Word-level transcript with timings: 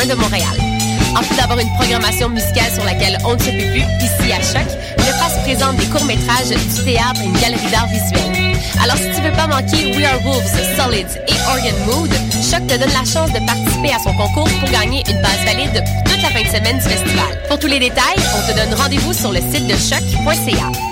de 0.00 0.14
Montréal. 0.14 0.56
En 1.14 1.20
plus 1.20 1.36
d'avoir 1.36 1.58
une 1.58 1.70
programmation 1.74 2.30
musicale 2.30 2.72
sur 2.72 2.82
laquelle 2.84 3.18
on 3.26 3.34
ne 3.34 3.38
se 3.38 3.50
peut 3.50 3.70
plus, 3.70 3.84
ici 4.00 4.32
à 4.32 4.40
Choc, 4.40 4.66
le 4.96 5.04
FAST 5.04 5.42
présente 5.42 5.76
des 5.76 5.84
courts-métrages, 5.86 6.48
du 6.48 6.84
théâtre 6.84 7.20
et 7.22 7.26
une 7.26 7.38
galerie 7.38 7.70
d'art 7.70 7.86
visuel. 7.88 8.56
Alors 8.82 8.96
si 8.96 9.10
tu 9.14 9.20
veux 9.20 9.32
pas 9.32 9.46
manquer 9.46 9.94
We 9.94 10.06
Are 10.06 10.20
Wolves, 10.24 10.48
Solids 10.76 11.18
et 11.28 11.34
Organ 11.46 11.74
Mood, 11.86 12.10
Choc 12.42 12.66
te 12.66 12.78
donne 12.78 12.92
la 12.92 13.04
chance 13.04 13.30
de 13.32 13.46
participer 13.46 13.92
à 13.92 13.98
son 13.98 14.14
concours 14.14 14.48
pour 14.60 14.70
gagner 14.70 15.04
une 15.10 15.20
base 15.20 15.44
valide 15.44 15.84
toute 16.06 16.22
la 16.22 16.30
fin 16.30 16.42
de 16.42 16.48
semaine 16.48 16.78
du 16.78 16.88
festival. 16.88 17.38
Pour 17.48 17.58
tous 17.58 17.68
les 17.68 17.78
détails, 17.78 18.16
on 18.16 18.50
te 18.50 18.56
donne 18.56 18.74
rendez-vous 18.74 19.12
sur 19.12 19.30
le 19.30 19.40
site 19.40 19.66
de 19.66 19.74
choc.ca. 19.74 20.91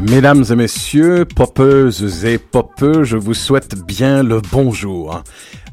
Mesdames 0.00 0.44
et 0.48 0.54
messieurs, 0.54 1.24
popeuses 1.24 2.24
et 2.24 2.38
popeux, 2.38 3.02
je 3.02 3.16
vous 3.16 3.34
souhaite 3.34 3.74
bien 3.84 4.22
le 4.22 4.40
bonjour. 4.40 5.24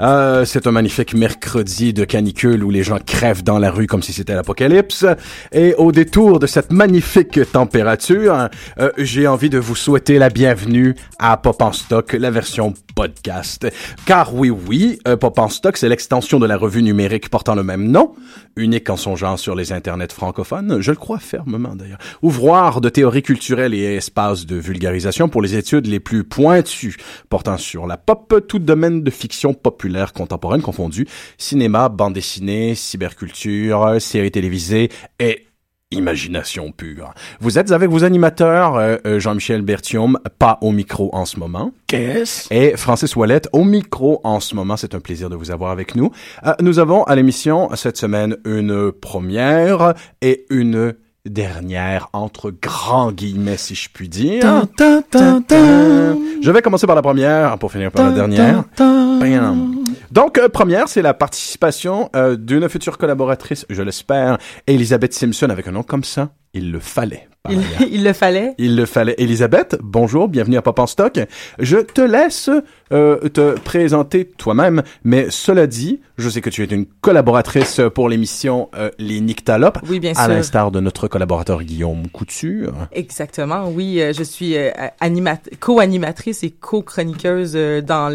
Euh, 0.02 0.46
c'est 0.46 0.66
un 0.66 0.72
magnifique 0.72 1.14
mercredi 1.14 1.94
de 1.94 2.06
canicule 2.06 2.64
où 2.64 2.72
les 2.72 2.82
gens 2.82 2.98
crèvent 2.98 3.44
dans 3.44 3.60
la 3.60 3.70
rue 3.70 3.86
comme 3.86 4.02
si 4.02 4.14
c'était 4.14 4.34
l'apocalypse. 4.34 5.06
Et 5.52 5.76
au 5.78 5.92
détour 5.92 6.40
de 6.40 6.48
cette 6.48 6.72
magnifique 6.72 7.40
température, 7.52 8.50
euh, 8.80 8.90
j'ai 8.98 9.28
envie 9.28 9.52
de 9.52 9.60
vous 9.60 9.76
souhaiter 9.76 10.18
la 10.18 10.30
bienvenue 10.30 10.96
à 11.20 11.38
Pop 11.38 11.62
en 11.62 11.72
Stock, 11.72 12.14
la 12.14 12.32
version 12.32 12.74
podcast. 12.96 13.68
Car 14.06 14.34
oui, 14.34 14.50
oui, 14.50 15.00
euh, 15.08 15.18
Pop 15.18 15.38
en 15.38 15.50
Stock, 15.50 15.78
c'est 15.78 15.90
l'extension 15.90 16.40
de 16.40 16.48
la 16.48 16.58
revue 16.58 16.82
numérique 16.82 17.30
portant 17.30 17.54
le 17.54 17.64
même 17.64 17.92
nom, 17.92 18.14
unique 18.56 18.90
en 18.90 18.98
son 18.98 19.16
genre 19.16 19.38
sur 19.38 19.54
les 19.54 19.74
internets 19.74 20.12
francophones, 20.12 20.82
je 20.82 20.92
le 20.92 20.98
crois 20.98 21.20
fermement 21.20 21.76
d'ailleurs. 21.76 22.00
Ouvroir 22.22 22.82
de 22.82 22.90
théorie 22.90 23.22
culturelle 23.22 23.74
et 23.74 23.96
espace 23.96 24.46
de 24.46 24.56
vulgarisation 24.56 25.28
pour 25.28 25.42
les 25.42 25.56
études 25.56 25.88
les 25.88 26.00
plus 26.00 26.24
pointues 26.24 26.98
portant 27.30 27.58
sur 27.58 27.86
la 27.86 27.98
pop, 27.98 28.34
tout 28.48 28.60
domaine 28.60 29.04
de 29.04 29.12
fiction 29.12 29.54
populaire 29.54 30.14
contemporaine 30.14 30.62
confondu, 30.62 31.08
cinéma, 31.38 31.90
bande 31.90 32.14
dessinée, 32.14 32.76
cyberculture, 32.76 33.98
séries 34.00 34.32
télévisées 34.32 34.90
et 35.20 35.46
imagination 35.92 36.72
pure. 36.72 37.14
Vous 37.40 37.60
êtes 37.60 37.72
avec 37.72 37.90
vos 37.90 38.04
animateurs, 38.04 38.76
euh, 38.76 38.98
euh, 39.06 39.20
Jean-Michel 39.20 39.62
Bertium, 39.62 40.18
pas 40.40 40.58
au 40.62 40.72
micro 40.72 41.10
en 41.14 41.26
ce 41.26 41.40
moment. 41.40 41.72
Qu'est-ce? 41.88 42.54
Et 42.54 42.76
Francis 42.76 43.16
Ouellette 43.16 43.50
au 43.54 43.64
micro 43.64 44.20
en 44.24 44.40
ce 44.40 44.56
moment. 44.56 44.78
C'est 44.78 44.96
un 44.96 45.00
plaisir 45.00 45.30
de 45.30 45.36
vous 45.36 45.52
avoir 45.52 45.72
avec 45.72 45.96
nous. 45.96 46.12
Euh, 46.46 46.54
nous 46.60 46.80
avons 46.80 47.04
à 47.04 47.16
l'émission 47.16 47.70
cette 47.76 47.98
semaine 47.98 48.38
une 48.46 48.92
première 48.92 49.94
et 50.22 50.46
une 50.50 50.96
dernière 51.26 52.10
entre 52.14 52.52
grands 52.52 53.12
guillemets 53.12 53.58
si 53.58 53.76
je 53.76 53.90
puis 53.92 54.10
dire. 54.10 54.42
Tan, 54.42 54.68
tan, 55.12 55.42
tan. 55.42 56.18
Je 56.42 56.52
vais 56.52 56.62
commencer 56.62 56.88
par 56.88 56.96
la 56.96 57.02
première 57.02 57.58
pour 57.58 57.72
finir 57.72 57.92
par 57.92 58.10
la 58.10 58.12
dernière. 58.12 58.64
Bam. 58.78 59.85
Donc, 60.16 60.38
euh, 60.38 60.48
première, 60.48 60.88
c'est 60.88 61.02
la 61.02 61.14
participation 61.14 62.10
euh, 62.16 62.38
d'une 62.38 62.70
future 62.70 62.98
collaboratrice, 62.98 63.66
je 63.70 63.82
l'espère, 63.82 64.38
Elisabeth 64.66 65.12
Simpson, 65.14 65.50
avec 65.50 65.68
un 65.68 65.74
nom 65.74 65.84
comme 65.84 66.06
ça. 66.06 66.30
Il 66.54 66.72
le 66.72 66.80
fallait. 66.80 67.28
Il, 67.92 68.02
le 68.06 68.14
fallait. 68.14 68.56
Il 68.58 68.78
le 68.78 68.86
fallait. 68.86 69.16
Elisabeth, 69.18 69.76
bonjour, 69.84 70.30
bienvenue 70.30 70.56
à 70.56 70.62
Pop 70.62 70.80
en 70.80 70.88
Stock. 70.88 71.20
Je 71.60 71.80
te 71.80 72.00
laisse 72.00 72.50
euh, 72.94 73.28
te 73.28 73.60
présenter 73.60 74.24
toi-même, 74.26 74.84
mais 75.04 75.28
cela 75.32 75.68
dit, 75.68 76.00
je 76.18 76.30
sais 76.30 76.40
que 76.40 76.50
tu 76.50 76.64
es 76.64 76.66
une 76.66 76.86
collaboratrice 76.86 77.82
pour 77.94 78.08
l'émission 78.08 78.70
euh, 78.78 78.90
Les 78.98 79.20
Nyctalopes, 79.20 79.80
Oui, 79.90 80.00
bien 80.00 80.14
à 80.16 80.26
sûr. 80.26 80.28
l'instar 80.30 80.72
de 80.72 80.80
notre 80.80 81.10
collaborateur 81.10 81.62
Guillaume 81.62 82.08
Couture. 82.08 82.88
Exactement, 82.94 83.68
oui. 83.70 84.00
euh, 84.02 84.14
je 84.14 84.24
suis 84.24 84.56
euh, 84.56 84.72
animat- 85.02 85.58
co-animatrice 85.60 86.42
et 86.46 86.52
co-chroniqueuse 86.52 87.54
dans 87.86 88.10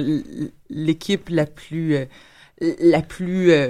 l'équipe 0.71 1.29
la 1.31 1.47
plus... 1.47 1.97
euh, 1.97 2.05
la 2.81 3.03
plus... 3.03 3.53
euh, 3.53 3.69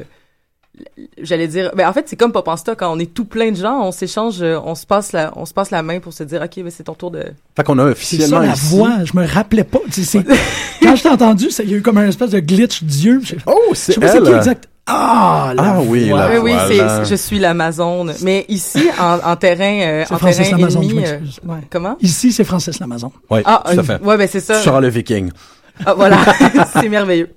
J'allais 1.20 1.48
dire, 1.48 1.72
ben 1.74 1.86
en 1.88 1.92
fait 1.92 2.08
c'est 2.08 2.16
comme 2.16 2.32
Pop 2.32 2.48
en 2.48 2.56
stock, 2.56 2.78
quand 2.78 2.90
on 2.90 2.98
est 2.98 3.12
tout 3.12 3.26
plein 3.26 3.50
de 3.50 3.56
gens, 3.56 3.82
on 3.82 3.92
s'échange, 3.92 4.40
euh, 4.40 4.58
on 4.64 4.74
se 4.74 4.86
passe 4.86 5.12
la, 5.12 5.30
on 5.36 5.44
se 5.44 5.52
passe 5.52 5.70
la 5.70 5.82
main 5.82 6.00
pour 6.00 6.14
se 6.14 6.22
dire, 6.22 6.40
ok, 6.40 6.62
ben 6.62 6.70
c'est 6.70 6.84
ton 6.84 6.94
tour 6.94 7.10
de. 7.10 7.24
Fait 7.54 7.64
qu'on 7.64 7.78
a 7.78 7.84
officiellement 7.84 8.40
ça 8.40 8.46
la 8.46 8.52
ici... 8.54 8.76
voix, 8.76 8.90
je 9.04 9.12
me 9.14 9.26
rappelais 9.26 9.64
pas. 9.64 9.80
Tu 9.92 10.04
sais, 10.04 10.24
Quand 10.82 10.96
je 10.96 11.02
t'ai 11.02 11.08
entendu, 11.10 11.50
ça- 11.50 11.64
il 11.64 11.70
y 11.70 11.74
a 11.74 11.76
eu 11.76 11.82
comme 11.82 11.98
un 11.98 12.06
espèce 12.08 12.30
de 12.30 12.40
glitch 12.40 12.82
d'yeux. 12.84 13.20
Je 13.22 13.34
Oh, 13.46 13.58
je 13.72 13.74
c'est 13.74 14.00
pas 14.00 14.06
elle. 14.14 14.22
qui 14.22 14.30
exact. 14.32 14.68
Ah, 14.86 15.52
la 15.54 15.62
Ah 15.74 15.80
oui, 15.84 16.08
voix. 16.08 16.18
la 16.30 16.40
oui, 16.40 16.52
oui, 16.52 16.58
c'est, 16.68 17.04
je 17.04 17.14
suis 17.14 17.38
l'Amazone. 17.38 18.14
Mais 18.22 18.46
ici, 18.48 18.88
en, 18.98 19.18
en 19.22 19.36
terrain, 19.36 19.80
euh, 19.82 20.04
C'est 20.08 20.14
en 20.14 20.18
Francis 20.18 20.38
terrain 20.48 20.58
Lamazon, 20.58 20.82
je 20.82 20.88
ennemi, 20.88 21.04
euh. 21.06 21.18
Ouais. 21.46 21.58
comment? 21.68 21.96
Ici, 22.00 22.32
c'est 22.32 22.44
Francis 22.44 22.78
Lamazon. 22.80 23.12
Oui, 23.28 23.40
Ah, 23.44 23.62
tout 23.70 23.78
à 23.78 23.82
fait. 23.82 24.00
ouais, 24.02 24.16
ben 24.16 24.26
c'est 24.30 24.40
ça. 24.40 24.56
Tu 24.56 24.62
seras 24.64 24.80
le 24.80 24.88
viking. 24.88 25.30
Ah, 25.86 25.94
voilà, 25.94 26.18
c'est 26.72 26.88
merveilleux. 26.88 27.30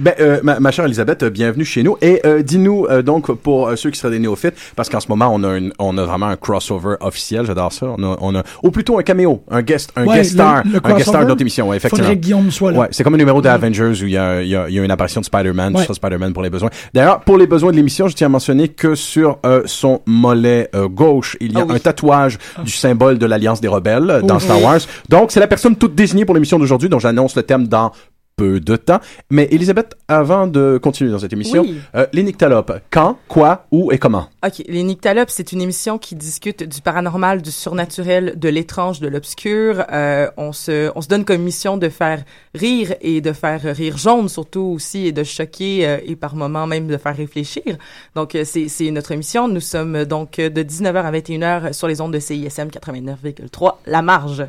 Ben, 0.00 0.14
euh, 0.20 0.40
ma, 0.42 0.60
ma 0.60 0.70
chère 0.70 0.84
Elisabeth, 0.84 1.24
bienvenue 1.24 1.64
chez 1.64 1.82
nous. 1.82 1.96
Et 2.02 2.20
euh, 2.24 2.42
dis-nous 2.42 2.86
euh, 2.90 3.02
donc 3.02 3.30
pour 3.32 3.68
euh, 3.68 3.76
ceux 3.76 3.90
qui 3.90 3.98
seraient 3.98 4.12
des 4.12 4.18
néophytes, 4.18 4.54
parce 4.76 4.88
qu'en 4.88 5.00
ce 5.00 5.08
moment 5.08 5.30
on 5.32 5.42
a 5.44 5.56
une, 5.56 5.72
on 5.78 5.96
a 5.98 6.04
vraiment 6.04 6.26
un 6.26 6.36
crossover 6.36 6.94
officiel. 7.00 7.44
J'adore 7.46 7.72
ça. 7.72 7.86
On 7.98 8.02
a, 8.02 8.16
on 8.20 8.34
a, 8.34 8.42
ou 8.62 8.70
plutôt 8.70 8.98
un 8.98 9.02
caméo, 9.02 9.42
un 9.50 9.62
guest, 9.62 9.92
un 9.96 10.06
Ouais, 10.06 10.16
guest 10.18 10.32
star, 10.32 10.62
le 10.64 10.76
un 10.76 10.80
guest 10.80 10.82
star 10.82 10.92
crossover, 11.02 11.26
d'autres 11.26 11.40
émissions. 11.40 11.68
Ouais, 11.68 11.76
effectivement. 11.76 12.04
Faudrait 12.04 12.16
que 12.16 12.22
Guillaume 12.22 12.50
soit 12.50 12.72
là. 12.72 12.78
Ouais, 12.80 12.88
c'est 12.90 13.02
comme 13.04 13.14
un 13.14 13.18
numéro 13.18 13.40
d'Avengers 13.42 14.02
où 14.02 14.06
il 14.06 14.10
y 14.10 14.16
a, 14.18 14.42
y, 14.42 14.54
a, 14.56 14.68
y 14.68 14.78
a 14.78 14.84
une 14.84 14.90
apparition 14.90 15.20
de 15.20 15.26
Spider-Man, 15.26 15.76
Ouais. 15.76 15.86
Spider-Man 15.90 16.32
pour 16.32 16.42
les 16.42 16.50
besoins. 16.50 16.70
D'ailleurs, 16.94 17.20
pour 17.20 17.36
les 17.38 17.46
besoins 17.46 17.70
de 17.70 17.76
l'émission, 17.76 18.08
je 18.08 18.14
tiens 18.14 18.26
à 18.26 18.30
mentionner 18.30 18.68
que 18.68 18.94
sur 18.94 19.38
euh, 19.46 19.62
son 19.66 20.00
mollet 20.06 20.68
euh, 20.74 20.88
gauche, 20.88 21.36
il 21.40 21.52
y 21.52 21.56
a 21.56 21.60
Ah 21.60 21.66
oui. 21.68 21.76
un 21.76 21.78
tatouage 21.78 22.38
du 22.64 22.70
symbole 22.72 23.18
de 23.18 23.26
l'Alliance 23.26 23.60
des 23.60 23.68
Rebelles 23.68 24.10
euh, 24.10 24.20
dans. 24.22 24.38
Star 24.38 24.62
Wars. 24.62 24.80
Donc, 25.08 25.32
c'est 25.32 25.40
la 25.40 25.46
personne 25.46 25.76
toute 25.76 25.94
désignée 25.94 26.24
pour 26.24 26.34
l'émission 26.34 26.58
d'aujourd'hui 26.58 26.88
dont 26.88 26.98
j'annonce 26.98 27.36
le 27.36 27.42
thème 27.42 27.68
dans 27.68 27.92
peu 28.40 28.60
de 28.60 28.76
temps. 28.76 29.00
Mais 29.30 29.48
Elisabeth, 29.50 29.96
avant 30.08 30.46
de 30.46 30.78
continuer 30.82 31.10
dans 31.10 31.18
cette 31.18 31.32
émission, 31.32 31.62
Oui. 31.62 31.78
euh, 31.94 32.06
les 32.12 32.22
nyctalopes, 32.22 32.72
quand, 32.90 33.18
quoi, 33.28 33.66
où 33.70 33.92
et 33.92 33.98
comment? 33.98 34.28
OK. 34.46 34.62
Les 34.68 34.82
Nyctalopes, 34.82 35.28
c'est 35.30 35.52
une 35.52 35.60
émission 35.60 35.98
qui 35.98 36.14
discute 36.14 36.62
du 36.62 36.80
paranormal, 36.80 37.42
du 37.42 37.50
surnaturel, 37.50 38.38
de 38.38 38.48
l'étrange, 38.48 38.98
de 39.00 39.08
l'obscur. 39.08 39.84
Euh, 39.92 40.30
on 40.38 40.52
se, 40.52 40.90
on 40.94 41.02
se 41.02 41.08
donne 41.08 41.26
comme 41.26 41.42
mission 41.42 41.76
de 41.76 41.90
faire 41.90 42.24
rire 42.54 42.94
et 43.02 43.20
de 43.20 43.32
faire 43.34 43.60
rire 43.62 43.98
jaune 43.98 44.28
surtout 44.30 44.72
aussi 44.76 45.06
et 45.08 45.12
de 45.12 45.22
choquer 45.24 45.86
euh, 45.86 45.98
et 46.06 46.16
par 46.16 46.34
moments 46.36 46.66
même 46.66 46.86
de 46.86 46.96
faire 46.96 47.14
réfléchir. 47.16 47.76
Donc, 48.16 48.34
euh, 48.34 48.44
c'est, 48.46 48.68
c'est 48.68 48.90
notre 48.90 49.14
mission. 49.14 49.46
Nous 49.48 49.60
sommes 49.60 50.04
donc 50.06 50.36
de 50.38 50.62
19h 50.62 50.96
à 50.96 51.12
21h 51.12 51.72
sur 51.74 51.86
les 51.86 52.00
ondes 52.00 52.14
de 52.14 52.18
CISM 52.20 52.68
89,3, 52.68 53.74
La 53.86 54.00
Marge. 54.00 54.46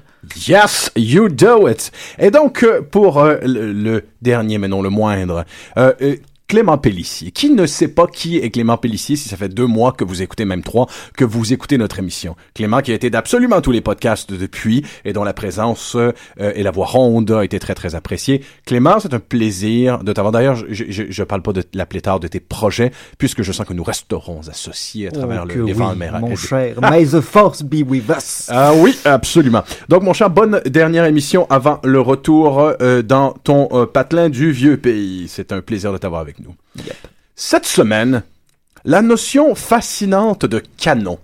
Yes, 0.48 0.90
you 0.96 1.28
do 1.28 1.68
it. 1.68 1.92
Et 2.18 2.32
donc, 2.32 2.66
pour 2.92 3.22
le, 3.22 3.72
le 3.81 4.06
dernier, 4.22 4.57
mais 4.57 4.68
non 4.68 4.81
le 4.81 4.89
moindre, 4.89 5.45
euh, 5.78 5.94
euh, 6.01 6.16
Clément 6.51 6.77
Pellissier. 6.77 7.31
Qui 7.31 7.50
ne 7.51 7.65
sait 7.65 7.88
pas 7.88 8.07
qui 8.07 8.36
est 8.38 8.50
Clément 8.50 8.75
Pellissier 8.75 9.15
si 9.15 9.30
ça 9.30 9.38
fait 9.38 9.48
deux 9.48 9.68
mois 9.68 9.94
que 9.94 10.03
vous 10.03 10.21
écoutez, 10.21 10.44
même 10.44 10.63
trois, 10.63 10.86
que 11.15 11.24
vous 11.24 11.53
écoutez 11.53 11.77
notre 11.77 12.00
émission? 12.00 12.36
Clément 12.56 12.81
qui 12.81 12.92
a 12.92 12.94
été 12.94 13.09
d'absolument 13.09 13.62
tous 13.62 13.71
les 13.71 13.80
podcasts 13.80 14.33
depuis 14.33 14.83
et 15.06 15.13
dont 15.13 15.24
la 15.24 15.31
présence 15.31 15.95
euh, 15.95 16.12
et 16.38 16.62
la 16.62 16.71
voix 16.71 16.88
ronde 16.88 17.31
a 17.31 17.45
été 17.45 17.57
très, 17.57 17.74
très 17.74 17.95
appréciée. 17.95 18.44
Clément, 18.65 19.00
c'est 19.00 19.13
un 19.13 19.21
plaisir 19.21 20.00
de 20.03 20.12
t'avoir. 20.12 20.33
D'ailleurs, 20.33 20.57
je, 20.57 20.83
je, 20.89 21.03
je 21.09 21.24
parle 21.24 21.42
pas 21.42 21.53
de 21.53 21.63
la 21.74 21.86
pléthore 21.86 22.19
de 22.19 22.27
tes 22.27 22.42
projets 22.42 22.92
puisque 23.18 23.44
je 23.44 23.53
sens 23.53 23.65
que 23.65 23.71
nous 23.74 23.86
resterons 23.86 24.42
associés 24.50 25.07
à 25.07 25.12
travers 25.12 25.44
Oh, 25.45 25.48
le, 25.48 25.53
les 25.53 25.62
oui, 25.62 25.71
vents 25.71 25.95
méra- 25.95 26.19
mon 26.19 26.36
cher. 26.36 26.81
May 26.81 27.06
the 27.06 27.21
force 27.21 27.63
be 27.63 27.75
with 27.88 28.09
us. 28.09 28.48
ah 28.51 28.74
oui, 28.75 28.98
absolument. 29.06 29.63
Donc, 29.88 30.03
mon 30.03 30.12
cher, 30.12 30.30
bonne 30.30 30.59
dernière 30.65 31.06
émission 31.06 31.48
avant 31.50 31.80
le 31.86 32.01
retour 32.01 32.59
euh, 32.81 33.01
dans 33.01 33.31
ton 33.45 33.69
euh, 33.71 33.86
patelin 33.86 34.27
du 34.27 34.51
vieux 34.51 34.75
pays. 34.75 35.27
C'est 35.30 35.53
un 35.53 35.62
plaisir 35.62 35.94
de 35.94 35.98
t'avoir 35.98 36.19
avec 36.19 36.36
nous. 36.39 36.41
Cette 37.36 37.66
semaine, 37.66 38.24
la 38.84 39.02
notion 39.02 39.56
fascinante 39.56 40.46
de 40.46 40.62
canon. 40.78 41.20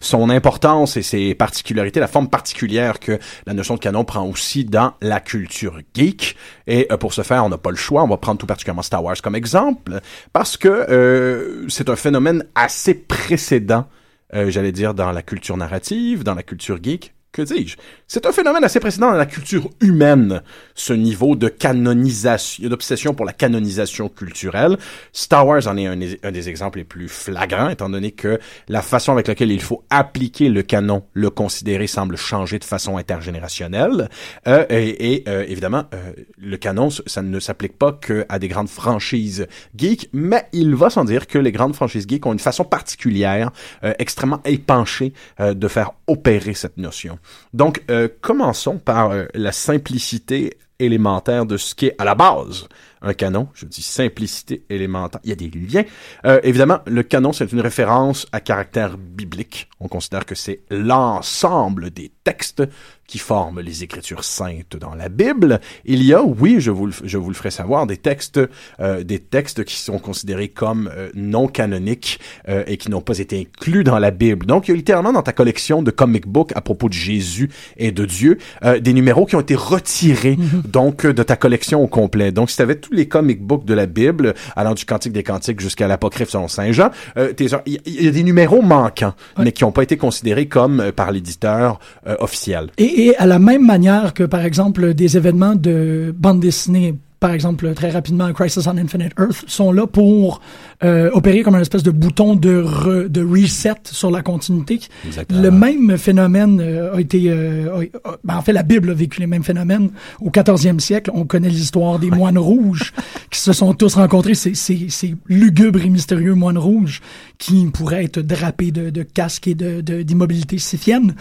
Son 0.00 0.30
importance 0.30 0.96
et 0.96 1.02
ses 1.02 1.34
particularités, 1.34 1.98
la 1.98 2.06
forme 2.06 2.28
particulière 2.28 3.00
que 3.00 3.18
la 3.46 3.54
notion 3.54 3.74
de 3.74 3.80
canon 3.80 4.04
prend 4.04 4.24
aussi 4.24 4.64
dans 4.64 4.92
la 5.00 5.18
culture 5.18 5.80
geek. 5.94 6.36
Et 6.68 6.86
euh, 6.92 6.96
pour 6.96 7.12
ce 7.14 7.22
faire, 7.22 7.44
on 7.44 7.48
n'a 7.48 7.58
pas 7.58 7.70
le 7.70 7.76
choix. 7.76 8.04
On 8.04 8.08
va 8.08 8.16
prendre 8.16 8.38
tout 8.38 8.46
particulièrement 8.46 8.82
Star 8.82 9.02
Wars 9.02 9.20
comme 9.20 9.34
exemple, 9.34 10.00
parce 10.32 10.56
que 10.56 10.68
euh, 10.68 11.68
c'est 11.68 11.88
un 11.88 11.96
phénomène 11.96 12.44
assez 12.54 12.94
précédent 12.94 13.86
euh, 14.34 14.50
j'allais 14.50 14.72
dire, 14.72 14.94
dans 14.94 15.12
la 15.12 15.22
culture 15.22 15.56
narrative, 15.56 16.24
dans 16.24 16.34
la 16.34 16.42
culture 16.42 16.78
geek, 16.82 17.14
que 17.32 17.42
dis-je? 17.42 17.76
C'est 18.06 18.26
un 18.26 18.32
phénomène 18.32 18.62
assez 18.62 18.78
précédent 18.78 19.10
dans 19.10 19.16
la 19.16 19.24
culture 19.26 19.70
humaine, 19.80 20.42
ce 20.74 20.92
niveau 20.92 21.34
de 21.34 21.48
canonisation, 21.48 22.68
d'obsession 22.68 23.14
pour 23.14 23.24
la 23.24 23.32
canonisation 23.32 24.10
culturelle. 24.10 24.76
Star 25.12 25.46
Wars 25.46 25.66
en 25.66 25.76
est 25.78 25.86
un, 25.86 25.96
des- 25.96 26.48
exemples 26.48 26.78
les 26.78 26.84
plus 26.84 27.08
flagrants, 27.08 27.70
étant 27.70 27.88
donné 27.88 28.10
que 28.12 28.38
la 28.68 28.82
façon 28.82 29.12
avec 29.12 29.28
laquelle 29.28 29.50
il 29.50 29.62
faut 29.62 29.82
appliquer 29.88 30.50
le 30.50 30.62
canon, 30.62 31.04
le 31.14 31.30
considérer, 31.30 31.86
semble 31.86 32.16
changer 32.16 32.58
de 32.58 32.64
façon 32.64 32.98
intergénérationnelle. 32.98 34.10
Euh, 34.46 34.66
et 34.68 35.24
euh, 35.28 35.44
évidemment, 35.48 35.84
euh, 35.94 36.12
le 36.36 36.56
canon, 36.58 36.90
ça 36.90 37.22
ne 37.22 37.40
s'applique 37.40 37.78
pas 37.78 37.92
qu'à 37.92 38.38
des 38.38 38.48
grandes 38.48 38.68
franchises 38.68 39.46
geeks, 39.74 40.10
mais 40.12 40.46
il 40.52 40.74
va 40.74 40.90
sans 40.90 41.04
dire 41.04 41.26
que 41.26 41.38
les 41.38 41.52
grandes 41.52 41.74
franchises 41.74 42.06
geeks 42.06 42.26
ont 42.26 42.32
une 42.32 42.38
façon 42.38 42.64
particulière, 42.64 43.50
extrêmement 43.98 44.40
épanchée, 44.44 45.12
de 45.38 45.68
faire 45.68 45.92
opérer 46.06 46.54
cette 46.54 46.76
notion. 46.76 47.18
Donc, 47.52 47.82
euh, 47.90 48.08
commençons 48.20 48.78
par 48.78 49.10
euh, 49.10 49.26
la 49.34 49.52
simplicité 49.52 50.58
élémentaire 50.78 51.46
de 51.46 51.56
ce 51.56 51.74
qui 51.74 51.86
est 51.86 51.94
à 51.98 52.04
la 52.04 52.14
base 52.14 52.66
un 53.02 53.14
canon. 53.14 53.48
Je 53.54 53.66
dis 53.66 53.82
simplicité 53.82 54.64
élémentaire. 54.70 55.20
Il 55.24 55.30
y 55.30 55.32
a 55.32 55.36
des 55.36 55.50
liens. 55.50 55.84
Euh, 56.24 56.40
évidemment, 56.44 56.80
le 56.86 57.02
canon, 57.02 57.32
c'est 57.32 57.50
une 57.52 57.60
référence 57.60 58.26
à 58.32 58.40
caractère 58.40 58.96
biblique. 58.96 59.68
On 59.80 59.88
considère 59.88 60.24
que 60.24 60.34
c'est 60.34 60.62
l'ensemble 60.70 61.90
des 61.90 62.12
textes 62.24 62.62
qui 63.06 63.18
forment 63.18 63.60
les 63.60 63.82
écritures 63.82 64.24
saintes 64.24 64.76
dans 64.76 64.94
la 64.94 65.08
Bible. 65.08 65.60
Il 65.84 66.02
y 66.02 66.14
a, 66.14 66.22
oui, 66.22 66.56
je 66.58 66.70
vous 66.70 66.86
le, 66.86 66.92
je 67.04 67.18
vous 67.18 67.28
le 67.28 67.34
ferai 67.34 67.50
savoir, 67.50 67.86
des 67.86 67.96
textes, 67.96 68.40
euh, 68.80 69.02
des 69.02 69.18
textes 69.18 69.64
qui 69.64 69.76
sont 69.76 69.98
considérés 69.98 70.48
comme 70.48 70.90
euh, 70.94 71.10
non 71.14 71.46
canoniques 71.46 72.20
euh, 72.48 72.64
et 72.66 72.76
qui 72.76 72.90
n'ont 72.90 73.00
pas 73.00 73.18
été 73.18 73.40
inclus 73.40 73.84
dans 73.84 73.98
la 73.98 74.10
Bible. 74.10 74.46
Donc, 74.46 74.68
il 74.68 74.70
y 74.70 74.74
a 74.74 74.76
littéralement 74.76 75.12
dans 75.12 75.22
ta 75.22 75.32
collection 75.32 75.82
de 75.82 75.90
comic 75.90 76.26
books 76.26 76.52
à 76.54 76.60
propos 76.60 76.88
de 76.88 76.94
Jésus 76.94 77.50
et 77.76 77.92
de 77.92 78.04
Dieu 78.04 78.38
euh, 78.64 78.80
des 78.80 78.92
numéros 78.92 79.26
qui 79.26 79.36
ont 79.36 79.40
été 79.40 79.54
retirés 79.54 80.38
donc 80.64 81.04
euh, 81.04 81.12
de 81.12 81.22
ta 81.22 81.36
collection 81.36 81.82
au 81.82 81.86
complet. 81.86 82.32
Donc, 82.32 82.50
si 82.50 82.56
tu 82.56 82.62
avais 82.62 82.76
tous 82.76 82.92
les 82.92 83.08
comic 83.08 83.42
books 83.42 83.64
de 83.64 83.74
la 83.74 83.86
Bible, 83.86 84.34
allant 84.56 84.74
du 84.74 84.84
Cantique 84.84 85.12
des 85.12 85.22
Cantiques 85.22 85.60
jusqu'à 85.60 85.86
l'Apocryphe 85.86 86.30
selon 86.30 86.48
Saint 86.48 86.72
Jean, 86.72 86.90
euh, 87.16 87.32
il 87.66 87.80
y, 87.86 88.08
a 88.08 88.10
des 88.10 88.22
numéros 88.22 88.62
manquants, 88.62 89.14
mais 89.38 89.52
qui 89.52 89.64
n'ont 89.64 89.72
pas 89.72 89.82
été 89.82 89.96
considérés 89.96 90.46
comme 90.46 90.80
euh, 90.80 90.92
par 90.92 91.10
l'éditeur 91.10 91.78
euh, 92.06 92.16
officiel. 92.20 92.70
Et, 92.78 92.91
et 92.94 93.16
à 93.16 93.26
la 93.26 93.38
même 93.38 93.64
manière 93.64 94.14
que, 94.14 94.24
par 94.24 94.44
exemple, 94.44 94.94
des 94.94 95.16
événements 95.16 95.54
de 95.54 96.14
bande 96.16 96.40
dessinée, 96.40 96.94
par 97.22 97.32
exemple, 97.32 97.72
très 97.74 97.88
rapidement, 97.90 98.30
Crisis 98.32 98.66
on 98.66 98.76
Infinite 98.76 99.12
Earth, 99.18 99.44
sont 99.46 99.70
là 99.72 99.86
pour 99.86 100.40
euh, 100.82 101.08
opérer 101.12 101.42
comme 101.42 101.54
un 101.54 101.60
espèce 101.60 101.84
de 101.84 101.92
bouton 101.92 102.34
de, 102.34 102.60
re- 102.62 103.06
de 103.08 103.22
reset 103.24 103.74
sur 103.84 104.10
la 104.10 104.22
continuité. 104.22 104.80
Exactement. 105.06 105.40
Le 105.40 105.50
même 105.52 105.96
phénomène 105.96 106.60
euh, 106.60 106.96
a 106.96 107.00
été... 107.00 107.26
euh, 107.30 107.70
a- 108.04 108.08
a- 108.08 108.16
ben, 108.24 108.36
en 108.36 108.42
fait, 108.42 108.52
la 108.52 108.64
Bible 108.64 108.90
a 108.90 108.94
vécu 108.94 109.20
les 109.20 109.28
mêmes 109.28 109.44
phénomènes. 109.44 109.90
Au 110.20 110.30
14e 110.30 110.80
siècle, 110.80 111.12
on 111.14 111.24
connaît 111.24 111.48
l'histoire 111.48 112.00
des 112.00 112.10
moines 112.10 112.38
rouges 112.38 112.92
qui 113.30 113.38
se 113.38 113.52
sont 113.52 113.72
tous 113.74 113.94
rencontrés, 113.94 114.34
ces, 114.34 114.54
ces, 114.54 114.88
ces 114.88 115.14
lugubres 115.28 115.80
et 115.80 115.88
mystérieux 115.88 116.34
moines 116.34 116.58
rouges 116.58 117.00
qui 117.38 117.64
pourraient 117.72 118.04
être 118.04 118.18
drapés 118.20 118.72
de, 118.72 118.90
de 118.90 119.02
casques 119.04 119.46
et 119.46 119.54
de, 119.54 119.80
de- 119.80 120.02
d'immobilité 120.02 120.58
scythienne, 120.58 121.14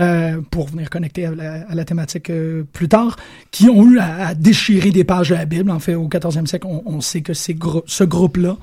euh, 0.00 0.40
pour 0.50 0.68
venir 0.68 0.88
connecter 0.88 1.26
à 1.26 1.30
la, 1.34 1.52
à 1.68 1.74
la 1.74 1.84
thématique 1.84 2.30
euh, 2.30 2.64
plus 2.72 2.88
tard, 2.88 3.16
qui 3.50 3.68
ont 3.68 3.86
eu 3.86 3.98
à, 3.98 4.28
à 4.28 4.34
déchirer 4.34 4.90
des 4.90 5.04
pages 5.04 5.28
de 5.28 5.34
la 5.42 5.46
Bible. 5.46 5.70
En 5.70 5.78
fait, 5.80 5.94
au 5.94 6.08
14e 6.08 6.46
siècle, 6.46 6.66
on, 6.68 6.82
on 6.86 7.00
sait 7.00 7.20
que 7.20 7.34
ces 7.34 7.54
grou- 7.54 7.82
ce 7.86 8.04
groupe-là 8.04 8.56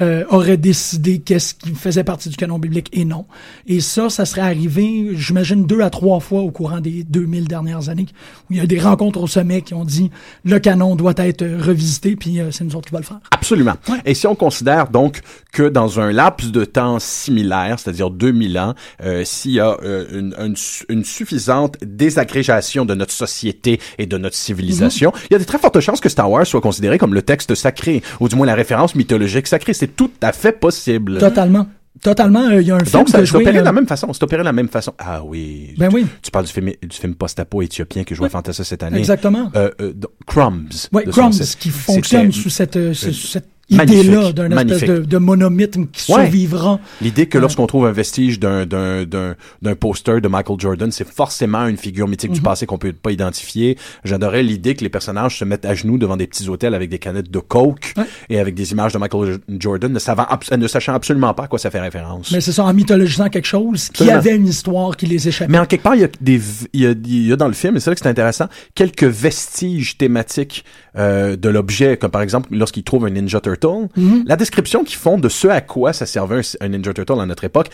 euh, 0.00 0.24
aurait 0.30 0.56
décidé 0.56 1.20
qu'est-ce 1.20 1.54
qui 1.54 1.70
faisait 1.74 2.04
partie 2.04 2.28
du 2.28 2.36
canon 2.36 2.58
biblique 2.58 2.88
et 2.92 3.04
non. 3.04 3.26
Et 3.66 3.80
ça, 3.80 4.10
ça 4.10 4.24
serait 4.26 4.40
arrivé, 4.42 5.10
j'imagine, 5.14 5.66
deux 5.66 5.80
à 5.80 5.90
trois 5.90 6.20
fois 6.20 6.40
au 6.40 6.50
courant 6.50 6.80
des 6.80 7.04
2000 7.04 7.46
dernières 7.46 7.88
années, 7.88 8.06
où 8.50 8.54
il 8.54 8.56
y 8.56 8.60
a 8.60 8.66
des 8.66 8.80
rencontres 8.80 9.20
au 9.22 9.26
sommet 9.26 9.62
qui 9.62 9.74
ont 9.74 9.84
dit 9.84 10.10
le 10.44 10.58
canon 10.58 10.96
doit 10.96 11.14
être 11.18 11.44
revisité, 11.64 12.16
puis 12.16 12.40
euh, 12.40 12.50
c'est 12.50 12.64
nous 12.64 12.74
autres 12.76 12.88
qui 12.88 12.92
va 12.94 13.00
le 13.00 13.04
faire. 13.06 13.20
Absolument. 13.30 13.74
Et 14.04 14.14
si 14.14 14.26
on 14.26 14.34
considère 14.34 14.88
donc 14.88 15.20
que 15.52 15.68
dans 15.68 16.00
un 16.00 16.10
laps 16.12 16.50
de 16.50 16.64
temps 16.64 16.98
similaire, 16.98 17.78
c'est-à-dire 17.78 18.10
2000 18.10 18.58
ans, 18.58 18.74
euh, 19.02 19.24
s'il 19.24 19.52
y 19.52 19.60
a 19.60 19.76
une, 20.12 20.34
une 20.38 20.56
su- 20.56 20.84
une 20.88 21.04
suffisante 21.04 21.76
désagrégation 21.84 22.84
de 22.84 22.94
notre 22.94 23.12
société 23.12 23.80
et 23.98 24.06
de 24.06 24.18
notre 24.18 24.36
civilisation, 24.36 25.12
il 25.30 25.34
y 25.34 25.36
a 25.36 25.38
de 25.38 25.44
très 25.44 25.58
fortes 25.58 25.80
chances 25.80 26.00
que 26.00 26.08
Star 26.24 26.30
Wars 26.30 26.46
soit 26.46 26.60
considéré 26.62 26.96
comme 26.96 27.12
le 27.12 27.20
texte 27.22 27.54
sacré, 27.54 28.02
ou 28.18 28.28
du 28.28 28.36
moins 28.36 28.46
la 28.46 28.54
référence 28.54 28.94
mythologique 28.94 29.46
sacrée. 29.46 29.74
C'est 29.74 29.94
tout 29.94 30.10
à 30.22 30.32
fait 30.32 30.52
possible. 30.52 31.18
Totalement. 31.18 31.66
Totalement. 32.02 32.40
euh, 32.48 32.60
Il 32.62 32.66
y 32.66 32.70
a 32.70 32.76
un 32.76 32.80
film 32.80 32.92
Donc, 32.92 33.08
ça 33.10 33.20
que 33.20 33.26
c'est 33.26 33.36
opéré 33.36 33.52
de 33.52 33.58
euh, 33.58 33.62
la 33.62 33.72
même 33.72 33.86
façon. 33.86 34.12
C'est 34.12 34.22
opéré 34.22 34.40
de 34.42 34.46
la 34.46 34.52
même 34.52 34.68
façon. 34.68 34.94
Ah 34.98 35.22
oui. 35.22 35.74
Ben 35.78 35.90
tu, 35.90 35.96
oui. 35.96 36.06
Tu 36.22 36.30
parles 36.30 36.46
du 36.46 36.52
film, 36.52 36.70
du 36.82 36.96
film 36.96 37.14
post-apo 37.14 37.60
éthiopien 37.62 38.04
que 38.04 38.14
jouait 38.14 38.26
Oui. 38.26 38.30
Fantasia 38.32 38.64
cette 38.64 38.82
année. 38.82 38.98
Exactement. 38.98 39.50
Euh, 39.54 39.70
euh, 39.80 39.92
Crumbs. 40.26 40.88
Oui, 40.92 41.04
Crumbs, 41.10 41.30
qui 41.58 41.68
fonctionne 41.68 42.32
sous 42.32 42.50
cette, 42.50 42.76
euh, 42.76 42.90
euh, 42.92 43.40
idée-là 43.70 44.32
d'un 44.32 44.50
espèce 44.56 44.88
de, 44.88 44.98
de 44.98 45.18
monomythe 45.18 45.78
qui 45.92 46.12
Ouais. 46.12 46.22
survivra. 46.24 46.78
L'idée 47.00 47.26
que 47.26 47.38
Ouais. 47.38 47.42
lorsqu'on 47.42 47.66
trouve 47.66 47.86
un 47.86 47.92
vestige 47.92 48.38
d'un 48.38 48.66
d'un 48.66 49.04
d'un 49.04 49.34
d'un 49.62 49.74
poster 49.74 50.20
de 50.20 50.28
Michael 50.28 50.58
Jordan, 50.60 50.90
c'est 50.92 51.06
forcément 51.08 51.66
une 51.66 51.76
figure 51.76 52.06
mythique 52.08 52.30
Mhm. 52.30 52.36
du 52.36 52.42
passé 52.42 52.66
qu'on 52.66 52.78
peut 52.78 52.92
pas 52.92 53.10
identifier. 53.10 53.76
J'adorais 54.04 54.42
l'idée 54.42 54.74
que 54.74 54.82
les 54.84 54.88
personnages 54.90 55.38
se 55.38 55.44
mettent 55.44 55.64
à 55.64 55.74
genoux 55.74 55.98
devant 55.98 56.16
des 56.16 56.26
petits 56.26 56.48
hôtels 56.48 56.74
avec 56.74 56.90
des 56.90 56.98
canettes 56.98 57.30
de 57.30 57.38
coke 57.38 57.94
Ouais. 57.96 58.04
et 58.28 58.38
avec 58.38 58.54
des 58.54 58.72
images 58.72 58.92
de 58.92 58.98
Michael 58.98 59.38
Jordan, 59.58 59.92
ne, 59.92 59.98
savant, 59.98 60.26
ne 60.56 60.68
sachant 60.68 60.94
absolument 60.94 61.32
pas 61.34 61.44
à 61.44 61.46
quoi 61.46 61.58
ça 61.58 61.70
fait 61.70 61.80
référence. 61.80 62.30
Mais 62.32 62.40
c'est 62.40 62.52
ça, 62.52 62.64
en 62.64 62.72
mythologisant 62.74 63.28
quelque 63.28 63.46
chose 63.46 63.88
qui 63.88 64.02
Absolument. 64.04 64.16
avait 64.18 64.36
une 64.36 64.46
histoire 64.48 64.96
qui 64.96 65.06
les 65.06 65.26
échappait. 65.28 65.50
Mais 65.50 65.58
en 65.58 65.66
quelque 65.66 65.82
part, 65.82 65.94
il 65.94 66.02
y 66.02 66.04
a 66.04 66.08
des, 66.20 66.40
il 66.72 66.80
y 66.80 66.86
a, 66.86 66.90
il 66.90 67.26
y 67.28 67.32
a 67.32 67.36
dans 67.36 67.48
le 67.48 67.54
film, 67.54 67.76
et 67.76 67.80
c'est 67.80 67.90
là 67.90 67.94
que 67.94 68.00
c'est 68.02 68.08
intéressant, 68.08 68.46
quelques 68.74 69.04
vestiges 69.04 69.96
thématiques 69.96 70.64
euh, 70.96 71.36
de 71.36 71.48
l'objet, 71.48 71.96
comme 71.96 72.10
par 72.10 72.22
exemple 72.22 72.48
lorsqu'ils 72.52 72.84
trouvent 72.84 73.06
un 73.06 73.10
Ninja 73.10 73.40
Turtle. 73.40 73.88
La 74.26 74.36
description 74.36 74.84
qu'ils 74.84 74.98
font 74.98 75.18
de 75.18 75.28
ce 75.28 75.48
à 75.48 75.60
quoi 75.60 75.92
ça 75.92 76.06
servait 76.06 76.38
un, 76.60 76.66
un 76.66 76.68
Ninja 76.68 76.92
Turtle 76.92 77.20
à 77.20 77.26
notre 77.26 77.44
époque 77.44 77.68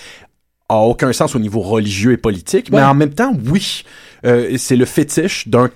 a 0.68 0.76
aucun 0.82 1.12
sens 1.12 1.34
au 1.34 1.40
niveau 1.40 1.60
religieux 1.62 2.12
et 2.12 2.16
politique, 2.16 2.70
mais 2.70 2.80
en 2.80 2.94
même 2.94 3.10
temps, 3.12 3.32
oui, 3.50 3.82
euh, 4.24 4.54
c'est 4.56 4.76
le 4.76 4.84
fétiche 4.84 5.48
d'un 5.48 5.68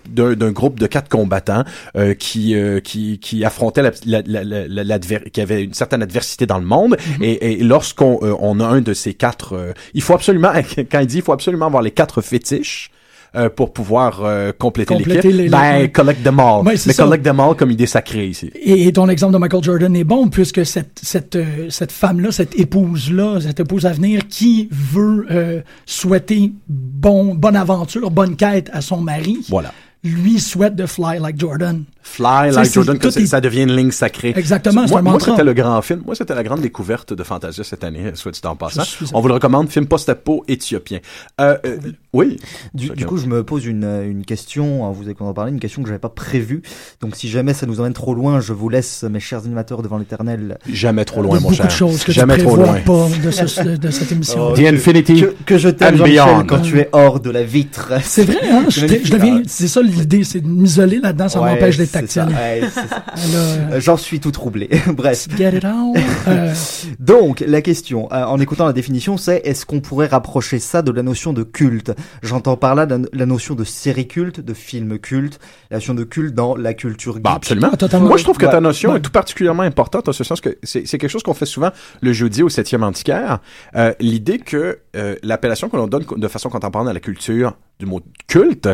groupe 0.52 0.78
de 0.78 0.86
quatre 0.86 1.08
combattants 1.08 1.64
euh, 1.96 2.14
qui 2.14 2.54
euh, 2.54 2.78
qui 2.78 3.18
qui 3.18 3.44
affrontaient 3.44 3.82
la, 3.82 3.90
la, 4.06 4.22
la, 4.44 4.84
la- 4.84 4.98
qui 5.00 5.40
avait 5.40 5.64
une 5.64 5.74
certaine 5.74 6.00
adversité 6.00 6.46
dans 6.46 6.58
le 6.58 6.64
monde 6.64 6.96
et, 7.20 7.54
et 7.54 7.64
lorsqu'on 7.64 8.20
euh, 8.22 8.36
on 8.38 8.60
a 8.60 8.66
un 8.66 8.82
de 8.82 8.94
ces 8.94 9.14
quatre, 9.14 9.54
euh, 9.54 9.72
il 9.94 10.02
faut 10.02 10.14
absolument 10.14 10.52
quand 10.92 11.00
il 11.00 11.06
dit 11.08 11.16
il 11.16 11.22
faut 11.22 11.32
absolument 11.32 11.66
avoir 11.66 11.82
les 11.82 11.90
quatre 11.90 12.22
fétiches. 12.22 12.90
Euh, 13.36 13.48
pour 13.48 13.72
pouvoir 13.72 14.20
euh, 14.24 14.52
compléter, 14.56 14.94
Compléter 14.94 15.28
les- 15.30 15.36
l'équipe. 15.38 15.52
Ben, 15.52 15.78
les- 15.82 15.90
collect 15.90 16.22
them 16.22 16.38
all. 16.40 16.64
Ouais, 16.64 16.72
Mais 16.86 16.92
ça. 16.92 17.02
collect 17.04 17.24
them 17.24 17.40
all 17.40 17.54
comme 17.56 17.70
idée 17.70 17.86
sacrée 17.86 18.26
ici. 18.28 18.50
Et, 18.54 18.86
et 18.86 18.92
ton 18.92 19.08
exemple 19.08 19.32
de 19.34 19.38
Michael 19.38 19.62
Jordan 19.62 19.94
est 19.96 20.04
bon 20.04 20.28
puisque 20.28 20.64
cette 20.64 21.00
cette 21.02 21.36
euh, 21.36 21.68
cette 21.70 21.92
femme 21.92 22.20
là, 22.20 22.30
cette 22.32 22.58
épouse 22.58 23.10
là, 23.12 23.40
cette 23.40 23.60
épouse 23.60 23.86
à 23.86 23.92
venir 23.92 24.22
qui 24.28 24.68
veut 24.70 25.26
euh, 25.30 25.60
souhaiter 25.86 26.52
bon 26.68 27.34
bonne 27.34 27.56
aventure, 27.56 28.10
bonne 28.10 28.36
quête 28.36 28.70
à 28.72 28.80
son 28.80 29.00
mari, 29.00 29.38
Voilà. 29.48 29.72
lui 30.02 30.38
souhaite 30.40 30.76
de 30.76 30.86
fly 30.86 31.18
like 31.20 31.38
Jordan. 31.38 31.84
Fly 32.06 32.50
like 32.52 32.70
Jordan, 32.70 32.98
que 32.98 33.08
est- 33.08 33.26
ça 33.26 33.40
devient 33.40 33.62
une 33.62 33.74
ligne 33.74 33.90
sacrée. 33.90 34.34
Exactement, 34.36 34.82
c'est 34.86 34.90
moi, 34.92 35.00
un 35.00 35.02
moi, 35.02 35.18
c'était 35.18 35.42
le 35.42 35.54
grand 35.54 35.80
film. 35.80 36.02
Moi, 36.04 36.14
c'était 36.14 36.34
la 36.34 36.42
grande 36.42 36.60
découverte 36.60 37.14
de 37.14 37.22
Fantasia 37.24 37.64
cette 37.64 37.82
année, 37.82 38.10
soit 38.14 38.30
dit 38.30 38.40
en 38.44 38.54
passant. 38.56 38.82
On 39.14 39.20
vous 39.20 39.28
le 39.28 39.34
recommande, 39.34 39.70
film 39.70 39.86
post-apo 39.86 40.44
éthiopien. 40.46 40.98
Euh, 41.40 41.56
euh, 41.64 41.78
oui. 42.12 42.36
Du, 42.74 42.90
du 42.90 43.06
coup, 43.06 43.16
je 43.16 43.26
me 43.26 43.42
pose 43.42 43.64
une, 43.64 43.84
euh, 43.84 44.08
une 44.08 44.24
question, 44.24 44.86
hein, 44.86 44.92
vous 44.94 45.04
avez 45.04 45.14
qu'on 45.14 45.26
en 45.26 45.32
parler, 45.34 45.50
une 45.50 45.58
question 45.60 45.82
que 45.82 45.88
j'avais 45.88 45.98
pas 45.98 46.10
prévue. 46.10 46.62
Donc, 47.00 47.16
si 47.16 47.28
jamais 47.28 47.54
ça 47.54 47.64
nous 47.66 47.80
emmène 47.80 47.94
trop 47.94 48.14
loin, 48.14 48.38
je 48.40 48.52
vous 48.52 48.68
laisse, 48.68 49.02
mes 49.04 49.18
chers 49.18 49.40
animateurs, 49.46 49.80
devant 49.82 49.96
l'éternel. 49.98 50.58
Jamais 50.70 51.06
trop 51.06 51.20
y 51.20 51.24
loin, 51.24 51.36
mon 51.36 51.40
beaucoup 51.42 51.54
cher. 51.54 51.66
de 51.66 51.70
choses 51.72 52.04
que 52.04 52.12
Jamais 52.12 52.36
tu 52.36 52.42
trop 52.44 52.54
prévois 52.56 52.72
loin. 52.74 52.80
pas 52.82 53.08
de, 53.24 53.30
ce- 53.30 53.76
de- 53.78 53.90
cette 53.90 54.12
émission. 54.12 54.50
Oh, 54.50 54.54
The 54.54 54.60
Infinity. 54.60 55.22
Que, 55.22 55.34
que 55.46 55.58
je 55.58 55.70
t'aime, 55.70 55.94
and 55.94 55.98
Jean-Michel, 55.98 56.24
beyond. 56.26 56.44
quand 56.46 56.60
tu 56.60 56.78
es 56.78 56.88
hors 56.92 57.18
de 57.18 57.30
la 57.30 57.42
vitre. 57.42 57.92
C'est 58.02 58.24
vrai, 58.24 58.40
hein? 58.50 58.66
Je, 58.68 58.86
deviens, 58.86 59.42
c'est 59.46 59.68
ça 59.68 59.80
l'idée, 59.82 60.22
c'est 60.22 60.40
de 60.40 60.46
m'isoler 60.48 61.00
là-dedans, 61.00 61.28
ça 61.28 61.40
Ouais, 61.40 61.50
m'empêche 61.54 61.78
d'être 61.78 61.93
tactile. 62.00 62.26
ouais, 62.28 62.60
Euh, 63.34 63.80
J'en 63.80 63.96
suis 63.96 64.20
tout 64.20 64.30
troublé. 64.30 64.68
Bref. 64.88 65.26
get 65.36 65.56
it 65.56 65.64
out. 65.64 65.96
Euh, 66.28 66.54
Donc, 66.98 67.44
la 67.46 67.60
question, 67.60 68.08
euh, 68.12 68.24
en 68.24 68.40
écoutant 68.40 68.64
la 68.66 68.72
définition, 68.72 69.16
c'est 69.18 69.42
est-ce 69.44 69.66
qu'on 69.66 69.80
pourrait 69.80 70.06
rapprocher 70.06 70.58
ça 70.58 70.80
de 70.82 70.90
la 70.90 71.02
notion 71.02 71.32
de 71.32 71.42
culte? 71.42 71.92
J'entends 72.22 72.56
par 72.56 72.74
là 72.74 72.86
la, 73.12 73.26
notion 73.26 73.54
de 73.54 73.64
série 73.64 74.08
culte, 74.08 74.40
de 74.40 74.54
film 74.54 74.98
culte, 74.98 75.38
la 75.70 75.76
notion 75.78 75.92
de 75.94 76.04
culte 76.04 76.34
dans 76.34 76.56
la 76.56 76.72
culture 76.74 77.14
geek. 77.14 77.22
Bah, 77.22 77.32
absolument. 77.36 77.68
Ah, 77.72 77.76
totalement. 77.76 78.08
Moi, 78.08 78.16
je 78.16 78.24
trouve 78.24 78.38
que 78.38 78.46
ta 78.46 78.60
notion 78.60 78.92
Ouais. 78.92 78.98
est 78.98 79.02
tout 79.02 79.10
particulièrement 79.10 79.62
importante 79.64 80.08
en 80.08 80.12
ce 80.12 80.24
sens 80.24 80.40
que 80.40 80.56
c'est 80.62 80.84
quelque 80.84 81.08
chose 81.08 81.22
qu'on 81.22 81.34
fait 81.34 81.46
souvent 81.46 81.70
le 82.00 82.12
jeudi 82.12 82.42
au 82.42 82.48
septième 82.48 82.82
antiquaire. 82.82 83.38
Euh, 83.76 83.92
L'idée 84.00 84.38
que 84.38 84.78
euh, 84.96 85.16
l'appellation 85.22 85.68
que 85.68 85.76
l'on 85.76 85.86
donne 85.86 86.04
de 86.16 86.28
façon 86.28 86.48
contemporaine 86.48 86.88
à 86.88 86.92
la 86.92 87.00
culture 87.00 87.54
du 87.84 87.90
mot 87.90 88.00
culte 88.26 88.68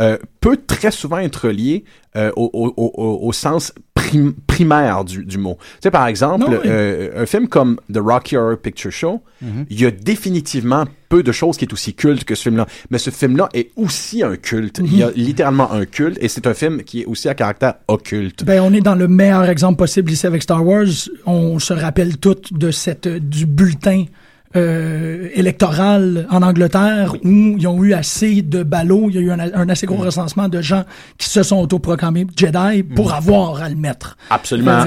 euh, 0.00 0.18
peut 0.40 0.58
très 0.66 0.90
souvent 0.90 1.18
être 1.18 1.46
reliée 1.48 1.84
euh, 2.16 2.30
au, 2.36 2.50
au, 2.52 2.74
au, 2.76 3.26
au 3.28 3.32
sens 3.32 3.72
prim- 3.94 4.34
primaire 4.46 5.04
du, 5.04 5.24
du 5.24 5.38
mot. 5.38 5.56
Tu 5.60 5.66
sais, 5.84 5.90
par 5.90 6.06
exemple, 6.06 6.44
Non, 6.50 6.50
oui. 6.50 6.58
euh, 6.66 7.22
un 7.22 7.26
film 7.26 7.46
comme 7.48 7.78
The 7.92 7.98
Rocky 7.98 8.36
Horror 8.36 8.58
Picture 8.58 8.92
Show, 8.92 9.22
Mhm. 9.42 9.66
il 9.68 9.80
y 9.82 9.84
a 9.86 9.90
définitivement 9.90 10.84
peu 11.10 11.22
de 11.22 11.30
choses 11.30 11.58
qui 11.58 11.66
est 11.66 11.72
aussi 11.72 11.92
culte 11.94 12.24
que 12.24 12.34
ce 12.34 12.44
film-là. 12.44 12.66
Mais 12.90 12.96
ce 12.98 13.10
film-là 13.10 13.48
est 13.52 13.70
aussi 13.76 14.22
un 14.22 14.36
culte. 14.36 14.80
Il 14.82 14.96
y 14.96 15.02
a 15.02 15.10
littéralement 15.14 15.70
un 15.72 15.84
culte 15.84 16.16
et 16.22 16.28
c'est 16.28 16.46
un 16.46 16.54
film 16.54 16.82
qui 16.82 17.02
est 17.02 17.04
aussi 17.04 17.28
à 17.28 17.34
caractère 17.34 17.74
occulte. 17.86 18.44
Ben, 18.44 18.60
on 18.62 18.72
est 18.72 18.80
dans 18.80 18.94
le 18.94 19.06
meilleur 19.08 19.44
exemple 19.44 19.76
possible 19.76 20.10
ici 20.10 20.26
avec 20.26 20.42
Star 20.42 20.64
Wars. 20.66 20.86
On 21.26 21.58
se 21.58 21.74
rappelle 21.74 22.16
toutes 22.16 22.54
de 22.54 22.70
cette 22.70 23.06
du 23.08 23.44
bulletin 23.44 24.06
euh, 24.54 25.28
électoral 25.34 26.26
en 26.30 26.42
Angleterre 26.42 27.14
où 27.24 27.28
ils 27.58 27.66
ont 27.66 27.82
eu 27.82 27.92
assez 27.94 28.42
de 28.42 28.62
ballots, 28.62 29.06
il 29.08 29.16
y 29.16 29.18
a 29.18 29.20
eu 29.22 29.30
un, 29.30 29.38
un 29.40 29.68
assez 29.68 29.86
gros 29.86 29.96
recensement 30.02 30.48
de 30.48 30.60
gens 30.60 30.84
qui 31.18 31.28
se 31.28 31.42
sont 31.42 31.56
autoproclamés 31.58 32.26
Jedi 32.36 32.82
pour 32.82 33.12
avoir 33.12 33.62
à 33.62 33.68
le 33.68 33.76
mettre. 33.76 34.16
Absolument. 34.30 34.84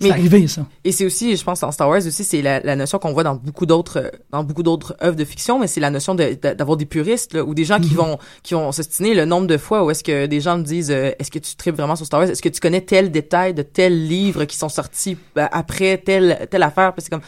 C'est 0.00 0.06
Mais- 0.06 0.12
arrivé, 0.12 0.46
ça. 0.46 0.64
Et 0.84 0.92
c'est 0.92 1.04
aussi, 1.04 1.36
je 1.36 1.42
pense, 1.42 1.58
dans 1.58 1.72
Star 1.72 1.88
Wars 1.88 1.98
aussi, 2.06 2.22
c'est 2.22 2.40
la, 2.40 2.60
la 2.60 2.76
notion 2.76 3.00
qu'on 3.00 3.12
voit 3.12 3.24
dans 3.24 3.34
beaucoup 3.34 3.66
d'autres, 3.66 4.12
dans 4.30 4.44
beaucoup 4.44 4.62
d'autres 4.62 4.96
œuvres 5.02 5.16
de 5.16 5.24
fiction, 5.24 5.58
mais 5.58 5.66
c'est 5.66 5.80
la 5.80 5.90
notion 5.90 6.14
de- 6.14 6.38
de- 6.40 6.54
d'avoir 6.54 6.76
des 6.76 6.86
puristes, 6.86 7.34
là, 7.34 7.42
ou 7.42 7.52
des 7.52 7.64
gens 7.64 7.80
qui 7.80 7.94
vont, 7.94 8.16
qui 8.44 8.54
vont 8.54 8.70
s'ostiner 8.70 9.12
le 9.14 9.24
nombre 9.24 9.48
de 9.48 9.56
fois 9.56 9.84
où 9.84 9.90
est-ce 9.90 10.04
que 10.04 10.26
des 10.26 10.40
gens 10.40 10.56
me 10.56 10.62
disent, 10.62 10.92
euh, 10.92 11.10
est-ce 11.18 11.32
que 11.32 11.40
tu 11.40 11.56
tripes 11.56 11.74
vraiment 11.74 11.96
sur 11.96 12.06
Star 12.06 12.20
Wars? 12.20 12.28
Est-ce 12.30 12.42
que 12.42 12.48
tu 12.48 12.60
connais 12.60 12.82
tel 12.82 13.10
détail 13.10 13.54
de 13.54 13.62
tel 13.62 14.06
livre 14.06 14.44
qui 14.44 14.56
sont 14.56 14.68
sortis 14.68 15.16
euh, 15.36 15.46
après 15.50 15.98
telle, 15.98 16.46
telle 16.48 16.62
affaire? 16.62 16.92
Puis 16.92 17.02
c'est 17.02 17.10
comme, 17.10 17.22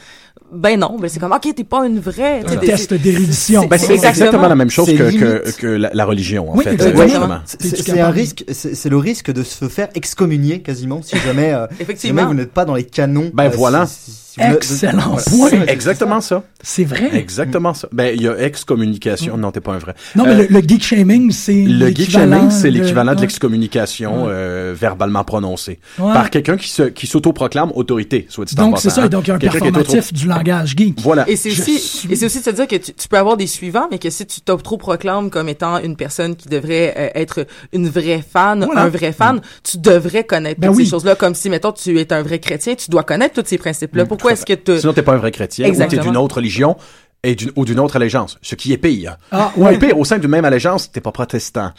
ben 0.52 0.78
non, 0.78 0.96
ben 1.00 1.08
c'est 1.08 1.18
comme, 1.20 1.32
ok, 1.32 1.54
t'es 1.54 1.64
pas 1.64 1.86
une 1.86 2.00
vraie. 2.00 2.42
Un 2.46 2.56
des- 2.56 2.66
test 2.66 2.92
d'érudition. 2.94 3.66
Ben, 3.66 3.78
c'est 3.78 3.92
Exactement. 3.94 4.48
la 4.48 4.54
même 4.54 4.70
chose 4.70 4.86
que, 4.88 5.10
que, 5.18 5.50
que 5.58 5.66
la, 5.66 5.90
la 5.92 6.04
religion, 6.04 6.50
en 6.52 6.56
Oui, 6.56 6.64
fait. 6.64 6.72
exactement. 6.72 7.02
Exactement. 7.04 7.38
C'est- 7.44 7.56
T'es-tu 7.58 7.76
C'est 7.82 7.92
c'est 7.92 8.00
un 8.00 8.10
risque, 8.10 8.44
c'est 8.50 8.74
c'est 8.74 8.88
le 8.88 8.96
risque 8.96 9.30
de 9.32 9.42
se 9.42 9.68
faire 9.68 9.88
excommunier 9.94 10.60
quasiment 10.60 11.02
si 11.02 11.16
jamais, 11.18 11.52
euh, 11.52 11.66
si 11.96 12.08
jamais 12.08 12.24
vous 12.24 12.34
n'êtes 12.34 12.52
pas 12.52 12.64
dans 12.64 12.74
les 12.74 12.84
canons. 12.84 13.30
Ben 13.34 13.44
euh, 13.44 13.50
voilà. 13.54 13.86
si- 13.86 14.10
si- 14.10 14.40
Excellent 14.40 15.16
voilà. 15.16 15.22
point. 15.28 15.50
C'est 15.50 15.72
exactement 15.72 16.20
ça. 16.20 16.44
C'est 16.62 16.84
vrai. 16.84 17.10
Exactement 17.12 17.74
ça. 17.74 17.88
Ben, 17.92 18.14
il 18.14 18.22
y 18.22 18.28
a 18.28 18.38
excommunication. 18.40 19.36
Non, 19.36 19.50
t'es 19.50 19.60
pas 19.60 19.72
un 19.72 19.78
vrai. 19.78 19.94
Non, 20.14 20.24
mais 20.24 20.30
Euh, 20.34 20.46
le, 20.48 20.60
le 20.60 20.68
geek 20.68 20.82
shaming, 20.84 21.30
c'est 21.32 21.52
Le 21.64 21.88
geek 21.88 22.10
shaming, 22.10 22.48
c'est 22.50 22.70
l'équivalent 22.70 23.14
de 23.14 23.20
l'excommunication 23.20 24.26
euh, 24.28 24.74
verbalement 24.78 25.24
prononcée 25.24 25.78
Ouais. 25.98 26.12
par 26.12 26.30
quelqu'un 26.30 26.56
qui 26.56 26.68
se 26.68 26.84
qui 26.84 27.06
s'autoproclame 27.06 27.72
autorité, 27.74 28.26
soit 28.28 28.44
dit 28.44 28.54
en 28.58 28.68
Donc, 28.70 28.78
c'est 28.78 28.90
ça. 28.90 29.02
hein. 29.02 29.08
Donc, 29.08 29.26
il 29.26 29.28
y 29.28 29.32
a 29.32 29.34
un 29.34 29.38
Quelqu'un 29.38 29.58
qui 29.58 29.66
est 29.68 29.72
performatif 29.72 30.12
du 30.12 30.26
langage 30.28 30.39
geek. 30.44 31.00
Voilà. 31.00 31.28
Et 31.28 31.36
c'est 31.36 31.50
aussi, 31.50 31.78
suis- 31.78 32.12
et 32.12 32.16
c'est 32.16 32.26
aussi 32.26 32.38
de 32.40 32.44
se 32.44 32.50
dire 32.50 32.66
que 32.68 32.76
tu, 32.76 32.92
tu 32.94 33.08
peux 33.08 33.18
avoir 33.18 33.36
des 33.36 33.46
suivants, 33.46 33.88
mais 33.90 33.98
que 33.98 34.10
si 34.10 34.26
tu 34.26 34.40
t'auto-proclames 34.40 35.30
comme 35.30 35.48
étant 35.48 35.78
une 35.78 35.96
personne 35.96 36.36
qui 36.36 36.48
devrait 36.48 36.94
euh, 36.96 37.08
être 37.20 37.46
une 37.72 37.88
vraie 37.88 38.22
fan, 38.28 38.64
Voilà. 38.64 38.82
un 38.82 38.88
vrai 38.88 39.12
fan, 39.12 39.40
tu 39.62 39.78
devrais 39.78 40.24
connaître 40.24 40.60
Ben 40.60 40.68
toutes 40.68 40.76
oui. 40.78 40.84
ces 40.84 40.90
choses-là. 40.90 41.14
Comme 41.16 41.34
si, 41.34 41.50
mettons, 41.50 41.72
tu 41.72 41.98
es 41.98 42.12
un 42.12 42.22
vrai 42.22 42.38
chrétien, 42.38 42.74
tu 42.74 42.90
dois 42.90 43.02
connaître 43.04 43.40
tous 43.42 43.48
ces 43.48 43.58
principes-là. 43.58 44.06
Pourquoi 44.06 44.32
est-ce 44.32 44.46
que 44.46 44.54
tu... 44.54 44.78
Sinon, 44.78 44.92
t'es 44.92 45.02
pas 45.02 45.12
un 45.14 45.18
vrai 45.18 45.32
chrétien, 45.32 45.64
ou 45.64 45.68
t'es 45.68 45.72
Exactement. 45.74 46.02
d'une 46.02 46.16
autre 46.16 46.36
religion 46.36 46.76
et 47.22 47.34
d'une, 47.34 47.52
ou 47.54 47.66
d'une 47.66 47.78
autre 47.80 47.96
allégeance, 47.96 48.38
ce 48.40 48.54
qui 48.54 48.72
est 48.72 48.78
pire. 48.78 49.18
Ah, 49.30 49.52
Ou 49.56 49.64
ouais. 49.64 49.78
pire, 49.78 49.98
au 49.98 50.06
sein 50.06 50.16
d'une 50.18 50.30
même 50.30 50.46
allégeance, 50.46 50.90
t'es 50.90 51.02
pas 51.02 51.12
protestant, 51.12 51.70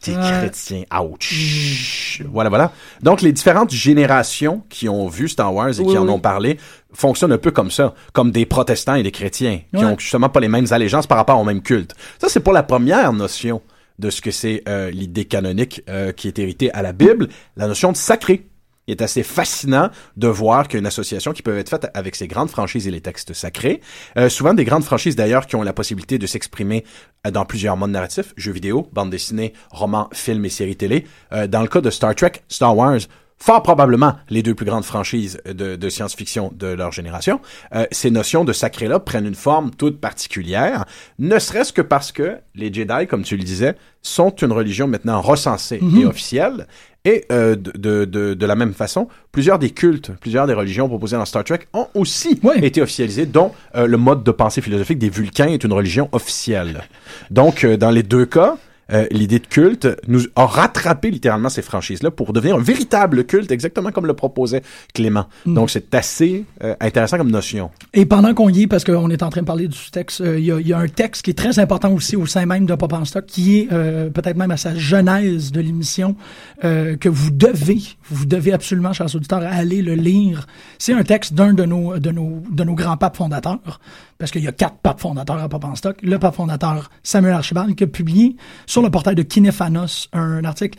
t'es 0.00 0.10
Ouais. 0.16 0.20
chrétien, 0.20 0.82
ouch. 1.00 2.22
Voilà, 2.32 2.50
voilà. 2.50 2.72
Donc, 3.02 3.22
les 3.22 3.32
différentes 3.32 3.70
générations 3.72 4.62
qui 4.68 4.88
ont 4.88 5.06
vu 5.08 5.28
Star 5.28 5.54
Wars 5.54 5.68
et 5.68 5.78
Oui, 5.82 5.92
qui 5.92 5.98
en 5.98 6.04
oui. 6.06 6.10
ont 6.10 6.18
parlé 6.18 6.58
fonctionnent 6.92 7.32
un 7.32 7.38
peu 7.38 7.50
comme 7.50 7.70
ça, 7.70 7.94
comme 8.12 8.30
des 8.30 8.46
protestants 8.46 8.94
et 8.94 9.02
des 9.02 9.10
chrétiens, 9.10 9.60
qui 9.76 9.84
ont 9.84 9.98
justement 9.98 10.28
pas 10.28 10.40
les 10.40 10.48
mêmes 10.48 10.66
allégeances 10.70 11.06
par 11.06 11.18
rapport 11.18 11.38
au 11.38 11.44
même 11.44 11.62
culte. 11.62 11.94
Ça, 12.20 12.28
c'est 12.28 12.40
pour 12.40 12.52
la 12.52 12.62
première 12.62 13.12
notion 13.12 13.62
de 13.98 14.10
ce 14.10 14.20
que 14.20 14.30
c'est 14.30 14.62
euh, 14.68 14.90
l'idée 14.90 15.26
canonique 15.26 15.82
euh, 15.88 16.12
qui 16.12 16.28
est 16.28 16.38
héritée 16.38 16.72
à 16.72 16.82
la 16.82 16.92
Bible, 16.92 17.28
la 17.56 17.66
notion 17.66 17.92
de 17.92 17.96
sacré. 17.96 18.50
Il 18.90 18.92
est 18.92 19.02
assez 19.02 19.22
fascinant 19.22 19.90
de 20.16 20.26
voir 20.26 20.66
qu'il 20.66 20.74
y 20.74 20.78
a 20.78 20.80
une 20.80 20.86
association 20.86 21.32
qui 21.32 21.42
peut 21.42 21.56
être 21.56 21.68
faite 21.68 21.88
avec 21.94 22.16
ces 22.16 22.26
grandes 22.26 22.50
franchises 22.50 22.88
et 22.88 22.90
les 22.90 23.00
textes 23.00 23.34
sacrés. 23.34 23.80
Euh, 24.16 24.28
souvent 24.28 24.52
des 24.52 24.64
grandes 24.64 24.82
franchises 24.82 25.14
d'ailleurs 25.14 25.46
qui 25.46 25.54
ont 25.54 25.62
la 25.62 25.72
possibilité 25.72 26.18
de 26.18 26.26
s'exprimer 26.26 26.84
euh, 27.24 27.30
dans 27.30 27.44
plusieurs 27.44 27.76
modes 27.76 27.90
narratifs, 27.90 28.34
jeux 28.36 28.50
vidéo, 28.50 28.88
bande 28.92 29.10
dessinée, 29.10 29.52
romans, 29.70 30.08
films 30.12 30.44
et 30.44 30.48
séries 30.48 30.74
télé. 30.74 31.06
Euh, 31.32 31.46
dans 31.46 31.62
le 31.62 31.68
cas 31.68 31.80
de 31.80 31.88
Star 31.88 32.16
Trek, 32.16 32.32
Star 32.48 32.76
Wars, 32.76 32.98
fort 33.42 33.62
probablement 33.62 34.14
les 34.28 34.42
deux 34.42 34.54
plus 34.54 34.66
grandes 34.66 34.84
franchises 34.84 35.40
de, 35.46 35.76
de 35.76 35.88
science-fiction 35.88 36.52
de 36.54 36.66
leur 36.68 36.92
génération, 36.92 37.40
euh, 37.74 37.86
ces 37.90 38.10
notions 38.10 38.44
de 38.44 38.52
sacré-là 38.52 39.00
prennent 39.00 39.26
une 39.26 39.34
forme 39.34 39.70
toute 39.70 40.00
particulière, 40.00 40.84
ne 41.18 41.38
serait-ce 41.38 41.72
que 41.72 41.82
parce 41.82 42.12
que 42.12 42.36
les 42.54 42.72
Jedi, 42.72 43.06
comme 43.08 43.22
tu 43.22 43.36
le 43.36 43.42
disais, 43.42 43.76
sont 44.02 44.30
une 44.36 44.52
religion 44.52 44.86
maintenant 44.86 45.20
recensée 45.20 45.80
et 45.98 46.04
officielle, 46.04 46.66
et 47.04 47.24
euh, 47.32 47.56
de, 47.56 48.04
de, 48.04 48.34
de, 48.34 48.46
la 48.46 48.54
même 48.54 48.74
façon, 48.74 49.08
plusieurs 49.32 49.58
des 49.58 49.70
cultes, 49.70 50.12
plusieurs 50.20 50.46
des 50.46 50.52
religions 50.52 50.86
proposées 50.86 51.16
dans 51.16 51.24
Star 51.24 51.44
Trek 51.44 51.60
ont 51.72 51.86
aussi 51.94 52.38
Oui. 52.42 52.56
été 52.62 52.82
officialisées, 52.82 53.24
dont 53.24 53.52
euh, 53.74 53.86
le 53.86 53.96
mode 53.96 54.22
de 54.22 54.30
pensée 54.30 54.60
philosophique 54.60 54.98
des 54.98 55.08
Vulcains 55.08 55.48
est 55.48 55.64
une 55.64 55.72
religion 55.72 56.10
officielle. 56.12 56.82
Donc, 57.30 57.64
euh, 57.64 57.78
dans 57.78 57.90
les 57.90 58.02
deux 58.02 58.26
cas, 58.26 58.56
euh, 58.92 59.06
l'idée 59.10 59.38
de 59.38 59.46
culte 59.46 59.88
nous 60.08 60.22
a 60.36 60.46
rattrapé 60.46 61.10
littéralement 61.10 61.48
ces 61.48 61.62
franchises-là 61.62 62.10
pour 62.10 62.32
devenir 62.32 62.56
un 62.56 62.62
véritable 62.62 63.24
culte, 63.24 63.50
exactement 63.50 63.90
comme 63.90 64.06
le 64.06 64.14
proposait 64.14 64.62
Clément. 64.94 65.26
Donc, 65.46 65.70
c'est 65.70 65.94
assez 65.94 66.44
euh, 66.62 66.74
intéressant 66.80 67.18
comme 67.18 67.30
notion. 67.30 67.70
Et 67.92 68.06
pendant 68.06 68.34
qu'on 68.34 68.48
y 68.48 68.62
est, 68.62 68.66
parce 68.66 68.84
qu'on 68.84 69.10
est 69.10 69.22
en 69.22 69.30
train 69.30 69.42
de 69.42 69.46
parler 69.46 69.68
du 69.68 69.90
texte, 69.90 70.20
euh, 70.20 70.38
il 70.38 70.44
y, 70.44 70.68
y 70.68 70.72
a 70.72 70.78
un 70.78 70.88
texte 70.88 71.22
qui 71.22 71.30
est 71.30 71.34
très 71.38 71.58
important 71.58 71.92
aussi 71.92 72.16
au 72.16 72.26
sein 72.26 72.46
même 72.46 72.66
de 72.66 72.74
Pop 72.74 72.92
en 72.92 73.04
Stock, 73.04 73.26
qui 73.26 73.58
est 73.58 73.68
euh, 73.72 74.10
peut-être 74.10 74.36
même 74.36 74.50
à 74.50 74.56
sa 74.56 74.74
genèse 74.74 75.52
de 75.52 75.60
l'émission, 75.60 76.16
euh, 76.64 76.96
que 76.96 77.08
vous 77.08 77.30
devez, 77.30 77.80
vous 78.08 78.26
devez 78.26 78.52
absolument, 78.52 78.92
chers 78.92 79.14
auditeurs, 79.14 79.42
aller 79.42 79.82
le 79.82 79.94
lire. 79.94 80.46
C'est 80.78 80.92
un 80.92 81.02
texte 81.02 81.34
d'un 81.34 81.54
de 81.54 81.64
nos, 81.64 81.98
de 81.98 82.10
nos, 82.10 82.42
de 82.50 82.64
nos 82.64 82.74
grands 82.74 82.96
papes 82.96 83.16
fondateurs, 83.16 83.80
parce 84.18 84.30
qu'il 84.30 84.44
y 84.44 84.48
a 84.48 84.52
quatre 84.52 84.76
papes 84.76 85.00
fondateurs 85.00 85.38
à 85.38 85.48
Pop 85.48 85.64
en 85.64 85.74
Stock. 85.74 85.96
Le 86.02 86.18
pape 86.18 86.34
fondateur 86.34 86.90
Samuel 87.02 87.34
Archibald, 87.34 87.74
qui 87.74 87.84
a 87.84 87.86
publié 87.86 88.36
sur 88.66 88.79
le 88.82 88.90
portail 88.90 89.14
de 89.14 89.22
Kinéphanos 89.22 90.08
un 90.12 90.44
article 90.44 90.78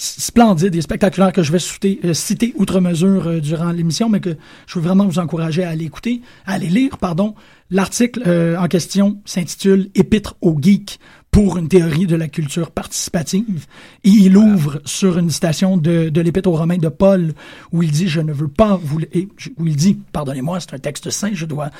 splendide 0.00 0.74
et 0.74 0.80
spectaculaire 0.80 1.32
que 1.32 1.42
je 1.42 1.52
vais 1.52 1.58
citer, 1.58 2.00
euh, 2.04 2.14
citer 2.14 2.54
outre 2.56 2.80
mesure 2.80 3.26
euh, 3.26 3.40
durant 3.40 3.70
l'émission, 3.70 4.08
mais 4.08 4.20
que 4.20 4.36
je 4.66 4.78
veux 4.78 4.84
vraiment 4.84 5.04
vous 5.04 5.18
encourager 5.18 5.62
à 5.62 5.70
aller 5.70 5.84
écouter, 5.84 6.22
à 6.46 6.54
aller 6.54 6.68
lire, 6.68 6.96
pardon. 6.96 7.34
L'article 7.70 8.22
euh, 8.26 8.56
en 8.56 8.66
question 8.66 9.20
s'intitule 9.26 9.90
Épître 9.94 10.36
aux 10.40 10.56
geeks 10.58 10.98
pour 11.30 11.58
une 11.58 11.68
théorie 11.68 12.06
de 12.06 12.16
la 12.16 12.28
culture 12.28 12.70
participative. 12.70 13.66
Et 14.02 14.08
il 14.08 14.36
ouvre 14.38 14.80
sur 14.86 15.18
une 15.18 15.30
citation 15.30 15.76
de, 15.76 16.08
de 16.08 16.20
l'Épître 16.20 16.48
aux 16.48 16.56
Romains 16.56 16.78
de 16.78 16.88
Paul, 16.88 17.34
où 17.70 17.82
il 17.82 17.90
dit, 17.90 18.08
je 18.08 18.20
ne 18.20 18.32
veux 18.32 18.48
pas 18.48 18.80
vous... 18.82 19.00
Et, 19.12 19.28
où 19.58 19.66
il 19.66 19.76
dit, 19.76 19.98
pardonnez-moi, 20.12 20.58
c'est 20.60 20.74
un 20.74 20.78
texte 20.78 21.10
saint, 21.10 21.30
je 21.32 21.46
dois 21.46 21.70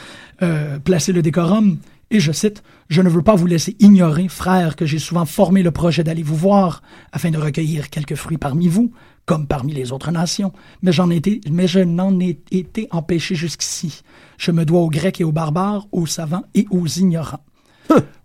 placer 0.85 1.13
le 1.13 1.21
décorum. 1.21 1.79
Et 2.13 2.19
je 2.19 2.33
cite, 2.33 2.63
Je 2.89 3.03
ne 3.03 3.09
veux 3.09 3.23
pas 3.23 3.37
vous 3.37 3.47
laisser 3.47 3.77
ignorer, 3.79 4.27
frères, 4.29 4.75
que 4.75 4.85
j'ai 4.85 4.99
souvent 4.99 5.25
formé 5.27 5.63
le 5.63 5.71
projet 5.71 6.03
d'aller 6.03 6.25
vous 6.25 6.35
voir, 6.35 6.83
afin 7.13 7.31
de 7.31 7.39
recueillir 7.39 7.89
quelques 7.89 8.17
fruits 8.17 8.39
parmi 8.39 8.67
vous, 8.67 8.91
comme 9.27 9.47
parmi 9.47 9.73
les 9.73 9.93
autres 9.93 10.11
nations. 10.11 10.53
Mais 10.83 10.91
j'en 10.91 11.09
ai 11.11 11.17
été, 11.17 11.41
mais 11.49 11.69
je 11.69 11.79
n'en 11.79 12.19
ai 12.19 12.41
été 12.51 12.89
empêché 12.91 13.37
jusqu'ici. 13.37 14.03
Je 14.39 14.51
me 14.51 14.65
dois 14.65 14.81
aux 14.81 14.91
Grecs 14.91 15.21
et 15.21 15.25
aux 15.25 15.31
barbares, 15.31 15.87
aux 15.93 16.07
savants 16.07 16.43
et 16.55 16.67
aux 16.71 16.87
ignorants. 16.87 17.45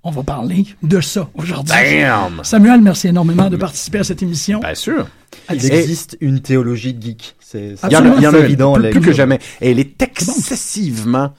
On 0.03 0.11
va 0.11 0.23
parler 0.23 0.65
de 0.83 1.01
ça 1.01 1.29
aujourd'hui. 1.33 1.73
Damn! 1.73 2.43
Samuel, 2.43 2.81
merci 2.81 3.07
énormément 3.07 3.49
de 3.49 3.57
participer 3.57 3.99
à 3.99 4.03
cette 4.03 4.21
émission. 4.21 4.59
Bien 4.59 4.75
sûr. 4.75 5.07
Il 5.51 5.65
existe 5.65 6.17
une 6.21 6.39
théologie 6.39 6.95
geek. 6.99 7.35
C'est 7.39 7.75
c'est 7.75 7.87
Il 7.87 7.93
y 7.93 7.97
en 8.27 8.33
a, 8.33 8.39
évident. 8.39 8.73
plus 8.73 9.01
que 9.01 9.11
jamais. 9.11 9.39
Et 9.61 9.71
elle 9.71 9.79
est 9.79 10.01
excessivement 10.01 11.33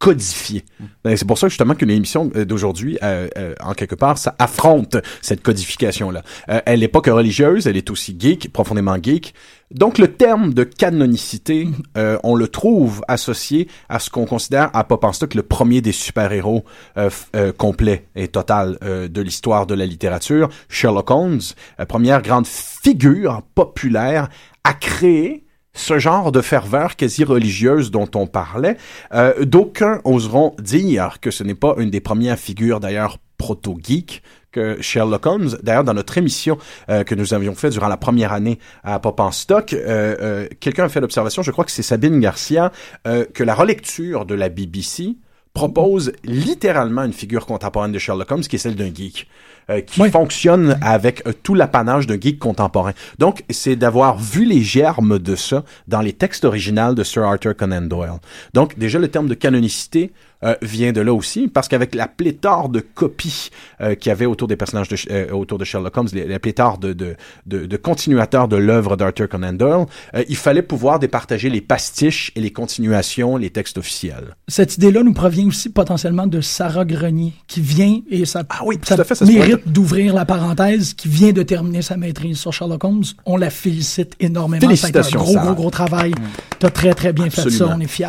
codifiée. 0.00 0.64
Ben, 1.04 1.14
C'est 1.16 1.26
pour 1.26 1.38
ça 1.38 1.48
justement 1.48 1.74
que 1.74 1.84
l'émission 1.84 2.32
euh, 2.34 2.44
d'aujourd'hui, 2.44 2.98
euh, 3.02 3.28
euh, 3.36 3.54
en 3.60 3.74
quelque 3.74 3.94
part, 3.94 4.16
ça 4.18 4.34
affronte 4.38 4.96
cette 5.20 5.42
codification-là. 5.42 6.22
Euh, 6.48 6.60
elle 6.64 6.80
n'est 6.80 6.88
pas 6.88 7.02
que 7.02 7.10
religieuse, 7.10 7.66
elle 7.66 7.76
est 7.76 7.90
aussi 7.90 8.16
geek, 8.18 8.50
profondément 8.50 8.96
geek. 9.00 9.34
Donc 9.70 9.98
le 9.98 10.08
terme 10.08 10.54
de 10.54 10.64
canonicité, 10.64 11.68
euh, 11.98 12.18
on 12.24 12.34
le 12.34 12.48
trouve 12.48 13.02
associé 13.08 13.68
à 13.90 13.98
ce 13.98 14.08
qu'on 14.08 14.24
considère 14.24 14.70
à 14.74 14.84
Pop 14.84 15.04
en 15.04 15.12
le 15.34 15.42
premier 15.42 15.82
des 15.82 15.92
super-héros 15.92 16.64
euh, 16.96 17.52
complets 17.52 18.06
et 18.16 18.28
total 18.28 18.78
de 18.80 19.20
l'histoire 19.20 19.66
de 19.66 19.74
la 19.74 19.84
littérature, 19.84 20.48
Sherlock 20.70 21.10
Holmes, 21.10 21.40
première 21.88 22.22
grande 22.22 22.46
figure 22.46 23.42
populaire 23.54 24.28
à 24.64 24.72
créer 24.72 25.44
ce 25.72 25.98
genre 25.98 26.32
de 26.32 26.40
ferveur 26.40 26.96
quasi 26.96 27.24
religieuse 27.24 27.90
dont 27.90 28.10
on 28.14 28.26
parlait. 28.26 28.76
Euh, 29.12 29.44
D'aucuns 29.44 30.00
oseront 30.04 30.54
dire 30.58 31.18
que 31.20 31.30
ce 31.30 31.44
n'est 31.44 31.54
pas 31.54 31.74
une 31.78 31.90
des 31.90 32.00
premières 32.00 32.38
figures 32.38 32.80
d'ailleurs 32.80 33.18
proto-geek 33.38 34.22
que 34.52 34.80
Sherlock 34.82 35.26
Holmes. 35.26 35.56
D'ailleurs, 35.62 35.84
dans 35.84 35.94
notre 35.94 36.18
émission 36.18 36.58
euh, 36.88 37.04
que 37.04 37.14
nous 37.14 37.34
avions 37.34 37.54
fait 37.54 37.70
durant 37.70 37.88
la 37.88 37.96
première 37.96 38.32
année 38.32 38.58
à 38.82 38.98
Pop 38.98 39.18
en 39.20 39.30
Stock, 39.30 39.72
euh, 39.72 40.16
euh, 40.20 40.48
quelqu'un 40.60 40.84
a 40.84 40.88
fait 40.88 41.00
l'observation, 41.00 41.42
je 41.42 41.50
crois 41.50 41.64
que 41.64 41.70
c'est 41.70 41.82
Sabine 41.82 42.20
Garcia, 42.20 42.72
euh, 43.06 43.24
que 43.32 43.44
la 43.44 43.54
relecture 43.54 44.26
de 44.26 44.34
la 44.34 44.48
BBC 44.48 45.16
propose 45.54 46.12
littéralement 46.24 47.02
une 47.02 47.12
figure 47.12 47.46
contemporaine 47.46 47.92
de 47.92 47.98
Sherlock 47.98 48.30
Holmes 48.30 48.42
qui 48.42 48.56
est 48.56 48.60
celle 48.60 48.76
d'un 48.76 48.94
geek. 48.94 49.28
Euh, 49.70 49.80
qui 49.80 50.00
Oui. 50.02 50.10
fonctionne 50.10 50.78
avec 50.82 51.26
euh, 51.26 51.32
tout 51.42 51.54
l'apanage 51.54 52.06
d'un 52.06 52.20
geek 52.20 52.38
contemporain. 52.38 52.92
Donc, 53.18 53.44
c'est 53.50 53.76
d'avoir 53.76 54.18
vu 54.18 54.44
les 54.44 54.62
germes 54.62 55.18
de 55.18 55.36
ça 55.36 55.64
dans 55.88 56.00
les 56.00 56.12
textes 56.12 56.44
originaux 56.44 56.94
de 56.94 57.02
Sir 57.04 57.22
Arthur 57.24 57.56
Conan 57.56 57.82
Doyle. 57.82 58.18
Donc, 58.54 58.78
déjà, 58.78 58.98
le 58.98 59.08
terme 59.08 59.28
de 59.28 59.34
canonicité 59.34 60.12
euh, 60.44 60.54
vient 60.62 60.92
de 60.92 61.00
là 61.00 61.12
aussi, 61.12 61.48
parce 61.48 61.68
qu'avec 61.68 61.94
la 61.94 62.08
pléthore 62.08 62.68
de 62.68 62.80
copies 62.80 63.50
euh, 63.80 63.94
qu'il 63.94 64.10
y 64.10 64.12
avait 64.12 64.26
autour 64.26 64.48
des 64.48 64.56
personnages 64.56 64.88
de, 64.88 64.96
euh, 65.10 65.30
autour 65.32 65.58
de 65.58 65.64
Sherlock 65.64 65.96
Holmes, 65.96 66.08
la 66.14 66.38
pléthore 66.38 66.78
de, 66.78 66.92
de, 66.92 67.16
de, 67.46 67.66
de 67.66 67.76
continuateurs 67.76 68.48
de 68.48 68.56
l'œuvre 68.56 68.96
d'Arthur 68.96 69.28
Conan 69.28 69.52
Doyle, 69.52 69.86
euh, 70.14 70.24
il 70.28 70.36
fallait 70.36 70.62
pouvoir 70.62 70.98
départager 70.98 71.50
les 71.50 71.60
pastiches 71.60 72.32
et 72.36 72.40
les 72.40 72.50
continuations, 72.52 73.36
les 73.36 73.50
textes 73.50 73.78
officiels. 73.78 74.36
Cette 74.48 74.76
idée-là 74.76 75.02
nous 75.02 75.12
provient 75.12 75.46
aussi 75.46 75.68
potentiellement 75.68 76.26
de 76.26 76.40
Sarah 76.40 76.84
Grenier, 76.84 77.32
qui 77.46 77.60
vient, 77.60 78.00
et 78.10 78.24
ça, 78.24 78.42
Ah 78.48 78.60
oui, 78.64 78.78
ça 78.82 79.02
fait, 79.04 79.14
ça 79.14 79.24
mérite 79.24 79.68
d'ouvrir 79.68 80.14
la 80.14 80.24
parenthèse, 80.24 80.94
qui 80.94 81.08
vient 81.08 81.32
de 81.32 81.42
terminer 81.42 81.82
sa 81.82 81.96
maîtrise 81.96 82.38
sur 82.38 82.52
Sherlock 82.52 82.84
Holmes. 82.84 83.04
On 83.26 83.36
la 83.36 83.50
félicite 83.50 84.14
énormément. 84.20 84.60
Félicitations, 84.60 85.20
un 85.20 85.22
gros, 85.22 85.32
Sarah. 85.32 85.46
gros, 85.46 85.54
gros 85.54 85.70
travail. 85.70 86.12
T'as 86.58 86.70
très, 86.70 86.94
très 86.94 87.12
bien 87.12 87.30
fait 87.30 87.50
ça. 87.50 87.74
On 87.76 87.80
est 87.80 87.86
fiers. 87.86 88.06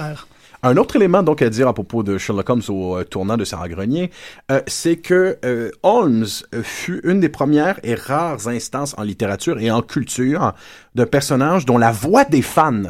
Un 0.64 0.78
autre 0.78 0.96
élément 0.96 1.24
donc 1.24 1.42
à 1.42 1.50
dire 1.50 1.68
à 1.68 1.74
propos 1.74 2.04
de 2.04 2.18
Sherlock 2.18 2.50
Holmes 2.50 2.62
au 2.70 2.98
euh, 2.98 3.04
tournant 3.04 3.36
de 3.38 3.44
Sarah 3.46 3.68
Grenier, 3.68 4.12
euh, 4.52 4.62
c'est 4.68 4.98
que 4.98 5.38
euh, 5.44 5.72
Holmes 5.84 6.26
euh, 6.54 6.62
fut 6.64 7.02
une 7.04 7.20
des 7.20 7.30
premières 7.30 7.80
et 7.84 7.96
rares 7.96 8.48
instances 8.48 8.94
en 8.98 9.04
littérature 9.04 9.60
et 9.60 9.72
en 9.72 9.82
culture 9.82 10.54
de 10.96 11.04
personnages 11.04 11.66
dont 11.66 11.78
la 11.80 11.92
voix 11.92 12.26
des 12.26 12.42
fans 12.44 12.84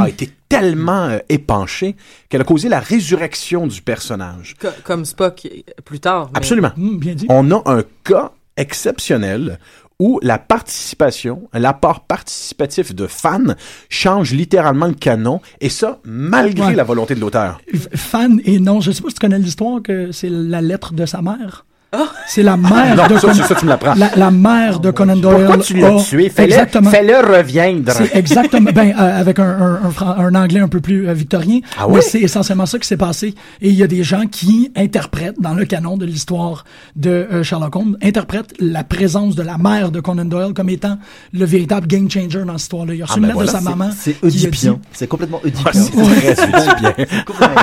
a 0.00 0.08
été 0.08 0.28
tellement 0.48 1.04
euh, 1.06 1.18
épanchée 1.28 1.94
qu'elle 2.28 2.40
a 2.40 2.44
causé 2.44 2.68
la 2.68 2.80
résurrection 2.80 3.68
du 3.68 3.82
personnage. 3.82 4.56
Co- 4.60 4.68
comme 4.82 5.04
Spock 5.04 5.46
plus 5.84 6.00
tard. 6.00 6.28
mais- 6.32 6.38
Absolument. 6.38 6.72
Hum, 6.76 6.98
bien 6.98 7.14
dit. 7.14 7.26
On 7.28 7.50
a 7.52 7.62
un 7.66 7.82
cas 8.02 8.32
exceptionnel 8.56 9.58
où 9.98 10.18
la 10.22 10.38
participation, 10.38 11.48
l'apport 11.54 12.00
participatif 12.06 12.94
de 12.94 13.06
fans 13.06 13.54
change 13.88 14.32
littéralement 14.32 14.86
le 14.86 14.94
canon, 14.94 15.40
et 15.60 15.68
ça, 15.70 16.00
malgré 16.04 16.66
Ouais. 16.68 16.74
la 16.74 16.84
volonté 16.84 17.14
de 17.14 17.20
l'auteur. 17.20 17.60
Fan 17.94 18.40
et 18.44 18.58
non, 18.58 18.80
je 18.80 18.90
sais 18.92 19.00
pas 19.02 19.08
si 19.08 19.14
tu 19.14 19.20
connais 19.20 19.38
l'histoire 19.38 19.80
que 19.82 20.12
c'est 20.12 20.28
la 20.30 20.60
lettre 20.60 20.92
de 20.92 21.06
sa 21.06 21.22
mère. 21.22 21.64
Ah! 21.98 22.12
C'est 22.26 22.42
la 22.42 22.56
mère 22.56 22.96
Non, 22.96 23.06
de 23.06 23.18
ça, 23.18 23.28
Conan- 23.28 23.44
ça, 23.46 23.54
tu 23.54 23.64
me 23.64 23.70
l'apprends. 23.70 23.94
La, 23.94 24.10
la 24.16 24.30
mère 24.30 24.80
de 24.80 24.90
Conan 24.90 25.16
Doyle. 25.16 25.46
Pourquoi 25.46 25.58
tu 25.64 25.74
l'as 25.74 25.96
a- 25.96 26.02
tué? 26.02 26.28
Fais-le, 26.28 26.52
Exactement. 26.52 26.90
fais-le 26.90 27.16
reviendre. 27.16 27.92
C'est 27.92 28.14
exactement, 28.16 28.70
ben, 28.72 28.94
euh, 28.98 29.20
avec 29.20 29.38
un, 29.38 29.44
un, 29.44 29.80
un, 29.86 29.90
fran- 29.90 30.14
un 30.18 30.34
anglais 30.34 30.60
un 30.60 30.68
peu 30.68 30.80
plus 30.80 31.08
euh, 31.08 31.12
victorien. 31.14 31.60
Ah 31.78 31.88
ouais? 31.88 32.00
c'est 32.02 32.20
essentiellement 32.20 32.66
ça 32.66 32.78
qui 32.78 32.86
s'est 32.86 32.96
passé. 32.96 33.34
Et 33.60 33.68
il 33.70 33.74
y 33.74 33.82
a 33.82 33.86
des 33.86 34.02
gens 34.02 34.26
qui 34.30 34.70
interprètent, 34.76 35.40
dans 35.40 35.54
le 35.54 35.64
canon 35.64 35.96
de 35.96 36.04
l'histoire 36.04 36.64
de 36.96 37.10
euh, 37.10 37.42
Sherlock 37.42 37.74
Holmes, 37.76 37.96
interprètent 38.02 38.52
la 38.60 38.84
présence 38.84 39.34
de 39.36 39.42
la 39.42 39.56
mère 39.58 39.90
de 39.90 40.00
Conan 40.00 40.24
Doyle 40.24 40.52
comme 40.52 40.68
étant 40.68 40.98
le 41.32 41.44
véritable 41.44 41.86
game 41.86 42.10
changer 42.10 42.44
dans 42.44 42.52
cette 42.58 42.62
histoire-là. 42.62 42.94
Il 42.94 42.98
y 42.98 43.02
a 43.02 43.06
reçu 43.06 43.14
Ah, 43.14 43.18
une 43.18 43.22
ben 43.22 43.28
lettre 43.28 43.38
voilà, 43.52 43.52
de 43.52 43.64
sa 43.64 43.70
maman. 43.76 43.90
C'est 43.96 44.16
oedipien. 44.22 44.78
C'est 44.92 45.06
complètement 45.06 45.40
oedipien. 45.44 45.64
Ah, 45.66 45.72
c'est 45.72 45.90
très 45.92 46.68
oedipien. 46.68 46.92
Complètement. 47.26 47.62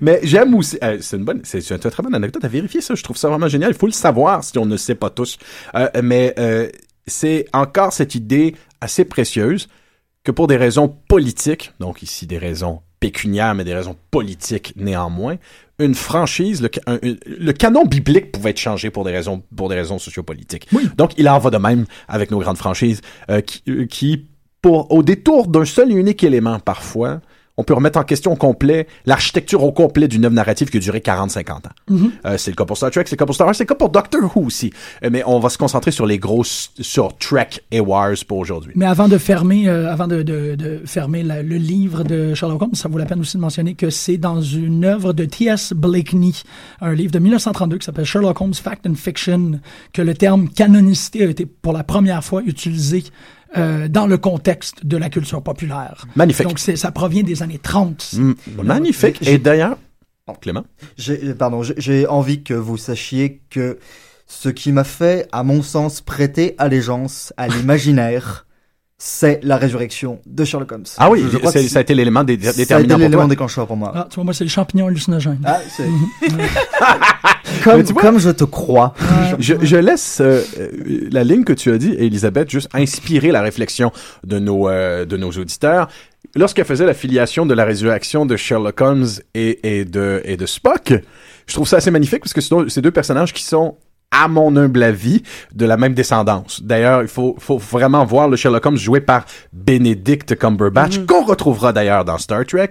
Mais 0.00 0.20
j'aime 0.22 0.54
aussi, 0.54 0.78
euh, 0.82 0.98
c'est 1.00 1.16
une 1.16 1.24
bonne, 1.24 1.40
c'est 1.44 1.60
c'est 1.60 1.74
une 1.74 1.90
très 1.90 2.02
bonne 2.02 2.14
anecdote 2.14 2.44
à 2.44 2.48
vérifier 2.48 2.80
ça. 2.80 2.94
Je 2.94 3.02
trouve 3.02 3.16
ça 3.16 3.25
vraiment 3.28 3.48
génial. 3.48 3.70
Il 3.70 3.76
faut 3.76 3.86
le 3.86 3.92
savoir 3.92 4.42
si 4.44 4.58
on 4.58 4.66
ne 4.66 4.76
sait 4.76 4.94
pas 4.94 5.10
tous. 5.10 5.38
Euh, 5.74 5.88
mais 6.02 6.34
euh, 6.38 6.68
c'est 7.06 7.46
encore 7.52 7.92
cette 7.92 8.14
idée 8.14 8.54
assez 8.80 9.04
précieuse 9.04 9.68
que 10.24 10.32
pour 10.32 10.46
des 10.48 10.56
raisons 10.56 10.88
politiques, 11.08 11.72
donc 11.80 12.02
ici 12.02 12.26
des 12.26 12.38
raisons 12.38 12.80
pécuniaires, 12.98 13.54
mais 13.54 13.64
des 13.64 13.74
raisons 13.74 13.96
politiques 14.10 14.72
néanmoins, 14.76 15.36
une 15.78 15.94
franchise, 15.94 16.62
le, 16.62 16.70
un- 16.86 16.98
le 17.02 17.52
canon 17.52 17.84
biblique 17.84 18.32
pouvait 18.32 18.50
être 18.50 18.58
changé 18.58 18.90
pour 18.90 19.04
des 19.04 19.12
raisons, 19.12 19.42
pour 19.54 19.68
des 19.68 19.74
raisons 19.76 19.98
sociopolitiques. 19.98 20.68
Donc 20.96 21.12
il 21.18 21.28
en 21.28 21.38
va 21.38 21.50
de 21.50 21.58
même 21.58 21.84
avec 22.08 22.30
nos 22.30 22.38
grandes 22.40 22.56
franchises 22.56 23.02
euh, 23.30 23.40
qui, 23.42 23.62
euh, 23.68 23.86
qui, 23.86 24.26
pour 24.62 24.90
au 24.90 25.02
détour 25.02 25.46
d'un 25.46 25.66
seul 25.66 25.92
et 25.92 25.94
unique 25.94 26.24
élément 26.24 26.58
parfois, 26.58 27.20
on 27.56 27.64
peut 27.64 27.74
remettre 27.74 27.98
en 27.98 28.02
question 28.04 28.32
au 28.32 28.36
complet 28.36 28.86
l'architecture 29.06 29.62
au 29.64 29.72
complet 29.72 30.08
d'une 30.08 30.24
œuvre 30.24 30.34
narrative 30.34 30.68
qui 30.70 30.76
a 30.76 30.80
duré 30.80 30.98
40-50 31.00 31.50
ans. 31.52 31.60
Euh, 32.26 32.36
c'est 32.38 32.50
le 32.50 32.56
cas 32.56 32.64
pour 32.64 32.76
Star 32.76 32.90
Trek, 32.90 33.04
c'est 33.06 33.12
le 33.12 33.18
cas 33.18 33.26
pour 33.26 33.34
Star 33.34 33.46
Wars, 33.46 33.54
c'est 33.54 33.64
le 33.64 33.68
cas 33.68 33.74
pour 33.74 33.88
Doctor 33.88 34.20
Who 34.36 34.44
aussi. 34.46 34.72
Euh, 35.04 35.08
mais 35.10 35.22
on 35.26 35.38
va 35.38 35.48
se 35.48 35.58
concentrer 35.58 35.90
sur 35.90 36.06
les 36.06 36.18
grosses, 36.18 36.70
sur 36.80 37.16
Trek 37.16 37.48
et 37.70 37.80
Wars 37.80 38.14
pour 38.28 38.38
aujourd'hui. 38.38 38.72
Mais 38.76 38.86
avant 38.86 39.08
de 39.08 39.18
fermer, 39.18 39.68
euh, 39.68 39.90
avant 39.92 40.06
de, 40.06 40.22
de, 40.22 40.54
de 40.54 40.82
fermer 40.84 41.22
la- 41.22 41.42
le 41.42 41.56
livre 41.56 42.02
de 42.04 42.34
Sherlock 42.34 42.62
Holmes, 42.62 42.74
ça 42.74 42.88
vaut 42.88 42.98
la 42.98 43.06
peine 43.06 43.20
aussi 43.20 43.36
de 43.36 43.42
mentionner 43.42 43.74
que 43.74 43.90
c'est 43.90 44.18
dans 44.18 44.40
une 44.40 44.84
œuvre 44.84 45.12
de 45.12 45.24
T.S. 45.24 45.72
Blakeney, 45.74 46.32
un 46.80 46.92
livre 46.94 47.12
de 47.12 47.18
1932 47.18 47.78
qui 47.78 47.86
s'appelle 47.86 48.04
Sherlock 48.04 48.40
Holmes 48.40 48.54
Fact 48.54 48.86
and 48.86 48.94
Fiction, 48.96 49.60
que 49.92 50.02
le 50.02 50.14
terme 50.14 50.48
canonicité 50.48 51.24
a 51.24 51.30
été 51.30 51.46
pour 51.46 51.72
la 51.72 51.84
première 51.84 52.22
fois 52.22 52.42
utilisé 52.44 53.04
euh, 53.56 53.88
dans 53.88 54.06
le 54.06 54.18
contexte 54.18 54.84
de 54.86 54.96
la 54.96 55.08
culture 55.08 55.42
populaire. 55.42 56.06
Magnifique. 56.16 56.46
Donc 56.46 56.58
ça 56.58 56.90
provient 56.92 57.22
des 57.22 57.42
années 57.42 57.58
30. 57.58 58.14
Mm, 58.14 58.32
magnifique. 58.62 59.26
Et 59.26 59.38
d'ailleurs, 59.38 59.76
oh, 60.26 60.32
Clément, 60.40 60.64
J'ai, 60.98 61.34
pardon, 61.34 61.62
j'ai- 61.62 62.06
envie 62.06 62.42
que 62.42 62.54
vous 62.54 62.76
sachiez 62.76 63.42
que 63.50 63.78
ce 64.26 64.48
qui 64.48 64.72
m'a 64.72 64.84
fait, 64.84 65.28
à 65.32 65.42
mon 65.44 65.62
sens, 65.62 66.00
prêter 66.00 66.54
allégeance 66.58 67.32
à 67.36 67.46
l'imaginaire, 67.54 68.46
c'est 68.98 69.40
la 69.44 69.56
résurrection 69.58 70.20
de 70.26 70.42
Sherlock 70.44 70.72
Holmes. 70.72 70.84
ah 70.96 71.10
oui, 71.10 71.20
Je- 71.22 71.28
je 71.28 71.36
crois 71.36 71.52
c'est- 71.52 71.62
que 71.64 71.68
ça 71.68 71.78
a 71.80 71.82
été 71.82 71.94
l'élément 71.94 72.24
dé- 72.24 72.38
ça 72.40 72.48
a 72.48 72.50
été 72.52 72.62
déterminant 72.62 72.94
pour 72.94 72.98
l'élément 73.00 73.22
toi. 73.24 73.28
déclencheur 73.28 73.66
pour 73.66 73.76
moi. 73.76 73.92
Ah, 73.94 74.06
tu 74.10 74.14
vois, 74.16 74.24
moi, 74.24 74.32
c'est 74.34 74.44
le 74.44 74.50
champignon 74.50 74.86
hallucinogène. 74.86 75.38
Ah, 75.44 75.60
c'est- 75.68 75.84
Mais 76.34 76.44
comme, 77.64 77.82
tu 77.84 77.92
vois- 77.92 78.02
comme 78.02 78.18
je 78.18 78.30
te 78.30 78.44
crois. 78.44 78.94
Je, 79.38 79.54
je 79.62 79.76
laisse 79.76 80.20
euh, 80.20 80.42
euh, 80.58 81.08
la 81.10 81.24
ligne 81.24 81.44
que 81.44 81.52
tu 81.52 81.70
as 81.72 81.78
dit, 81.78 81.94
Elisabeth, 81.98 82.50
juste 82.50 82.68
inspirer 82.74 83.30
la 83.32 83.42
réflexion 83.42 83.92
de 84.24 84.38
nos, 84.38 84.68
euh, 84.68 85.04
de 85.04 85.16
nos 85.16 85.30
auditeurs. 85.30 85.88
Lorsqu'elle 86.34 86.64
faisait 86.64 86.86
la 86.86 86.94
filiation 86.94 87.46
de 87.46 87.54
la 87.54 87.64
résurrection 87.64 88.26
de 88.26 88.36
Sherlock 88.36 88.80
Holmes 88.80 89.06
et, 89.34 89.78
et, 89.80 89.84
de, 89.84 90.20
et 90.24 90.36
de 90.36 90.44
Spock, 90.46 90.92
je 91.46 91.54
trouve 91.54 91.68
ça 91.68 91.76
assez 91.78 91.90
magnifique 91.90 92.20
parce 92.20 92.32
que 92.34 92.40
ce 92.40 92.48
sont 92.48 92.68
ces 92.68 92.82
deux 92.82 92.90
personnages 92.90 93.32
qui 93.32 93.44
sont 93.44 93.76
à 94.18 94.28
mon 94.28 94.56
humble 94.56 94.82
avis, 94.82 95.22
de 95.54 95.66
la 95.66 95.76
même 95.76 95.92
descendance. 95.94 96.62
D'ailleurs, 96.62 97.02
il 97.02 97.08
faut, 97.08 97.36
faut 97.38 97.58
vraiment 97.58 98.04
voir 98.04 98.28
le 98.28 98.36
Sherlock 98.36 98.64
Holmes 98.64 98.76
joué 98.78 99.00
par 99.00 99.26
Benedict 99.52 100.36
Cumberbatch, 100.36 101.00
qu'on 101.06 101.24
retrouvera 101.24 101.72
d'ailleurs 101.72 102.04
dans 102.04 102.16
Star 102.18 102.44
Trek. 102.46 102.70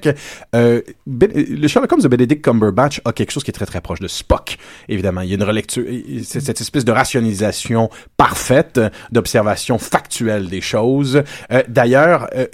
Euh, 0.55 0.81
Ben- 1.05 1.31
le 1.35 1.67
Sherlock 1.67 1.91
Holmes 1.91 2.01
de 2.01 2.07
Benedict 2.07 2.43
Cumberbatch 2.43 3.01
a 3.05 3.11
quelque 3.11 3.31
chose 3.31 3.43
qui 3.43 3.51
est 3.51 3.53
très 3.53 3.65
très 3.65 3.81
proche 3.81 3.99
de 3.99 4.07
Spock. 4.07 4.57
Évidemment, 4.89 5.21
il 5.21 5.29
y 5.29 5.31
a 5.33 5.35
une 5.35 5.43
relecture, 5.43 5.83
c'est 6.23 6.39
cette 6.39 6.61
espèce 6.61 6.85
de 6.85 6.91
rationalisation 6.91 7.89
parfaite, 8.17 8.79
d'observation 9.11 9.77
factuelle 9.77 10.49
des 10.49 10.61
choses. 10.61 11.21
Euh, 11.51 11.61
D'ailleurs, 11.67 12.27
euh, 12.35 12.45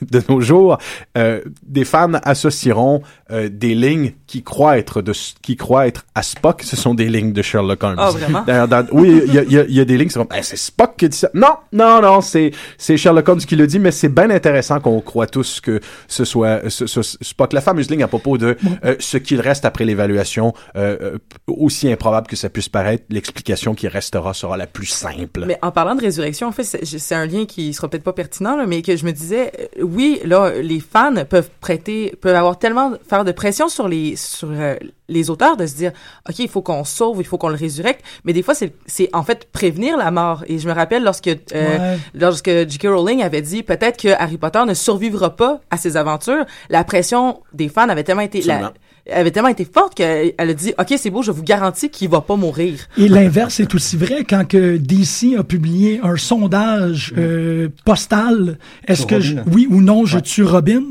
de 0.00 0.22
nos 0.28 0.40
jours, 0.40 0.78
euh, 1.18 1.40
des 1.66 1.84
fans 1.84 2.12
associeront 2.24 3.02
euh, 3.30 3.48
des 3.52 3.74
lignes 3.74 4.12
qui 4.26 4.42
croient 4.42 4.78
être 4.78 5.02
de 5.02 5.12
qui 5.42 5.56
croient 5.56 5.86
être 5.86 6.04
à 6.14 6.22
Spock, 6.22 6.62
ce 6.62 6.76
sont 6.76 6.94
des 6.94 7.08
lignes 7.08 7.32
de 7.32 7.42
Sherlock 7.42 7.82
Holmes. 7.82 7.96
Ah, 7.98 8.10
vraiment? 8.22 8.42
D'ailleurs, 8.46 8.68
dans- 8.68 8.86
oui, 8.92 9.22
il 9.26 9.34
y 9.34 9.38
a, 9.38 9.42
y 9.44 9.58
a- 9.58 9.64
y 9.68 9.80
a 9.80 9.84
des 9.84 9.96
lignes 9.98 10.08
qui 10.08 10.14
sont 10.14 10.26
Eh, 10.36 10.42
c'est 10.42 10.56
Spock 10.56 10.96
qui 10.96 11.08
dit 11.08 11.16
ça. 11.16 11.28
Non, 11.34 11.54
non, 11.72 12.00
non, 12.00 12.20
c'est 12.20 12.52
c'est 12.78 12.96
Sherlock 12.96 13.28
Holmes 13.28 13.40
qui 13.40 13.56
le 13.56 13.66
dit, 13.66 13.78
mais 13.78 13.90
c'est 13.90 14.08
bien 14.08 14.30
intéressant 14.30 14.80
qu'on 14.80 15.00
croit 15.00 15.26
tous 15.26 15.60
que 15.60 15.80
ce 16.08 16.24
soit 16.24 16.68
ce, 16.70 16.86
ce- 16.86 17.02
Spock. 17.02 17.52
La 17.52 17.60
fameuse 17.60 17.90
ligne 17.90 18.02
à 18.02 18.08
propos 18.08 18.38
de 18.38 18.56
euh, 18.84 18.96
ce 18.98 19.16
qu'il 19.18 19.40
reste 19.40 19.64
après 19.64 19.84
l'évaluation, 19.84 20.52
euh, 20.76 20.96
euh, 21.00 21.18
aussi 21.48 21.90
improbable 21.90 22.26
que 22.26 22.36
ça 22.36 22.48
puisse 22.48 22.68
paraître, 22.68 23.04
l'explication 23.10 23.74
qui 23.74 23.88
restera 23.88 24.32
sera 24.34 24.56
la 24.56 24.66
plus 24.66 24.86
simple. 24.86 25.44
Mais 25.46 25.58
en 25.62 25.70
parlant 25.70 25.94
de 25.94 26.00
résurrection, 26.00 26.48
en 26.48 26.52
fait, 26.52 26.64
c'est 26.64 26.84
c'est 26.84 27.14
un 27.14 27.26
lien 27.26 27.44
qui 27.46 27.72
sera 27.74 27.88
peut-être 27.88 28.04
pas 28.04 28.12
pertinent, 28.12 28.56
là, 28.56 28.66
mais 28.66 28.82
que 28.82 28.96
je 28.96 29.04
me 29.04 29.12
disais, 29.12 29.52
euh, 29.78 29.82
oui, 29.82 30.20
là, 30.24 30.52
les 30.62 30.80
fans 30.80 31.14
peuvent 31.28 31.50
prêter, 31.60 32.14
peuvent 32.20 32.36
avoir 32.36 32.58
tellement 32.58 32.92
faire 33.08 33.24
de 33.24 33.32
pression 33.32 33.68
sur 33.68 33.88
les 33.88 34.16
sur 34.16 34.48
euh, 34.52 34.76
les 35.12 35.30
auteurs 35.30 35.56
de 35.56 35.66
se 35.66 35.74
dire, 35.76 35.92
ok, 36.28 36.38
il 36.38 36.48
faut 36.48 36.62
qu'on 36.62 36.84
sauve, 36.84 37.18
il 37.20 37.24
faut 37.26 37.38
qu'on 37.38 37.48
le 37.48 37.54
résurrecte, 37.56 38.04
mais 38.24 38.32
des 38.32 38.42
fois 38.42 38.54
c'est 38.54 38.74
c'est 38.86 39.08
en 39.12 39.22
fait 39.22 39.48
prévenir 39.52 39.96
la 39.96 40.10
mort. 40.10 40.44
Et 40.48 40.58
je 40.58 40.68
me 40.68 40.72
rappelle 40.74 41.04
lorsque 41.04 41.28
euh, 41.28 41.34
Ouais. 41.54 41.98
lorsque 42.14 42.48
J.K. 42.50 42.86
Rowling 42.88 43.22
avait 43.22 43.42
dit 43.42 43.62
peut-être 43.62 43.96
que 44.00 44.08
Harry 44.18 44.38
Potter 44.38 44.64
ne 44.66 44.74
survivra 44.74 45.36
pas 45.36 45.60
à 45.70 45.76
ses 45.76 45.96
aventures, 45.96 46.44
la 46.70 46.82
pression 46.84 47.40
des 47.52 47.68
fans 47.68 47.88
avait 47.88 48.04
tellement 48.04 48.22
été 48.22 48.40
la-. 48.42 48.72
Avait 49.10 49.30
tellement 49.30 49.48
été 49.48 49.64
forte 49.64 49.94
qu'elle 49.94 50.32
elle 50.38 50.50
a 50.50 50.54
dit, 50.54 50.72
ok, 50.78 50.94
c'est 50.96 51.10
beau, 51.10 51.22
je 51.22 51.30
vous 51.30 51.42
garantis 51.42 51.90
qu'il 51.90 52.08
va 52.08 52.20
pas 52.20 52.36
mourir. 52.36 52.74
Et 52.98 53.08
l'inverse 53.08 53.58
est 53.60 53.74
aussi 53.74 53.96
vrai 53.96 54.24
quand 54.28 54.46
que 54.46 54.76
DC 54.76 55.36
a 55.38 55.42
publié 55.44 56.00
un 56.02 56.16
sondage 56.16 57.12
euh, 57.18 57.68
postal. 57.84 58.58
Est-ce 58.86 59.06
que 59.06 59.20
je- 59.20 59.36
oui 59.50 59.66
ou 59.70 59.80
non 59.82 60.04
je 60.06 60.18
tue 60.18 60.44
Robin? 60.44 60.82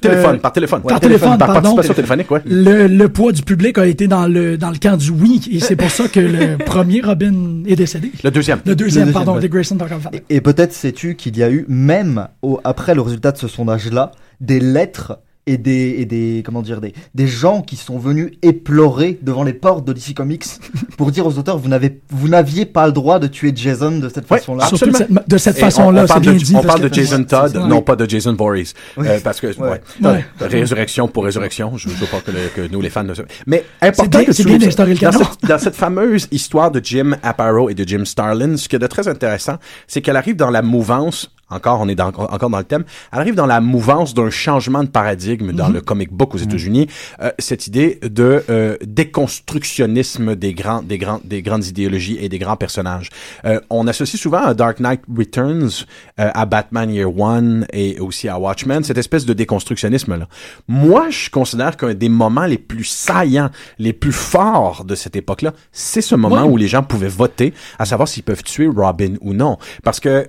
Téléphone, 0.00 0.36
Euh, 0.36 0.38
par 0.38 0.52
téléphone. 0.52 0.82
par 0.82 1.00
téléphone, 1.00 1.38
par 1.38 1.48
pardon. 1.48 1.74
participation 1.76 1.94
téléphonique, 1.94 2.30
ouais. 2.30 2.42
Le, 2.44 2.86
le 2.88 3.08
poids 3.08 3.32
du 3.32 3.42
public 3.42 3.78
a 3.78 3.86
été 3.86 4.08
dans 4.08 4.26
le 4.26 4.56
dans 4.58 4.70
le 4.70 4.78
camp 4.78 4.96
du 4.96 5.10
oui 5.10 5.40
et 5.50 5.60
c'est 5.60 5.76
pour 5.76 5.90
ça 5.90 6.08
que 6.08 6.20
le 6.20 6.58
premier 6.64 7.00
Robin 7.00 7.62
est 7.66 7.76
décédé. 7.76 8.10
Le 8.24 8.30
deuxième. 8.30 8.60
Le 8.66 8.74
deuxième, 8.74 9.04
Le 9.04 9.10
deuxième, 9.10 9.12
pardon, 9.12 9.34
ouais. 9.36 9.40
de 9.40 9.46
Grayson 9.48 9.78
Et, 10.12 10.36
et 10.36 10.40
peut-être 10.40 10.72
sais-tu 10.72 11.14
qu'il 11.16 11.36
y 11.36 11.42
a 11.42 11.50
eu, 11.50 11.64
même 11.68 12.28
au, 12.42 12.60
après 12.64 12.94
le 12.94 13.00
résultat 13.00 13.32
de 13.32 13.38
ce 13.38 13.48
sondage-là, 13.48 14.12
des 14.40 14.60
lettres 14.60 15.18
et 15.46 15.56
des, 15.58 15.96
et 15.98 16.04
des 16.04 16.42
comment 16.46 16.62
dire 16.62 16.80
des, 16.80 16.94
des 17.14 17.26
gens 17.26 17.62
qui 17.62 17.74
sont 17.76 17.98
venus 17.98 18.30
éplorer 18.42 19.18
devant 19.22 19.42
les 19.42 19.52
portes 19.52 19.84
de 19.84 19.92
DC 19.92 20.14
Comics 20.14 20.44
pour 20.96 21.10
dire 21.10 21.26
aux 21.26 21.36
auteurs 21.36 21.58
vous 21.58 21.68
n'avez 21.68 22.00
vous 22.10 22.28
n'aviez 22.28 22.64
pas 22.64 22.86
le 22.86 22.92
droit 22.92 23.18
de 23.18 23.26
tuer 23.26 23.52
Jason 23.54 23.98
de 23.98 24.08
cette 24.08 24.30
Ouais, 24.30 24.38
façon-là. 24.38 24.66
Surtout 24.66 24.90
de 24.90 24.96
cette, 24.96 25.28
de 25.28 25.38
cette 25.38 25.56
Et 25.58 25.62
on- 25.62 25.64
façon-là, 25.64 26.02
on 26.02 26.06
c'est 26.06 26.08
parle 26.12 26.20
bien 26.22 26.32
de, 26.34 26.38
dit. 26.38 26.54
On 26.56 26.62
parle 26.62 26.80
de 26.88 26.94
Jason 26.94 27.24
Todd, 27.24 27.56
non 27.56 27.82
pas 27.82 27.96
de 27.96 28.08
Jason 28.08 28.34
Voorhees. 28.34 28.72
Oui. 28.96 29.06
Euh, 29.08 29.18
parce 29.22 29.40
que, 29.40 29.48
ouais. 29.48 29.80
Ouais. 30.00 30.08
Ouais. 30.08 30.24
Résurrection 30.40 31.08
pour 31.08 31.24
résurrection, 31.24 31.76
je 31.76 31.88
veux 31.88 32.06
pas 32.06 32.20
que, 32.20 32.30
le- 32.30 32.48
que 32.54 32.72
nous, 32.72 32.80
les 32.80 32.90
fans, 32.90 33.02
ne 33.04 33.14
se- 33.14 33.22
Mais 33.46 33.64
important 33.80 34.18
bien- 34.20 34.28
le 34.28 34.94
dans 34.94 35.10
canon. 35.10 35.18
cette, 35.40 35.48
dans 35.50 35.58
cette 35.58 35.74
fameuse 35.76 36.28
histoire 36.30 36.70
de 36.70 36.80
Jim 36.82 37.12
Aparo 37.22 37.68
et 37.68 37.74
de 37.74 37.86
Jim 37.86 38.04
Starlin, 38.04 38.56
ce 38.56 38.68
qui 38.68 38.76
est 38.76 38.78
de 38.78 38.86
très 38.86 39.08
intéressant, 39.08 39.56
c'est 39.86 40.02
qu'elle 40.02 40.16
arrive 40.16 40.36
dans 40.36 40.50
la 40.50 40.62
mouvance 40.62 41.30
encore, 41.52 41.80
on 41.80 41.88
est 41.88 41.94
dans, 41.94 42.08
encore 42.08 42.50
dans 42.50 42.58
le 42.58 42.64
thème, 42.64 42.84
elle 43.12 43.20
arrive 43.20 43.34
dans 43.34 43.46
la 43.46 43.60
mouvance 43.60 44.14
d'un 44.14 44.30
changement 44.30 44.82
de 44.82 44.88
paradigme 44.88 45.52
dans 45.52 45.68
le 45.68 45.80
comic 45.80 46.12
book 46.12 46.34
aux 46.34 46.38
États-Unis, 46.38 46.88
euh, 47.20 47.30
cette 47.38 47.66
idée 47.66 47.98
de 48.02 48.44
euh, 48.50 48.76
déconstructionnisme 48.82 50.34
des 50.34 50.54
grands, 50.54 50.82
des 50.82 50.98
grands, 50.98 51.20
des 51.24 51.42
grandes 51.42 51.66
idéologies 51.66 52.18
et 52.20 52.28
des 52.28 52.38
grands 52.38 52.56
personnages. 52.56 53.10
Euh, 53.44 53.60
on 53.70 53.86
associe 53.86 54.20
souvent 54.20 54.42
à 54.42 54.54
Dark 54.54 54.80
Knight 54.80 55.02
Returns, 55.14 55.86
euh, 56.20 56.30
à 56.34 56.46
Batman 56.46 56.90
Year 56.90 57.18
One 57.18 57.66
et 57.72 57.98
aussi 58.00 58.28
à 58.28 58.38
Watchmen 58.38 58.82
cette 58.84 58.98
espèce 58.98 59.26
de 59.26 59.32
déconstructionnisme 59.32 60.16
là. 60.16 60.28
Moi, 60.68 61.10
je 61.10 61.30
considère 61.30 61.76
qu'un 61.76 61.94
des 61.94 62.08
moments 62.08 62.46
les 62.46 62.58
plus 62.58 62.84
saillants, 62.84 63.50
les 63.78 63.92
plus 63.92 64.12
forts 64.12 64.84
de 64.84 64.94
cette 64.94 65.16
époque-là, 65.16 65.52
c'est 65.72 66.00
ce 66.00 66.14
moment 66.14 66.44
où 66.44 66.56
les 66.56 66.68
gens 66.68 66.82
pouvaient 66.82 67.08
voter 67.08 67.54
à 67.78 67.84
savoir 67.84 68.08
s'ils 68.08 68.22
peuvent 68.22 68.42
tuer 68.42 68.68
Robin 68.68 69.14
ou 69.20 69.34
non, 69.34 69.58
parce 69.82 70.00
que 70.00 70.26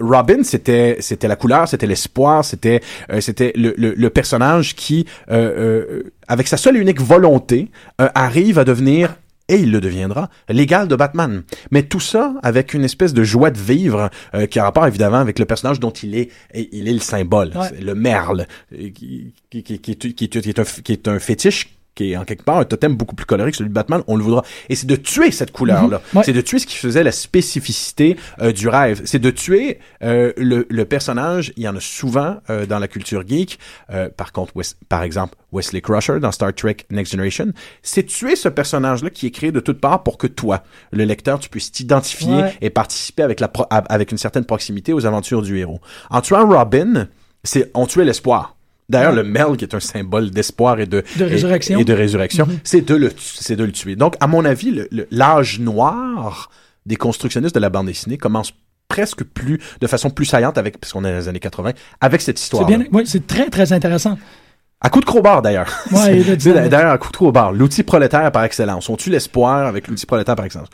Robin, 0.00 0.42
c'était 0.42 0.96
c'était 1.00 1.28
la 1.28 1.36
couleur, 1.36 1.68
c'était 1.68 1.86
l'espoir, 1.86 2.44
c'était 2.44 2.80
euh, 3.10 3.20
c'était 3.20 3.52
le, 3.56 3.74
le, 3.78 3.94
le 3.94 4.10
personnage 4.10 4.74
qui, 4.74 5.06
euh, 5.30 5.34
euh, 5.96 6.02
avec 6.28 6.48
sa 6.48 6.56
seule 6.56 6.76
et 6.76 6.80
unique 6.80 7.00
volonté, 7.00 7.70
euh, 8.00 8.08
arrive 8.14 8.58
à 8.58 8.64
devenir 8.64 9.16
et 9.48 9.56
il 9.60 9.70
le 9.70 9.80
deviendra, 9.80 10.28
l'égal 10.48 10.88
de 10.88 10.96
Batman. 10.96 11.44
Mais 11.70 11.84
tout 11.84 12.00
ça 12.00 12.34
avec 12.42 12.74
une 12.74 12.82
espèce 12.84 13.14
de 13.14 13.22
joie 13.22 13.50
de 13.52 13.58
vivre 13.58 14.10
euh, 14.34 14.46
qui 14.46 14.58
a 14.58 14.64
rapport 14.64 14.86
évidemment 14.88 15.18
avec 15.18 15.38
le 15.38 15.44
personnage 15.44 15.78
dont 15.78 15.92
il 15.92 16.16
est, 16.16 16.30
et 16.52 16.68
il 16.72 16.88
est 16.88 16.92
le 16.92 16.98
symbole, 16.98 17.52
Ouais. 17.54 17.80
Le 17.80 17.94
merle, 17.94 18.46
euh, 18.74 18.90
qui, 18.90 19.32
qui, 19.48 19.62
qui, 19.62 19.78
qui, 19.78 19.90
est- 19.92 20.12
qui, 20.14 20.24
est- 20.24 20.40
qui 20.40 20.48
est 20.50 20.58
un, 20.58 20.64
qui 20.64 20.92
est 20.92 21.06
un 21.08 21.18
fétiche 21.20 21.68
qui 21.96 22.12
est 22.12 22.16
en 22.16 22.24
quelque 22.24 22.44
part 22.44 22.58
un 22.58 22.64
totem 22.64 22.94
beaucoup 22.94 23.16
plus 23.16 23.26
coloré 23.26 23.50
que 23.50 23.56
celui 23.56 23.70
de 23.70 23.74
Batman, 23.74 24.02
on 24.06 24.14
le 24.16 24.22
voudra. 24.22 24.44
Et 24.68 24.76
c'est 24.76 24.86
de 24.86 24.94
tuer 24.94 25.32
cette 25.32 25.50
couleur-là. 25.50 26.00
Mhm. 26.12 26.18
Ouais. 26.18 26.24
C'est 26.24 26.32
de 26.32 26.40
tuer 26.40 26.60
ce 26.60 26.66
qui 26.66 26.76
faisait 26.76 27.02
la 27.02 27.10
spécificité 27.10 28.16
euh, 28.40 28.52
du 28.52 28.68
rêve. 28.68 29.02
C'est 29.04 29.18
de 29.18 29.30
tuer 29.30 29.78
euh, 30.02 30.32
le, 30.36 30.66
le 30.68 30.84
personnage. 30.84 31.52
Il 31.56 31.62
y 31.62 31.68
en 31.68 31.74
a 31.76 31.80
souvent 31.80 32.36
euh, 32.50 32.66
dans 32.66 32.78
la 32.78 32.86
culture 32.88 33.26
geek. 33.26 33.58
Euh, 33.90 34.08
par 34.14 34.32
contre, 34.32 34.52
par 34.88 35.02
exemple, 35.02 35.34
Wesley 35.52 35.80
Crusher 35.80 36.20
dans 36.20 36.32
Star 36.32 36.54
Trek 36.54 36.76
Next 36.90 37.12
Generation, 37.12 37.52
c'est 37.82 38.04
tuer 38.04 38.36
ce 38.36 38.48
personnage-là 38.48 39.10
qui 39.10 39.26
est 39.26 39.30
créé 39.30 39.50
de 39.52 39.60
toutes 39.60 39.80
parts 39.80 40.02
pour 40.02 40.18
que 40.18 40.26
toi, 40.26 40.62
le 40.92 41.04
lecteur, 41.04 41.38
tu 41.38 41.48
puisses 41.48 41.72
t'identifier 41.72 42.26
Ouais. 42.36 42.54
et 42.60 42.70
participer 42.70 43.22
avec, 43.22 43.40
la 43.40 43.48
pro- 43.48 43.66
avec 43.70 44.12
une 44.12 44.18
certaine 44.18 44.44
proximité 44.44 44.92
aux 44.92 45.06
aventures 45.06 45.40
du 45.42 45.58
héros. 45.58 45.80
En 46.10 46.20
tuant 46.20 46.46
Robin, 46.46 47.08
c'est 47.44 47.70
on 47.74 47.86
tuait 47.86 48.04
l'espoir. 48.04 48.55
D'ailleurs, 48.88 49.12
le 49.12 49.24
Mel, 49.24 49.56
qui 49.56 49.64
est 49.64 49.74
un 49.74 49.80
symbole 49.80 50.30
d'espoir 50.30 50.78
et 50.78 50.86
de, 50.86 51.02
résurrection. 51.18 51.78
et, 51.78 51.84
de 51.84 51.92
résurrection, 51.92 52.46
Mhm. 52.46 52.58
c'est 52.62 52.82
de 52.82 52.94
le, 52.94 53.10
c'est 53.18 53.56
de 53.56 53.64
le 53.64 53.72
tuer. 53.72 53.96
Donc, 53.96 54.14
à 54.20 54.26
mon 54.28 54.44
avis, 54.44 54.82
l'âge 55.10 55.58
noir 55.58 56.50
des 56.86 56.96
constructionnistes 56.96 57.54
de 57.54 57.60
la 57.60 57.68
bande 57.68 57.86
dessinée 57.86 58.16
commence 58.16 58.52
presque 58.88 59.24
plus, 59.24 59.58
de 59.80 59.86
façon 59.88 60.10
plus 60.10 60.24
saillante 60.26 60.56
avec, 60.58 60.80
puisqu'on 60.80 61.04
est 61.04 61.10
dans 61.10 61.18
les 61.18 61.28
années 61.28 61.40
80, 61.40 61.72
avec 62.00 62.20
cette 62.20 62.38
histoire. 62.40 62.68
oui, 62.92 63.02
c'est 63.06 63.26
très, 63.26 63.50
très 63.50 63.72
intéressant. 63.72 64.16
À 64.80 64.90
coup 64.90 65.00
de 65.00 65.06
crowbar, 65.06 65.40
d'ailleurs. 65.42 65.68
Ouais. 65.90 66.22
D'ailleurs, 66.36 66.92
à 66.92 66.98
coup 66.98 67.10
de 67.10 67.16
crowbar. 67.16 67.50
L'outil 67.52 67.82
prolétaire 67.82 68.30
par 68.30 68.44
excellence. 68.44 68.88
On 68.90 68.96
tue 68.96 69.08
l'espoir 69.10 69.66
avec 69.66 69.88
l'outil 69.88 70.04
prolétaire 70.04 70.36
par 70.36 70.44
excellence. 70.44 70.68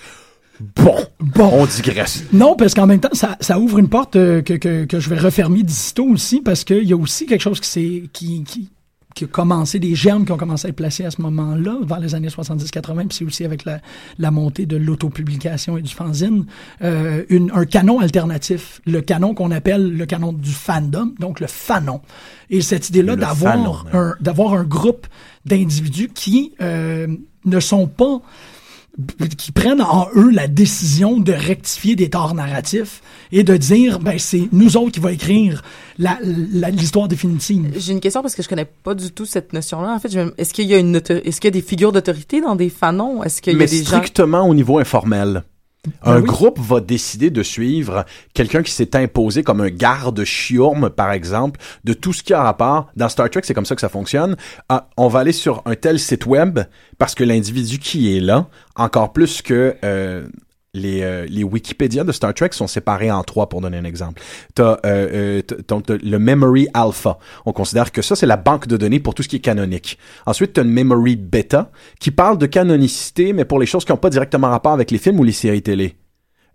Bon. 0.76 0.96
Bon. 1.20 1.50
On 1.52 1.66
digresse. 1.66 2.24
Non, 2.32 2.56
parce 2.56 2.74
qu'en 2.74 2.86
même 2.86 3.00
temps, 3.00 3.08
ça, 3.12 3.36
ça 3.40 3.58
ouvre 3.58 3.78
une 3.78 3.88
porte 3.88 4.16
euh, 4.16 4.42
que, 4.42 4.54
que, 4.54 4.84
que 4.84 5.00
je 5.00 5.08
vais 5.08 5.18
refermer 5.18 5.62
d'ici 5.62 5.94
aussi, 6.00 6.40
parce 6.40 6.64
qu'il 6.64 6.84
y 6.84 6.92
a 6.92 6.96
aussi 6.96 7.26
quelque 7.26 7.40
chose 7.40 7.60
qui, 7.60 7.68
s'est- 7.68 8.02
qui, 8.12 8.42
qui, 8.44 8.70
qui 9.14 9.24
a 9.24 9.26
commencé, 9.26 9.78
des 9.78 9.94
germes 9.94 10.24
qui 10.24 10.32
ont 10.32 10.36
commencé 10.36 10.66
à 10.66 10.70
être 10.70 10.76
placés 10.76 11.04
à 11.04 11.10
ce 11.10 11.20
moment-là, 11.22 11.76
vers 11.82 12.00
les 12.00 12.14
années 12.14 12.28
70-80, 12.28 13.06
puis 13.08 13.18
c'est 13.18 13.24
aussi 13.24 13.44
avec 13.44 13.64
la, 13.64 13.80
la 14.18 14.30
montée 14.30 14.66
de 14.66 14.76
l'autopublication 14.76 15.76
et 15.76 15.82
du 15.82 15.92
fanzine, 15.92 16.46
euh, 16.82 17.22
une, 17.28 17.50
un 17.54 17.64
canon 17.66 18.00
alternatif, 18.00 18.80
le 18.86 19.00
canon 19.02 19.34
qu'on 19.34 19.50
appelle 19.50 19.96
le 19.96 20.06
canon 20.06 20.32
du 20.32 20.50
fandom, 20.50 21.12
donc 21.20 21.40
le 21.40 21.46
fanon. 21.46 22.00
Et 22.50 22.60
cette 22.62 22.88
idée-là 22.88 23.16
d'avoir 23.16 23.86
hein. 23.92 23.98
un, 23.98 24.14
d'avoir 24.20 24.54
un 24.54 24.64
groupe 24.64 25.06
d'individus 25.44 26.08
qui 26.08 26.54
euh, 26.60 27.06
ne 27.44 27.60
sont 27.60 27.86
pas 27.86 28.20
qui 29.38 29.52
prennent 29.52 29.80
en 29.80 30.08
eux 30.14 30.30
la 30.30 30.48
décision 30.48 31.18
de 31.18 31.32
rectifier 31.32 31.96
des 31.96 32.10
torts 32.10 32.34
narratifs 32.34 33.02
et 33.30 33.42
de 33.42 33.56
dire 33.56 33.98
ben 33.98 34.18
c'est 34.18 34.48
nous 34.52 34.76
autres 34.76 34.92
qui 34.92 35.00
va 35.00 35.12
écrire 35.12 35.62
l'histoire 35.98 37.08
définitive. 37.08 37.72
J'ai 37.76 37.92
une 37.92 38.00
question 38.00 38.20
parce 38.20 38.34
que 38.34 38.42
je 38.42 38.48
connais 38.48 38.66
pas 38.66 38.94
du 38.94 39.10
tout 39.10 39.24
cette 39.24 39.52
notion-là. 39.52 39.94
En 39.94 39.98
fait, 39.98 40.14
est-ce 40.36 40.52
qu'il 40.52 40.66
y 40.66 40.74
a 40.74 40.78
une 40.78 40.96
est-ce 40.96 41.40
qu'il 41.40 41.48
y 41.48 41.48
a 41.48 41.58
des 41.58 41.62
figures 41.62 41.92
d'autorité 41.92 42.40
dans 42.40 42.54
des 42.54 42.68
fanons? 42.68 43.22
Est-ce 43.22 43.40
qu'il 43.40 43.54
y 43.54 43.56
a 43.56 43.58
Mais 43.58 43.66
des 43.66 43.78
gens 43.78 43.96
strictement 43.96 44.46
au 44.46 44.54
niveau 44.54 44.78
informel. 44.78 45.42
Ben 45.84 46.12
Un 46.12 46.20
oui. 46.20 46.26
groupe 46.26 46.60
va 46.60 46.80
décider 46.80 47.30
de 47.30 47.42
suivre 47.42 48.04
quelqu'un 48.34 48.62
qui 48.62 48.70
s'est 48.70 48.94
imposé 48.94 49.42
comme 49.42 49.60
un 49.60 49.68
garde 49.70 50.22
chiurme, 50.22 50.90
par 50.90 51.10
exemple, 51.10 51.58
de 51.82 51.92
tout 51.92 52.12
ce 52.12 52.22
qui 52.22 52.32
a 52.32 52.42
rapport. 52.42 52.88
Dans 52.94 53.08
Star 53.08 53.28
Trek, 53.28 53.40
c'est 53.44 53.54
comme 53.54 53.66
ça 53.66 53.74
que 53.74 53.80
ça 53.80 53.88
fonctionne. 53.88 54.36
Ah, 54.68 54.88
on 54.96 55.08
va 55.08 55.18
aller 55.20 55.32
sur 55.32 55.60
un 55.66 55.74
tel 55.74 55.98
site 55.98 56.26
web 56.26 56.60
parce 56.98 57.16
que 57.16 57.24
l'individu 57.24 57.78
qui 57.80 58.16
est 58.16 58.20
là, 58.20 58.46
encore 58.76 59.12
plus 59.12 59.42
que 59.42 59.74
euh, 59.84 60.28
les, 60.74 61.02
euh, 61.02 61.26
Wikipédia 61.44 62.02
de 62.02 62.12
Star 62.12 62.32
Trek 62.32 62.50
sont 62.52 62.66
séparés 62.66 63.10
en 63.10 63.22
trois 63.22 63.48
pour 63.48 63.60
donner 63.60 63.76
un 63.76 63.84
exemple. 63.84 64.22
T'as 64.54 64.78
euh, 64.86 65.42
euh, 65.42 65.42
t'as 65.42 65.96
le 66.02 66.18
Memory 66.18 66.68
Alpha. 66.72 67.18
On 67.44 67.52
considère 67.52 67.92
que 67.92 68.00
ça 68.00 68.16
c'est 68.16 68.26
la 68.26 68.38
banque 68.38 68.66
de 68.66 68.78
données 68.78 69.00
pour 69.00 69.14
tout 69.14 69.22
ce 69.22 69.28
qui 69.28 69.36
est 69.36 69.40
canonique. 69.40 69.98
Ensuite 70.24 70.54
t'as 70.54 70.62
une 70.62 70.70
Memory 70.70 71.16
Beta 71.16 71.70
qui 72.00 72.10
parle 72.10 72.38
de 72.38 72.46
canonicité 72.46 73.34
mais 73.34 73.44
pour 73.44 73.60
les 73.60 73.66
choses 73.66 73.84
qui 73.84 73.92
n'ont 73.92 73.98
pas 73.98 74.10
directement 74.10 74.48
rapport 74.48 74.72
avec 74.72 74.90
les 74.90 74.98
films 74.98 75.20
ou 75.20 75.24
les 75.24 75.32
séries 75.32 75.62
télé. 75.62 75.96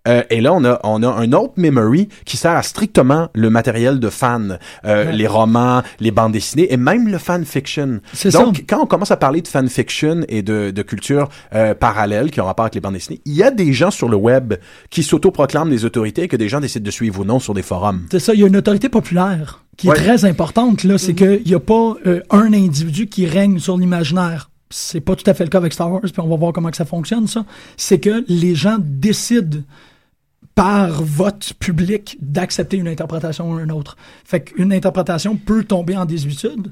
Euh, 0.08 0.24
et 0.30 0.42
là, 0.42 0.54
on 0.54 0.64
a, 0.64 0.80
on 0.84 1.04
a 1.04 1.08
un 1.08 1.32
autre 1.34 1.54
memory 1.58 2.08
qui 2.26 2.38
sert 2.38 2.52
à 2.56 2.64
strictement 2.64 3.30
le 3.36 3.50
matériel 3.50 4.00
de 4.00 4.10
fan, 4.10 4.58
euh, 4.86 5.06
Ouais. 5.06 5.12
les 5.14 5.28
romans, 5.28 5.84
les 6.00 6.12
bandes 6.12 6.32
dessinées 6.32 6.72
et 6.72 6.78
même 6.78 7.08
le 7.08 7.18
fanfiction. 7.18 8.00
C'est 8.14 8.32
Donc, 8.32 8.58
ça. 8.58 8.64
quand 8.68 8.82
on 8.82 8.86
commence 8.86 9.12
à 9.12 9.18
parler 9.18 9.42
de 9.42 9.48
fanfiction 9.48 10.22
et 10.30 10.42
de, 10.42 10.72
de 10.72 10.82
culture 10.82 11.30
euh, 11.54 11.74
parallèle 11.74 12.32
qui 12.32 12.42
ont 12.42 12.46
rapport 12.46 12.66
avec 12.66 12.76
les 12.76 12.82
bandes 12.82 12.94
dessinées, 12.94 13.22
il 13.26 13.34
y 13.34 13.44
a 13.44 13.52
des 13.52 13.74
gens 13.74 13.92
sur 13.92 14.10
le 14.10 14.18
web 14.18 14.54
qui 14.90 15.04
s'autoproclament 15.04 15.70
des 15.70 15.86
autorités 15.86 16.24
et 16.24 16.28
que 16.28 16.38
des 16.38 16.50
gens 16.50 16.60
décident 16.60 16.86
de 16.86 16.92
suivre 16.92 17.20
ou 17.22 17.26
non 17.26 17.40
sur 17.40 17.54
des 17.54 17.62
forums. 17.62 18.02
C'est 18.12 18.20
ça, 18.20 18.34
il 18.34 18.40
y 18.40 18.44
a 18.44 18.48
une 18.48 18.58
autorité 18.58 18.90
populaire 18.90 19.64
qui 19.78 19.88
Ouais. 19.90 19.96
est 19.98 20.04
très 20.04 20.26
importante, 20.26 20.84
là. 20.84 20.98
C'est 20.98 21.14
qu'il 21.14 21.44
n'y 21.46 21.54
a 21.54 21.60
pas 21.60 21.96
euh, 22.06 22.22
un 22.32 22.52
individu 22.54 23.08
qui 23.08 23.26
règne 23.28 23.60
sur 23.60 23.78
l'imaginaire. 23.78 24.50
C'est 24.70 25.00
pas 25.02 25.16
tout 25.16 25.30
à 25.30 25.34
fait 25.34 25.44
le 25.44 25.50
cas 25.50 25.60
avec 25.60 25.72
Star 25.74 25.92
Wars, 25.92 26.02
puis 26.02 26.14
on 26.20 26.28
va 26.28 26.36
voir 26.36 26.52
comment 26.52 26.70
que 26.72 26.78
ça 26.78 26.84
fonctionne, 26.86 27.28
ça. 27.28 27.46
C'est 27.78 28.00
que 28.00 28.26
les 28.28 28.56
gens 28.56 28.78
décident 28.80 29.60
par 30.58 31.04
vote 31.04 31.54
public 31.60 32.18
d'accepter 32.20 32.78
une 32.78 32.88
interprétation 32.88 33.52
ou 33.52 33.60
une 33.60 33.72
autre. 33.72 33.96
Fait 34.26 34.40
qu'une 34.42 34.74
interprétation 34.74 35.36
peut 35.36 35.64
tomber 35.64 35.96
en 35.96 36.06
désuétude 36.06 36.72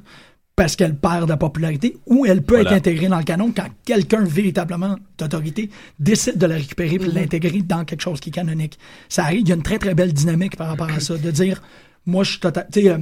parce 0.56 0.76
qu'elle 0.76 0.96
perd 0.96 1.26
de 1.26 1.30
la 1.30 1.38
popularité 1.38 1.96
ou 2.08 2.26
elle 2.26 2.42
peut 2.42 2.56
Voilà. 2.56 2.72
être 2.72 2.78
intégrée 2.78 3.10
dans 3.10 3.20
le 3.20 3.24
canon 3.24 3.52
quand 3.56 3.68
quelqu'un 3.86 4.24
véritablement 4.24 4.96
d'autorité 5.20 5.70
décide 6.00 6.40
de 6.40 6.48
la 6.48 6.56
récupérer 6.56 6.98
puis 6.98 7.10
de 7.10 7.14
l'intégrer 7.14 7.62
dans 7.62 7.86
quelque 7.86 8.02
chose 8.02 8.20
qui 8.20 8.30
est 8.30 8.32
canonique. 8.32 8.80
Ça 9.08 9.26
arrive, 9.26 9.42
il 9.42 9.50
y 9.50 9.52
a 9.52 9.56
une 9.56 9.62
très 9.62 9.78
très 9.78 9.94
belle 9.94 10.14
dynamique 10.14 10.58
par 10.58 10.68
rapport 10.70 10.90
à 10.90 11.00
ça, 11.00 11.16
de 11.16 11.30
dire, 11.30 11.62
moi 12.08 12.24
je 12.24 12.32
suis 12.32 12.40
total... 12.40 12.66
Tu 12.72 12.82
sais, 12.82 12.90
euh, 12.90 12.98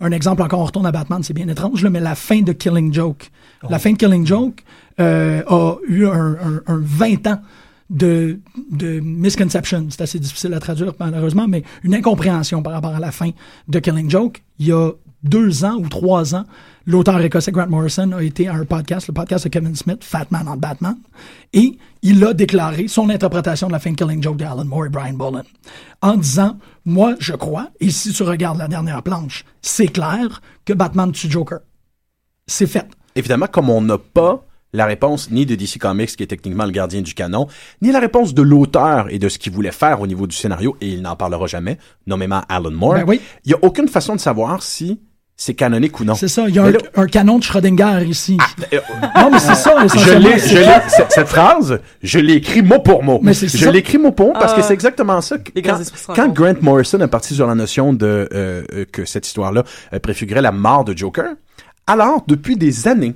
un 0.00 0.10
exemple 0.10 0.42
encore, 0.42 0.58
on 0.60 0.64
retourne 0.64 0.86
à 0.86 0.92
Batman, 0.92 1.22
c'est 1.22 1.34
bien 1.34 1.46
étrange, 1.46 1.84
là, 1.84 1.90
mais 1.90 2.00
la 2.00 2.16
fin 2.16 2.40
de 2.40 2.52
Killing 2.52 2.92
Joke. 2.92 3.30
La 3.68 3.78
fin 3.78 3.92
de 3.92 3.96
Killing 3.96 4.26
Joke 4.26 4.64
euh, 4.98 5.42
a 5.46 5.76
eu 5.86 6.06
un, 6.06 6.36
un- 6.42 6.62
un 6.66 6.80
20 6.82 7.26
ans 7.28 7.40
de, 7.90 8.40
de 8.70 9.00
misconception. 9.00 9.86
C'est 9.90 10.02
assez 10.02 10.18
difficile 10.18 10.54
à 10.54 10.60
traduire, 10.60 10.94
malheureusement, 10.98 11.46
mais 11.48 11.64
une 11.82 11.94
incompréhension 11.94 12.62
par 12.62 12.72
rapport 12.72 12.94
à 12.94 13.00
la 13.00 13.12
fin 13.12 13.30
de 13.68 13.78
Killing 13.78 14.08
Joke. 14.08 14.42
Il 14.58 14.66
y 14.66 14.72
a 14.72 14.92
deux 15.22 15.64
ans 15.64 15.74
ou 15.74 15.88
trois 15.88 16.34
ans, 16.34 16.44
l'auteur 16.86 17.20
écossais 17.20 17.52
Grant 17.52 17.68
Morrison 17.68 18.12
a 18.12 18.22
été 18.22 18.48
à 18.48 18.54
un 18.54 18.64
podcast, 18.64 19.06
le 19.08 19.12
podcast 19.12 19.44
de 19.44 19.50
Kevin 19.50 19.76
Smith, 19.76 20.02
Fat 20.02 20.26
Man 20.30 20.48
on 20.48 20.56
Batman, 20.56 20.96
et 21.52 21.76
il 22.02 22.24
a 22.24 22.32
déclaré 22.32 22.88
son 22.88 23.10
interprétation 23.10 23.66
de 23.66 23.72
la 23.72 23.78
fin 23.78 23.90
de 23.90 23.96
Killing 23.96 24.22
Joke 24.22 24.38
de 24.38 24.44
Alan 24.44 24.64
Moore 24.64 24.86
et 24.86 24.88
Brian 24.88 25.12
Bolland, 25.12 25.44
en 26.00 26.16
disant, 26.16 26.56
moi, 26.86 27.16
je 27.18 27.34
crois, 27.34 27.68
et 27.80 27.90
si 27.90 28.14
tu 28.14 28.22
regardes 28.22 28.56
la 28.56 28.68
dernière 28.68 29.02
planche, 29.02 29.44
c'est 29.60 29.88
clair 29.88 30.40
que 30.64 30.72
Batman 30.72 31.12
tue 31.12 31.30
Joker. 31.30 31.58
C'est 32.46 32.66
fait. 32.66 32.88
Évidemment, 33.14 33.46
comme 33.46 33.68
on 33.68 33.82
n'a 33.82 33.98
pas 33.98 34.42
la 34.72 34.86
réponse 34.86 35.30
ni 35.30 35.46
de 35.46 35.54
DC 35.54 35.78
Comics, 35.78 36.14
qui 36.16 36.22
est 36.22 36.26
techniquement 36.26 36.64
le 36.64 36.70
gardien 36.70 37.00
du 37.02 37.14
canon, 37.14 37.46
ni 37.82 37.90
la 37.92 37.98
réponse 38.00 38.34
de 38.34 38.42
l'auteur 38.42 39.06
et 39.10 39.18
de 39.18 39.28
ce 39.28 39.38
qu'il 39.38 39.52
voulait 39.52 39.72
faire 39.72 40.00
au 40.00 40.06
niveau 40.06 40.26
du 40.26 40.36
scénario, 40.36 40.76
et 40.80 40.88
il 40.88 41.02
n'en 41.02 41.16
parlera 41.16 41.46
jamais, 41.46 41.78
nommément 42.06 42.42
Alan 42.48 42.70
Moore, 42.70 42.94
Ben 42.94 43.04
oui. 43.08 43.20
il 43.44 43.48
n'y 43.48 43.54
a 43.54 43.58
aucune 43.62 43.88
façon 43.88 44.14
de 44.14 44.20
savoir 44.20 44.62
si 44.62 45.00
c'est 45.36 45.54
canonique 45.54 45.98
ou 45.98 46.04
non. 46.04 46.14
C'est 46.14 46.28
ça. 46.28 46.44
Il 46.48 46.54
y 46.54 46.58
a 46.58 46.64
un, 46.64 46.70
là- 46.70 46.78
un 46.96 47.06
canon 47.06 47.38
de 47.38 47.42
Schrödinger 47.44 48.04
ici. 48.06 48.36
Euh, 48.74 48.78
non, 49.16 49.30
mais 49.32 49.38
c'est 49.38 49.54
ça. 49.54 49.74
Je 49.80 49.84
essentiellement, 49.86 50.28
l'ai, 50.28 50.38
c'est 50.38 50.48
je 50.50 50.56
l'ai, 50.56 50.80
cette, 50.88 51.12
cette 51.12 51.28
phrase, 51.28 51.80
je 52.02 52.18
l'ai 52.18 52.34
écrit 52.34 52.60
mot 52.60 52.78
pour 52.78 53.02
mot. 53.02 53.20
Mais 53.22 53.32
c'est 53.32 53.48
je 53.48 53.70
l'ai 53.70 53.78
écrit 53.78 53.96
mot 53.96 54.12
pour 54.12 54.26
mot 54.26 54.32
parce 54.34 54.52
que 54.52 54.60
Ah. 54.60 54.64
c'est 54.64 54.74
exactement 54.74 55.18
ça. 55.22 55.38
que- 55.38 55.50
Quand, 55.62 55.78
quand. 56.14 56.28
Grant 56.34 56.56
Morrison 56.60 57.00
est 57.00 57.08
parti 57.08 57.34
sur 57.34 57.46
la 57.46 57.54
notion 57.54 57.94
de 57.94 58.28
euh, 58.34 58.62
euh, 58.74 58.84
que 58.92 59.06
cette 59.06 59.26
histoire-là 59.26 59.64
euh, 59.94 59.98
préfigurait 59.98 60.42
la 60.42 60.52
mort 60.52 60.84
de 60.84 60.94
Joker, 60.94 61.32
alors 61.86 62.22
depuis 62.28 62.56
des 62.58 62.86
années, 62.86 63.14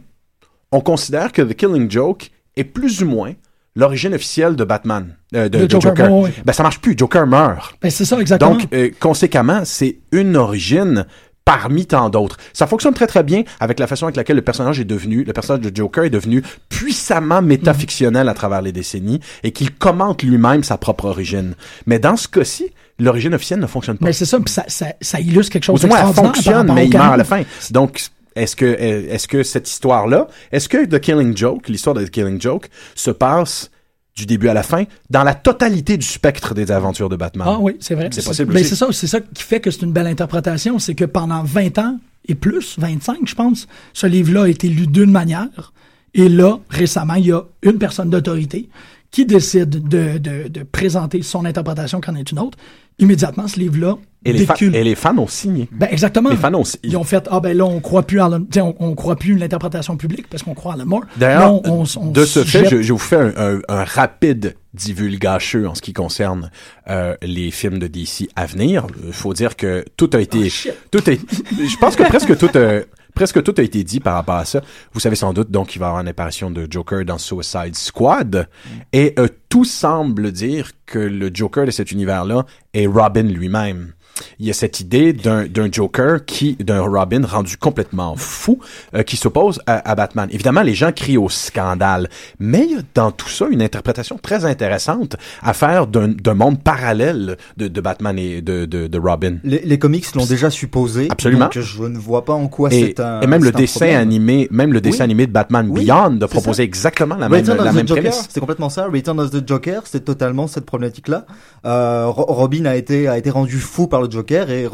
on 0.75 0.81
considère 0.81 1.31
que 1.31 1.41
The 1.41 1.55
Killing 1.55 1.89
Joke 1.89 2.31
est 2.57 2.65
plus 2.65 3.03
ou 3.03 3.07
moins 3.07 3.33
l'origine 3.77 4.13
officielle 4.13 4.57
de 4.57 4.65
Batman, 4.65 5.17
euh, 5.35 5.49
de, 5.49 5.61
Joker, 5.71 5.81
Joker. 5.97 6.13
ouais, 6.13 6.23
ouais. 6.25 6.35
Ben 6.45 6.53
ça 6.53 6.65
marche 6.65 6.81
plus, 6.81 6.95
Joker 6.97 7.27
meurt. 7.27 7.77
Ben, 7.81 7.91
c'est 7.91 8.05
ça, 8.05 8.19
exactement. 8.19 8.53
Donc, 8.53 8.67
euh, 8.75 8.91
conséquemment, 8.99 9.63
c'est 9.65 9.99
une 10.11 10.37
origine 10.37 11.07
parmi 11.45 11.87
tant 11.87 12.11
d'autres. 12.11 12.39
Ça 12.53 12.67
fonctionne 12.67 12.95
très 12.95 13.07
très 13.07 13.23
bien 13.23 13.45
avec 13.61 13.79
la 13.79 13.87
façon 13.87 14.07
avec 14.07 14.17
laquelle 14.17 14.37
le 14.37 14.43
personnage 14.43 14.81
est 14.81 14.85
devenu, 14.85 15.23
le 15.23 15.33
personnage 15.33 15.61
de 15.61 15.75
Joker 15.75 16.05
est 16.05 16.11
devenu 16.11 16.43
puissamment 16.69 17.41
métafictionnel 17.41 18.29
à 18.29 18.35
travers 18.35 18.63
les 18.63 18.73
décennies 18.73 19.21
et 19.45 19.53
qu'il 19.53 19.71
commente 19.71 20.25
lui-même 20.25 20.65
sa 20.65 20.77
propre 20.77 21.05
origine. 21.05 21.55
Mais 21.87 22.01
dans 22.01 22.17
ce 22.17 22.27
cas-ci, 22.27 22.71
l'origine 22.99 23.35
officielle 23.35 23.61
ne 23.61 23.67
fonctionne 23.67 23.99
pas. 23.99 24.07
Mais 24.07 24.13
c'est 24.13 24.25
ça, 24.25 24.39
ça, 24.47 24.65
ça, 24.67 24.87
ça 25.01 25.21
illustre 25.21 25.53
quelque 25.53 25.65
chose 25.65 25.85
Ou 25.85 25.87
du 25.87 25.87
moins, 25.87 26.09
elle 26.09 26.15
fonctionne, 26.15 26.73
mais 26.73 26.87
il 26.87 26.97
meurt 26.97 27.13
à 27.13 27.17
la 27.17 27.25
fin. 27.25 27.43
Donc, 27.71 28.01
est-ce 28.37 28.57
que, 28.57 28.65
est-ce 28.65 29.29
que 29.29 29.43
cette 29.43 29.69
histoire-là, 29.69 30.29
est-ce 30.53 30.69
que 30.69 30.85
The 30.87 31.01
Killing 31.01 31.37
Joke, 31.37 31.69
l'histoire 31.69 31.95
de 31.95 32.05
The 32.05 32.11
Killing 32.11 32.41
Joke, 32.41 32.69
se 32.95 33.11
passe 33.11 33.71
du 34.17 34.27
début 34.27 34.49
à 34.49 34.55
la 34.55 34.63
fin 34.63 34.85
dans 35.11 35.25
la 35.25 35.35
totalité 35.35 35.97
du 35.97 36.07
spectre 36.07 36.55
des 36.55 36.71
aventures 36.71 37.09
de 37.09 37.17
Batman? 37.17 37.47
Ah 37.51 37.59
oui, 37.61 37.77
c'est 37.81 37.95
vrai. 37.95 38.11
C'est 38.13 38.25
possible 38.25 38.59
c'est 38.59 38.77
ça, 38.77 38.89
c'est 38.93 39.07
ça 39.07 39.21
qui 39.21 39.43
fait 39.43 39.61
que 39.61 39.71
c'est 39.71 39.83
une 39.83 39.93
belle 39.93 40.07
interprétation, 40.07 40.79
c'est 40.79 40.95
que 40.95 41.05
pendant 41.05 41.43
20 41.43 41.79
ans 41.79 41.99
et 42.27 42.35
plus, 42.35 42.79
25 42.79 43.19
je 43.25 43.35
pense, 43.35 43.67
ce 43.93 44.07
livre-là 44.07 44.45
a 44.45 44.49
été 44.49 44.69
lu 44.69 44.87
d'une 44.87 45.11
manière. 45.11 45.73
Et 46.15 46.29
là, 46.29 46.59
récemment, 46.71 47.15
il 47.15 47.27
y 47.27 47.33
a 47.33 47.43
une 47.63 47.79
personne 47.79 48.09
d'autorité 48.09 48.69
qui 49.11 49.27
décide 49.27 49.89
de, 49.89 50.19
de, 50.19 50.49
de 50.49 50.63
présenter 50.63 51.23
son 51.23 51.45
interprétation 51.45 52.01
qu'en 52.01 52.15
est 52.15 52.31
une 52.31 52.39
autre. 52.39 52.59
Immédiatement, 52.99 53.49
ce 53.49 53.59
livre-là 53.59 53.97
Et 54.25 54.33
les, 54.33 54.47
et 54.73 54.85
fans 54.95 55.19
ont 55.19 55.27
signé. 55.27 55.69
Ben 55.73 55.89
exactement. 55.91 56.31
Les 56.31 56.37
fans 56.37 56.55
ont 56.55 56.63
si- 56.65 56.79
Ils 56.85 56.97
ont 56.97 57.03
fait 57.05 57.27
ah 57.31 57.41
ben 57.41 57.57
là 57.57 57.65
on 57.65 57.81
croit 57.81 58.05
plus 58.05 58.21
à 58.21 58.27
sais, 58.55 58.61
on, 58.61 58.75
on 58.79 58.95
croit 58.95 59.17
plus 59.17 59.37
l'interprétation 59.37 59.97
publique 59.97 60.29
parce 60.31 60.43
qu'on 60.45 60.55
croit 60.55 60.73
à 60.73 60.75
Alan 60.77 60.87
Moore. 60.87 61.05
D'ailleurs, 61.17 61.61
de 61.61 62.25
ce 62.25 62.45
fait, 62.45 62.69
je, 62.71 62.83
je 62.83 62.93
vous 62.93 62.99
fais 63.01 63.17
un, 63.17 63.33
un- 63.37 63.61
un 63.69 63.85
rapide 63.85 64.55
divulgacheux 64.75 65.67
en 65.69 65.75
ce 65.75 65.83
qui 65.83 65.93
concerne 65.93 66.51
euh, 66.89 67.17
les 67.23 67.51
films 67.51 67.79
de 67.79 67.87
DC 67.89 68.29
à 68.37 68.47
venir. 68.47 68.87
Il 69.07 69.13
faut 69.13 69.35
dire 69.35 69.57
que 69.57 69.85
tout 69.97 70.11
a 70.15 70.21
été, 70.21 70.39
Oh, 70.47 70.49
shit. 70.49 70.73
tout 70.91 70.99
a, 71.07 71.11
je 71.13 71.77
pense 71.79 71.97
que 71.97 72.05
presque 72.05 72.37
tout, 72.39 72.51
a, 72.57 72.81
presque 73.15 73.43
tout 73.43 73.55
a 73.59 73.63
été 73.63 73.85
dit 73.85 74.01
par 74.01 74.15
rapport 74.15 74.37
à 74.37 74.45
ça. 74.45 74.61
Vous 74.93 75.01
savez 75.01 75.17
sans 75.17 75.33
doute 75.33 75.51
donc 75.51 75.69
qu'il 75.69 75.81
va 75.81 75.87
y 75.87 75.89
avoir 75.89 76.03
une 76.03 76.09
apparition 76.09 76.51
de 76.51 76.67
Joker 76.69 77.05
dans 77.05 77.19
Suicide 77.19 77.75
Squad, 77.75 78.49
et 78.93 79.15
euh, 79.19 79.29
tout 79.49 79.65
semble 79.65 80.33
dire 80.33 80.71
que 80.87 80.99
le 80.99 81.31
Joker 81.33 81.67
de 81.67 81.71
cet 81.71 81.93
univers-là 81.93 82.45
est 82.73 82.87
Robin 82.87 83.23
lui-même. 83.23 83.95
Il 84.39 84.47
y 84.47 84.51
a 84.51 84.53
cette 84.55 84.81
idée 84.81 85.13
d'un 85.13 85.47
Joker 85.73 86.25
qui, 86.25 86.55
d'un 86.57 86.83
Robin 86.83 87.23
rendu 87.27 87.57
complètement 87.57 88.15
fou, 88.17 88.59
euh, 88.95 89.03
qui 89.03 89.17
s'oppose 89.17 89.61
à, 89.67 89.91
à 89.91 89.95
Batman. 89.95 90.29
Évidemment, 90.31 90.63
les 90.63 90.75
gens 90.75 90.93
crient 90.93 91.17
au 91.19 91.29
scandale, 91.29 92.09
mais 92.39 92.65
il 92.71 92.77
y 92.77 92.79
a 92.79 92.83
dans 92.95 93.11
tout 93.11 93.29
ça 93.29 93.47
une 93.51 93.63
interprétation 93.63 94.19
très 94.21 94.45
intéressante 94.45 95.17
à 95.43 95.53
faire 95.53 95.87
d'un 95.87 96.35
monde 96.35 96.63
parallèle 96.63 97.37
de, 97.57 97.69
de 97.69 97.81
Batman 97.81 98.19
et 98.19 98.41
de, 98.41 98.65
de, 98.67 98.87
de 98.87 98.99
Robin. 98.99 99.37
Les, 99.45 99.61
les 99.65 99.79
comics 99.79 100.07
l'ont 100.15 100.27
déjà 100.27 100.51
supposé. 100.51 101.09
Absolument. 101.11 101.47
Donc 101.47 101.59
je 101.59 101.83
ne 101.83 101.99
vois 101.99 102.25
pas 102.25 102.35
en 102.35 102.47
quoi 102.49 102.71
c'est 102.71 103.01
un. 103.01 103.21
et 103.21 103.27
même 103.27 103.43
le 103.45 103.51
dessin 103.53 103.81
problème. 103.81 104.01
animé, 104.01 104.49
même 104.51 104.73
le 104.73 104.81
dessin 104.81 104.99
Oui. 104.99 105.05
animé 105.05 105.27
de 105.27 105.33
Batman 105.33 105.67
Oui, 105.71 105.85
Beyond 105.87 106.11
de 106.11 106.27
proposer 106.27 106.59
ça. 106.59 106.63
exactement 106.65 107.17
la 107.17 107.29
même, 107.29 107.41
Return 107.41 107.59
of 107.59 107.65
la 107.65 107.73
the 107.73 107.75
même 107.75 107.89
Joker, 107.89 108.03
prémisse. 108.05 108.29
c'est 108.31 108.41
complètement 108.41 108.69
ça. 108.69 108.87
Return 108.87 109.19
of 109.21 109.31
the 109.31 109.47
Joker, 109.47 109.83
c'est 109.87 110.05
totalement 110.05 110.47
cette 110.47 110.67
problématique-là. 110.67 111.27
Euh, 111.67 112.07
Ro- 112.09 112.27
Robin 112.29 112.65
a 112.67 112.77
été 112.77 113.09
a 113.09 113.19
été 113.19 113.31
rendu 113.31 113.59
fou 113.59 113.87
par 113.87 114.04
le 114.05 114.11
Joker 114.11 114.51
et 114.51 114.67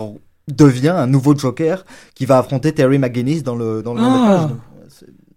devient 0.48 0.88
un 0.88 1.06
nouveau 1.06 1.36
Joker 1.36 1.84
qui 2.14 2.26
va 2.26 2.38
affronter 2.38 2.72
Terry 2.72 2.98
McGinnis 2.98 3.42
dans 3.42 3.56
le 3.56 3.82
dans 3.82 3.94
le 3.94 4.00
long 4.00 4.08
Ah. 4.10 4.50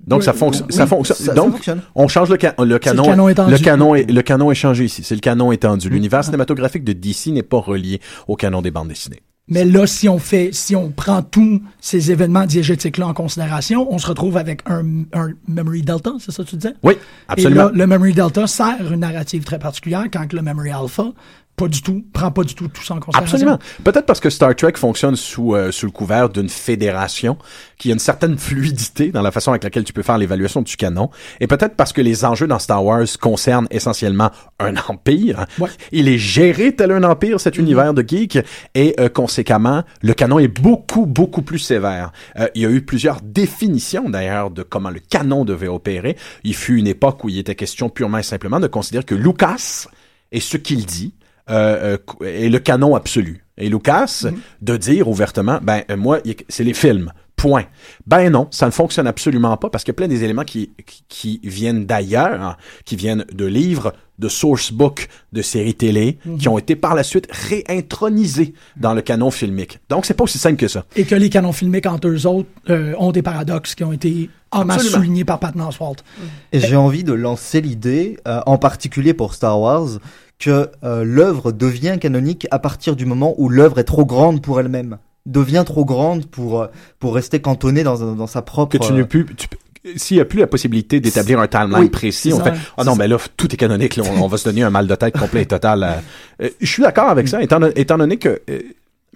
Donc, 0.06 0.20
Oui, 0.20 0.26
ça 0.26 0.34
fonctionne. 0.34 0.70
ça- 0.70 0.86
ça 1.14 1.34
Donc 1.34 1.54
fonctionne. 1.54 1.82
on 1.96 2.10
change 2.10 2.30
le, 2.30 2.38
ca- 2.40 2.54
le 2.62 2.78
canon. 2.78 3.04
canon 3.06 3.30
étendu. 3.30 3.52
le 3.54 3.58
canon 3.58 3.96
est 3.96 4.12
le 4.12 4.22
canon 4.22 4.52
est 4.52 4.56
changé 4.56 4.84
ici. 4.84 5.02
C'est 5.02 5.16
le 5.16 5.22
canon 5.22 5.54
étendu. 5.54 5.88
Mm. 5.90 5.94
L'univers 5.94 6.24
cinématographique 6.26 6.84
de 6.84 6.92
DC 6.92 7.28
n'est 7.28 7.42
pas 7.42 7.60
relié 7.60 8.02
au 8.28 8.36
canon 8.36 8.62
des 8.62 8.70
bandes 8.72 8.90
dessinées. 8.90 9.22
Mais 9.48 9.64
là, 9.66 9.86
si 9.88 10.08
on 10.10 10.20
fait, 10.20 10.50
si 10.54 10.74
on 10.76 10.90
prend 10.90 11.22
tous 11.22 11.62
ces 11.82 12.12
événements 12.12 12.46
diégétiques-là 12.46 13.08
en 13.08 13.14
considération, 13.14 13.88
on 13.94 13.98
se 13.98 14.08
retrouve 14.08 14.36
avec 14.38 14.62
un, 14.66 15.04
un 15.14 15.32
Memory 15.50 15.82
Delta, 15.84 16.12
c'est 16.20 16.32
ça 16.32 16.44
que 16.46 16.50
tu 16.50 16.56
disais? 16.58 16.74
Oui, 16.82 16.94
absolument. 17.28 17.62
Et 17.62 17.66
là, 17.66 17.72
le 17.74 17.88
Memory 17.88 18.14
Delta 18.14 18.48
sert 18.48 18.92
une 18.94 19.02
narrative 19.02 19.44
très 19.44 19.60
particulière 19.60 20.06
quand 20.12 20.28
que 20.28 20.36
le 20.38 20.42
Memory 20.42 20.72
Alpha, 20.72 21.12
pas 21.56 21.68
du 21.68 21.82
tout, 21.82 22.04
prend 22.14 22.32
pas 22.32 22.44
du 22.44 22.56
tout 22.56 22.68
tout 22.68 22.84
ça 22.84 22.96
en 22.96 23.00
considération. 23.00 23.36
Absolument. 23.36 23.60
Peut-être 23.84 24.06
parce 24.06 24.20
que 24.20 24.30
Star 24.30 24.56
Trek 24.56 24.74
fonctionne 24.76 25.16
sous 25.16 25.54
euh, 25.54 25.72
sous 25.72 25.86
le 25.86 25.92
couvert 25.92 26.30
d'une 26.30 26.50
fédération, 26.50 27.38
qui 27.78 27.90
a 27.90 27.94
une 27.94 28.00
certaine 28.00 28.38
fluidité 28.38 29.12
dans 29.12 29.22
la 29.22 29.32
façon 29.32 29.52
avec 29.52 29.64
laquelle 29.64 29.84
tu 29.84 29.94
peux 29.94 30.02
faire 30.02 30.18
l'évaluation 30.18 30.64
du 30.64 30.76
canon, 30.76 31.10
et 31.40 31.48
peut-être 31.48 31.76
parce 31.76 31.94
que 31.94 32.02
les 32.02 32.26
enjeux 32.26 32.48
dans 32.48 32.60
Star 32.60 32.84
Wars 32.84 33.06
concernent 33.22 33.68
essentiellement 33.70 34.32
un 34.60 34.76
empire. 34.88 35.46
Ouais. 35.60 35.70
Il 35.92 36.08
est 36.08 36.18
géré 36.18 36.76
tel 36.76 36.92
un 36.92 37.04
empire 37.04 37.40
cet 37.40 37.58
univers 37.58 37.94
de 37.94 38.04
geek, 38.08 38.40
et 38.74 38.96
euh, 39.00 39.10
conséquemment, 39.10 39.84
le 40.02 40.14
canon 40.14 40.40
est 40.40 40.48
beaucoup 40.48 41.06
beaucoup 41.06 41.44
plus 41.44 41.60
sévère. 41.60 42.12
Euh, 42.40 42.48
il 42.56 42.64
y 42.64 42.66
a 42.66 42.70
eu 42.70 42.82
plusieurs 42.82 43.22
définitions 43.22 44.10
d'ailleurs 44.10 44.50
de 44.50 44.64
comment 44.64 44.90
le 44.90 45.00
canon 45.00 45.46
devait 45.46 45.68
opérer. 45.68 46.18
Il 46.44 46.56
fut 46.56 46.78
une 46.78 46.88
époque 46.88 47.24
où 47.24 47.30
il 47.30 47.38
était 47.38 47.56
question 47.56 47.90
purement 47.90 48.18
et 48.18 48.24
simplement 48.24 48.60
de 48.60 48.68
considérer 48.68 49.04
que 49.04 49.16
Lucas 49.16 49.88
et 50.32 50.40
ce 50.40 50.58
qu'il 50.58 50.86
dit 50.86 51.14
euh, 51.50 51.98
euh, 52.22 52.26
est 52.26 52.50
le 52.50 52.60
canon 52.60 52.96
absolu. 52.96 53.44
Et 53.58 53.70
Lucas, 53.70 54.26
de 54.62 54.78
dire 54.78 55.08
ouvertement, 55.08 55.60
ben 55.62 55.84
euh, 55.92 55.98
moi, 55.98 56.20
c'est 56.50 56.64
les 56.64 56.74
films. 56.74 57.12
Point. 57.36 57.66
Ben 58.08 58.30
non, 58.30 58.48
ça 58.52 58.68
ne 58.68 58.72
fonctionne 58.72 59.06
absolument 59.06 59.58
pas 59.58 59.70
parce 59.70 59.84
qu'il 59.84 59.92
y 59.92 59.96
a 59.96 59.98
plein 59.98 60.08
des 60.08 60.24
éléments 60.24 60.46
qui, 60.46 60.72
qui, 60.86 61.04
qui 61.10 61.40
viennent 61.44 61.86
d'ailleurs, 61.86 62.42
hein, 62.42 62.56
qui 62.86 62.96
viennent 62.96 63.26
de 63.34 63.46
livres, 63.46 63.92
de 64.20 64.30
sourcebook, 64.30 65.10
de 65.34 65.42
séries 65.42 65.74
télé, 65.74 66.20
qui 66.40 66.48
ont 66.48 66.58
été 66.58 66.76
par 66.76 66.96
la 66.96 67.04
suite 67.04 67.28
réintronisés 67.32 68.54
dans 68.78 68.94
le 68.94 69.02
canon 69.02 69.32
filmique. 69.32 69.80
Donc 69.90 70.06
c'est 70.06 70.14
pas 70.14 70.24
aussi 70.24 70.38
simple 70.38 70.56
que 70.56 70.68
ça. 70.68 70.86
Et 70.96 71.04
que 71.04 71.16
les 71.16 71.30
canons 71.30 71.52
filmiques 71.52 71.88
entre 71.88 72.08
eux 72.08 72.28
autres 72.28 72.50
euh, 72.70 72.94
ont 72.98 73.12
des 73.12 73.24
paradoxes 73.24 73.76
qui 73.76 73.84
ont 73.84 73.92
été 73.92 74.30
en 74.52 74.64
masse 74.64 74.88
soulignés 74.88 75.26
par 75.26 75.40
Patton 75.40 75.68
Oswalt. 75.68 76.04
Et 76.52 76.60
j'ai 76.60 76.76
envie 76.76 77.04
de 77.04 77.14
lancer 77.14 77.60
l'idée, 77.60 78.18
euh, 78.28 78.40
en 78.46 78.58
particulier 78.58 79.14
pour 79.14 79.34
Star 79.34 79.60
Wars, 79.60 80.00
que 80.40 80.70
euh, 80.84 81.04
l'œuvre 81.06 81.52
devient 81.52 81.98
canonique 82.00 82.48
à 82.52 82.60
partir 82.60 82.96
du 82.96 83.06
moment 83.06 83.34
où 83.38 83.50
l'œuvre 83.50 83.80
est 83.80 83.84
trop 83.86 84.06
grande 84.06 84.42
pour 84.42 84.60
elle-même. 84.60 84.98
Devient 85.26 85.64
trop 85.66 85.86
grande 85.86 86.26
pour, 86.26 86.62
euh, 86.62 86.68
pour 87.00 87.16
rester 87.16 87.40
cantonnée 87.40 87.84
dans, 87.84 88.14
dans 88.16 88.28
sa 88.28 88.42
propre... 88.42 88.78
que 88.78 88.84
tu 88.86 88.92
ne 88.94 89.04
plus 89.04 89.26
tu 89.38 89.48
peux- 89.48 89.58
s'il 89.98 90.16
n'y 90.16 90.22
a 90.22 90.26
plus 90.26 90.40
la 90.40 90.48
possibilité 90.48 91.02
d'établir 91.02 91.42
un 91.42 91.48
timeline 91.48 91.78
Oui, 91.82 91.90
précis, 91.90 92.32
on 92.34 92.38
ça, 92.38 92.54
fait 92.54 92.60
ah 92.78 92.86
non 92.86 92.96
mais 92.96 93.06
là 93.06 93.18
tout 93.36 93.54
est 93.54 93.58
canonique, 93.58 93.98
là, 93.98 94.04
on, 94.10 94.22
on 94.24 94.28
va 94.28 94.38
se 94.38 94.46
donner 94.46 94.64
un 94.64 94.70
mal 94.70 94.88
de 94.88 94.96
tête 94.96 95.18
complet 95.18 95.42
et 95.42 95.46
total. 95.46 95.84
euh. 95.84 96.46
Euh, 96.46 96.50
je 96.62 96.66
suis 96.66 96.82
d'accord 96.82 97.10
avec 97.10 97.28
ça, 97.28 97.44
étant, 97.44 97.62
étant 97.76 97.98
donné 97.98 98.16
que 98.16 98.42
euh, 98.50 98.60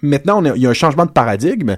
maintenant 0.02 0.42
on 0.42 0.44
a- 0.44 0.54
il 0.56 0.60
y 0.60 0.66
a 0.66 0.70
un 0.70 0.74
changement 0.74 1.06
de 1.06 1.10
paradigme. 1.10 1.76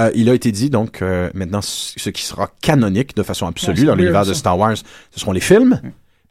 Euh, 0.00 0.10
il 0.16 0.28
a 0.28 0.34
été 0.34 0.50
dit 0.50 0.70
donc 0.70 1.02
euh, 1.02 1.30
maintenant 1.34 1.60
ce 1.62 2.10
qui 2.10 2.24
sera 2.24 2.50
canonique 2.60 3.14
de 3.14 3.22
façon 3.22 3.46
absolue 3.46 3.82
Ouais, 3.82 3.86
dans 3.86 3.94
l'univers 3.94 4.26
de. 4.26 4.34
Star 4.34 4.58
Wars, 4.58 4.76
ce 4.76 5.20
seront 5.20 5.30
les 5.32 5.40
films, 5.40 5.80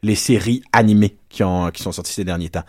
les 0.02 0.14
séries 0.14 0.62
animées 0.72 1.16
qui 1.28 1.42
ont 1.44 1.70
qui 1.70 1.82
sont 1.82 1.92
sorties 1.92 2.12
ces 2.12 2.24
derniers 2.24 2.50
temps. 2.50 2.64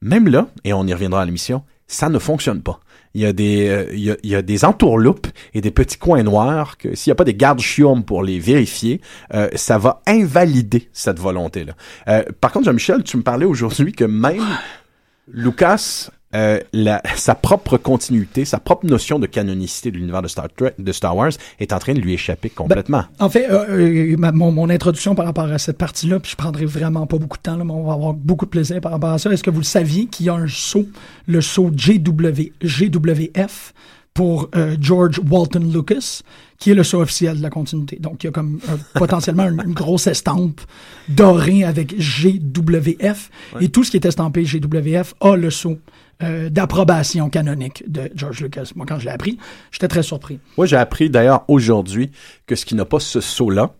Même 0.00 0.28
là, 0.28 0.48
et 0.64 0.72
on 0.72 0.86
y 0.86 0.92
reviendra 0.92 1.22
à 1.22 1.24
l'émission, 1.24 1.64
ça 1.88 2.08
ne 2.08 2.18
fonctionne 2.18 2.62
pas. 2.62 2.80
Il 3.14 3.22
y 3.22 3.26
a 3.26 3.32
des, 3.32 3.68
euh, 3.68 3.86
il 3.92 4.00
y 4.00 4.10
a, 4.10 4.16
il 4.22 4.30
y 4.30 4.36
a 4.36 4.42
des 4.42 4.64
entourloupes 4.64 5.26
et 5.54 5.60
des 5.60 5.70
petits 5.70 5.96
coins 5.96 6.22
noirs 6.22 6.76
que 6.76 6.94
s'il 6.94 7.10
n'y 7.10 7.12
a 7.12 7.16
pas 7.16 7.24
des 7.24 7.34
gardes 7.34 7.60
chiomes 7.60 8.04
pour 8.04 8.22
les 8.22 8.38
vérifier, 8.38 9.00
euh, 9.34 9.48
ça 9.54 9.78
va 9.78 10.02
invalider 10.06 10.88
cette 10.92 11.18
volonté-là. 11.18 11.72
Euh, 12.06 12.22
par 12.40 12.52
contre, 12.52 12.66
Jean-Michel, 12.66 13.02
tu 13.02 13.16
me 13.16 13.22
parlais 13.22 13.46
aujourd'hui 13.46 13.92
que 13.92 14.04
même 14.04 14.44
Lucas, 15.26 16.10
euh, 16.34 16.60
la, 16.74 17.00
sa 17.16 17.34
propre 17.34 17.78
continuité, 17.78 18.44
sa 18.44 18.58
propre 18.58 18.84
notion 18.86 19.18
de 19.18 19.26
canonicité 19.26 19.90
de 19.90 19.96
l'univers 19.96 20.20
de 20.20 20.28
Star, 20.28 20.48
Trek, 20.54 20.74
de 20.78 20.92
Star 20.92 21.16
Wars 21.16 21.30
est 21.58 21.72
en 21.72 21.78
train 21.78 21.94
de 21.94 22.00
lui 22.00 22.12
échapper 22.12 22.50
complètement. 22.50 23.04
En 23.18 23.30
fait, 23.30 23.48
euh, 23.50 23.64
euh, 24.12 24.16
ma- 24.18 24.32
mon, 24.32 24.52
mon 24.52 24.68
introduction 24.68 25.14
par 25.14 25.24
rapport 25.24 25.46
à 25.50 25.58
cette 25.58 25.78
partie-là, 25.78 26.20
puis 26.20 26.30
je 26.32 26.36
prendrai 26.36 26.66
vraiment 26.66 27.06
pas 27.06 27.16
beaucoup 27.16 27.38
de 27.38 27.42
temps, 27.42 27.56
là, 27.56 27.64
mais 27.64 27.72
on 27.72 27.84
va 27.84 27.94
avoir 27.94 28.12
beaucoup 28.12 28.44
de 28.44 28.50
plaisir 28.50 28.80
par 28.82 28.92
rapport 28.92 29.10
à 29.10 29.18
ça. 29.18 29.32
Est-ce 29.32 29.42
que 29.42 29.50
vous 29.50 29.60
le 29.60 29.64
saviez 29.64 30.04
qu'il 30.06 30.26
y 30.26 30.28
a 30.28 30.34
un 30.34 30.48
saut, 30.48 30.86
le 31.26 31.40
saut 31.40 31.70
GW, 31.70 32.52
GWF 32.62 33.72
pour 34.14 34.50
George 34.80 35.20
Walton 35.30 35.60
Lucas, 35.72 36.22
qui 36.58 36.72
est 36.72 36.74
le 36.74 36.82
saut 36.82 37.00
officiel 37.00 37.38
de 37.38 37.42
la 37.42 37.50
continuité? 37.50 37.96
Donc, 38.00 38.24
il 38.24 38.26
y 38.26 38.28
a 38.28 38.32
comme 38.32 38.58
potentiellement 38.94 39.44
une, 39.48 39.62
une 39.64 39.74
grosse 39.74 40.08
estampe 40.08 40.60
dorée 41.08 41.62
avec 41.64 41.94
GWF, 41.98 43.30
et 43.60 43.68
tout 43.68 43.84
ce 43.84 43.90
qui 43.92 43.96
est 43.96 44.04
estampé 44.06 44.42
GWF 44.44 45.14
a 45.20 45.36
le 45.36 45.50
saut 45.50 45.78
euh, 46.22 46.48
d'approbation 46.50 47.30
canonique 47.30 47.84
de 47.90 48.10
George 48.14 48.40
Lucas. 48.40 48.70
Moi, 48.74 48.86
quand 48.86 48.98
je 48.98 49.04
l'ai 49.04 49.10
appris, 49.12 49.38
j'étais 49.70 49.88
très 49.88 50.02
surpris. 50.02 50.40
Moi, 50.56 50.66
j'ai 50.66 50.76
appris 50.76 51.10
d'ailleurs 51.10 51.44
aujourd'hui 51.48 52.10
que 52.46 52.56
ce 52.56 52.64
qui 52.66 52.74
n'a 52.74 52.84
pas 52.84 53.00
ce 53.00 53.20
saut-là, 53.20 53.70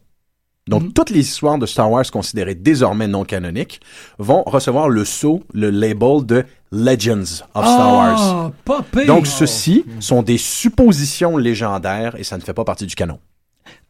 donc 0.68 0.82
Mhm. 0.82 0.92
toutes 0.92 1.10
les 1.10 1.20
histoires 1.20 1.58
de 1.58 1.64
Star 1.66 1.90
Wars 1.90 2.04
considérées 2.10 2.54
désormais 2.54 3.08
non 3.08 3.24
canoniques 3.24 3.80
vont 4.18 4.42
recevoir 4.44 4.88
le 4.90 5.04
saut, 5.04 5.42
le 5.54 5.70
label 5.70 6.26
de 6.26 6.44
Legends 6.70 7.42
of 7.54 7.64
Star 7.64 7.92
Wars. 7.94 8.18
Ah, 8.20 8.52
pas 8.66 8.82
pire. 8.82 9.06
Donc 9.06 9.26
ceux-ci 9.26 9.84
sont 10.00 10.20
des 10.22 10.36
suppositions 10.36 11.38
légendaires 11.38 12.14
et 12.18 12.24
ça 12.24 12.36
ne 12.36 12.42
fait 12.42 12.52
pas 12.52 12.64
partie 12.64 12.84
du 12.86 12.94
canon. 12.94 13.18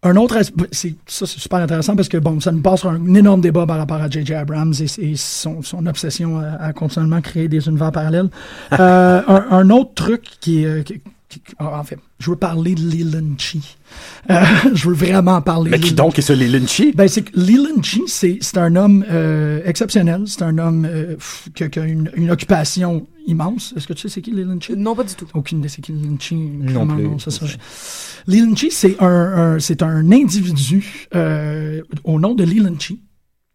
Un 0.05 0.15
autre 0.15 0.37
aspect, 0.37 0.69
ça 0.73 1.27
c'est 1.27 1.27
super 1.27 1.59
intéressant 1.59 1.97
parce 1.97 2.09
que 2.09 2.19
bon, 2.19 2.39
ça 2.39 2.53
nous 2.53 2.61
passe 2.61 2.85
un 2.85 3.15
énorme 3.15 3.41
débat 3.41 3.67
par 3.67 3.79
rapport 3.79 4.01
à 4.01 4.09
J.J. 4.09 4.35
Abrams 4.35 4.73
et, 4.81 5.17
son, 5.17 5.87
obsession 5.87 6.39
à, 6.39 6.73
continuellement 6.73 7.21
créer 7.21 7.49
des 7.49 7.67
univers 7.67 7.91
parallèles. 7.91 8.29
Euh, 8.79 9.23
un, 9.51 9.71
autre 9.71 9.95
truc 9.95 10.23
qui 10.41 10.65
euh, 10.65 10.83
en 11.59 11.85
fait, 11.85 11.99
je 12.19 12.31
veux 12.31 12.37
parler 12.37 12.75
de 12.75 12.81
Leland 12.81 13.35
Chi. 13.39 13.77
Euh, 14.31 14.43
je 14.75 14.89
veux 14.89 14.95
vraiment 14.95 15.41
parler. 15.43 15.71
Mais 15.71 15.79
qui 15.81 15.93
donc 15.93 16.19
est 16.19 16.23
ce 16.23 16.33
Lynchi? 16.33 16.93
ben, 16.95 17.07
c'est 17.09 17.23
que 17.23 17.39
Leland 17.39 17.83
Chi, 17.83 18.03
c'est, 18.07 18.39
c'est 18.41 18.57
un 18.59 18.75
homme 18.77 19.05
euh, 19.11 19.61
exceptionnel. 19.65 20.23
C'est 20.27 20.43
un 20.43 20.57
homme 20.59 20.87
euh, 20.89 21.17
qui, 21.55 21.65
a- 21.65 21.69
qui 21.69 21.79
a 21.79 21.85
une, 21.85 22.11
une 22.15 22.31
occupation 22.31 23.07
immense. 23.27 23.75
Est-ce 23.77 23.87
que 23.87 23.93
tu 23.93 24.03
sais 24.03 24.09
c'est 24.09 24.23
qui 24.23 24.31
Leland 24.31 24.59
Chi? 24.61 24.75
Non, 24.77 24.95
pas 24.95 25.05
du 25.05 25.15
tout. 25.15 25.27
Aucune 25.35 25.59
idée 25.59 25.69
c'est 25.69 25.83
qui 25.83 25.93
Leland 25.93 26.17
Chi. 26.19 26.35
Non 26.35 26.87
plus. 26.87 27.03
non, 27.05 27.19
ça, 27.19 27.31
ça, 27.31 27.45
je- 27.47 27.57
Leland 28.27 28.57
Chi, 28.57 28.71
c'est 28.71 28.97
un, 29.03 29.07
un- 29.07 29.59
c'est 29.59 29.83
un 29.83 30.11
individu 30.11 31.07
euh, 31.15 31.83
au 32.05 32.19
nom 32.19 32.35
de 32.35 32.45
Leland 32.45 32.79
Chi 32.79 33.03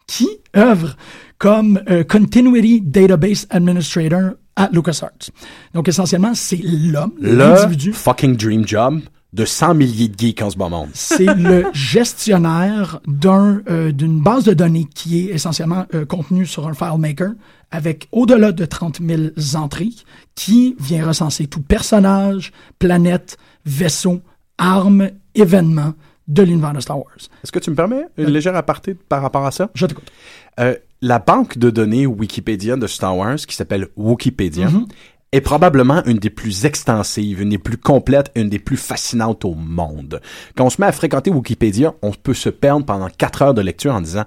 qui 0.05 0.27
œuvre 0.55 0.95
comme 1.39 1.81
euh, 1.89 2.03
Continuity 2.03 2.81
Database 2.81 3.47
Administrator 3.49 4.33
à 4.55 4.69
LucasArts. 4.71 5.31
Donc, 5.73 5.87
essentiellement, 5.87 6.33
c'est 6.33 6.59
l'homme, 6.63 7.13
Le 7.19 7.35
l'individu. 7.35 7.93
fucking 7.93 8.35
dream 8.35 8.67
job 8.67 9.01
de 9.33 9.45
100 9.45 9.73
milliers 9.73 10.09
de 10.09 10.17
geeks 10.19 10.41
en 10.43 10.49
ce 10.51 10.57
moment. 10.57 10.87
C'est 10.93 11.25
le 11.35 11.65
gestionnaire 11.73 12.99
d'un 13.07 13.61
euh, 13.69 13.91
d'une 13.91 14.21
base 14.21 14.43
de 14.43 14.53
données 14.53 14.85
qui 14.93 15.21
est 15.21 15.33
essentiellement 15.33 15.85
euh, 15.95 16.05
contenue 16.05 16.45
sur 16.45 16.67
un 16.67 16.73
FileMaker 16.73 17.31
avec 17.71 18.07
au-delà 18.11 18.51
de 18.51 18.65
30 18.65 18.99
000 19.01 19.21
entrées 19.55 19.89
qui 20.35 20.75
vient 20.79 21.05
recenser 21.07 21.47
tout 21.47 21.61
personnage, 21.61 22.51
planète, 22.77 23.37
vaisseau, 23.65 24.21
arme, 24.59 25.09
événement 25.33 25.93
de 26.27 26.43
l'univers 26.43 26.73
de 26.73 26.79
Star 26.79 26.97
Wars. 26.99 27.17
Est-ce 27.43 27.51
que 27.51 27.57
tu 27.59 27.71
me 27.71 27.75
permets 27.75 28.05
une 28.17 28.29
légère 28.29 28.55
aparté 28.55 28.93
par 28.93 29.23
rapport 29.23 29.45
à 29.47 29.51
ça? 29.51 29.71
Je 29.73 29.87
t'écoute. 29.87 30.11
Euh, 30.59 30.75
la 31.03 31.19
banque 31.19 31.57
de 31.57 31.69
données 31.69 32.05
Wikipédia 32.07 32.77
de 32.77 32.87
Star 32.87 33.15
Wars, 33.17 33.35
qui 33.35 33.55
s'appelle 33.55 33.89
Wikipedia, 33.97 34.69
Mhm. 34.69 34.87
est 35.33 35.41
probablement 35.41 36.01
une 36.05 36.17
des 36.17 36.29
plus 36.29 36.63
extensives, 36.65 37.41
une 37.41 37.49
des 37.49 37.57
plus 37.57 37.77
complètes, 37.77 38.31
une 38.35 38.49
des 38.49 38.59
plus 38.59 38.77
fascinantes 38.77 39.43
au 39.45 39.53
monde. 39.53 40.21
Quand 40.55 40.65
on 40.65 40.69
se 40.69 40.79
met 40.79 40.87
à 40.87 40.91
fréquenter 40.93 41.29
Wikipédia, 41.29 41.93
on 42.01 42.11
peut 42.11 42.33
se 42.33 42.49
perdre 42.49 42.85
pendant 42.85 43.09
quatre 43.09 43.41
heures 43.41 43.53
de 43.53 43.61
lecture 43.61 43.93
en 43.93 44.01
disant 44.01 44.23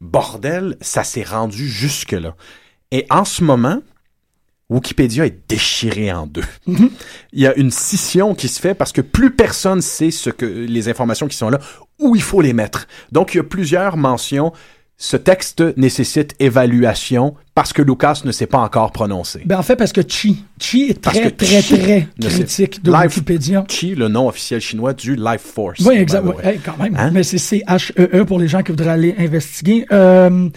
bordel, 0.00 0.76
ça 0.80 1.04
s'est 1.04 1.22
rendu 1.24 1.66
jusque 1.68 2.12
là. 2.12 2.34
Et 2.90 3.06
en 3.10 3.24
ce 3.24 3.42
moment, 3.42 3.78
Wikipédia 4.68 5.26
est 5.26 5.38
déchiré 5.48 6.12
en 6.12 6.26
deux. 6.26 6.44
Il 6.66 7.40
y 7.40 7.46
a 7.46 7.54
une 7.56 7.70
scission 7.70 8.34
qui 8.34 8.48
se 8.48 8.60
fait 8.60 8.74
parce 8.74 8.92
que 8.92 9.00
plus 9.02 9.30
personne 9.30 9.80
sait 9.82 10.10
ce 10.10 10.30
que 10.30 10.46
les 10.46 10.88
informations 10.88 11.28
qui 11.28 11.36
sont 11.36 11.50
là, 11.50 11.58
où 11.98 12.14
il 12.16 12.22
faut 12.22 12.40
les 12.40 12.52
mettre. 12.52 12.86
Donc 13.10 13.34
il 13.34 13.38
y 13.38 13.40
a 13.40 13.44
plusieurs 13.44 13.96
mentions. 13.96 14.52
Ce 15.04 15.16
texte 15.16 15.64
nécessite 15.76 16.36
évaluation 16.38 17.34
parce 17.56 17.72
que 17.72 17.82
Lucas 17.82 18.20
ne 18.24 18.30
s'est 18.30 18.46
pas 18.46 18.60
encore 18.60 18.92
prononcé. 18.92 19.42
Ben, 19.44 19.58
en 19.58 19.62
fait, 19.64 19.74
parce 19.74 19.92
que 19.92 20.00
Chi, 20.06 20.44
Chi 20.60 20.82
est 20.90 21.02
très, 21.02 21.32
très, 21.32 21.60
Chi 21.60 21.74
très 21.74 21.80
sait- 21.80 22.08
critique 22.20 22.84
de 22.84 22.92
Wikipédia. 22.92 23.64
Chi, 23.68 23.96
le 23.96 24.06
nom 24.06 24.28
officiel 24.28 24.60
chinois 24.60 24.92
du 24.94 25.16
Life 25.16 25.40
Force. 25.40 25.80
Oui, 25.80 25.96
by 25.96 26.02
exact. 26.02 26.22
the 26.22 26.26
ouais, 26.28 26.46
hey, 26.54 26.60
quand 26.64 26.78
même. 26.78 26.94
Hein? 26.96 27.10
Mais 27.12 27.24
c'est 27.24 27.38
C-H-E-E 27.38 28.24
pour 28.24 28.38
les 28.38 28.46
gens 28.46 28.62
qui 28.62 28.70
voudraient 28.70 28.90
aller 28.90 29.16
investiguer. 29.18 29.86
Euh, 29.90 30.48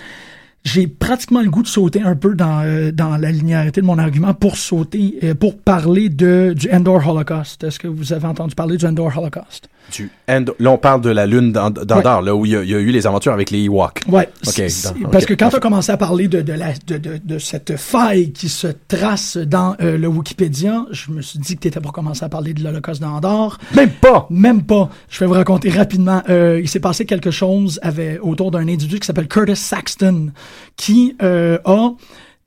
j'ai 0.64 0.86
pratiquement 0.86 1.42
le 1.42 1.50
goût 1.50 1.64
de 1.64 1.68
sauter 1.68 2.04
un 2.04 2.16
peu 2.16 2.36
dans, 2.36 2.62
euh, 2.64 2.92
dans 2.92 3.18
la 3.18 3.32
linéarité 3.32 3.82
de 3.82 3.86
mon 3.88 3.98
argument 3.98 4.36
pour 4.36 4.58
sauter, 4.58 5.18
euh, 5.24 5.34
pour 5.34 5.58
parler 5.58 6.10
de, 6.10 6.54
du 6.56 6.70
Endor 6.72 7.08
Holocaust. 7.10 7.64
Est-ce 7.64 7.80
que 7.80 7.88
vous 7.88 8.14
avez 8.14 8.28
entendu 8.28 8.54
parler 8.54 8.78
du 8.78 8.86
Endor 8.86 9.12
Holocaust? 9.18 9.70
Du 9.92 10.10
End- 10.28 10.46
Là, 10.60 10.72
on 10.72 10.78
parle 10.78 11.02
de 11.02 11.10
la 11.12 11.26
lune 11.26 11.52
d'And- 11.52 11.70
d'Andor, 11.86 12.22
là 12.24 12.36
où 12.36 12.46
il 12.46 12.52
y, 12.54 12.56
a, 12.56 12.64
il 12.64 12.70
y 12.70 12.76
a 12.76 12.80
eu 12.80 12.90
les 12.92 13.06
aventures 13.06 13.34
avec 13.34 13.52
les 13.52 13.64
Ewoks. 13.66 14.02
Ouais. 14.08 14.28
Ok, 14.48 14.54
c'est- 14.54 14.70
c'est- 14.70 15.00
dans- 15.00 15.10
Parce 15.10 15.26
que 15.26 15.34
quand 15.34 15.46
tu 15.46 15.52
parfait. 15.52 15.58
as 15.58 15.60
commencé 15.60 15.92
à 15.92 15.98
parler 15.98 16.28
de, 16.28 16.42
de, 16.42 16.54
la, 16.54 16.74
de, 16.88 16.98
de, 16.98 17.20
de 17.24 17.38
cette 17.40 17.78
faille 17.78 18.32
qui 18.32 18.50
se 18.50 18.68
trace 18.88 19.38
dans 19.38 19.76
euh, 19.82 19.98
le 19.98 20.08
Wikipédia, 20.08 20.86
je 20.92 21.12
me 21.12 21.22
suis 21.22 21.40
dit 21.40 21.56
que 21.56 21.62
tu 21.62 21.68
étais 21.68 21.80
pour 21.80 21.94
commencer 21.94 22.24
à 22.26 22.30
parler 22.30 22.54
de 22.54 22.64
l'Holocauste 22.64 23.02
d'Andorre. 23.02 23.60
Même 23.76 23.92
pas! 23.92 24.28
Même 24.30 24.64
pas. 24.64 24.90
Je 25.10 25.20
vais 25.20 25.28
vous 25.28 25.34
raconter 25.34 25.70
rapidement. 25.70 26.22
Euh, 26.30 26.60
il 26.62 26.68
s'est 26.68 26.80
passé 26.80 27.06
quelque 27.06 27.32
chose 27.32 27.80
avec, 27.84 28.24
autour 28.26 28.52
d'un 28.52 28.68
individu 28.68 29.00
qui 29.00 29.06
s'appelle 29.06 29.28
Curtis 29.28 29.56
Saxton, 29.56 30.32
qui 30.76 31.16
euh, 31.22 31.58
a 31.66 31.92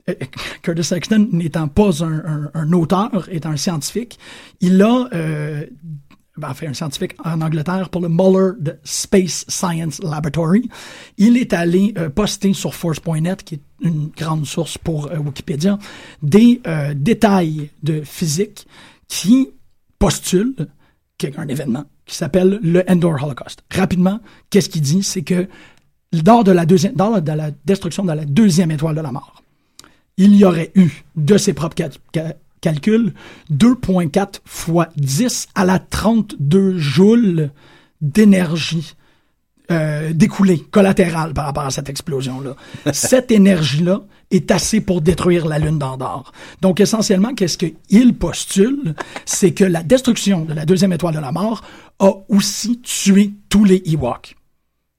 Curtis 0.62 0.84
Saxton 0.84 1.28
n'étant 1.32 1.68
pas 1.68 2.02
un, 2.02 2.12
un- 2.14 2.50
un 2.54 2.72
auteur, 2.72 3.28
étant 3.30 3.50
un 3.50 3.56
scientifique, 3.56 4.18
il 4.60 4.80
a 4.82 5.06
ben, 6.38 6.54
fait 6.54 6.66
un 6.66 6.74
scientifique 6.74 7.14
en 7.24 7.40
Angleterre 7.40 7.90
pour 7.90 8.00
le 8.00 8.08
Muller 8.08 8.52
Space 8.84 9.44
Science 9.48 10.00
Laboratory. 10.02 10.68
Il 11.16 11.36
est 11.36 11.52
allé 11.52 11.92
euh, 11.98 12.08
poster 12.08 12.52
sur 12.54 12.74
Force.net, 12.74 13.42
qui 13.42 13.56
est 13.56 13.62
une 13.80 14.08
grande 14.16 14.46
source 14.46 14.78
pour 14.78 15.10
euh, 15.10 15.18
Wikipédia, 15.18 15.78
des 16.22 16.60
euh, 16.66 16.94
détails 16.94 17.70
de 17.82 18.02
physique 18.02 18.66
qui 19.08 19.50
postulent 19.98 20.68
qu'il 21.16 21.30
y 21.30 21.36
a 21.36 21.40
un 21.40 21.48
événement 21.48 21.84
qui 22.06 22.14
s'appelle 22.14 22.58
le 22.62 22.84
Endor 22.88 23.22
Holocaust. 23.22 23.62
Rapidement, 23.70 24.20
qu'est-ce 24.50 24.68
qu'il 24.68 24.82
dit? 24.82 25.02
C'est 25.02 25.22
que 25.22 25.48
lors 26.24 26.44
de 26.44 26.52
la, 26.52 26.64
de 26.64 27.32
la 27.32 27.50
destruction 27.64 28.04
de 28.04 28.12
la 28.12 28.24
deuxième 28.24 28.70
étoile 28.70 28.94
de 28.94 29.00
la 29.00 29.12
mort, 29.12 29.42
il 30.16 30.34
y 30.34 30.44
aurait 30.44 30.72
eu, 30.74 30.90
de 31.16 31.36
ses 31.36 31.52
propres 31.52 31.76
cal- 32.60 32.80
cal- 32.80 33.12
calculs, 33.12 33.14
2,4 33.50 34.40
fois 34.44 34.88
10 34.96 35.48
à 35.54 35.64
la 35.64 35.78
32 35.78 36.78
joules 36.78 37.50
d'énergie 38.00 38.94
euh, 39.70 40.12
découlée, 40.14 40.60
collatérale 40.60 41.34
par 41.34 41.44
rapport 41.44 41.64
à 41.64 41.70
cette 41.70 41.90
explosion-là. 41.90 42.56
cette 42.92 43.30
énergie-là 43.30 44.00
est 44.30 44.50
assez 44.50 44.80
pour 44.80 45.02
détruire 45.02 45.46
la 45.46 45.58
Lune 45.58 45.78
d'Andorre. 45.78 46.32
Donc, 46.62 46.80
essentiellement, 46.80 47.34
qu'est-ce 47.34 47.58
qu'il 47.58 48.14
postule? 48.16 48.94
C'est 49.26 49.52
que 49.52 49.64
la 49.64 49.82
destruction 49.82 50.44
de 50.46 50.54
la 50.54 50.64
deuxième 50.64 50.92
étoile 50.92 51.14
de 51.14 51.20
la 51.20 51.32
mort 51.32 51.62
a 51.98 52.10
aussi 52.28 52.80
tué 52.80 53.34
tous 53.50 53.64
les 53.64 53.82
Ewoks. 53.86 54.36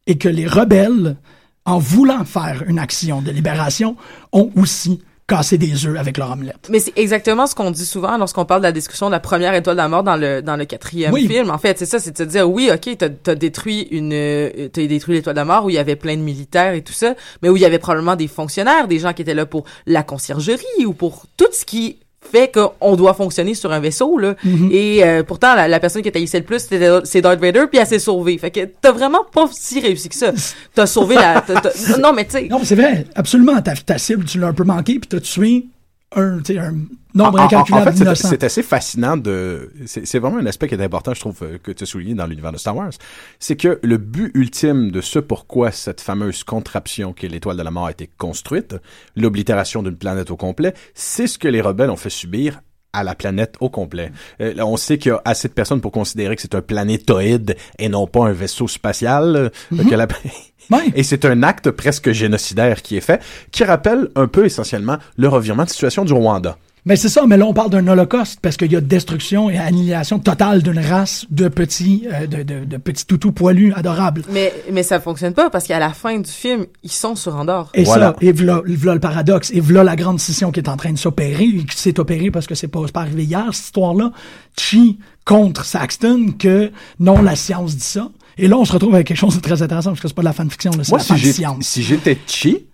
Et 0.05 0.18
que 0.18 0.30
les 0.30 0.47
rebelles, 0.47 1.18
en 1.66 1.80
voulant 1.80 2.24
faire 2.24 2.64
une 2.68 2.80
action 2.80 3.22
de 3.22 3.32
libération, 3.32 3.95
ont 4.32 4.51
aussi 4.55 5.01
cassé 5.30 5.58
des 5.58 5.86
œufs 5.86 5.98
avec 5.98 6.18
leur 6.18 6.32
omelette. 6.32 6.68
Mais 6.70 6.80
c'est 6.80 6.98
exactement 6.98 7.48
ce 7.48 7.56
qu'on 7.56 7.72
dit 7.72 7.86
souvent 7.86 8.18
lorsqu'on 8.18 8.46
parle 8.46 8.62
de 8.62 8.66
la 8.66 8.72
discussion 8.72 9.08
de 9.08 9.12
la 9.12 9.20
première 9.20 9.54
étoile 9.54 9.76
de 9.76 9.82
la 9.82 9.88
mort 9.88 10.04
dans 10.04 10.16
le 10.18 10.42
dans 10.42 10.56
le 10.58 10.66
quatrième 10.66 11.14
Oui. 11.14 11.28
film. 11.28 11.50
En 11.52 11.58
fait, 11.58 11.78
c'est 11.80 11.86
ça, 11.86 12.00
c'est 12.00 12.12
de 12.12 12.18
se 12.18 12.24
dire 12.24 12.50
oui, 12.50 12.70
ok, 12.74 12.98
t'as 12.98 13.32
as 13.32 13.36
détruit 13.36 13.88
une, 13.92 14.12
euh, 14.14 14.68
t'as 14.74 14.86
détruit 14.88 15.16
l'étoile 15.16 15.36
de 15.36 15.40
la 15.40 15.46
mort 15.46 15.66
où 15.66 15.70
il 15.70 15.76
y 15.76 15.78
avait 15.80 15.96
plein 15.96 16.18
de 16.18 16.22
militaires 16.22 16.74
et 16.74 16.82
tout 16.82 16.94
ça, 16.94 17.14
mais 17.42 17.50
où 17.50 17.56
il 17.56 17.62
y 17.62 17.66
avait 17.66 17.80
probablement 17.80 18.16
des 18.16 18.28
fonctionnaires, 18.28 18.88
des 18.88 19.00
gens 19.00 19.14
qui 19.14 19.22
étaient 19.22 19.34
là 19.34 19.46
pour 19.46 19.66
la 19.86 20.04
conciergerie 20.04 20.86
ou 20.86 20.94
pour 20.94 21.26
tout 21.38 21.48
ce 21.52 21.64
qui 21.66 22.00
fait 22.22 22.51
qu'on 22.53 22.95
doit 22.95 23.13
fonctionner 23.13 23.53
sur 23.53 23.72
un 23.72 23.80
vaisseau 23.80 24.17
là. 24.17 24.36
Mm-hmm. 24.45 24.72
Et 24.72 25.03
euh, 25.03 25.24
pourtant 25.24 25.55
la, 25.55 25.67
la 25.67 25.80
personne 25.80 26.01
qui 26.01 26.11
taillissait 26.11 26.39
le 26.39 26.45
plus 26.45 26.67
c'est 27.03 27.22
Darth 27.22 27.39
Vader 27.39 27.65
puis 27.70 27.80
elle 27.80 27.88
s'est 27.88 27.99
sauvée. 27.99 28.38
Fait 28.38 28.51
que 28.51 28.65
t'as 28.82 28.91
vraiment 28.91 29.24
pas 29.24 29.47
si 29.51 29.80
réussi 29.80 30.09
que 30.09 30.15
ça. 30.15 30.32
T'as 30.74 30.86
sauvé 30.86 31.15
la 31.15 31.43
non 31.99 32.13
mais 32.13 32.26
tu 32.26 32.32
sais 32.32 32.47
Non, 32.49 32.59
mais 32.59 32.65
c'est 32.65 32.76
vrai, 32.76 33.05
absolument. 33.15 33.61
Ta, 33.61 33.74
ta 33.76 33.97
cible, 33.97 34.26
tu 34.26 34.39
l'as 34.39 34.47
un 34.47 34.53
peu 34.53 34.63
manqué, 34.63 34.99
puis 34.99 35.07
t'as 35.07 35.20
tué 35.20 35.67
un, 36.16 36.39
un 36.39 36.72
nombre 37.14 37.39
En- 37.39 37.41
en- 37.43 37.45
incalculable 37.45 37.82
en 37.89 37.91
fait, 37.91 37.97
c'est- 37.97 38.03
d'innocents. 38.03 38.28
c'est 38.30 38.43
assez 38.43 38.64
fascinant 38.64 39.16
de. 39.18 39.72
C'est 39.86 40.18
vraiment 40.20 40.38
un 40.38 40.45
aspect 40.47 40.68
qui 40.68 40.76
est 40.76 40.82
important, 40.84 41.14
je 41.14 41.20
trouve, 41.20 41.38
euh, 41.43 41.57
que 41.62 41.72
tu 41.72 41.84
as 41.84 41.88
souligné 41.88 42.16
dans 42.16 42.26
l'univers 42.26 42.51
de 42.51 42.57
Star 42.57 42.76
Wars. 42.76 42.91
C'est 43.39 43.55
que 43.55 43.80
le 43.84 43.97
but 43.97 44.32
ultime 44.34 44.91
de 44.91 45.01
ce 45.01 45.20
pourquoi 45.20 45.72
cette 45.72 46.01
fameuse 46.01 46.43
contraption 46.43 47.14
qui 47.14 47.26
est 47.28 47.30
l'étoile 47.30 47.57
de 47.57 47.64
la 47.64 47.72
mort 47.72 47.86
a 47.88 47.91
été 47.91 48.10
construite, 48.18 48.76
l'oblitération 49.16 49.84
d'une 49.84 49.97
planète 49.97 50.32
au 50.32 50.38
complet, 50.38 50.74
c'est 50.93 51.28
ce 51.28 51.38
que 51.38 51.47
les 51.47 51.62
rebelles 51.62 51.89
ont 51.91 51.95
fait 51.95 52.10
subir 52.10 52.62
à 52.91 53.03
la 53.03 53.14
planète 53.14 53.53
au 53.60 53.70
complet. 53.70 54.12
Euh, 54.41 54.55
là, 54.55 54.66
on 54.66 54.76
sait 54.76 54.97
qu'il 54.97 55.12
y 55.12 55.14
a 55.14 55.22
assez 55.24 55.47
de 55.47 55.53
personnes 55.53 55.80
pour 55.80 55.91
considérer 55.91 56.36
que 56.36 56.41
c'est 56.41 56.55
un 56.55 56.62
planétoïde 56.64 57.55
et 57.78 57.88
non 57.88 58.07
pas 58.07 58.26
un 58.26 58.32
vaisseau 58.32 58.68
spatial. 58.68 59.36
euh, 59.36 59.49
que 59.88 59.93
la- 59.93 60.07
Ouais. 60.72 60.91
Et 60.95 61.03
c'est 61.03 61.26
un 61.26 61.43
acte 61.43 61.72
presque 61.72 62.11
génocidaire 62.11 62.82
qui 62.82 62.97
est 62.97 63.01
fait, 63.01 63.22
qui 63.51 63.63
rappelle 63.63 64.09
un 64.15 64.28
peu 64.28 64.45
essentiellement 64.45 64.97
le 65.17 65.28
revirement 65.28 65.63
de 65.65 65.70
situation 65.70 66.05
du 66.05 66.13
Rwanda. 66.13 66.57
Mais 66.86 66.95
c'est 66.95 67.09
ça, 67.09 67.26
mais 67.28 67.36
là, 67.36 67.45
on 67.45 67.53
parle 67.53 67.70
d'un 67.72 67.86
holocauste 67.89 68.39
parce 68.41 68.55
qu'il 68.55 68.72
y 68.72 68.76
a 68.76 68.82
destruction 68.82 69.49
et 69.49 69.57
annihilation 69.57 70.17
totale 70.17 70.63
d'une 70.63 70.80
race 70.80 71.26
de 71.30 71.49
petits, 71.49 72.07
euh, 72.11 72.26
de, 72.26 72.41
de, 72.41 72.63
de 72.63 72.78
petits 72.78 73.05
toutous 73.05 73.34
poilus 73.34 73.74
adorables. 73.76 74.24
mais 74.32 74.53
mais 74.72 74.82
ça 74.82 74.99
fonctionne 75.01 75.34
pas 75.34 75.49
parce 75.49 75.65
qu'à 75.67 75.78
la 75.78 75.89
fin 75.91 76.17
du 76.20 76.30
film 76.32 76.65
ils 76.82 76.91
sont 76.91 77.15
sur 77.15 77.36
Andorre. 77.36 77.70
Et 77.74 77.84
Voilà. 77.84 78.07
ça, 78.07 78.15
et 78.22 78.32
v'là 78.32 78.61
le 78.65 78.99
paradoxe, 78.99 79.51
et 79.53 79.59
v'là 79.59 79.84
la 79.84 79.97
grande 79.97 80.22
scission 80.22 80.51
qui 80.51 80.61
est 80.61 80.70
en 80.70 80.78
train 80.78 80.93
de 80.93 80.97
s'opérer, 80.97 81.47
qui 81.70 81.78
s'est 81.78 81.99
opérée 81.99 82.32
parce 82.32 82.47
que 82.47 82.55
c'est 82.55 82.70
pas, 82.70 82.80
c'est 82.86 82.93
pas 82.93 83.01
arrivé 83.01 83.26
hier, 83.26 83.45
cette 83.51 83.65
histoire-là. 83.65 84.11
Chi 84.57 84.99
contre 85.26 85.65
Saxton, 85.65 86.34
que 86.39 86.72
non, 86.99 87.22
la 87.22 87.36
science 87.36 87.76
dit 87.76 87.84
ça. 87.84 88.09
Et 88.40 88.48
là, 88.48 88.58
on 88.58 88.66
se 88.66 88.72
retrouve 88.72 88.96
avec 88.96 89.08
quelque 89.08 89.18
chose 89.18 89.36
de 89.36 89.42
très 89.42 89.62
intéressant, 89.62 89.92
parce 89.92 90.02
que 90.02 90.08
c'est 90.08 90.14
pas 90.14 90.22
de 90.22 90.28
la 90.28 90.34
fanfiction, 90.34 90.72
c'est 90.72 90.90
Moi, 90.90 91.00
la 91.00 91.18
si 91.18 91.44
si 91.62 91.84
j'étais 91.84 92.18
chi, 92.26 92.68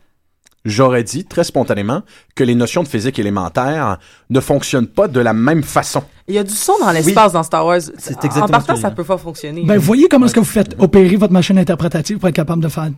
j'aurais 0.64 1.04
dit 1.04 1.26
très 1.26 1.44
spontanément 1.44 2.02
que 2.36 2.44
les 2.44 2.56
notions 2.56 2.84
de 2.84 2.88
physique 2.88 3.18
élémentaire 3.20 3.98
ne 4.30 4.40
fonctionnent 4.40 4.88
pas 4.88 5.08
de 5.08 5.20
la 5.20 5.34
même 5.34 5.64
façon. 5.64 6.04
Il 6.28 6.36
y 6.36 6.38
a 6.38 6.44
du 6.44 6.54
son 6.54 6.74
dans 6.80 6.92
l'espace 6.92 7.34
dans 7.34 7.44
Star 7.44 7.66
Wars. 7.66 7.82
C'est 7.98 8.18
En 8.18 8.22
exactement 8.22 8.48
partant, 8.48 8.76
ce 8.76 8.82
que 8.82 8.88
ça 8.88 8.92
peut 8.92 9.04
pas 9.04 9.18
fonctionner. 9.18 9.64
Ben, 9.64 9.78
voyez 9.78 10.08
comment 10.08 10.26
est-ce 10.26 10.36
que 10.36 10.40
vous 10.40 10.46
faites 10.46 10.76
opérer 10.80 11.16
votre 11.16 11.34
machine 11.34 11.58
interprétative 11.58 12.18
pour 12.18 12.30
être 12.30 12.36
capable 12.36 12.62
de 12.64 12.70
faire 12.70 12.90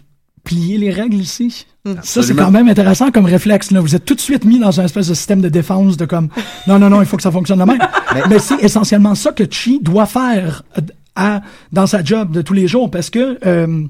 plier 0.43 0.78
les 0.78 0.91
règles 0.91 1.18
ici? 1.18 1.65
Ça, 2.03 2.24
c'est 2.24 2.36
quand 2.36 2.51
même 2.51 2.68
intéressant 2.68 3.11
comme 3.11 3.26
réflexe. 3.26 3.72
Là. 3.72 3.80
Vous 3.80 3.95
êtes 3.95 4.05
tout 4.05 4.15
de 4.15 4.20
suite 4.20 4.45
mis 4.45 4.59
dans 4.59 4.80
un 4.80 4.86
espèce 4.86 5.07
de 5.07 5.13
système 5.13 5.41
de 5.41 5.49
défense 5.49 5.97
de 5.97 6.05
comme 6.05 6.30
non, 6.68 6.80
non, 6.80 6.89
non, 6.89 7.01
il 7.01 7.05
faut 7.05 7.18
que 7.18 7.24
ça 7.24 7.32
fonctionne 7.32 7.59
de 7.59 7.63
même. 7.63 7.80
Mais, 8.30 8.39
c'est 8.39 8.61
essentiellement 8.61 9.15
ça 9.15 9.32
que 9.32 9.43
Chi 9.49 9.80
doit 9.82 10.05
faire 10.05 10.63
euh, 10.78 10.82
à, 11.18 11.41
dans 11.74 11.88
sa 11.88 12.03
job 12.03 12.32
de 12.32 12.41
tous 12.41 12.53
les 12.53 12.68
jours 12.68 12.89
parce 12.89 13.09
que 13.09 13.38
euh, 13.45 13.84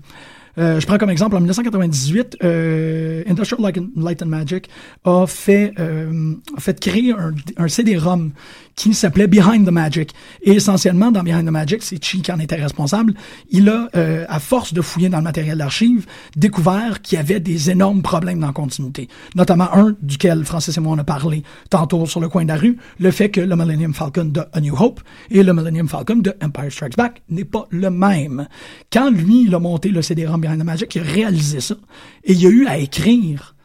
euh, 0.57 0.79
je 0.79 0.87
prends 0.87 0.97
comme 0.97 1.09
exemple 1.09 1.35
en 1.35 1.39
1998, 1.39 2.37
euh, 2.43 3.23
Industrial 3.27 3.73
Light 3.95 4.23
and, 4.23 4.27
Magic 4.27 4.69
a 5.05 5.25
fait, 5.27 5.73
euh, 5.79 6.33
a 6.55 6.59
fait 6.59 6.79
créer 6.79 7.11
un, 7.11 7.33
un 7.57 7.67
CD-ROM 7.67 8.31
qui 8.77 8.93
s'appelait 8.93 9.27
Behind 9.27 9.67
the 9.67 9.71
Magic. 9.71 10.13
Et 10.43 10.51
essentiellement, 10.53 11.11
dans 11.11 11.23
Behind 11.23 11.45
the 11.45 11.51
Magic, 11.51 11.81
c'est 11.81 12.01
Chi 12.01 12.21
qui 12.21 12.31
en 12.31 12.39
était 12.39 12.55
responsable. 12.55 13.15
Il 13.49 13.67
a, 13.69 13.89
euh, 13.95 14.25
à 14.29 14.39
force 14.39 14.73
de 14.73 14.81
fouiller 14.81 15.09
dans 15.09 15.17
le 15.17 15.23
matériel 15.23 15.57
d'archives, 15.57 16.05
découvert 16.35 17.01
qu'il 17.01 17.17
y 17.17 17.19
avait 17.19 17.39
des 17.39 17.71
énormes 17.71 18.03
problèmes 18.03 18.39
dans 18.39 18.47
la 18.47 18.53
continuité. 18.53 19.09
Notamment 19.35 19.73
un 19.73 19.95
duquel 20.01 20.45
Francis 20.45 20.77
et 20.77 20.79
moi 20.79 20.93
on 20.95 20.99
a 20.99 21.03
parlé 21.03 21.41
tantôt 21.71 22.05
sur 22.05 22.19
le 22.19 22.29
coin 22.29 22.43
de 22.43 22.49
la 22.49 22.55
rue, 22.55 22.77
le 22.99 23.09
fait 23.09 23.29
que 23.29 23.41
le 23.41 23.55
Millennium 23.55 23.95
Falcon 23.95 24.25
de 24.25 24.41
A 24.53 24.61
New 24.61 24.75
Hope 24.79 25.01
et 25.31 25.41
le 25.41 25.53
Millennium 25.53 25.89
Falcon 25.89 26.17
de 26.17 26.33
Empire 26.43 26.71
Strikes 26.71 26.95
Back 26.95 27.23
n'est 27.29 27.45
pas 27.45 27.65
le 27.71 27.89
même. 27.89 28.47
Quand 28.93 29.09
lui, 29.09 29.45
il 29.47 29.55
a 29.55 29.59
monté 29.59 29.89
le 29.89 30.03
CD-ROM 30.03 30.39
The 30.55 30.63
Magic, 30.63 30.95
il 30.95 31.01
a 31.01 31.05
réalisé 31.05 31.59
ça. 31.59 31.75
Et 32.23 32.33
il 32.33 32.45
a 32.45 32.49
eu 32.49 32.67
à 32.67 32.77
écrire 32.77 33.55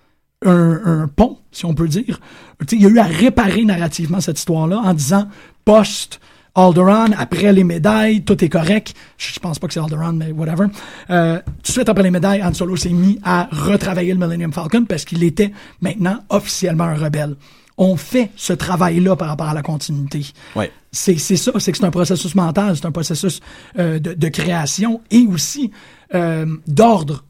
un, 0.44 1.08
pont, 1.14 1.38
si 1.52 1.64
on 1.66 1.74
peut 1.74 1.88
dire. 1.88 2.20
Tu 2.66 2.76
sais, 2.76 2.82
il 2.82 2.86
a 2.86 2.88
eu 2.88 2.98
à 2.98 3.04
réparer 3.04 3.64
narrativement 3.64 4.20
cette 4.20 4.38
histoire-là 4.38 4.78
en 4.78 4.94
disant 4.94 5.28
post 5.64 6.20
Alderaan, 6.54 7.12
après 7.16 7.52
les 7.52 7.64
médailles, 7.64 8.24
tout 8.24 8.44
est 8.44 8.48
correct. 8.48 8.94
Je, 9.16 9.32
je 9.32 9.40
pense 9.40 9.58
pas 9.58 9.68
que 9.68 9.74
c'est 9.74 9.80
Alderaan, 9.80 10.12
mais 10.12 10.32
whatever. 10.32 10.66
Euh, 11.10 11.38
tout 11.38 11.62
de 11.62 11.72
suite 11.72 11.88
après 11.88 12.02
les 12.02 12.10
médailles, 12.10 12.42
Han 12.42 12.52
Solo 12.52 12.76
s'est 12.76 12.90
mis 12.90 13.18
à 13.22 13.48
retravailler 13.50 14.12
le 14.12 14.18
Millennium 14.18 14.52
Falcon 14.52 14.84
parce 14.84 15.04
qu'il 15.04 15.22
était 15.24 15.52
maintenant 15.80 16.18
officiellement 16.28 16.84
un 16.84 16.94
rebelle. 16.94 17.36
On 17.78 17.96
fait 17.96 18.30
ce 18.36 18.52
travail-là 18.52 19.16
par 19.16 19.28
rapport 19.28 19.48
à 19.48 19.54
la 19.54 19.62
continuité. 19.62 20.26
Ouais. 20.54 20.70
C'est 20.90 21.16
ça, 21.18 21.52
c'est 21.58 21.72
que 21.72 21.78
c'est 21.78 21.84
un 21.84 21.90
processus 21.90 22.34
mental, 22.34 22.76
c'est 22.76 22.86
un 22.86 22.92
processus 22.92 23.40
euh, 23.78 23.98
de, 23.98 24.12
de 24.14 24.28
création 24.28 25.00
et 25.10 25.26
aussi 25.26 25.70
euh, 26.14 26.46
d'ordre 26.66 27.24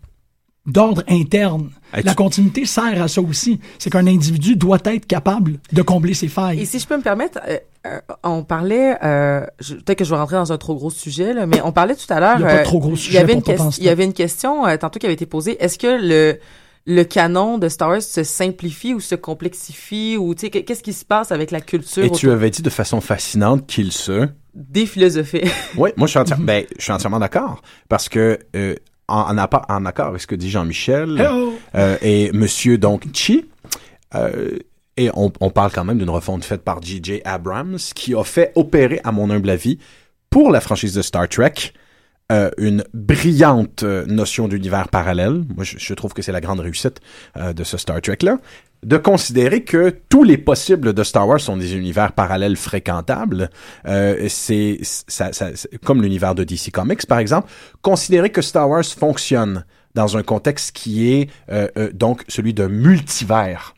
d'ordre 0.65 1.03
interne. 1.09 1.71
Hey, 1.93 2.05
La 2.05 2.13
tu- 2.13 2.17
continuité 2.19 2.65
sert 2.67 3.03
à 3.03 3.09
ça 3.09 3.21
aussi. 3.21 3.59
C'est 3.81 3.91
qu'un 3.91 4.07
individu 4.07 4.55
doit 4.55 4.79
être 4.85 5.07
capable 5.07 5.59
de 5.73 5.83
combler 5.83 6.15
ses 6.15 6.29
failles. 6.29 6.61
Et 6.61 6.65
si 6.67 6.79
je 6.79 6.87
peux 6.87 6.97
me 6.97 7.03
permettre, 7.03 7.41
euh, 7.49 7.59
euh, 7.87 7.99
on 8.23 8.45
parlait, 8.45 8.97
euh, 9.03 9.45
peut-être 9.59 9.99
que 9.99 10.05
je 10.05 10.11
vais 10.11 10.17
rentrer 10.21 10.37
dans 10.37 10.53
un 10.53 10.59
trop 10.59 10.77
gros 10.77 10.91
sujet, 10.91 11.35
là, 11.35 11.47
mais 11.47 11.61
on 11.65 11.73
parlait 11.73 11.97
tout 11.97 12.07
à 12.13 12.21
l'heure. 12.21 12.37
Il 12.39 12.43
y 12.43 12.45
a 12.45 12.49
pas 12.49 12.59
de 12.61 12.65
trop 12.65 12.79
gros 12.79 12.91
il 12.91 12.95
y 12.95 12.99
sujet 12.99 13.19
avait 13.19 13.33
une 13.33 13.43
ques- 13.43 13.57
pense-t-il. 13.57 13.83
Il 13.83 13.87
y 13.87 13.91
avait 13.91 14.05
une 14.05 14.13
question 14.13 14.65
euh, 14.65 14.77
tantôt 14.77 15.01
qui 15.01 15.07
avait 15.07 15.15
été 15.15 15.27
posée. 15.27 15.61
Est-ce 15.63 15.79
que 15.81 15.89
le 16.01 16.39
le 16.87 17.05
canon 17.05 17.59
de 17.59 17.69
Star 17.69 17.91
Wars 17.91 18.03
se 18.03 18.25
simplifie 18.25 18.93
ou 18.95 19.01
se 19.01 19.15
complexifie 19.15 20.17
ou 20.17 20.35
tu 20.35 20.41
sais 20.43 20.51
que- 20.51 20.59
qu'est-ce 20.59 20.83
qui 20.83 20.93
se 20.93 21.05
passe 21.05 21.31
avec 21.33 21.51
la 21.51 21.61
culture 21.61 22.03
Et 22.05 22.11
tu 22.11 22.27
autour? 22.27 22.33
avais 22.33 22.51
dit 22.51 22.63
de 22.63 22.71
façon 22.71 23.01
fascinante 23.01 23.67
qu'il 23.67 23.93
se... 23.93 24.29
des 24.55 24.87
philosophies 24.87 25.43
Oui, 25.77 25.91
moi 25.97 26.07
je 26.07 26.11
suis, 26.13 26.19
entière- 26.19 26.39
ben, 26.41 26.65
je 26.79 26.83
suis 26.83 26.93
entièrement 26.93 27.21
d'accord. 27.21 27.63
Parce 27.89 28.09
que 28.09 28.39
euh, 28.57 28.75
en, 29.09 29.37
en, 29.39 29.49
en 29.69 29.87
accord 29.87 30.07
avec 30.09 30.21
ce 30.23 30.27
que 30.27 30.35
dit 30.35 30.51
Jean-Michel 30.51 31.21
euh, 31.77 31.97
et 32.03 32.33
Monsieur 32.33 32.79
donc 32.79 33.05
Chi, 33.13 33.47
euh, 34.15 34.59
et 34.97 35.11
on, 35.15 35.33
on 35.41 35.51
parle 35.51 35.71
quand 35.73 35.85
même 35.85 35.99
d'une 35.99 36.11
refonte 36.11 36.45
faite 36.45 36.63
par 36.63 36.83
J.J. 36.83 37.23
Abrams 37.25 37.79
qui 37.95 38.15
a 38.15 38.25
fait 38.25 38.53
opérer, 38.57 39.01
à 39.05 39.13
mon 39.13 39.31
humble 39.31 39.49
avis, 39.51 39.79
pour 40.31 40.51
la 40.51 40.61
franchise 40.61 40.93
de 40.95 41.01
Star 41.03 41.29
Trek, 41.29 41.55
euh, 42.33 42.51
une 42.59 42.83
brillante 42.95 43.83
euh, 43.85 44.05
notion 44.07 44.49
d'univers 44.49 44.89
parallèle. 44.89 45.45
Moi, 45.55 45.63
je, 45.65 45.77
je 45.79 45.95
trouve 45.95 46.13
que 46.15 46.23
c'est 46.23 46.33
la 46.33 46.41
grande 46.41 46.61
réussite 46.61 47.01
euh, 47.37 47.53
de 47.53 47.63
ce 47.63 47.77
Star 47.77 48.01
Trek-là. 48.01 48.39
De 48.85 48.97
considérer 48.97 49.63
que 49.63 49.95
tous 50.09 50.25
les 50.25 50.37
possibles 50.39 50.93
de 50.93 51.03
Star 51.05 51.29
Wars 51.29 51.41
sont 51.41 51.57
des 51.57 51.77
univers 51.77 52.11
parallèles 52.13 52.57
fréquentables, 52.57 53.49
euh, 53.87 54.27
c'est 54.29 54.79
ça, 54.83 55.33
ça- 55.33 55.51
comme 55.85 56.03
l'univers 56.03 56.35
de 56.35 56.43
DC 56.43 56.73
Comics 56.73 57.07
par 57.07 57.19
exemple. 57.21 57.49
Considérer 57.83 58.31
que 58.31 58.43
Star 58.43 58.69
Wars 58.69 58.85
fonctionne 58.85 59.65
dans 59.95 60.17
un 60.17 60.25
contexte 60.25 60.75
qui 60.75 61.13
est 61.13 61.31
euh, 61.51 61.69
euh, 61.77 61.91
donc 61.93 62.25
celui 62.27 62.55
d'un 62.55 62.69
multivers 62.69 63.75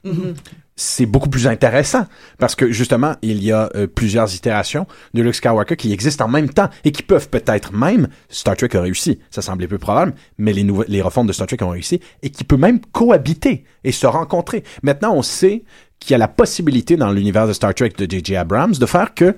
c'est 0.77 1.07
beaucoup 1.07 1.29
plus 1.29 1.47
intéressant 1.47 2.07
parce 2.39 2.55
que 2.55 2.73
justement 2.73 3.15
il 3.23 3.43
y 3.43 3.53
a 3.53 3.71
euh, 3.77 3.87
plusieurs 3.87 4.35
itérations 4.35 4.87
de 5.15 5.23
Luke 5.23 5.35
Skywalker 5.35 5.77
qui 5.77 5.93
existent 5.93 6.25
en 6.25 6.29
même 6.29 6.49
temps 6.49 6.69
et 6.85 6.91
qui 6.91 7.03
peuvent 7.03 7.29
peut-être 7.29 7.73
même 7.73 8.09
Star 8.29 8.57
Trek 8.57 8.71
a 8.75 8.81
réussi 8.81 9.21
ça 9.31 9.43
semblait 9.43 9.69
peu 9.69 9.79
probable 9.79 10.15
mais 10.39 10.53
les 10.53 10.65
nouvelles 10.65 10.89
les 10.89 11.01
refontes 11.01 11.29
de 11.29 11.33
Star 11.33 11.47
Trek 11.47 11.63
ont 11.63 11.71
réussi 11.71 12.01
et 12.23 12.31
qui 12.31 12.45
peut 12.45 12.57
même 12.57 12.81
cohabiter 12.93 13.65
et 13.85 13.93
se 13.93 14.07
rencontrer 14.07 14.65
maintenant 14.83 15.15
on 15.15 15.23
sait 15.23 15.63
qu'il 16.01 16.13
y 16.13 16.15
a 16.15 16.19
la 16.19 16.29
possibilité 16.29 16.97
dans 16.97 17.13
l'univers 17.13 17.47
de 17.47 17.53
Star 17.53 17.75
Trek 17.75 17.93
de 17.97 18.11
J.J. 18.11 18.37
Abrams 18.37 18.75
de 18.75 18.87
faire 18.87 19.15
que 19.15 19.37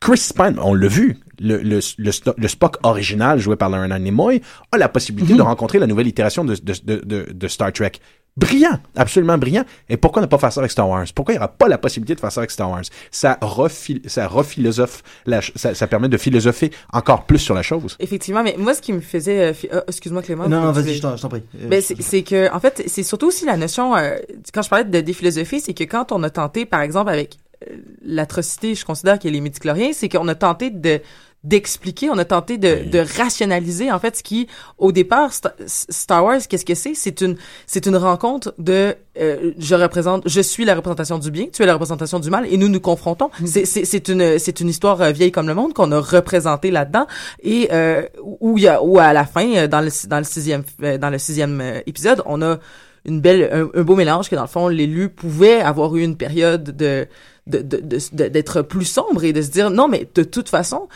Chris 0.00 0.30
Pine, 0.34 0.58
on 0.62 0.74
l'a 0.74 0.86
vu, 0.86 1.18
le, 1.40 1.58
le, 1.58 1.80
le, 1.98 2.48
Spock 2.48 2.76
original 2.84 3.38
joué 3.38 3.56
par 3.56 3.68
Leonard 3.68 3.98
Nimoy 3.98 4.42
a 4.70 4.78
la 4.78 4.88
possibilité 4.88 5.34
de 5.34 5.42
rencontrer 5.42 5.78
la 5.78 5.86
nouvelle 5.86 6.06
itération 6.06 6.44
de, 6.44 6.54
de, 6.54 7.00
de, 7.04 7.32
de 7.32 7.48
Star 7.48 7.72
Trek. 7.72 7.92
Brillant, 8.38 8.78
absolument 8.96 9.36
brillant. 9.36 9.64
Et 9.88 9.96
pourquoi 9.96 10.22
ne 10.22 10.26
pas 10.26 10.38
faire 10.38 10.52
ça 10.52 10.60
avec 10.60 10.70
Star 10.70 10.88
Wars? 10.88 11.04
Pourquoi 11.14 11.34
il 11.34 11.38
n'y 11.38 11.42
aura 11.42 11.48
pas 11.52 11.68
la 11.68 11.78
possibilité 11.78 12.14
de 12.14 12.20
faire 12.20 12.32
ça 12.32 12.40
avec 12.40 12.50
Star 12.50 12.70
Wars? 12.70 12.82
Ça, 13.10 13.36
refil 13.40 14.00
ça 14.06 14.28
rephilosophe, 14.28 15.02
la 15.26 15.40
ça, 15.42 15.74
ça 15.74 15.86
permet 15.86 16.08
de 16.08 16.16
philosopher 16.16 16.70
encore 16.92 17.24
plus 17.26 17.38
sur 17.40 17.54
la 17.54 17.62
chose. 17.62 17.96
Effectivement, 17.98 18.42
mais 18.42 18.54
moi, 18.58 18.74
ce 18.74 18.80
qui 18.80 18.92
me 18.92 19.00
faisait... 19.00 19.50
euh, 19.50 19.52
euh, 19.72 19.80
Excuse-moi, 19.88 20.22
Clément. 20.22 20.48
Non, 20.48 20.60
non, 20.60 20.72
vas-y, 20.72 20.94
je 20.94 21.02
t'en 21.02 21.16
je 21.16 21.22
t'en 21.22 21.28
prie. 21.28 21.42
Euh, 21.60 21.68
Ben, 21.68 21.80
c'est 21.82 22.00
c'est 22.00 22.22
que, 22.22 22.52
en 22.54 22.60
fait, 22.60 22.84
c'est 22.86 23.02
surtout 23.02 23.26
aussi 23.26 23.44
la 23.44 23.56
notion, 23.56 23.96
euh, 23.96 24.16
quand 24.54 24.62
je 24.62 24.68
parlais 24.68 24.84
de 24.84 25.00
déphilosophie, 25.00 25.60
c'est 25.60 25.74
que 25.74 25.84
quand 25.84 26.12
on 26.12 26.22
a 26.22 26.30
tenté, 26.30 26.64
par 26.64 26.80
exemple, 26.80 27.10
avec 27.10 27.38
euh, 27.68 27.76
l'atrocité, 28.04 28.74
je 28.74 28.84
considère 28.84 29.18
qu'il 29.18 29.30
y 29.30 29.32
a 29.32 29.34
les 29.34 29.40
médicloriens, 29.40 29.90
c'est 29.92 30.08
qu'on 30.08 30.28
a 30.28 30.34
tenté 30.34 30.70
de 30.70 31.00
d'expliquer, 31.48 32.10
on 32.10 32.18
a 32.18 32.24
tenté 32.24 32.58
de, 32.58 32.72
de 32.94 33.00
rationaliser 33.22 33.90
en 33.90 33.98
fait 33.98 34.14
ce 34.18 34.22
qui 34.22 34.48
au 34.76 34.90
départ 34.92 35.30
Sta- 35.30 35.54
Star 35.66 36.24
Wars 36.24 36.42
qu'est-ce 36.48 36.64
que 36.64 36.74
c'est? 36.74 36.94
C'est 36.94 37.20
une 37.20 37.36
c'est 37.66 37.86
une 37.86 37.96
rencontre 37.96 38.54
de 38.58 38.94
euh, 39.20 39.52
je 39.58 39.74
représente 39.74 40.22
je 40.28 40.40
suis 40.40 40.64
la 40.64 40.74
représentation 40.74 41.18
du 41.18 41.30
bien 41.30 41.46
tu 41.52 41.62
es 41.62 41.66
la 41.66 41.72
représentation 41.78 42.18
du 42.20 42.30
mal 42.30 42.44
et 42.52 42.56
nous 42.56 42.68
nous 42.68 42.80
confrontons. 42.80 43.30
C'est 43.46 43.64
c'est 43.72 43.84
c'est 43.84 44.06
une 44.08 44.38
c'est 44.38 44.60
une 44.60 44.68
histoire 44.68 45.00
euh, 45.00 45.10
vieille 45.10 45.32
comme 45.32 45.48
le 45.48 45.54
monde 45.54 45.72
qu'on 45.74 45.90
a 45.92 46.00
représentée 46.00 46.70
là-dedans. 46.70 47.06
Et 47.42 47.68
euh, 47.72 48.02
où 48.40 48.58
il 48.58 48.64
y 48.64 48.68
a 48.68 48.82
où 48.82 48.98
à 48.98 49.12
la 49.12 49.24
fin 49.24 49.48
euh, 49.56 49.66
dans 49.68 49.80
le 49.80 49.90
dans 50.08 50.18
le 50.18 50.24
sixième 50.24 50.64
euh, 50.82 50.98
dans 50.98 51.10
le 51.10 51.18
sixième 51.18 51.62
épisode 51.86 52.22
on 52.26 52.42
a 52.42 52.58
une 53.04 53.20
belle 53.20 53.48
un, 53.52 53.80
un 53.80 53.84
beau 53.84 53.96
mélange 53.96 54.28
que 54.28 54.36
dans 54.36 54.42
le 54.48 54.48
fond 54.56 54.68
l'élu 54.68 55.08
pouvait 55.08 55.60
avoir 55.60 55.94
eu 55.96 56.02
une 56.02 56.16
période 56.16 56.64
de 56.76 57.06
de- 57.48 57.58
de- 57.62 57.78
de- 57.80 57.98
de- 58.12 58.28
d'être 58.28 58.62
plus 58.62 58.84
sombre 58.84 59.24
et 59.24 59.32
de 59.32 59.42
se 59.42 59.48
dire 59.50 59.70
non 59.70 59.88
mais 59.88 60.06
de 60.14 60.22
toute 60.22 60.48
façon 60.48 60.88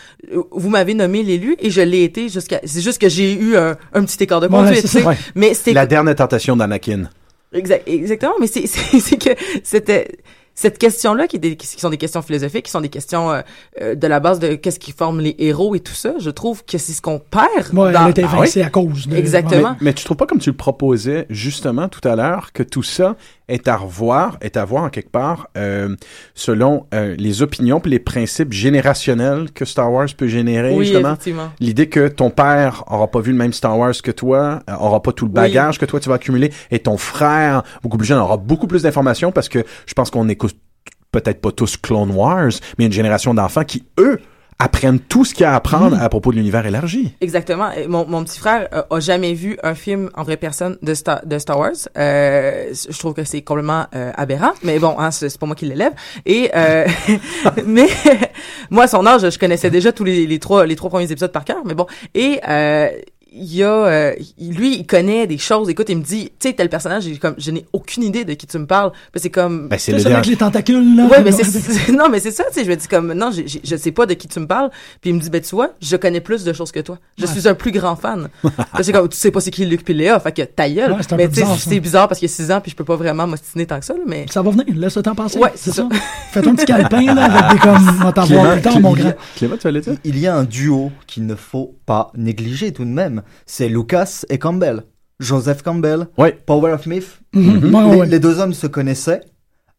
vous 0.51 0.69
m'avez 0.71 0.95
nommé 0.95 1.23
l'élu 1.23 1.57
et 1.59 1.71
je 1.71 1.81
l'ai 1.81 2.05
été 2.05 2.29
jusqu'à 2.29 2.61
c'est 2.65 2.81
juste 2.83 3.01
que 3.01 3.09
j'ai 3.09 3.33
eu 3.35 3.57
un, 3.57 3.77
un 3.95 4.05
petit 4.05 4.23
écart 4.23 4.41
de 4.41 4.47
Ouais, 4.47 4.53
conduite 4.53 4.77
c'est 4.77 4.83
tu 4.83 4.89
sais. 4.89 5.01
ça. 5.03 5.09
Ouais. 5.09 5.17
mais 5.35 5.55
c'est 5.55 5.73
La 5.73 5.87
dernière 5.87 6.15
tentation 6.15 6.57
d'Anakin. 6.57 7.09
Exact, 7.55 7.87
exactement, 7.87 8.35
mais 8.41 8.47
c'est 8.47 8.67
c'est 8.67 9.01
c'est 9.01 9.17
que 9.19 9.31
c'était 9.63 10.09
cette 10.55 10.77
question-là 10.77 11.27
qui, 11.29 11.37
est 11.37 11.39
des- 11.39 11.57
qui 11.57 11.67
sont 11.67 11.89
des 11.89 11.97
questions 11.97 12.21
philosophiques, 12.21 12.67
qui 12.67 12.71
sont 12.71 12.83
des 12.83 12.91
questions 12.91 13.31
euh, 13.33 13.41
euh, 13.81 13.95
de 13.95 14.07
la 14.07 14.21
base 14.21 14.39
de 14.39 14.55
qu'est-ce 14.55 14.79
qui 14.79 14.93
forme 14.93 15.19
les 15.21 15.35
héros 15.39 15.75
et 15.75 15.81
tout 15.81 15.95
ça. 15.95 16.13
Je 16.19 16.29
trouve 16.29 16.63
que 16.67 16.77
c'est 16.77 16.93
ce 16.93 17.01
qu'on 17.01 17.19
perd. 17.19 17.73
Ouais, 17.73 17.91
dans- 17.93 18.13
elle 18.15 18.27
Ah 18.27 18.67
à 18.67 18.71
cause 18.71 19.07
de... 19.09 19.17
Exactement. 19.17 19.71
Mais, 19.81 19.87
mais 19.87 19.93
tu 19.95 20.05
trouves 20.05 20.19
pas 20.19 20.27
comme 20.27 20.41
tu 20.41 20.51
le 20.51 20.57
proposais 20.57 21.25
justement 21.31 21.89
tout 21.89 22.07
à 22.07 22.17
l'heure 22.17 22.53
que 22.53 22.63
tout 22.63 22.83
ça 22.83 23.17
est 23.49 23.69
à 23.69 23.77
revoir, 23.77 24.39
est 24.41 24.57
à 24.57 24.65
voir 24.65 24.85
en 24.85 24.89
quelque 24.89 25.11
part 25.11 25.49
euh, 25.57 25.95
selon 26.35 26.87
euh, 26.95 27.15
les 27.19 27.43
opinions 27.43 27.81
puis 27.81 27.91
les 27.91 27.99
principes 27.99 28.53
générationnels 28.53 29.51
que 29.53 29.65
Star 29.65 29.93
Wars 29.93 30.09
peut 30.17 30.29
générer 30.29 30.75
oui, 30.75 30.85
justement. 30.87 31.11
effectivement. 31.11 31.51
L'idée 31.61 31.89
que 31.89 32.09
ton 32.09 32.31
père 32.31 32.85
aura 32.87 33.09
pas 33.09 33.21
vu 33.21 33.33
le 33.33 33.39
même 33.39 33.53
Star 33.53 33.79
Wars 33.79 33.95
que 34.03 34.11
toi, 34.11 34.61
euh, 34.69 34.75
aura 34.75 35.03
pas 35.03 35.13
tout 35.13 35.25
le 35.27 35.31
Oui. 35.31 35.35
bagage 35.35 35.79
que 35.79 35.85
toi 35.87 36.01
tu 36.01 36.09
vas 36.09 36.15
accumuler, 36.17 36.53
et 36.71 36.79
ton 36.79 36.97
frère, 36.97 37.63
beaucoup 37.83 37.99
plus 37.99 38.07
jeune, 38.07 38.19
aura 38.19 38.37
beaucoup 38.37 38.67
plus 38.67 38.83
d'informations 38.83 39.33
parce 39.33 39.49
que 39.49 39.65
je 39.87 39.95
pense 39.95 40.11
qu'on 40.11 40.29
écoute 40.29 40.57
peut-être 41.11 41.41
pas 41.43 41.53
tous 41.53 41.77
Clone 41.77 42.11
Wars, 42.11 42.51
mais 42.79 42.87
une 42.87 42.93
génération 42.93 43.35
d'enfants 43.35 43.65
qui, 43.65 43.85
eux, 43.99 44.19
apprennent 44.63 45.01
tout 45.01 45.25
ce 45.25 45.35
qu'il 45.35 45.43
y 45.43 45.47
a 45.47 45.53
à 45.53 45.57
apprendre 45.57 46.01
à 46.01 46.09
propos 46.09 46.31
de 46.31 46.37
l'univers 46.37 46.65
élargi. 46.65 47.15
Exactement. 47.21 47.71
Mon, 47.89 48.07
mon 48.07 48.25
petit 48.25 48.39
frère 48.39 48.69
euh, 48.73 48.83
a 48.91 49.01
jamais 49.01 49.35
vu 49.35 49.59
un 49.63 49.75
film 49.75 50.11
en 50.15 50.23
vraie 50.23 50.37
personne 50.37 50.79
de 50.83 50.95
Star, 50.95 51.25
de 51.27 51.39
Star 51.39 51.59
Wars. 51.59 51.73
Euh, 51.99 52.73
je 52.73 52.99
trouve 52.99 53.15
que 53.15 53.25
c'est 53.25 53.43
complètement 53.43 53.87
euh, 53.95 54.13
aberrant, 54.15 54.53
mais 54.63 54.79
bon, 54.79 54.95
hein, 54.99 55.11
c'est 55.11 55.37
pas 55.39 55.47
moi 55.47 55.57
qui 55.57 55.67
l'élève. 55.67 55.93
Et 56.27 56.51
euh, 56.55 56.87
mais 57.67 57.89
moi, 58.71 58.85
à 58.85 58.89
son 58.89 59.07
âge, 59.07 59.29
je 59.29 59.39
connaissais 59.39 59.71
déjà 59.71 59.93
tous 59.93 60.05
les, 60.05 60.27
les 60.27 60.39
trois 60.39 60.67
les 60.67 60.77
trois 60.77 60.91
premiers 60.91 61.11
épisodes 61.11 61.33
par 61.33 61.45
cœur. 61.45 61.59
Mais 61.65 61.75
bon, 61.75 61.87
et 62.15 62.41
euh, 62.49 62.89
il 63.35 63.55
y 63.55 63.63
a 63.63 63.71
euh, 63.87 64.15
lui, 64.39 64.77
il 64.79 64.87
connaît 64.87 65.27
des 65.27 65.39
choses. 65.39 65.69
Écoute, 65.71 65.87
il 65.89 65.97
me 65.99 66.03
dit, 66.03 66.25
tu 66.39 66.49
sais, 66.49 66.53
tel 66.55 66.69
personnage, 66.69 67.05
j'ai 67.05 67.17
comme, 67.17 67.35
je 67.39 67.51
n'ai 67.51 67.65
aucune 67.73 68.03
idée 68.03 68.25
de 68.25 68.35
qui 68.35 68.47
tu 68.47 68.59
me 68.59 68.67
parles. 68.67 68.93
Ben, 69.15 69.21
C'est 69.21 69.31
comme 69.31 69.69
Ben, 69.69 69.79
c'est 69.79 69.93
le 69.93 70.07
avec 70.07 70.27
les 70.27 70.37
tentacules, 70.37 70.97
là. 70.97 71.07
Ouais, 71.07 71.23
mais 71.23 71.33
c'est, 71.33 71.93
non, 71.93 72.09
mais 72.11 72.21
c'est 72.21 72.31
ça, 72.31 72.45
tu 72.49 72.55
sais, 72.55 72.65
je 72.65 72.71
me 72.71 72.77
dis 72.77 72.89
comme, 72.89 73.13
non, 73.13 73.31
j'ai- 73.31 73.47
j'ai- 73.49 73.61
je 73.65 73.77
sais 73.77 73.93
pas 73.93 74.07
de 74.07 74.15
qui 74.15 74.29
tu 74.29 74.39
me 74.41 74.47
parles. 74.47 74.71
Puis 75.01 75.11
il 75.11 75.15
me 75.15 75.21
dit, 75.21 75.31
ben, 75.31 75.41
tu 75.41 75.55
vois, 75.55 75.71
je 75.81 75.97
connais 75.97 76.21
plus 76.21 76.45
de 76.45 76.53
choses 76.53 76.73
que 76.73 76.81
toi. 76.81 76.99
Je 77.19 77.27
suis 77.27 77.49
un 77.49 77.55
plus 77.55 77.73
grand 77.73 77.97
fan. 77.97 78.29
C'est 78.81 78.93
comme, 78.93 79.09
tu 79.09 79.17
sais 79.17 79.31
pas 79.31 79.41
c'est 79.41 79.51
qui 79.51 79.65
Luc 79.67 79.85
puis 79.85 79.95
Léa, 79.95 80.19
fait 80.21 80.33
que 80.33 80.43
ta 80.43 80.69
gueule. 80.69 80.93
Ouais, 80.93 80.99
c'est 81.01 81.13
un 81.13 81.17
mais 81.17 81.29
tu 81.29 81.37
sais, 81.37 81.47
c'est 81.59 81.81
bizarre 81.81 82.09
parce 82.09 82.19
qu'il 82.21 82.29
y 82.29 82.33
a 82.33 82.35
6 82.35 82.51
ans 82.51 82.61
puis 82.61 82.71
je 82.71 82.77
peux 82.77 82.85
pas 82.85 82.97
vraiment 82.97 83.27
m'ostiner 83.27 83.67
tant 83.67 83.79
que 83.79 83.85
ça, 83.85 83.95
là, 83.95 84.01
mais. 84.07 84.27
Ça 84.31 84.43
va 84.43 84.51
venir, 84.51 84.67
laisse 84.75 84.97
le 84.97 85.03
temps 85.03 85.15
passer. 85.15 85.39
Ouais, 85.39 85.53
c'est 85.55 85.73
ça. 85.73 85.89
Fais-toi 86.33 86.53
un 86.53 86.55
petit 86.55 86.67
calepin, 86.67 87.15
là, 87.15 87.25
avec 87.25 87.53
des 87.53 87.67
comme, 87.67 88.01
on 88.07 88.13
t'en 88.13 88.27
plus 88.27 88.63
tard, 88.63 88.81
mon 88.81 88.93
grand. 88.93 89.13
Clément, 89.37 89.57
tu 89.57 89.73
dire? 89.81 89.97
Il 90.05 90.19
y 90.19 90.27
a 90.27 90.35
un 90.37 90.45
duo 90.45 90.91
qu'il 91.07 91.27
ne 91.27 91.35
faut 91.35 91.75
pas 91.87 92.11
négliger 92.17 92.73
tout 92.73 92.85
de 92.85 92.91
même. 92.91 93.22
C'est 93.47 93.69
Lucas 93.69 94.25
et 94.29 94.39
Campbell. 94.39 94.85
Joseph 95.21 95.63
Campbell, 95.63 96.09
Ouais. 96.19 96.33
Power 96.47 96.73
of 96.73 96.87
Myth. 96.87 97.21
Mhm. 97.35 97.73
Ouais, 97.75 97.91
les, 97.93 97.97
ouais. 98.01 98.07
les 98.07 98.19
deux 98.21 98.41
hommes 98.41 98.55
se 98.55 98.67
connaissaient. 98.67 99.21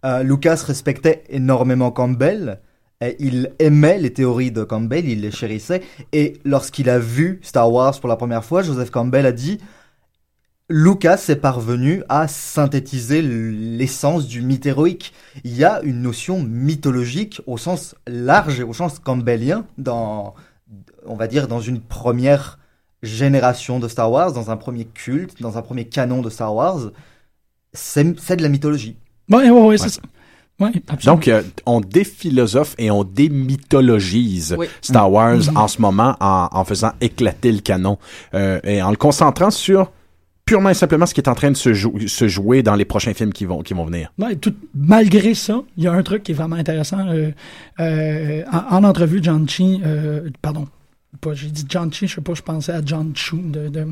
Euh, 0.06 0.24
Lucas 0.24 0.64
respectait 0.66 1.24
énormément 1.30 1.92
Campbell. 1.92 2.62
Et 3.02 3.18
il 3.20 3.52
aimait 3.60 3.98
les 3.98 4.14
théories 4.14 4.52
de 4.52 4.64
Campbell, 4.64 5.06
il 5.10 5.20
les 5.22 5.32
chérissait. 5.32 5.82
Et 6.14 6.40
lorsqu'il 6.46 6.90
a 6.90 7.00
vu 7.00 7.40
Star 7.42 7.70
Wars 7.72 8.00
pour 8.00 8.08
la 8.08 8.16
première 8.16 8.46
fois, 8.46 8.62
Joseph 8.64 8.92
Campbell 8.92 9.26
a 9.26 9.34
dit 9.34 9.58
Lucas 10.70 11.26
est 11.28 11.36
parvenu 11.36 12.04
à 12.08 12.28
synthétiser 12.30 13.22
l'essence 13.22 14.26
du 14.28 14.42
mythe 14.42 14.66
héroïque. 14.66 15.14
Il 15.44 15.54
y 15.56 15.66
a 15.66 15.82
une 15.84 16.02
notion 16.02 16.42
mythologique 16.42 17.42
au 17.46 17.58
sens 17.58 17.96
large 18.08 18.62
et 18.62 18.64
au 18.64 18.74
sens 18.74 19.00
campbellien 19.00 19.66
dans, 19.78 20.34
on 21.06 21.16
va 21.16 21.28
dire, 21.28 21.48
dans 21.50 21.60
une 21.60 21.82
première 21.82 22.58
génération 23.04 23.80
de 23.80 23.88
Star 23.88 24.12
Wars, 24.12 24.34
dans 24.34 24.50
un 24.50 24.58
premier 24.58 24.86
culte, 24.86 25.42
dans 25.42 25.58
un 25.58 25.62
premier 25.62 25.86
canon 25.86 26.22
de 26.22 26.30
Star 26.32 26.56
Wars. 26.56 26.80
C'est 27.74 28.04
de 28.04 28.42
la 28.44 28.50
mythologie. 28.50 28.96
Ouais, 29.30 29.50
ouais, 29.50 29.62
ouais, 29.68 29.78
c'est 29.78 29.90
ça. 29.90 30.02
Ouais. 30.60 30.72
Donc, 31.06 31.28
euh, 31.28 31.42
on 31.66 31.82
déphilosophe 31.82 32.76
et 32.78 32.92
on 32.92 33.04
démythologise 33.04 34.56
Oui. 34.58 34.68
Star 34.82 35.12
Wars 35.12 35.38
Mhm. 35.52 35.58
en 35.58 35.68
ce 35.68 35.82
moment 35.82 36.16
en, 36.20 36.48
en 36.52 36.64
faisant 36.64 36.92
éclater 37.02 37.52
le 37.52 37.60
canon 37.60 37.98
euh, 38.34 38.60
et 38.64 38.82
en 38.82 38.92
le 38.92 38.98
concentrant 38.98 39.50
sur 39.52 39.92
purement 40.46 40.70
et 40.70 40.74
simplement 40.74 41.06
ce 41.06 41.14
qui 41.14 41.22
est 41.22 41.30
en 41.30 41.36
train 41.36 41.52
de 41.52 41.58
se, 41.58 41.74
jou- 41.74 42.08
se 42.08 42.28
jouer 42.28 42.62
dans 42.64 42.76
les 42.76 42.86
prochains 42.86 43.14
films 43.14 43.34
qui 43.34 43.46
vont, 43.46 43.62
qui 43.64 43.74
vont 43.74 43.86
venir. 43.86 44.12
Ouais, 44.20 44.36
tout, 44.36 44.54
malgré 44.76 45.34
ça, 45.34 45.62
il 45.78 45.86
y 45.86 45.88
a 45.88 45.94
un 45.94 46.04
truc 46.04 46.22
qui 46.24 46.34
est 46.34 46.36
vraiment 46.36 46.58
intéressant. 46.58 47.08
euh, 47.08 47.32
euh, 47.80 48.44
en, 48.52 48.78
en 48.78 48.84
entrevue, 48.84 49.20
John 49.24 49.48
Chi, 49.50 49.82
euh, 49.86 50.30
pardon, 50.42 50.68
pas, 51.18 51.34
j'ai 51.34 51.48
dit 51.48 51.66
John 51.68 51.92
Chi, 51.92 52.08
je 52.08 52.16
sais 52.16 52.22
pas, 52.22 52.34
je 52.34 52.42
pensais 52.42 52.72
à 52.72 52.82
John 52.84 53.16
Chu 53.16 53.38
de, 53.38 53.88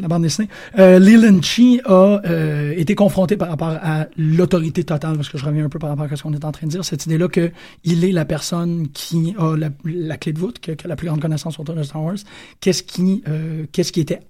la 0.00 0.08
bande 0.08 0.22
dessinée. 0.22 0.48
Euh, 0.78 1.40
Chi 1.42 1.80
a 1.84 2.20
euh, 2.24 2.74
été 2.76 2.94
confronté 2.94 3.36
par 3.36 3.48
rapport 3.48 3.76
à 3.82 4.06
l'autorité 4.16 4.84
totale, 4.84 5.16
parce 5.16 5.28
que 5.28 5.38
je 5.38 5.44
reviens 5.44 5.64
un 5.64 5.68
peu 5.68 5.78
par 5.78 5.90
rapport 5.90 6.06
à 6.10 6.16
ce 6.16 6.22
qu'on 6.22 6.32
est 6.32 6.44
en 6.44 6.52
train 6.52 6.66
de 6.66 6.72
dire, 6.72 6.84
cette 6.84 7.06
idée-là 7.06 7.28
que 7.28 7.50
il 7.84 8.04
est 8.04 8.12
la 8.12 8.24
personne 8.24 8.88
qui 8.92 9.34
a 9.38 9.56
la, 9.56 10.16
clé 10.16 10.32
de 10.32 10.38
voûte, 10.38 10.58
qui 10.58 10.70
a, 10.70 10.74
la 10.84 10.96
plus 10.96 11.06
grande 11.06 11.20
connaissance 11.20 11.58
autour 11.58 11.74
de 11.74 11.82
Star 11.82 12.02
Wars. 12.02 12.16
Qu'est-ce 12.60 12.82
qui, 12.82 13.22
euh, 13.28 13.66
qu'est-ce 13.72 13.92
qui 13.92 14.00
était 14.00 14.20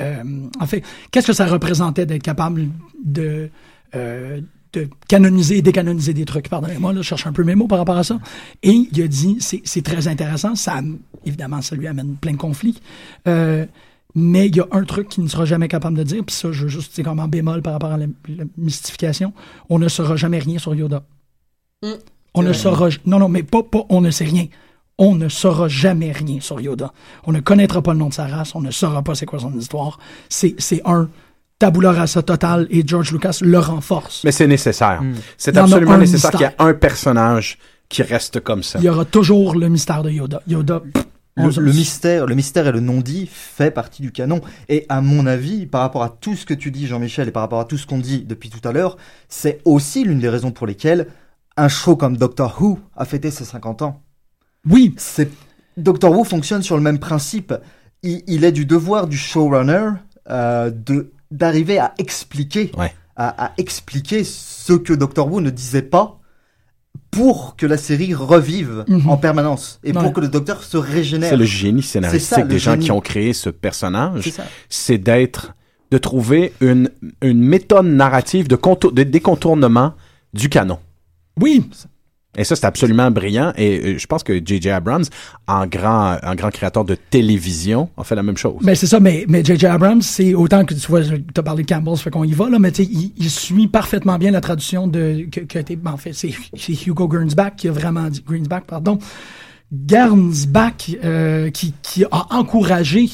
euh, 0.00 0.22
en 0.58 0.66
fait, 0.66 0.82
qu'est-ce 1.10 1.26
que 1.26 1.32
ça 1.32 1.46
représentait 1.46 2.06
d'être 2.06 2.22
capable 2.22 2.68
de, 3.04 3.50
de 4.74 4.88
canoniser 5.08 5.58
et 5.58 5.62
décanoniser 5.62 6.14
des 6.14 6.24
trucs? 6.24 6.48
Pardonnez-moi, 6.48 6.92
là, 6.92 7.02
je 7.02 7.06
cherche 7.06 7.26
un 7.26 7.32
peu 7.32 7.44
mes 7.44 7.54
mots 7.54 7.66
par 7.66 7.78
rapport 7.78 7.96
à 7.96 8.04
ça. 8.04 8.18
Et 8.62 8.70
il 8.70 9.02
a 9.02 9.08
dit, 9.08 9.38
c'est 9.40 9.82
très 9.82 10.08
intéressant, 10.08 10.54
ça, 10.54 10.80
évidemment, 11.24 11.62
ça 11.62 11.76
lui 11.76 11.86
amène 11.86 12.16
plein 12.16 12.32
de 12.32 12.36
conflits. 12.36 12.80
Euh, 13.28 13.66
mais 14.14 14.46
il 14.46 14.56
y 14.56 14.60
a 14.60 14.66
un 14.70 14.84
truc 14.84 15.08
qu'il 15.08 15.24
ne 15.24 15.28
sera 15.28 15.44
jamais 15.44 15.68
capable 15.68 15.96
de 15.96 16.02
dire, 16.04 16.22
puis 16.24 16.34
ça, 16.34 16.52
je 16.52 16.62
veux 16.62 16.68
juste, 16.68 16.92
c'est 16.94 17.02
comme 17.02 17.18
en 17.18 17.28
bémol 17.28 17.62
par 17.62 17.72
rapport 17.72 17.92
à 17.92 17.98
la, 17.98 18.06
la 18.28 18.44
mystification, 18.56 19.32
on 19.68 19.78
ne 19.78 19.88
saura 19.88 20.16
jamais 20.16 20.38
rien 20.38 20.58
sur 20.58 20.74
Yoda. 20.74 21.04
Mm. 21.82 21.88
On 22.34 22.42
ne 22.42 22.48
vrai. 22.48 22.54
saura, 22.54 22.88
non, 23.06 23.18
non, 23.18 23.28
mais 23.28 23.42
pas, 23.42 23.62
pas, 23.62 23.84
on 23.88 24.00
ne 24.00 24.10
sait 24.10 24.24
rien. 24.24 24.46
On 24.98 25.16
ne 25.16 25.28
saura 25.28 25.66
jamais 25.66 26.12
rien 26.12 26.40
sur 26.40 26.60
Yoda. 26.60 26.92
On 27.24 27.32
ne 27.32 27.40
connaîtra 27.40 27.82
pas 27.82 27.92
le 27.92 27.98
nom 27.98 28.08
de 28.08 28.14
sa 28.14 28.26
race, 28.26 28.54
on 28.54 28.60
ne 28.60 28.70
saura 28.70 29.02
pas 29.02 29.14
c'est 29.14 29.26
quoi 29.26 29.40
son 29.40 29.56
histoire. 29.58 29.98
C'est 30.28 30.56
un 30.84 31.08
tabula 31.58 31.92
rasa 31.92 32.22
total 32.22 32.66
et 32.70 32.82
George 32.86 33.12
Lucas 33.12 33.38
le 33.42 33.58
renforce. 33.58 34.22
Mais 34.24 34.32
c'est 34.32 34.46
nécessaire. 34.46 35.02
C'est 35.36 35.56
en 35.56 35.62
a 35.62 35.64
absolument 35.64 35.98
nécessaire 35.98 36.30
qu'il 36.30 36.40
y 36.40 36.44
ait 36.44 36.54
un 36.58 36.74
personnage 36.74 37.58
qui 37.88 38.02
reste 38.02 38.40
comme 38.40 38.62
ça. 38.62 38.78
Il 38.78 38.84
y 38.84 38.88
aura 38.88 39.04
toujours 39.04 39.54
le 39.54 39.68
mystère 39.68 40.02
de 40.02 40.10
Yoda. 40.10 40.42
Yoda, 40.46 40.80
pff, 40.80 41.04
Le, 41.36 41.72
mystère, 41.72 42.26
le 42.26 42.34
mystère 42.34 42.66
et 42.66 42.72
le 42.72 42.80
non-dit 42.80 43.28
fait 43.30 43.70
partie 43.70 44.02
du 44.02 44.10
canon. 44.10 44.40
Et 44.68 44.86
à 44.88 45.00
mon 45.00 45.26
avis, 45.26 45.66
par 45.66 45.82
rapport 45.82 46.02
à 46.02 46.08
tout 46.08 46.34
ce 46.34 46.44
que 46.44 46.54
tu 46.54 46.70
dis, 46.70 46.86
Jean-Michel, 46.86 47.28
et 47.28 47.30
par 47.30 47.42
rapport 47.42 47.60
à 47.60 47.64
tout 47.64 47.76
ce 47.76 47.86
qu'on 47.86 47.98
dit 47.98 48.22
depuis 48.22 48.50
tout 48.50 48.66
à 48.66 48.72
l'heure, 48.72 48.96
c'est 49.28 49.60
aussi 49.64 50.04
l'une 50.04 50.18
des 50.18 50.28
raisons 50.28 50.50
pour 50.50 50.66
lesquelles 50.66 51.08
un 51.56 51.68
show 51.68 51.94
comme 51.96 52.16
Doctor 52.16 52.60
Who 52.60 52.78
a 52.96 53.04
fêté 53.04 53.30
ses 53.30 53.44
50 53.44 53.82
ans. 53.82 54.02
Oui, 54.68 54.94
C'est 54.96 55.30
Doctor 55.76 56.12
Who 56.12 56.24
fonctionne 56.24 56.62
sur 56.62 56.76
le 56.76 56.82
même 56.82 56.98
principe. 56.98 57.54
Il, 58.02 58.22
il 58.26 58.44
est 58.44 58.52
du 58.52 58.64
devoir 58.64 59.06
du 59.06 59.16
showrunner 59.16 59.90
euh, 60.30 60.70
de 60.70 61.12
d'arriver 61.34 61.78
à 61.78 61.92
expliquer, 61.98 62.70
Ouais. 62.76 62.92
à, 63.16 63.46
à 63.46 63.52
expliquer 63.58 64.24
ce 64.24 64.72
que 64.72 64.92
Doctor 64.92 65.30
Who 65.30 65.40
ne 65.40 65.50
disait 65.50 65.82
pas 65.82 66.20
pour 67.10 67.54
que 67.56 67.66
la 67.66 67.76
série 67.76 68.12
revive 68.14 68.84
Mhm. 68.88 69.08
en 69.08 69.16
permanence 69.16 69.78
et 69.84 69.92
Ouais. 69.92 70.02
pour 70.02 70.12
que 70.12 70.20
le 70.20 70.28
Docteur 70.28 70.62
se 70.64 70.76
régénère. 70.76 71.30
C'est 71.30 71.36
le 71.36 71.44
génie 71.44 71.82
scénaristique 71.82 72.28
C'est 72.28 72.34
ça, 72.36 72.40
le 72.42 72.48
des 72.48 72.58
gens 72.58 72.72
génie. 72.72 72.84
qui 72.86 72.90
ont 72.92 73.00
créé 73.00 73.32
ce 73.32 73.50
personnage. 73.50 74.22
C'est 74.24 74.30
ça. 74.30 74.44
c'est 74.68 74.98
d'être 74.98 75.54
de 75.90 75.98
trouver 75.98 76.52
une, 76.60 76.90
une 77.22 77.40
méthode 77.40 77.86
narrative 77.86 78.48
de, 78.48 78.56
contour, 78.56 78.90
de 78.92 79.04
décontournement 79.04 79.94
du 80.32 80.48
canon. 80.48 80.78
Oui, 81.40 81.68
Et 82.36 82.44
ça, 82.44 82.56
c'est 82.56 82.66
absolument 82.66 83.10
brillant. 83.10 83.52
Et 83.56 83.94
euh, 83.94 83.98
je 83.98 84.06
pense 84.06 84.22
que 84.22 84.40
J.J. 84.44 84.70
Abrams, 84.70 85.04
en 85.46 85.66
grand, 85.66 86.16
en 86.22 86.34
grand 86.34 86.50
créateur 86.50 86.84
de 86.84 86.94
télévision, 86.94 87.88
a 87.96 88.04
fait 88.04 88.14
la 88.14 88.22
même 88.22 88.36
chose. 88.36 88.56
Ben 88.62 88.74
c'est 88.74 88.86
ça, 88.86 88.98
mais, 89.00 89.24
mais 89.28 89.44
J.J. 89.44 89.66
Abrams, 89.66 90.02
c'est 90.02 90.34
autant 90.34 90.64
que 90.64 90.74
tu 90.74 90.86
vois, 90.88 91.02
tu 91.02 91.14
as 91.36 91.42
parlé 91.42 91.62
de 91.64 91.68
Campbell, 91.68 91.96
ça 91.96 92.02
fait 92.04 92.10
qu'on 92.10 92.24
y 92.24 92.32
va, 92.32 92.48
là, 92.50 92.58
mais 92.58 92.72
tu 92.72 92.84
sais, 92.84 92.90
il, 92.92 93.12
il 93.16 93.30
suit 93.30 93.68
parfaitement 93.68 94.18
bien 94.18 94.30
la 94.32 94.40
traduction 94.40 94.86
de, 94.88 95.26
que, 95.30 95.40
que 95.40 95.58
t'es- 95.60 95.76
ben, 95.76 95.92
en 95.92 95.96
fait, 95.96 96.12
c'est 96.12 96.30
c'est 96.56 96.86
Hugo 96.86 97.08
Gernsback 97.10 97.56
qui 97.56 97.68
a 97.68 97.72
vraiment 97.72 98.08
dit, 98.08 98.22
Greensback, 98.26 98.64
pardon, 98.64 98.98
Gernsback, 99.88 100.96
euh, 101.04 101.50
qui, 101.50 101.74
qui 101.82 102.04
a 102.04 102.26
encouragé 102.34 103.08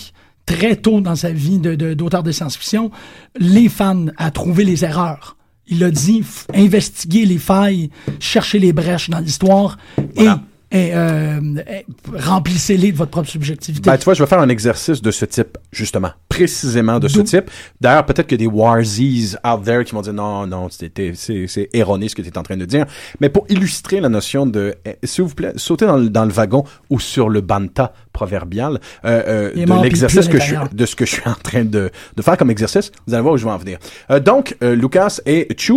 très 0.47 0.77
tôt 0.77 1.01
dans 1.01 1.14
sa 1.16 1.31
vie 1.31 1.59
de- 1.59 1.75
de- 1.75 1.95
d'auteur 1.95 2.23
de, 2.23 2.33
science-fiction 2.33 2.91
les 3.39 3.68
fans 3.68 4.07
à 4.16 4.31
trouver 4.31 4.64
les 4.64 4.85
erreurs. 4.85 5.37
Il 5.71 5.85
a 5.85 5.91
dit, 5.91 6.23
investiguer 6.53 7.25
les 7.25 7.39
failles, 7.39 7.91
chercher 8.18 8.59
les 8.59 8.73
brèches 8.73 9.09
dans 9.09 9.21
l'histoire. 9.21 9.79
Et, 10.16 10.27
et, 10.71 10.91
euh, 10.95 11.41
et 11.68 11.87
remplissez-les 12.16 12.93
de 12.93 12.97
votre 12.97 13.11
propre 13.11 13.29
subjectivité. 13.29 13.91
Ben, 13.91 13.99
tu 13.99 14.05
vois, 14.05 14.14
je 14.14 14.23
vais 14.23 14.29
faire 14.29 14.41
un 14.41 14.49
exercice 14.49 15.03
de 15.03 15.11
ce 15.11 15.25
type, 15.25 15.59
justement. 15.73 16.11
Précisément 16.29 16.99
de 16.99 17.09
ce 17.09 17.21
type. 17.21 17.51
D'ailleurs, 17.81 18.07
peut-être 18.07 18.29
que 18.29 18.37
des 18.37 18.47
Warzies 18.47 19.35
out 19.45 19.64
there 19.64 19.85
qui 19.85 19.93
vont 19.95 20.03
dire 20.03 20.12
non, 20.12 20.47
non, 20.47 20.68
c'est 20.71 20.91
c'est 21.14 21.68
erroné 21.73 22.09
ce 22.09 22.14
que 22.14 22.23
tu 22.23 22.29
es 22.29 22.39
en 22.39 22.43
train 22.43 22.57
de 22.57 22.64
dire. 22.64 22.87
Mais 23.21 23.29
pour 23.29 23.47
illustrer 23.49 24.01
la 24.01 24.09
notion 24.09 24.47
de, 24.47 24.75
eh, 24.85 24.97
s'il 25.05 25.25
vous 25.25 25.35
plaît, 25.35 25.53
sauter 25.57 25.87
dans 25.87 25.97
le, 25.97 26.09
dans 26.09 26.25
le 26.25 26.33
wagon 26.33 26.64
ou 26.89 27.01
sur 27.01 27.29
le 27.29 27.41
banta 27.41 27.93
proverbial 28.12 28.81
euh, 29.05 29.51
euh, 29.55 29.64
de 29.64 29.83
l'exercice 29.83 30.29
que 30.29 30.41
je 30.41 30.55
de 30.73 30.87
ce 30.87 30.95
que 30.97 31.07
je 31.07 31.12
suis 31.12 31.29
en 31.29 31.35
train 31.35 31.64
de, 31.64 31.91
de 32.16 32.23
faire 32.23 32.37
comme 32.37 32.51
exercice. 32.51 32.91
Vous 33.07 33.14
allez 33.14 33.23
voir 33.23 33.35
où 33.35 33.39
je 33.39 33.45
vais 33.45 33.51
en 33.51 33.59
venir. 33.59 33.79
Euh, 34.11 34.21
donc, 34.21 34.57
euh, 34.62 34.75
Lucas 34.75 35.21
et 35.27 35.49
Chu, 35.57 35.75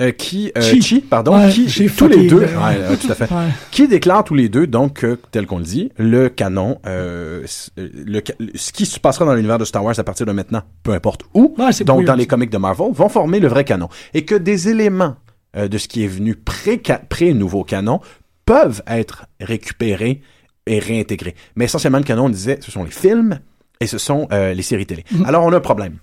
euh, 0.00 0.10
qui, 0.12 0.52
euh, 0.56 0.60
Chi. 0.60 0.82
Chi, 0.82 1.00
pardon, 1.00 1.36
Ouais, 1.38 1.50
qui, 1.50 1.66
tous 1.96 2.06
les 2.08 2.26
deux, 2.26 2.40
le- 2.40 2.46
ouais, 2.46 2.96
tout 3.00 3.10
à 3.10 3.14
fait, 3.14 3.24
Ouais. 3.32 3.48
qui 3.70 3.88
déclarent 3.88 4.24
tous 4.24 4.34
les 4.34 4.48
deux, 4.48 4.66
donc, 4.66 5.04
euh, 5.04 5.18
tel 5.30 5.46
qu'on 5.46 5.58
le 5.58 5.64
dit, 5.64 5.90
le 5.96 6.28
canon, 6.28 6.78
euh, 6.86 7.44
le, 7.76 8.20
ce 8.54 8.72
qui 8.72 8.84
se 8.86 9.00
passera 9.00 9.24
dans 9.24 9.34
l'univers 9.34 9.58
de 9.58 9.64
Star 9.64 9.82
Wars 9.84 9.98
à 9.98 10.04
partir 10.04 10.26
de 10.26 10.32
maintenant, 10.32 10.62
peu 10.82 10.92
importe 10.92 11.22
où, 11.34 11.54
donc 11.86 12.04
dans 12.04 12.14
les 12.14 12.26
comics 12.26 12.50
de 12.50 12.58
Marvel, 12.58 12.88
vont 12.92 13.08
former 13.08 13.40
le 13.40 13.48
vrai 13.48 13.64
canon. 13.64 13.88
Et 14.14 14.24
que 14.24 14.34
des 14.34 14.68
éléments 14.68 15.16
de 15.56 15.78
ce 15.78 15.88
qui 15.88 16.04
est 16.04 16.08
venu 16.08 16.34
pré- 16.34 16.82
pré-nouveau 17.08 17.64
canon 17.64 18.00
peuvent 18.44 18.82
être 18.86 19.24
récupérés 19.40 20.20
et 20.66 20.78
réintégrés. 20.78 21.34
Mais 21.54 21.64
essentiellement, 21.64 21.98
le 21.98 22.04
canon, 22.04 22.26
on 22.26 22.28
disait, 22.28 22.58
ce 22.60 22.70
sont 22.70 22.84
les 22.84 22.90
films 22.90 23.38
et 23.80 23.86
ce 23.86 23.96
sont 23.98 24.28
les 24.30 24.62
séries 24.62 24.84
télé. 24.86 25.04
Mhm. 25.12 25.24
Alors, 25.24 25.44
on 25.44 25.52
a 25.52 25.56
un 25.56 25.60
problème. 25.60 25.96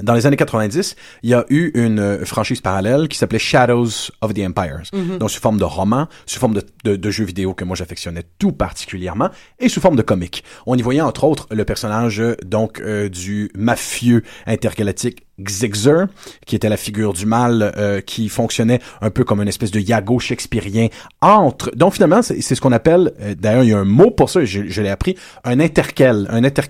Dans 0.00 0.14
les 0.14 0.24
années 0.26 0.36
90, 0.36 0.96
il 1.22 1.30
y 1.30 1.34
a 1.34 1.44
eu 1.50 1.70
une 1.74 1.98
euh, 1.98 2.24
franchise 2.24 2.60
parallèle 2.62 3.08
qui 3.08 3.18
s'appelait 3.18 3.38
Shadows 3.38 3.88
of 4.22 4.32
the 4.32 4.38
Empires. 4.40 4.82
Donc, 5.18 5.30
sous 5.30 5.40
forme 5.40 5.58
de 5.58 5.64
roman, 5.64 6.08
sous 6.24 6.38
forme 6.40 6.54
de, 6.54 6.62
de, 6.84 6.96
de 6.96 7.10
jeux 7.10 7.24
vidéo 7.24 7.52
que 7.52 7.64
moi 7.64 7.76
j'affectionnais 7.76 8.22
tout 8.38 8.52
particulièrement, 8.52 9.28
et 9.58 9.68
sous 9.68 9.80
forme 9.80 9.96
de 9.96 10.02
comics. 10.02 10.44
On 10.66 10.76
y 10.76 10.82
voyait 10.82 11.02
entre 11.02 11.24
autres 11.24 11.46
le 11.50 11.64
personnage 11.64 12.22
donc 12.44 12.80
euh, 12.80 13.08
du 13.10 13.50
mafieux 13.54 14.22
intergalactique 14.46 15.26
Xigzer, 15.40 16.06
qui 16.46 16.54
était 16.54 16.68
la 16.68 16.76
figure 16.76 17.12
du 17.14 17.26
mal 17.26 17.72
euh, 17.76 18.00
qui 18.00 18.28
fonctionnait 18.28 18.80
un 19.00 19.10
peu 19.10 19.24
comme 19.24 19.40
une 19.42 19.48
espèce 19.48 19.70
de 19.72 19.80
Yago 19.80 20.18
shakespearien 20.20 20.88
entre. 21.20 21.70
Donc 21.74 21.94
finalement, 21.94 22.22
c'est 22.22 22.40
ce 22.42 22.60
qu'on 22.60 22.70
appelle, 22.72 23.12
euh, 23.20 23.34
d'ailleurs 23.34 23.64
il 23.64 23.70
y 23.70 23.72
a 23.72 23.78
un 23.78 23.84
mot 23.84 24.10
pour 24.10 24.30
ça, 24.30 24.44
je, 24.44 24.62
je 24.68 24.82
l'ai 24.82 24.90
appris, 24.90 25.16
un 25.44 25.58
interquel, 25.60 26.26
un 26.30 26.44
interquel. 26.44 26.62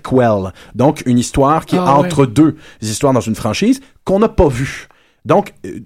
Donc 0.75 1.03
une 1.05 1.19
histoire 1.19 1.65
qui 1.65 1.75
est 1.75 1.79
Ah, 1.79 1.99
ouais. 1.99 2.05
entre 2.07 2.25
deux 2.25 2.55
histoires 2.81 3.12
dans 3.13 3.21
une 3.21 3.35
franchise 3.35 3.81
qu'on 4.03 4.19
n'a 4.19 4.29
pas 4.29 4.47
vue. 4.47 4.87
Donc 5.25 5.53
euh, 5.65 5.79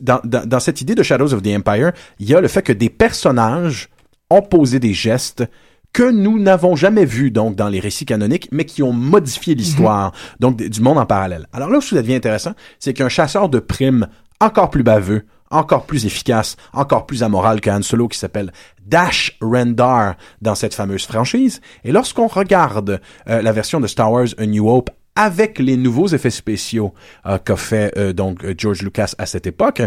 dans, 0.00 0.20
dans, 0.24 0.46
dans 0.46 0.60
cette 0.60 0.80
idée 0.80 0.94
de 0.94 1.02
Shadows 1.02 1.32
of 1.34 1.42
the 1.42 1.48
Empire, 1.48 1.92
il 2.18 2.28
y 2.28 2.34
a 2.34 2.40
le 2.40 2.48
fait 2.48 2.62
que 2.62 2.72
des 2.72 2.90
personnages 2.90 3.88
ont 4.28 4.42
posé 4.42 4.78
des 4.78 4.92
gestes 4.92 5.44
que 5.92 6.08
nous 6.08 6.38
n'avons 6.38 6.76
jamais 6.76 7.04
vus 7.04 7.30
donc 7.30 7.56
dans 7.56 7.68
les 7.68 7.80
récits 7.80 8.06
canoniques, 8.06 8.48
mais 8.52 8.64
qui 8.64 8.82
ont 8.82 8.92
modifié 8.92 9.54
l'histoire, 9.54 10.12
donc 10.38 10.56
du 10.56 10.80
monde 10.80 10.98
en 10.98 11.06
parallèle. 11.06 11.48
Alors 11.52 11.68
là 11.68 11.78
où 11.78 11.80
ça 11.80 11.96
devient 11.96 12.14
intéressant, 12.14 12.52
c'est 12.78 12.92
qu'un 12.92 13.08
chasseur 13.08 13.48
de 13.48 13.58
primes 13.58 14.06
encore 14.40 14.70
plus 14.70 14.84
baveux, 14.84 15.24
encore 15.50 15.86
plus 15.86 16.06
efficace, 16.06 16.56
encore 16.72 17.06
plus 17.06 17.24
amoral 17.24 17.60
que 17.60 17.70
Han 17.70 17.82
Solo 17.82 18.06
qui 18.06 18.18
s'appelle 18.18 18.52
Dash 18.86 19.36
Rendar 19.40 20.14
dans 20.40 20.54
cette 20.54 20.74
fameuse 20.74 21.06
franchise. 21.06 21.60
Et 21.82 21.90
lorsqu'on 21.90 22.28
regarde 22.28 23.00
euh, 23.28 23.42
la 23.42 23.52
version 23.52 23.80
de 23.80 23.88
Star 23.88 24.12
Wars 24.12 24.28
A 24.38 24.46
New 24.46 24.68
Hope 24.68 24.90
avec 25.16 25.58
les 25.58 25.76
nouveaux 25.76 26.08
effets 26.08 26.30
spéciaux 26.30 26.94
euh, 27.26 27.38
qu'a 27.38 27.56
fait 27.56 27.92
euh, 27.98 28.12
donc 28.12 28.44
euh, 28.44 28.54
George 28.56 28.82
Lucas 28.82 29.14
à 29.18 29.26
cette 29.26 29.46
époque, 29.46 29.82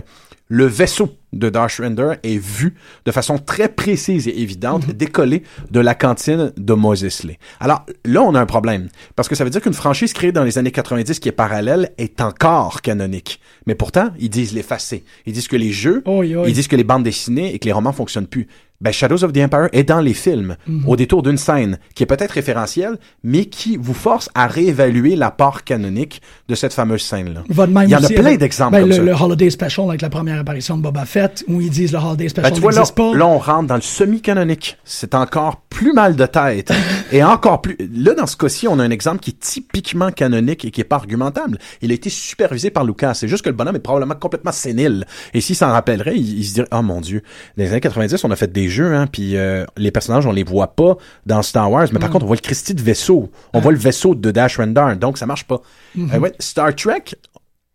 le 0.50 0.66
vaisseau 0.66 1.10
de 1.32 1.50
Dash 1.50 1.82
Render 1.82 2.14
est 2.22 2.38
vu 2.38 2.76
de 3.06 3.12
façon 3.12 3.40
très 3.40 3.70
précise 3.70 4.28
et 4.28 4.42
évidente 4.42 4.86
décoller 4.92 5.44
de 5.72 5.80
la 5.80 5.96
cantine 5.96 6.54
de 6.58 6.74
Mos 6.74 7.04
Eisley. 7.04 7.40
Alors 7.60 7.86
là, 8.06 8.22
on 8.22 8.36
a 8.36 8.40
un 8.40 8.46
problème 8.46 8.90
parce 9.16 9.28
que 9.28 9.36
ça 9.36 9.44
veut 9.44 9.50
dire 9.50 9.62
qu'une 9.62 9.74
franchise 9.74 10.14
créée 10.14 10.32
dans 10.32 10.44
les 10.44 10.58
années 10.58 10.72
90 10.72 11.20
qui 11.20 11.30
est 11.30 11.32
parallèle 11.32 11.92
est 11.98 12.22
encore 12.22 12.82
canonique. 12.82 13.40
Mais 13.66 13.74
pourtant, 13.74 14.12
ils 14.20 14.30
disent 14.30 14.54
l'effacer. 14.54 15.04
Ils 15.26 15.34
disent 15.34 15.48
que 15.48 15.56
les 15.56 15.72
jeux, 15.72 16.04
ils 16.06 16.54
disent 16.54 16.68
que 16.68 16.76
les 16.76 16.84
bandes 16.84 17.04
dessinées 17.04 17.56
et 17.56 17.60
que 17.60 17.66
les 17.66 17.72
romans 17.72 17.94
fonctionnent 17.94 18.28
plus. 18.28 18.48
Ben, 18.84 18.92
Shadows 18.92 19.24
of 19.24 19.32
the 19.32 19.38
Empire 19.38 19.70
est 19.72 19.86
dans 19.86 20.02
les 20.02 20.14
films, 20.14 20.58
au 20.86 20.98
détour 20.98 21.24
d'une 21.24 21.38
scène 21.38 21.80
qui 21.96 22.04
est 22.04 22.06
peut-être 22.06 22.32
référentielle, 22.32 22.98
mais 23.24 23.46
qui 23.46 23.78
vous 23.78 23.94
force 23.94 24.30
à 24.36 24.46
réévaluer 24.46 25.16
la 25.16 25.32
part 25.32 25.64
canonique 25.64 26.22
de 26.50 26.56
cette 26.56 26.74
fameuse 26.74 27.02
scène-là. 27.02 27.44
Il 27.50 27.90
y 27.90 27.96
en 27.96 28.04
a 28.04 28.10
plein 28.10 28.36
d'exemples 28.36 28.74
ben, 28.74 28.82
comme 28.82 28.90
le, 28.90 28.96
ça. 28.96 29.02
le 29.04 29.14
Holiday 29.14 29.50
Special 29.50 29.88
avec 29.88 30.02
la 30.02 30.10
première 30.10 30.38
apparition 30.38 30.76
de 30.76 30.82
Boba 30.82 31.06
Fett, 31.06 31.46
où 31.48 31.62
ils 31.62 31.70
disent 31.70 31.94
le 31.94 32.00
Holiday 32.00 32.26
Ben, 32.26 32.30
Special 32.30 32.54
tu 32.54 32.60
vois, 32.60 32.72
là, 32.72 32.78
n'existe 32.80 32.96
pas. 32.96 33.16
là, 33.16 33.26
on 33.26 33.38
rentre 33.38 33.68
dans 33.68 33.76
le 33.76 33.82
semi-canonique. 33.82 34.78
C'est 34.84 35.16
encore 35.16 35.62
plus 35.70 35.94
mal 35.94 36.18
de 36.18 36.26
tête. 36.26 36.74
et 37.14 37.24
encore 37.24 37.62
plus... 37.62 37.78
Là, 37.96 38.14
dans 38.16 38.28
ce 38.28 38.36
cas-ci, 38.36 38.68
on 38.68 38.80
a 38.80 38.84
un 38.84 38.92
exemple 38.92 39.20
qui 39.20 39.30
est 39.30 39.40
typiquement 39.40 40.12
canonique 40.12 40.66
et 40.66 40.72
qui 40.72 40.82
est 40.82 40.86
pas 40.86 40.98
argumentable. 40.98 41.58
Il 41.82 41.92
a 41.92 41.94
été 41.94 42.10
supervisé 42.10 42.70
par 42.70 42.84
Lucas. 42.84 43.14
C'est 43.14 43.30
juste 43.30 43.46
que 43.46 43.50
le 43.50 43.56
bonhomme 43.56 43.78
est 43.78 43.80
probablement 43.80 44.16
complètement 44.16 44.52
sénile. 44.52 45.06
Et 45.34 45.40
s'il 45.40 45.56
s'en 45.56 45.72
rappellerait, 45.72 46.18
il, 46.18 46.40
il 46.40 46.44
se 46.44 46.56
dirait, 46.56 46.68
oh 46.74 46.82
mon 46.82 47.00
Dieu, 47.00 47.24
dans 47.56 47.64
les 47.64 47.72
années 47.72 47.80
90, 47.80 48.22
on 48.26 48.32
a 48.32 48.36
fait 48.36 48.52
des 48.52 48.73
jeux, 48.74 48.94
hein, 48.94 49.08
puis 49.08 49.38
euh, 49.38 49.66
les 49.78 49.92
personnages, 49.92 50.26
on 50.26 50.32
les 50.32 50.44
voit 50.44 50.76
pas 50.76 50.98
dans 51.26 51.42
Star 51.42 51.72
Wars, 51.72 51.88
mais 51.92 52.00
par 52.00 52.10
contre, 52.10 52.26
on 52.26 52.28
voit 52.28 52.36
le 52.36 52.42
Christie 52.42 52.74
de 52.74 52.82
vaisseau. 52.82 53.32
On 53.54 53.60
voit 53.60 53.72
le 53.72 53.78
vaisseau 53.78 54.16
de 54.16 54.32
Dash 54.32 54.58
Rendar, 54.58 54.96
donc 54.98 55.18
ça 55.18 55.26
marche 55.26 55.46
pas. 55.46 55.62
Euh, 55.98 56.20
ouais, 56.20 56.34
Star 56.40 56.76
Trek 56.76 57.04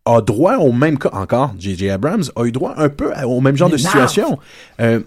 a 0.05 0.21
droit 0.21 0.57
au 0.57 0.73
même 0.73 0.99
cas, 0.99 1.11
encore, 1.13 1.55
J.J. 1.59 1.91
Abrams 1.91 2.25
a 2.35 2.45
eu 2.45 2.53
droit 2.53 2.75
un 2.77 2.89
peu 2.89 3.13
au 3.25 3.41
même 3.41 3.57
genre 3.57 3.71
de 3.71 3.77
situation. 3.77 4.39
Euh, 4.81 5.01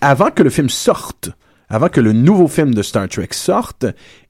avant 0.00 0.30
que 0.30 0.42
le 0.42 0.50
film 0.50 0.68
sorte, 0.68 1.30
avant 1.68 1.88
que 1.88 2.00
le 2.00 2.12
nouveau 2.12 2.48
film 2.48 2.74
de 2.74 2.82
Star 2.82 3.08
Trek 3.08 3.28
sorte, 3.32 3.86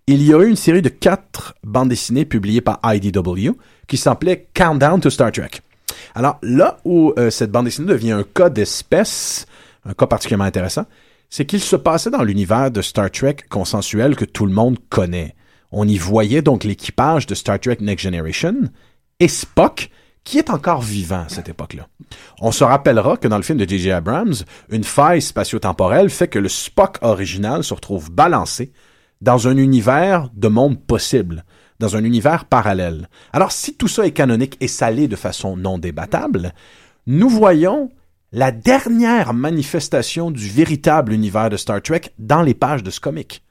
il 0.07 0.23
y 0.23 0.35
a 0.35 0.41
eu 0.41 0.49
une 0.49 0.57
série 0.57 0.83
de 0.83 0.89
quatre 0.89 1.55
bandes 1.63 1.89
dessinées 1.89 2.25
publiées 2.25 2.61
par 2.61 2.81
IDW 2.85 3.51
qui 3.87 3.97
s'appelait 3.97 4.49
Countdown 4.55 5.01
to 5.01 5.11
Star 5.11 5.33
Trek. 5.33 5.51
Alors 6.15 6.39
là 6.43 6.79
où 6.85 7.13
euh, 7.19 7.31
cette 7.31 7.51
bande 7.51 7.67
dessinée 7.67 7.89
devient 7.89 8.13
un 8.13 8.23
cas 8.25 8.51
d'espèce, 8.51 9.47
un 9.85 9.95
cas 9.95 10.07
particulièrement 10.07 10.45
intéressant, 10.45 10.87
c'est 11.35 11.47
qu'il 11.47 11.61
se 11.61 11.75
passait 11.75 12.11
dans 12.13 12.23
l'univers 12.23 12.71
de 12.71 12.81
Star 12.81 13.11
Trek 13.11 13.39
consensuel 13.51 14.15
que 14.15 14.25
tout 14.25 14.47
le 14.47 14.53
monde 14.53 14.79
connaît. 14.89 15.35
On 15.73 15.89
y 15.89 15.99
voyait 15.99 16.43
donc 16.43 16.63
l'équipage 16.63 17.27
de 17.27 17.35
Star 17.35 17.59
Trek 17.59 17.79
Next 17.81 18.05
Generation 18.05 18.55
et 19.19 19.27
Spock, 19.27 19.91
qui 20.23 20.39
est 20.39 20.49
encore 20.49 20.81
vivant 20.81 21.25
à 21.27 21.29
cette 21.29 21.49
époque-là. 21.49 21.89
On 22.41 22.53
se 22.53 22.63
rappellera 22.63 23.17
que 23.17 23.27
dans 23.27 23.37
le 23.37 23.43
film 23.43 23.59
de 23.59 23.69
J.J. 23.69 23.91
Abrams, 23.91 24.37
une 24.71 24.85
faille 24.85 25.21
spatio-temporelle 25.21 26.09
fait 26.09 26.29
que 26.29 26.39
le 26.39 26.49
Spock 26.49 26.99
original 27.03 27.65
se 27.65 27.75
retrouve 27.75 28.13
balancé 28.13 28.71
dans 29.21 29.49
un 29.49 29.57
univers 29.57 30.31
de 30.35 30.47
monde 30.47 30.81
possible, 30.81 31.45
dans 31.81 31.97
un 31.97 32.05
univers 32.05 32.45
parallèle. 32.45 33.09
Alors 33.33 33.51
si 33.51 33.75
tout 33.75 33.89
ça 33.89 34.07
est 34.07 34.13
canonique 34.13 34.57
et 34.61 34.69
salé 34.69 35.09
de 35.09 35.17
façon 35.17 35.57
non 35.57 35.79
débattable, 35.79 36.53
nous 37.09 37.29
voyons 37.29 37.91
la 38.35 38.51
dernière 38.51 39.33
manifestation 39.33 40.33
du 40.33 40.49
véritable 40.49 41.13
univers 41.13 41.51
de 41.51 41.57
Star 41.57 41.81
Trek 41.81 42.03
dans 42.19 42.43
les 42.43 42.55
pages 42.55 42.83
de 42.83 42.91
ce 42.91 42.99
comic. 42.99 43.45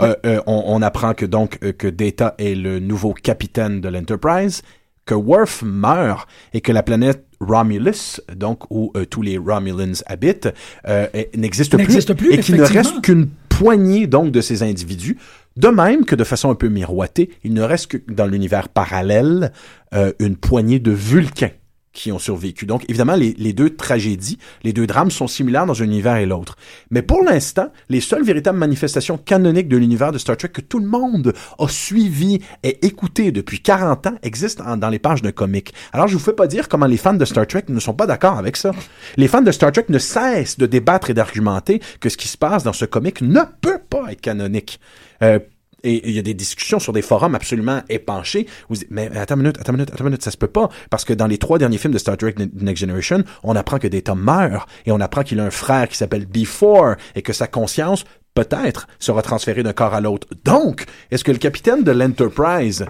Euh, 0.00 0.14
euh, 0.24 0.40
on, 0.46 0.62
on 0.66 0.80
apprend 0.80 1.12
que 1.12 1.26
donc 1.26 1.58
euh, 1.62 1.72
que 1.72 1.88
Data 1.88 2.34
est 2.38 2.54
le 2.54 2.78
nouveau 2.78 3.12
capitaine 3.12 3.80
de 3.80 3.88
l'Enterprise, 3.88 4.62
que 5.06 5.14
Worf 5.14 5.62
meurt 5.62 6.28
et 6.54 6.60
que 6.60 6.70
la 6.70 6.84
planète 6.84 7.26
Romulus, 7.40 8.20
donc 8.36 8.64
où 8.70 8.92
euh, 8.96 9.06
tous 9.06 9.22
les 9.22 9.38
Romulans 9.38 10.00
habitent, 10.06 10.48
euh, 10.86 11.06
n'existe 11.36 11.76
plus, 11.76 12.14
plus, 12.14 12.32
et 12.32 12.38
qu'il 12.38 12.56
ne 12.56 12.62
reste 12.62 13.00
qu'une 13.00 13.28
poignée 13.48 14.06
donc 14.06 14.30
de 14.30 14.40
ces 14.40 14.62
individus. 14.62 15.18
De 15.56 15.68
même 15.68 16.04
que 16.04 16.14
de 16.14 16.24
façon 16.24 16.50
un 16.50 16.54
peu 16.54 16.68
miroitée, 16.68 17.30
il 17.42 17.54
ne 17.54 17.62
reste 17.62 17.88
que 17.88 18.12
dans 18.12 18.26
l'univers 18.26 18.68
parallèle 18.68 19.52
euh, 19.94 20.12
une 20.20 20.36
poignée 20.36 20.78
de 20.78 20.92
Vulcains 20.92 21.50
qui 21.92 22.12
ont 22.12 22.18
survécu. 22.18 22.66
Donc, 22.66 22.84
évidemment, 22.88 23.16
les, 23.16 23.52
deux 23.52 23.70
tragédies, 23.70 24.38
les 24.62 24.72
deux 24.72 24.86
drames 24.86 25.10
sont 25.10 25.26
similaires 25.26 25.66
dans 25.66 25.80
un 25.82 25.84
univers 25.84 26.16
et 26.16 26.26
l'autre. 26.26 26.56
Mais 26.90 27.02
pour 27.02 27.22
l'instant, 27.24 27.72
les 27.88 28.00
seules 28.00 28.22
véritables 28.24 28.58
manifestations 28.58 29.18
canoniques 29.18 29.68
de 29.68 29.76
l'univers 29.76 30.12
de 30.12 30.18
Star 30.18 30.36
Trek 30.36 30.50
que 30.50 30.60
tout 30.60 30.78
le 30.78 30.86
monde 30.86 31.32
a 31.58 31.68
suivi 31.68 32.40
et 32.62 32.86
écouté 32.86 33.32
depuis 33.32 33.60
40 33.60 34.06
ans 34.06 34.14
existent 34.22 34.64
en- 34.66 34.76
dans 34.76 34.88
les 34.88 34.98
pages 35.00 35.22
d'un 35.22 35.32
comic. 35.32 35.74
Alors, 35.92 36.06
je 36.06 36.14
vous 36.14 36.22
fais 36.22 36.32
pas 36.32 36.46
dire 36.46 36.68
comment 36.68 36.86
les 36.86 36.96
fans 36.96 37.14
de 37.14 37.24
Star 37.24 37.46
Trek 37.46 37.64
ne 37.68 37.80
sont 37.80 37.94
pas 37.94 38.06
d'accord 38.06 38.38
avec 38.38 38.56
ça. 38.56 38.70
Les 39.16 39.26
fans 39.28 39.42
de 39.42 39.50
Star 39.50 39.72
Trek 39.72 39.86
ne 39.88 39.98
cessent 39.98 40.58
de 40.58 40.66
débattre 40.66 41.10
et 41.10 41.14
d'argumenter 41.14 41.80
que 42.00 42.08
ce 42.08 42.16
qui 42.16 42.28
se 42.28 42.38
passe 42.38 42.62
dans 42.62 42.72
ce 42.72 42.84
comic 42.84 43.20
ne 43.20 43.40
peut 43.60 43.80
pas 43.88 44.12
être 44.12 44.20
canonique. 44.20 44.78
Euh, 45.22 45.38
et 45.82 46.08
il 46.08 46.14
y 46.14 46.18
a 46.18 46.22
des 46.22 46.34
discussions 46.34 46.78
sur 46.78 46.92
des 46.92 47.02
forums 47.02 47.34
absolument 47.34 47.82
épanchés. 47.88 48.46
Vous 48.68 48.76
dites, 48.76 48.88
mais 48.90 49.10
attends 49.16 49.36
une 49.36 49.42
minute, 49.42 49.58
attends 49.58 49.72
une 49.72 49.78
minute, 49.78 49.90
attends 49.92 50.04
une 50.04 50.10
minute, 50.10 50.22
ça 50.22 50.30
se 50.30 50.36
peut 50.36 50.46
pas. 50.46 50.68
Parce 50.90 51.04
que 51.04 51.12
dans 51.12 51.26
les 51.26 51.38
trois 51.38 51.58
derniers 51.58 51.78
films 51.78 51.92
de 51.92 51.98
Star 51.98 52.16
Trek 52.16 52.34
Ne- 52.38 52.46
Next 52.64 52.80
Generation, 52.80 53.24
on 53.42 53.56
apprend 53.56 53.78
que 53.78 53.88
Data 53.88 54.14
meurt 54.14 54.68
et 54.86 54.92
on 54.92 55.00
apprend 55.00 55.22
qu'il 55.22 55.40
a 55.40 55.44
un 55.44 55.50
frère 55.50 55.88
qui 55.88 55.96
s'appelle 55.96 56.26
Before 56.26 56.96
et 57.14 57.22
que 57.22 57.32
sa 57.32 57.46
conscience, 57.46 58.04
peut-être, 58.34 58.86
sera 58.98 59.22
transférée 59.22 59.62
d'un 59.62 59.72
corps 59.72 59.94
à 59.94 60.00
l'autre. 60.00 60.28
Donc, 60.44 60.84
est-ce 61.10 61.24
que 61.24 61.32
le 61.32 61.38
capitaine 61.38 61.82
de 61.82 61.90
l'Enterprise, 61.92 62.84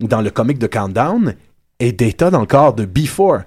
dans 0.00 0.20
le 0.20 0.30
comic 0.30 0.58
de 0.58 0.66
Countdown, 0.66 1.34
est 1.78 1.92
Data 1.92 2.30
dans 2.30 2.40
le 2.40 2.46
corps 2.46 2.74
de 2.74 2.84
Before? 2.84 3.40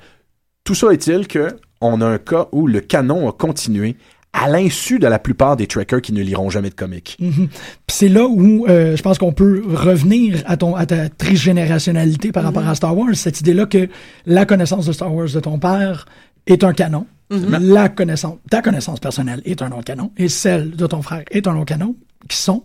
Tout 0.63 0.75
ça 0.75 0.91
est-il 0.91 1.27
que 1.27 1.49
on 1.81 2.01
a 2.01 2.05
un 2.07 2.17
cas 2.17 2.47
où 2.51 2.65
le 2.67 2.79
canon 2.79 3.29
a 3.29 3.33
continué 3.33 3.97
à 4.35 4.49
l'insu 4.49 4.99
de 4.99 5.07
la 5.07 5.17
plupart 5.17 5.55
des 5.55 5.65
trackers 5.65 6.01
qui 6.01 6.11
ne 6.11 6.21
liront 6.21 6.49
jamais 6.49 6.69
de 6.69 6.75
comics. 6.75 7.15
Mhm. 7.19 7.47
Puis 7.47 7.97
c'est 7.97 8.09
là 8.09 8.25
où 8.27 8.65
euh, 8.67 8.95
je 8.97 9.01
pense 9.01 9.17
qu'on 9.17 9.31
peut 9.31 9.63
revenir 9.65 10.43
à 10.45 10.57
ton 10.57 10.75
à 10.75 10.85
ta 10.85 11.09
trigénérationnalité 11.09 12.31
par 12.31 12.43
rapport 12.43 12.67
à 12.67 12.75
Star 12.75 12.97
Wars, 12.97 13.15
cette 13.15 13.39
idée-là 13.39 13.65
que 13.65 13.87
la 14.25 14.45
connaissance 14.45 14.85
de 14.85 14.91
Star 14.91 15.13
Wars 15.13 15.29
de 15.33 15.39
ton 15.39 15.57
père 15.57 16.05
est 16.47 16.63
un 16.63 16.73
canon, 16.73 17.07
la 17.29 17.89
connaissance, 17.89 18.37
ta 18.49 18.61
connaissance 18.61 18.99
personnelle 18.99 19.41
est 19.45 19.61
un 19.61 19.71
autre 19.71 19.85
canon, 19.85 20.11
et 20.17 20.29
celle 20.29 20.71
de 20.71 20.85
ton 20.85 21.01
frère 21.01 21.23
est 21.31 21.47
un 21.47 21.55
autre 21.55 21.65
canon, 21.65 21.95
qui 22.27 22.37
sont 22.37 22.63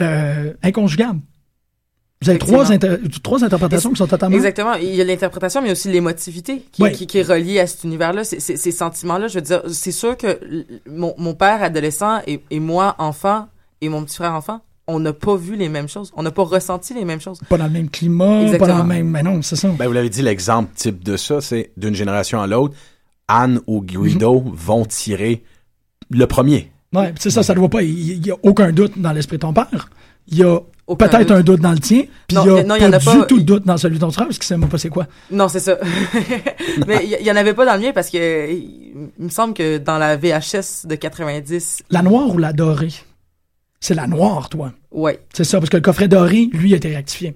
euh, 0.00 0.52
inconjugables. 0.62 1.20
Vous 2.22 2.28
avez 2.28 2.38
trois, 2.38 2.70
inter- 2.70 2.98
trois 3.22 3.42
interprétations 3.44 3.88
qui 3.90 3.96
sont 3.96 4.06
totalement... 4.06 4.36
Exactement. 4.36 4.74
Il 4.74 4.94
y 4.94 5.00
a 5.00 5.04
l'interprétation, 5.04 5.62
mais 5.62 5.72
aussi 5.72 5.90
l'émotivité 5.90 6.62
qui, 6.70 6.82
Ouais. 6.82 6.92
qui, 6.92 7.06
qui 7.06 7.16
est 7.16 7.22
reliée 7.22 7.58
à 7.60 7.66
cet 7.66 7.84
univers-là. 7.84 8.24
C'est- 8.24 8.40
c'est- 8.40 8.58
Ces 8.58 8.72
sentiments-là, 8.72 9.26
je 9.28 9.36
veux 9.36 9.40
dire, 9.40 9.62
c'est 9.68 9.90
sûr 9.92 10.18
que 10.18 10.38
mon, 10.86 11.14
mon 11.16 11.32
père 11.34 11.62
adolescent 11.62 12.20
et, 12.26 12.42
et 12.50 12.60
moi 12.60 12.94
enfant 12.98 13.48
et 13.80 13.88
mon 13.88 14.04
petit 14.04 14.16
frère 14.16 14.34
enfant, 14.34 14.60
on 14.86 15.00
n'a 15.00 15.14
pas 15.14 15.34
vu 15.36 15.56
les 15.56 15.70
mêmes 15.70 15.88
choses. 15.88 16.12
On 16.14 16.22
n'a 16.22 16.30
pas 16.30 16.42
ressenti 16.42 16.92
les 16.92 17.06
mêmes 17.06 17.22
choses. 17.22 17.40
Pas 17.48 17.56
dans 17.56 17.64
le 17.64 17.70
même 17.70 17.88
climat, 17.88 18.42
Exactement. 18.42 18.66
pas 18.66 18.72
dans 18.74 18.82
le 18.82 18.88
même... 18.88 19.08
Mais 19.08 19.22
non, 19.22 19.40
c'est 19.40 19.56
ça. 19.56 19.68
Ben, 19.78 19.86
vous 19.86 19.94
l'avez 19.94 20.10
dit, 20.10 20.20
l'exemple 20.20 20.70
type 20.74 21.02
de 21.02 21.16
ça, 21.16 21.40
c'est 21.40 21.70
d'une 21.78 21.94
génération 21.94 22.42
à 22.42 22.46
l'autre, 22.46 22.74
Anne 23.28 23.60
ou 23.66 23.80
Guido 23.80 24.44
vont 24.52 24.84
tirer 24.84 25.42
le 26.10 26.26
premier. 26.26 26.70
Ouais, 26.92 27.14
c'est 27.18 27.30
ça, 27.30 27.42
ça 27.42 27.54
doit 27.54 27.70
pas... 27.70 27.82
Il 27.82 28.26
y 28.26 28.30
a 28.30 28.36
aucun 28.42 28.72
doute 28.72 28.98
dans 28.98 29.12
l'esprit 29.12 29.38
de 29.38 29.42
ton 29.42 29.54
père. 29.54 29.88
Il 30.28 30.36
y 30.36 30.42
a 30.42 30.58
peut-être 30.96 31.18
doute. 31.28 31.30
un 31.30 31.40
doute 31.42 31.60
dans 31.60 31.72
le 31.72 31.78
tien, 31.78 32.02
puis 32.26 32.36
Non, 32.36 32.44
il 32.44 32.48
y 32.48 32.58
a 32.58 32.62
non, 32.62 32.68
pas 32.76 32.78
y 32.78 32.86
en 32.86 32.92
a 32.92 32.98
du 32.98 33.04
pas. 33.04 33.24
tout 33.26 33.38
de 33.38 33.44
doute 33.44 33.66
dans 33.66 33.76
celui 33.76 33.96
de 33.96 34.00
ton 34.00 34.10
frère, 34.10 34.26
parce 34.26 34.38
qu'il 34.38 34.46
sait 34.46 34.56
même 34.56 34.68
pas 34.68 34.78
c'est 34.78 34.88
quoi. 34.88 35.06
Non, 35.30 35.48
c'est 35.48 35.60
ça. 35.60 35.76
mais 36.86 37.00
il 37.04 37.18
y, 37.20 37.24
y 37.26 37.30
en 37.30 37.36
avait 37.36 37.54
pas 37.54 37.64
dans 37.64 37.74
le 37.74 37.80
mien 37.80 37.92
parce 37.94 38.10
que 38.10 38.50
il, 38.50 39.10
me 39.18 39.28
semble 39.28 39.54
que 39.54 39.78
dans 39.78 39.98
la 39.98 40.16
VHS 40.16 40.86
de 40.86 40.94
90, 40.94 41.82
La 41.90 42.02
noire 42.02 42.28
ou 42.34 42.38
la 42.38 42.52
dorée? 42.52 42.92
C'est 43.80 43.94
la 43.94 44.06
noire, 44.06 44.48
toi. 44.48 44.72
ouais. 44.90 45.20
C'est 45.32 45.44
ça, 45.44 45.58
parce 45.58 45.70
que 45.70 45.76
le 45.76 45.82
coffret 45.82 46.06
doré, 46.08 46.48
lui, 46.52 46.74
a 46.74 46.76
été 46.76 46.94
rectifié. 46.94 47.34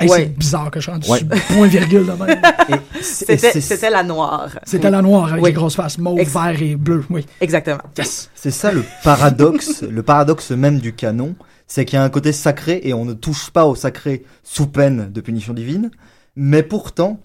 Hey, 0.00 0.08
Ouais. 0.10 0.18
C'est 0.24 0.36
bizarre 0.36 0.72
que 0.72 0.80
je 0.80 0.90
rentre 0.90 1.08
Ouais. 1.08 1.20
sur 1.20 1.28
point 1.54 1.68
virgule 1.68 2.04
c'était 3.00 3.90
la 3.90 4.02
noire. 4.02 4.48
C'était 4.64 4.90
la 4.90 5.00
noire 5.02 5.32
avec 5.32 5.44
Oui. 5.44 5.50
les 5.50 5.54
grosses 5.54 5.76
faces 5.76 5.98
mauve, 5.98 6.18
Ex- 6.18 6.32
vert 6.32 6.60
et 6.60 6.74
bleu. 6.74 7.04
Oui. 7.10 7.24
Exactement. 7.40 7.78
Yes. 7.96 8.28
C'est 8.34 8.50
ça 8.50 8.72
le 8.72 8.82
paradoxe, 9.04 9.82
le 9.82 10.02
paradoxe 10.02 10.50
même 10.50 10.80
du 10.80 10.94
canon, 10.94 11.36
c'est 11.66 11.84
qu'il 11.84 11.96
y 11.96 12.00
a 12.00 12.04
un 12.04 12.10
côté 12.10 12.32
sacré 12.32 12.80
et 12.84 12.92
on 12.94 13.04
ne 13.04 13.12
touche 13.14 13.50
pas 13.50 13.66
au 13.66 13.74
sacré 13.74 14.24
sous 14.42 14.66
peine 14.66 15.10
de 15.12 15.20
punition 15.20 15.52
divine. 15.54 15.90
Mais 16.36 16.62
pourtant, 16.62 17.20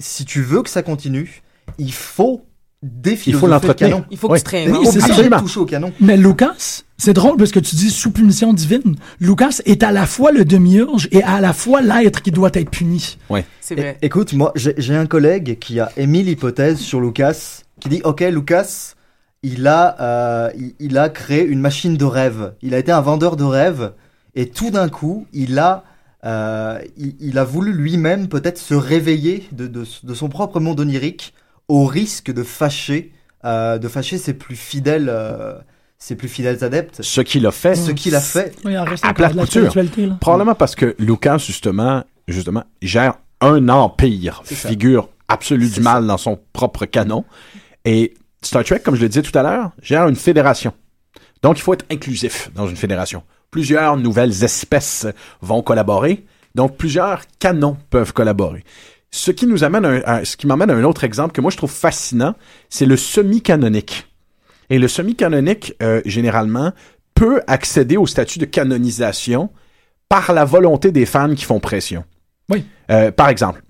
si 0.00 0.24
tu 0.24 0.42
veux 0.42 0.62
que 0.62 0.70
ça 0.70 0.82
continue, 0.82 1.42
il 1.78 1.92
faut 1.92 2.44
déphilosopher 2.82 3.46
le 3.46 3.52
l'entretenir. 3.52 3.90
canon. 3.96 4.04
Il 4.10 4.18
faut 4.18 4.30
Oui. 4.30 4.42
que 4.42 4.48
tu. 4.50 4.56
Oui, 4.70 4.86
c'est 4.90 4.98
de 4.98 5.04
Absolument. 5.04 5.40
toucher 5.40 5.60
au 5.60 5.64
canon. 5.66 5.92
Mais 6.00 6.16
Lucas, 6.16 6.82
c'est 6.98 7.14
drôle 7.14 7.36
parce 7.36 7.50
que 7.50 7.58
tu 7.58 7.74
dis 7.74 7.90
sous 7.90 8.10
punition 8.10 8.52
divine. 8.52 8.96
Lucas 9.18 9.60
est 9.64 9.82
à 9.82 9.92
la 9.92 10.06
fois 10.06 10.30
le 10.30 10.44
demi-urge 10.44 11.08
et 11.10 11.22
à 11.22 11.40
la 11.40 11.52
fois 11.52 11.80
l'être 11.80 12.22
qui 12.22 12.30
doit 12.30 12.50
être 12.54 12.70
puni. 12.70 13.18
C'est 13.60 13.74
É- 13.78 13.80
vrai. 13.80 13.98
écoute, 14.02 14.34
moi, 14.34 14.52
j'ai 14.54 14.94
un 14.94 15.06
collègue 15.06 15.58
qui 15.58 15.80
a 15.80 15.90
émis 15.96 16.22
l'hypothèse 16.22 16.78
sur 16.78 17.00
Lucas, 17.00 17.62
qui 17.80 17.88
dit, 17.88 18.00
ok, 18.04 18.20
Lucas, 18.30 18.94
il 19.52 19.66
a, 19.66 19.96
euh, 20.00 20.50
il, 20.56 20.74
il 20.80 20.98
a 20.98 21.08
créé 21.08 21.44
une 21.44 21.60
machine 21.60 21.96
de 21.96 22.04
rêve. 22.04 22.54
Il 22.62 22.74
a 22.74 22.78
été 22.78 22.90
un 22.92 23.00
vendeur 23.00 23.36
de 23.36 23.44
rêves, 23.44 23.92
et 24.34 24.48
tout 24.48 24.70
d'un 24.70 24.88
coup, 24.88 25.26
il 25.32 25.58
a, 25.58 25.84
euh, 26.24 26.78
il, 26.96 27.14
il 27.20 27.38
a 27.38 27.44
voulu 27.44 27.72
lui-même 27.72 28.28
peut-être 28.28 28.58
se 28.58 28.74
réveiller 28.74 29.46
de, 29.52 29.66
de, 29.66 29.84
de 30.02 30.14
son 30.14 30.28
propre 30.28 30.58
monde 30.60 30.80
onirique, 30.80 31.32
au 31.68 31.84
risque 31.84 32.32
de 32.32 32.42
fâcher, 32.42 33.12
euh, 33.44 33.78
de 33.78 33.88
fâcher 33.88 34.18
ses 34.18 34.34
plus 34.34 34.56
fidèles, 34.56 35.08
euh, 35.08 35.54
ses 35.98 36.16
plus 36.16 36.28
fidèles 36.28 36.62
adeptes. 36.64 37.02
Ce 37.02 37.20
qu'il 37.20 37.46
a 37.46 37.50
fait, 37.52 37.74
Ce 37.74 37.90
qu'il 37.92 38.14
a 38.14 38.20
fait. 38.20 38.54
Oui, 38.64 38.76
en 38.78 38.84
reste 38.84 39.04
À 39.04 39.14
plat 39.14 39.28
de 39.28 39.36
la 39.36 39.44
couture. 39.44 39.72
là. 39.74 40.16
probablement 40.20 40.54
parce 40.54 40.74
que 40.74 40.94
Lucas, 40.98 41.38
justement, 41.38 42.04
justement, 42.28 42.64
gère 42.82 43.14
un 43.40 43.68
empire, 43.68 44.42
figure 44.44 45.08
absolue 45.28 45.68
du 45.68 45.80
mal 45.80 46.06
dans 46.06 46.16
son 46.18 46.38
propre 46.52 46.86
canon. 46.86 47.24
Et 47.84 48.14
Star 48.46 48.64
Trek, 48.64 48.80
comme 48.80 48.94
je 48.94 49.02
le 49.02 49.08
disais 49.08 49.22
tout 49.22 49.36
à 49.38 49.42
l'heure, 49.42 49.72
gère 49.82 50.08
une 50.08 50.16
fédération. 50.16 50.72
Donc, 51.42 51.58
il 51.58 51.62
faut 51.62 51.74
être 51.74 51.84
inclusif 51.90 52.50
dans 52.54 52.66
une 52.66 52.76
fédération. 52.76 53.22
Plusieurs 53.50 53.96
nouvelles 53.96 54.44
espèces 54.44 55.06
vont 55.40 55.62
collaborer. 55.62 56.24
Donc, 56.54 56.76
plusieurs 56.76 57.22
canons 57.38 57.76
peuvent 57.90 58.12
collaborer. 58.12 58.64
Ce 59.10 59.30
qui 59.30 59.46
nous 59.46 59.64
amène 59.64 60.02
à 60.04 60.24
ce 60.24 60.36
qui 60.36 60.46
m'amène 60.46 60.70
à 60.70 60.74
un 60.74 60.84
autre 60.84 61.04
exemple 61.04 61.32
que 61.32 61.40
moi 61.40 61.50
je 61.50 61.56
trouve 61.56 61.70
fascinant, 61.70 62.34
c'est 62.68 62.86
le 62.86 62.96
semi-canonique. 62.96 64.06
Et 64.68 64.78
le 64.78 64.88
semi-canonique, 64.88 65.74
euh, 65.82 66.02
généralement, 66.04 66.72
peut 67.14 67.40
accéder 67.46 67.96
au 67.96 68.06
statut 68.06 68.38
de 68.38 68.44
canonisation 68.44 69.50
par 70.08 70.32
la 70.32 70.44
volonté 70.44 70.92
des 70.92 71.06
fans 71.06 71.34
qui 71.34 71.44
font 71.44 71.60
pression. 71.60 72.04
Oui. 72.50 72.64
Euh, 72.90 73.10
par 73.10 73.28
exemple, 73.28 73.62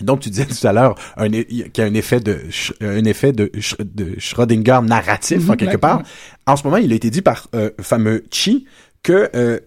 donc 0.00 0.20
tu 0.20 0.30
disais 0.30 0.46
tout 0.46 0.66
à 0.66 0.72
l'heure 0.72 0.94
un, 1.16 1.28
qu'il 1.30 1.70
y 1.76 1.80
a 1.80 1.84
un 1.84 1.94
effet 1.94 2.20
de 2.20 2.34
Sch- 2.50 2.72
un 2.80 3.04
effet 3.04 3.32
de, 3.32 3.50
de 3.80 4.14
Schrödinger 4.18 4.80
narratif 4.82 5.48
en 5.48 5.52
Mhm, 5.52 5.56
quelque 5.56 5.72
ouais, 5.72 5.78
part. 5.78 6.02
En 6.46 6.56
ce 6.56 6.64
moment, 6.64 6.76
il 6.76 6.92
a 6.92 6.94
été 6.96 7.10
dit 7.10 7.22
par 7.22 7.48
euh, 7.54 7.70
fameux 7.80 8.24
Chi 8.30 8.66
que 9.02 9.30
euh, 9.34 9.58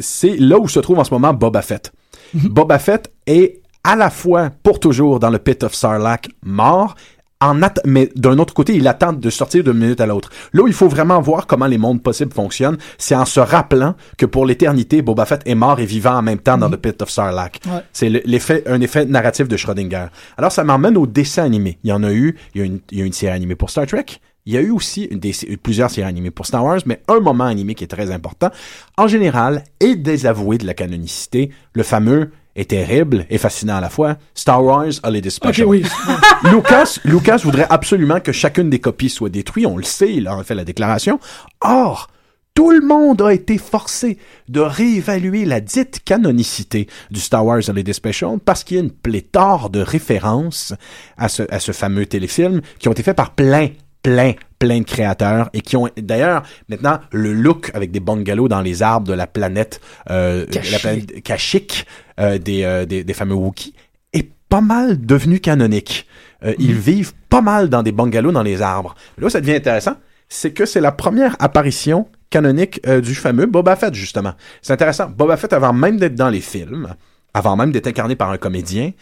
c'est 0.00 0.36
là 0.38 0.58
où 0.58 0.68
se 0.68 0.80
trouve 0.80 0.98
en 0.98 1.04
ce 1.04 1.12
moment 1.12 1.32
Boba 1.34 1.62
Fett. 1.62 1.92
Mhm. 2.34 2.48
Boba 2.48 2.78
Fett 2.78 3.12
est 3.26 3.60
à 3.84 3.94
la 3.94 4.10
fois 4.10 4.50
pour 4.62 4.80
toujours 4.80 5.20
dans 5.20 5.30
le 5.30 5.38
pit 5.38 5.62
of 5.62 5.74
Sarlacc 5.74 6.28
mort 6.42 6.96
en 7.40 7.60
mais 7.84 8.10
d'un 8.16 8.38
autre 8.38 8.54
côté, 8.54 8.74
il 8.74 8.88
attend 8.88 9.12
de 9.12 9.30
sortir 9.30 9.62
d'une 9.62 9.74
minute 9.74 10.00
à 10.00 10.06
l'autre. 10.06 10.30
Là 10.52 10.62
où 10.62 10.68
il 10.68 10.72
faut 10.72 10.88
vraiment 10.88 11.20
voir 11.20 11.46
comment 11.46 11.66
les 11.66 11.76
mondes 11.78 12.02
possibles 12.02 12.32
fonctionnent, 12.32 12.78
c'est 12.96 13.14
en 13.14 13.24
se 13.26 13.40
rappelant 13.40 13.94
que 14.16 14.24
pour 14.26 14.46
l'éternité, 14.46 15.02
Boba 15.02 15.26
Fett 15.26 15.42
est 15.44 15.54
mort 15.54 15.78
et 15.80 15.84
vivant 15.86 16.14
en 16.16 16.22
même 16.22 16.38
temps 16.38 16.56
dans 16.56 16.68
le 16.68 16.76
pit 16.78 17.00
of 17.02 17.10
Sarlacc. 17.10 17.60
Ouais. 17.66 17.80
C'est 17.92 18.08
le- 18.08 18.22
l'effet, 18.24 18.62
un 18.66 18.80
effet 18.80 19.04
narratif 19.04 19.48
de 19.48 19.56
Schrödinger. 19.56 20.06
Alors, 20.38 20.50
ça 20.52 20.64
m'emmène 20.64 20.96
au 20.96 21.06
dessin 21.06 21.44
animé. 21.44 21.78
Il 21.84 21.90
y 21.90 21.92
en 21.92 22.02
a 22.04 22.12
eu, 22.12 22.36
il 22.54 22.60
y 22.60 22.62
a 22.62 22.66
une, 22.66 22.80
il 22.90 22.98
y 22.98 23.02
a 23.02 23.04
une 23.04 23.12
série 23.12 23.34
animée 23.34 23.54
pour 23.54 23.68
Star 23.70 23.86
Trek. 23.86 24.06
Il 24.48 24.54
y 24.54 24.56
a 24.56 24.60
eu 24.60 24.70
aussi 24.70 25.04
une 25.10 25.18
des, 25.18 25.32
plusieurs 25.62 25.90
séries 25.90 26.06
animées 26.08 26.30
pour 26.30 26.46
Star 26.46 26.64
Wars, 26.64 26.78
mais 26.86 27.02
un 27.08 27.18
moment 27.20 27.44
animé 27.44 27.74
qui 27.74 27.82
est 27.84 27.88
très 27.88 28.12
important, 28.12 28.50
en 28.96 29.08
général, 29.08 29.64
est 29.80 29.96
désavoué 29.96 30.56
de 30.56 30.66
la 30.66 30.72
canonicité, 30.72 31.50
le 31.72 31.82
fameux 31.82 32.30
est 32.56 32.70
terrible 32.70 33.26
et 33.30 33.38
fascinant 33.38 33.76
à 33.76 33.80
la 33.80 33.90
fois, 33.90 34.16
Star 34.34 34.64
Wars 34.64 34.92
Holiday 35.04 35.30
Special. 35.30 35.66
oui. 35.66 35.84
Lucas, 36.50 36.98
Lucas 37.04 37.40
voudrait 37.44 37.66
absolument 37.68 38.20
que 38.20 38.32
chacune 38.32 38.70
des 38.70 38.80
copies 38.80 39.10
soit 39.10 39.28
détruite, 39.28 39.66
on 39.66 39.76
le 39.76 39.84
sait, 39.84 40.14
il 40.14 40.26
a 40.26 40.42
fait 40.42 40.54
la 40.54 40.64
déclaration. 40.64 41.20
Or, 41.60 42.08
tout 42.54 42.70
le 42.70 42.80
monde 42.80 43.20
a 43.20 43.34
été 43.34 43.58
forcé 43.58 44.16
de 44.48 44.60
réévaluer 44.60 45.44
la 45.44 45.60
dite 45.60 46.00
canonicité 46.02 46.88
du 47.10 47.20
Star 47.20 47.44
Wars 47.44 47.60
Holiday 47.68 47.92
Special 47.92 48.38
parce 48.42 48.64
qu'il 48.64 48.78
y 48.78 48.80
a 48.80 48.82
une 48.82 48.90
pléthore 48.90 49.68
de 49.68 49.80
références 49.80 50.72
à 51.18 51.28
ce, 51.28 51.42
à 51.50 51.60
ce 51.60 51.72
fameux 51.72 52.06
téléfilm 52.06 52.62
qui 52.78 52.88
ont 52.88 52.92
été 52.92 53.02
faits 53.02 53.16
par 53.16 53.34
plein, 53.34 53.68
plein, 54.06 54.34
plein 54.60 54.78
de 54.78 54.84
créateurs 54.84 55.50
et 55.52 55.60
qui 55.60 55.76
ont 55.76 55.88
d'ailleurs 55.96 56.44
maintenant 56.68 57.00
le 57.10 57.32
look 57.32 57.72
avec 57.74 57.90
des 57.90 57.98
bungalows 57.98 58.46
dans 58.46 58.60
les 58.60 58.80
arbres 58.80 59.08
de 59.08 59.12
la 59.12 59.26
planète, 59.26 59.80
euh, 60.10 60.46
la 60.70 60.78
planète 60.78 61.86
euh, 62.20 62.38
des, 62.38 62.62
euh, 62.62 62.86
des, 62.86 63.02
des 63.02 63.14
fameux 63.14 63.34
Wookiees 63.34 63.74
est 64.12 64.30
pas 64.48 64.60
mal 64.60 65.04
devenu 65.04 65.40
canonique. 65.40 66.06
Euh, 66.44 66.54
Ils 66.60 66.74
vivent 66.74 67.14
pas 67.28 67.40
mal 67.40 67.68
dans 67.68 67.82
des 67.82 67.90
bungalows 67.90 68.30
dans 68.30 68.44
les 68.44 68.62
arbres. 68.62 68.94
Là, 69.18 69.28
ça 69.28 69.40
devient 69.40 69.56
intéressant, 69.56 69.96
c'est 70.28 70.52
que 70.52 70.66
c'est 70.66 70.80
la 70.80 70.92
première 70.92 71.34
apparition 71.40 72.06
canonique 72.30 72.80
euh, 72.86 73.00
du 73.00 73.16
fameux 73.16 73.46
Boba 73.46 73.74
Fett, 73.74 73.92
justement. 73.92 74.34
C'est 74.62 74.72
intéressant. 74.72 75.08
Boba 75.08 75.36
Fett, 75.36 75.52
avant 75.52 75.72
même 75.72 75.96
d'être 75.98 76.14
dans 76.14 76.30
les 76.30 76.40
films, 76.40 76.94
avant 77.34 77.56
même 77.56 77.72
d'être 77.72 77.88
incarné 77.88 78.14
par 78.14 78.30
un 78.30 78.38
comédien, 78.38 78.92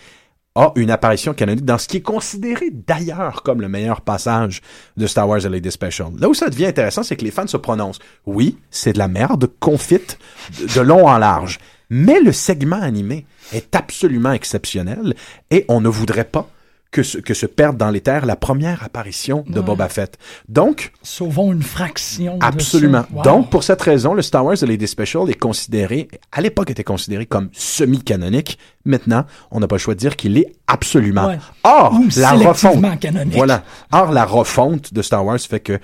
a 0.54 0.72
une 0.76 0.90
apparition 0.90 1.34
canonique 1.34 1.64
dans 1.64 1.78
ce 1.78 1.88
qui 1.88 1.96
est 1.96 2.02
considéré 2.02 2.70
d'ailleurs 2.70 3.42
comme 3.42 3.60
le 3.60 3.68
meilleur 3.68 4.00
passage 4.00 4.60
de 4.96 5.06
Star 5.06 5.28
Wars 5.28 5.40
The 5.40 5.46
Lady 5.46 5.70
Special. 5.70 6.12
Là 6.18 6.28
où 6.28 6.34
ça 6.34 6.48
devient 6.48 6.66
intéressant, 6.66 7.02
c'est 7.02 7.16
que 7.16 7.24
les 7.24 7.32
fans 7.32 7.46
se 7.46 7.56
prononcent. 7.56 8.00
Oui, 8.24 8.58
c'est 8.70 8.92
de 8.92 8.98
la 8.98 9.08
merde 9.08 9.50
confite 9.58 10.18
de, 10.60 10.72
de 10.72 10.80
long 10.80 11.08
en 11.08 11.18
large. 11.18 11.58
Mais 11.90 12.20
le 12.20 12.32
segment 12.32 12.80
animé 12.80 13.26
est 13.52 13.74
absolument 13.74 14.32
exceptionnel 14.32 15.14
et 15.50 15.64
on 15.68 15.80
ne 15.80 15.88
voudrait 15.88 16.24
pas 16.24 16.48
que 16.94 17.02
se, 17.02 17.18
que 17.18 17.34
se 17.34 17.46
perde 17.46 17.76
dans 17.76 17.90
les 17.90 18.00
terres 18.00 18.24
la 18.24 18.36
première 18.36 18.84
apparition 18.84 19.42
de 19.48 19.58
Ouais. 19.58 19.66
Boba 19.66 19.88
Fett. 19.88 20.16
Donc, 20.48 20.92
Sauvons 21.02 21.52
une 21.52 21.62
fraction. 21.62 22.38
Absolument. 22.40 23.04
Wow. 23.12 23.22
Donc, 23.22 23.50
pour 23.50 23.64
cette 23.64 23.82
raison, 23.82 24.14
le 24.14 24.22
Star 24.22 24.44
Wars 24.44 24.56
The 24.56 24.62
Lady 24.62 24.86
Special 24.86 25.28
est 25.28 25.34
considéré, 25.38 26.06
à 26.30 26.40
l'époque 26.40 26.70
était 26.70 26.84
considéré 26.84 27.26
comme 27.26 27.48
semi-canonique. 27.52 28.58
Maintenant, 28.84 29.24
on 29.50 29.58
n'a 29.58 29.66
pas 29.66 29.74
le 29.74 29.80
choix 29.80 29.94
de 29.94 29.98
dire 29.98 30.14
qu'il 30.14 30.38
est 30.38 30.52
absolument. 30.68 31.26
Ouais. 31.26 31.38
Or, 31.64 31.94
Ou 31.94 32.06
la 32.16 32.30
refonte. 32.30 33.00
canonique. 33.00 33.34
Voilà. 33.34 33.64
Or, 33.90 34.12
la 34.12 34.24
refonte 34.24 34.94
de 34.94 35.02
Star 35.02 35.24
Wars 35.26 35.40
fait 35.40 35.60
que 35.60 35.80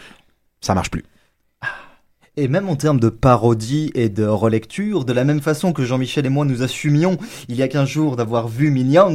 ça 0.60 0.74
marche 0.76 0.90
plus. 0.92 1.04
Et 2.36 2.46
même 2.46 2.68
en 2.68 2.76
termes 2.76 3.00
de 3.00 3.08
parodie 3.08 3.90
et 3.94 4.08
de 4.08 4.24
relecture, 4.24 5.04
de 5.04 5.12
la 5.12 5.24
même 5.24 5.40
façon 5.40 5.72
que 5.72 5.84
Jean-Michel 5.84 6.26
et 6.26 6.28
moi 6.28 6.44
nous 6.44 6.62
assumions 6.62 7.18
il 7.48 7.56
y 7.56 7.62
a 7.62 7.68
15 7.68 7.88
jours 7.88 8.16
d'avoir 8.16 8.46
vu 8.48 8.70
Minions, 8.70 9.14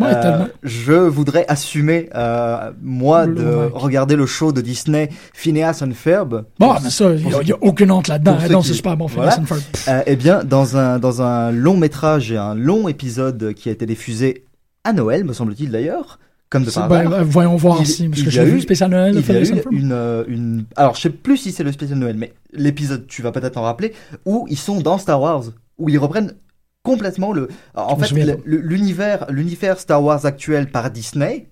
Ouais, 0.00 0.06
euh, 0.12 0.46
je 0.62 0.92
voudrais 0.92 1.44
assumer, 1.48 2.10
euh, 2.14 2.72
moi, 2.82 3.26
de 3.26 3.70
regarder 3.72 4.16
le 4.16 4.26
show 4.26 4.52
de 4.52 4.60
Disney 4.60 5.08
Phineas 5.32 5.82
and 5.82 5.92
Ferb. 5.94 6.44
Bon, 6.58 6.74
mais 6.82 6.90
ça, 6.90 7.12
il 7.12 7.24
n'y 7.26 7.52
a, 7.52 7.56
aucune 7.60 7.92
honte 7.92 8.08
là-dedans. 8.08 8.36
Ah 8.40 8.48
Non, 8.48 8.60
qui- 8.60 8.68
c'est 8.68 8.74
super 8.74 8.96
bon. 8.96 9.06
Voilà. 9.06 9.32
Phineas 9.32 9.42
and 9.42 9.46
Ferb. 9.46 9.62
Euh, 9.88 10.02
eh 10.06 10.16
bien, 10.16 10.42
dans 10.42 10.76
un, 10.76 10.98
dans 10.98 11.22
un 11.22 11.52
long 11.52 11.76
métrage 11.76 12.32
et 12.32 12.36
un 12.36 12.54
long 12.54 12.88
épisode 12.88 13.54
qui 13.54 13.68
a 13.68 13.72
été 13.72 13.86
diffusé 13.86 14.44
à 14.84 14.92
Noël, 14.92 15.24
me 15.24 15.32
semble-t-il 15.32 15.70
d'ailleurs, 15.70 16.18
comme 16.52 16.64
de 16.64 16.70
par 16.70 16.88
ben, 16.88 17.00
hasard. 17.06 17.12
euh, 17.14 17.24
voyons 17.24 17.56
voir 17.56 17.78
Il- 17.80 17.86
si, 17.86 18.08
parce 18.08 18.20
il 18.20 18.24
que 18.26 18.30
j'ai 18.30 18.44
vu 18.44 18.54
le 18.56 18.60
spécial 18.60 18.90
Noël 18.90 19.14
Il 19.16 19.26
y 19.26 19.36
a 19.36 19.40
eu 19.42 19.62
une, 19.72 19.92
euh, 19.92 20.24
une, 20.28 20.64
alors 20.76 20.94
je 20.94 21.00
sais 21.00 21.10
plus 21.10 21.36
si 21.38 21.50
c'est 21.50 21.64
le 21.64 21.72
spécial 21.72 21.98
Noël, 21.98 22.16
mais 22.16 22.32
l'épisode, 22.52 23.06
tu 23.06 23.22
vas 23.22 23.32
peut-être 23.32 23.56
en 23.56 23.62
rappeler, 23.62 23.92
où 24.26 24.46
ils 24.50 24.58
sont 24.58 24.80
dans 24.80 24.98
Star 24.98 25.20
Wars, 25.20 25.44
où 25.78 25.88
ils 25.88 25.98
reprennent 25.98 26.34
complètement 26.82 27.32
le, 27.32 27.48
en 27.74 27.98
Je 27.98 28.14
fait, 28.14 28.38
l'univers, 28.44 29.26
l'univers 29.30 29.78
Star 29.78 30.02
Wars 30.02 30.26
actuel 30.26 30.70
par 30.70 30.90
Disney 30.90 31.46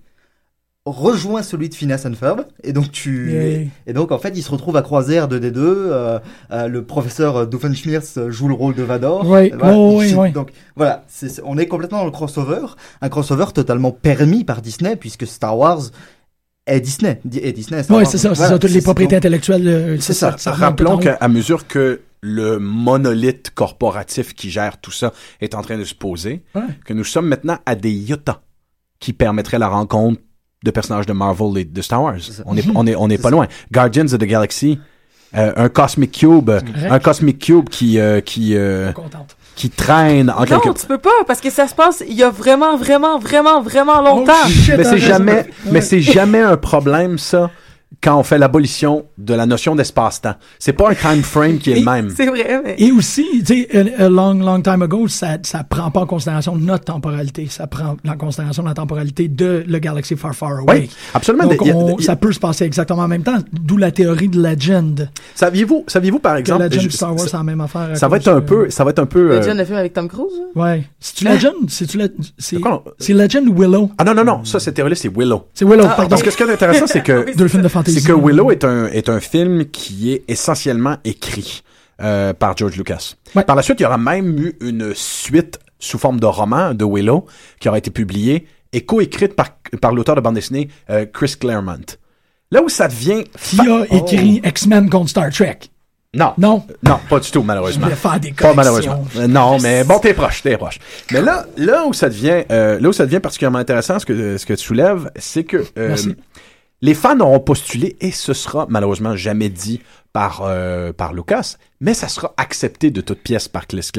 rejoint 0.85 1.43
celui 1.43 1.69
de 1.69 1.75
Phineas 1.75 2.05
and 2.07 2.13
Ferb, 2.15 2.41
et 2.63 2.73
donc 2.73 2.91
tu, 2.91 3.31
Yeah. 3.31 3.67
et 3.85 3.93
donc 3.93 4.11
en 4.11 4.17
fait, 4.17 4.33
ils 4.35 4.41
se 4.41 4.49
retrouvent 4.49 4.77
à 4.77 4.81
croiser 4.81 5.17
R2D2, 5.19 5.57
euh, 5.59 6.19
euh, 6.51 6.67
le 6.67 6.83
professeur 6.83 7.45
Doofenshmirtz 7.45 8.17
joue 8.29 8.47
le 8.47 8.55
rôle 8.55 8.73
de 8.73 8.81
Vador. 8.81 9.27
Ouais, 9.29 9.51
Euh, 9.53 9.57
voilà. 9.59 9.77
oh, 9.77 9.99
oui, 9.99 10.09
C'est- 10.09 10.15
oui. 10.15 10.31
Donc 10.31 10.49
voilà, 10.75 11.03
c'est- 11.07 11.29
c'est- 11.29 11.41
on 11.45 11.57
est 11.59 11.67
complètement 11.67 11.99
dans 11.99 12.05
le 12.05 12.11
crossover, 12.11 12.65
un 13.01 13.09
crossover 13.09 13.45
totalement 13.53 13.91
permis 13.91 14.43
par 14.43 14.61
Disney, 14.63 14.95
puisque 14.95 15.27
Star 15.27 15.55
Wars 15.55 15.81
est 16.65 16.79
Disney, 16.81 17.19
Di- 17.25 17.39
et 17.43 17.51
Disney. 17.53 17.81
Oui, 17.89 17.97
Wars. 17.97 18.07
c'est 18.07 18.17
ça, 18.17 18.29
c'est 18.29 18.35
Voilà, 18.35 18.53
ça. 18.53 18.59
Toutes 18.59 18.71
les 18.71 18.79
c'est- 18.79 18.83
propriétés 18.83 19.15
intellectuelles. 19.17 19.67
euh, 19.67 19.97
c'est 19.99 20.13
ça. 20.13 20.35
Rappelons 20.47 20.97
tout 20.97 21.07
en 21.07 21.11
haut. 21.13 21.17
qu'à 21.17 21.27
mesure 21.27 21.67
que 21.67 22.01
le 22.21 22.57
monolithe 22.57 23.51
corporatif 23.53 24.33
qui 24.33 24.49
gère 24.49 24.79
tout 24.81 24.91
ça 24.91 25.13
est 25.41 25.53
en 25.53 25.61
train 25.61 25.77
de 25.77 25.83
se 25.83 25.93
poser, 25.95 26.41
Ouais. 26.55 26.61
que 26.85 26.93
nous 26.93 27.03
sommes 27.03 27.27
maintenant 27.27 27.57
à 27.67 27.75
des 27.75 27.91
iota 27.91 28.41
qui 28.99 29.13
permettraient 29.13 29.59
la 29.59 29.67
rencontre 29.67 30.19
de 30.63 30.71
personnages 30.71 31.05
de 31.05 31.13
Marvel 31.13 31.57
et 31.57 31.65
de 31.65 31.81
Star 31.81 32.03
Wars. 32.03 32.15
On 32.45 32.55
est, 32.57 32.63
on 32.75 32.85
est, 32.87 32.95
on 32.95 33.09
est 33.09 33.17
pas 33.17 33.29
ça. 33.29 33.35
loin. 33.35 33.47
Guardians 33.71 34.05
of 34.05 34.19
the 34.19 34.23
Galaxy, 34.25 34.79
euh, 35.35 35.53
un 35.55 35.69
Cosmic 35.69 36.11
Cube, 36.11 36.51
un 36.89 36.99
Cosmic 36.99 37.39
Cube 37.39 37.69
qui, 37.69 37.99
euh, 37.99 38.21
qui, 38.21 38.55
euh, 38.55 38.91
qui 39.55 39.69
traîne 39.69 40.29
en 40.29 40.41
Non, 40.41 40.45
quelque 40.45 40.79
tu 40.79 40.85
peux 40.85 40.97
pas, 40.97 41.09
parce 41.25 41.41
que 41.41 41.49
ça 41.49 41.67
se 41.67 41.73
passe 41.75 42.03
il 42.07 42.13
y 42.15 42.23
a 42.23 42.29
vraiment, 42.29 42.77
vraiment, 42.77 43.17
vraiment, 43.17 43.61
vraiment 43.61 44.01
longtemps. 44.01 44.33
Oh, 44.45 44.49
shit, 44.49 44.75
mais 44.77 44.83
c'est 44.83 44.97
jamais, 44.99 45.33
Ouais. 45.33 45.49
mais 45.71 45.81
c'est 45.81 46.01
jamais 46.01 46.39
un 46.41 46.57
problème, 46.57 47.17
ça, 47.17 47.49
quand 48.03 48.17
on 48.17 48.23
fait 48.23 48.37
l'abolition 48.39 49.05
de 49.17 49.33
la 49.33 49.45
notion 49.45 49.75
d'espace-temps. 49.75 50.33
C'est 50.57 50.73
pas 50.73 50.89
un 50.89 50.95
time 50.95 51.21
frame 51.21 51.57
qui 51.59 51.71
est 51.71 51.75
le 51.79 51.85
même. 51.85 52.09
C'est 52.15 52.25
vrai, 52.25 52.61
mais... 52.63 52.75
Et 52.79 52.91
aussi, 52.91 53.25
tu 53.45 53.63
sais, 53.67 53.95
a, 53.99 54.05
a 54.05 54.09
long, 54.09 54.33
long 54.33 54.59
time 54.61 54.81
ago, 54.81 55.07
ça, 55.07 55.37
ça 55.43 55.63
prend 55.63 55.91
pas 55.91 56.01
en 56.01 56.05
considération 56.07 56.55
notre 56.55 56.85
temporalité. 56.85 57.47
Ça 57.49 57.67
prend 57.67 57.97
en 58.07 58.17
considération 58.17 58.63
la 58.63 58.73
temporalité 58.73 59.27
de 59.27 59.63
le 59.67 59.79
Galaxy 59.79 60.15
Far 60.15 60.33
Far 60.33 60.51
Away. 60.59 60.63
Oui, 60.81 60.89
absolument. 61.13 61.45
Donc, 61.45 61.61
on- 61.61 61.97
a- 61.97 62.01
ça 62.01 62.15
peut 62.15 62.31
se 62.31 62.39
passer 62.39 62.63
exactement 62.65 63.03
en 63.03 63.07
même 63.07 63.23
temps, 63.23 63.37
d'où 63.53 63.77
la 63.77 63.91
théorie 63.91 64.29
de 64.29 64.41
Legend. 64.41 65.09
Saviez-vous, 65.35 65.83
saviez-vous 65.87 66.19
par 66.19 66.35
Que 66.35 66.39
exemple, 66.39 66.63
Legend 66.63 66.81
je- 66.81 66.87
et 66.87 66.91
Star 66.91 67.11
Wars, 67.15 67.19
c'est 67.27 67.33
la 67.37 67.43
même 67.43 67.61
affaire. 67.61 67.95
ça 67.95 68.07
va 68.07 68.17
être 68.17 68.27
un 68.29 68.41
peu, 68.41 68.69
ça 68.69 68.83
va 68.83 68.89
être 68.91 68.99
un 68.99 69.05
peu. 69.05 69.31
euh, 69.31 69.39
Legend, 69.41 69.57
le 69.57 69.65
film 69.65 69.77
avec 69.77 69.93
Tom 69.93 70.07
Cruise. 70.07 70.33
Ouais. 70.55 70.83
C'est-tu 70.99 71.27
Hein? 71.27 71.35
Legend? 71.35 71.53
C'est-tu 71.69 71.97
le- 71.99 72.13
c'est, 72.39 72.57
on- 72.65 72.81
Legend 73.13 73.47
ou 73.47 73.53
Willow? 73.61 73.91
Ah 73.97 74.03
non 74.03 74.13
non 74.15 74.23
non, 74.23 74.43
ça 74.45 74.59
cette 74.59 74.73
théorie 74.75 74.95
c'est 74.95 75.09
Willow. 75.15 75.45
C'est 75.53 75.65
Willow, 75.65 75.83
Ah, 75.85 75.93
pardon. 75.95 76.09
Parce 76.09 76.23
que 76.23 76.31
ce 76.31 76.37
qui 76.37 76.43
est 76.43 76.51
intéressant, 76.51 76.87
c'est 76.87 77.03
que 77.03 77.35
Deux 77.37 77.47
films 77.47 77.63
de 77.63 77.67
fantasy. 77.67 77.90
C'est 77.91 78.07
que 78.07 78.13
Willow 78.13 78.51
est 78.51 78.63
un 78.63 78.87
est 78.87 79.09
un 79.09 79.19
film 79.19 79.65
qui 79.65 80.11
est 80.13 80.23
essentiellement 80.27 80.97
écrit 81.03 81.63
euh, 82.01 82.33
par 82.33 82.57
George 82.57 82.75
Lucas. 82.77 83.13
Ouais. 83.35 83.43
Par 83.43 83.55
la 83.55 83.61
suite, 83.61 83.79
il 83.79 83.83
y 83.83 83.85
aura 83.85 83.97
même 83.97 84.37
eu 84.39 84.55
une 84.61 84.93
suite 84.95 85.59
sous 85.79 85.97
forme 85.97 86.19
de 86.19 86.25
roman 86.25 86.73
de 86.73 86.85
Willow 86.85 87.25
qui 87.59 87.67
aura 87.69 87.77
été 87.77 87.91
publiée 87.91 88.47
et 88.73 88.81
coécrite 88.81 89.35
par 89.35 89.49
par 89.81 89.93
l'auteur 89.93 90.15
de 90.15 90.21
bande 90.21 90.35
dessinée 90.35 90.69
euh, 90.89 91.05
Chris 91.11 91.35
Claremont. 91.39 91.85
Là 92.51 92.61
où 92.61 92.69
ça 92.69 92.87
devient 92.87 93.23
Qui 93.41 93.61
a 93.61 93.85
écrit 93.89 94.41
X-Men 94.43 94.89
contre 94.89 95.09
Star 95.09 95.29
Trek? 95.31 95.59
non 96.13 96.33
Non? 96.37 96.65
non 96.83 96.99
pas 97.09 97.19
du 97.21 97.31
tout 97.31 97.41
malheureusement. 97.43 97.85
Je 97.85 97.91
vais 97.91 97.95
faire 97.95 98.19
des 98.19 98.33
Pas 98.33 98.53
malheureusement. 98.53 99.05
Euh, 99.15 99.27
non, 99.27 99.57
mais 99.61 99.85
bon, 99.85 99.99
t'es 99.99 100.13
proche, 100.13 100.41
t'es 100.43 100.57
proche. 100.57 100.77
Mais 101.11 101.21
là, 101.21 101.45
là 101.55 101.85
où 101.87 101.93
ça 101.93 102.09
devient, 102.09 102.43
euh, 102.51 102.79
là 102.81 102.89
où 102.89 102.93
ça 102.93 103.05
devient 103.05 103.21
particulièrement 103.21 103.59
intéressant, 103.59 103.99
ce 103.99 104.05
que 104.05 104.37
ce 104.37 104.45
que 104.45 104.53
tu 104.53 104.63
soulèves, 104.63 105.09
c'est 105.15 105.45
que 105.45 105.63
euh. 105.77 105.95
Les 106.81 106.93
fans 106.93 107.19
auront 107.19 107.39
postulé 107.39 107.95
et 108.01 108.11
ce 108.11 108.33
sera 108.33 108.65
malheureusement 108.69 109.15
jamais 109.15 109.49
dit 109.49 109.81
par 110.13 110.41
euh, 110.43 110.91
par 110.91 111.13
Lucas, 111.13 111.55
mais 111.79 111.93
ça 111.93 112.07
sera 112.07 112.33
accepté 112.37 112.91
de 112.91 113.01
toute 113.01 113.19
pièce 113.19 113.47
par 113.47 113.67
Chris, 113.67 113.91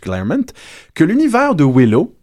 Claremont 0.00 0.46
que 0.94 1.04
l'univers 1.04 1.54
de 1.54 1.64
Willow 1.64 2.14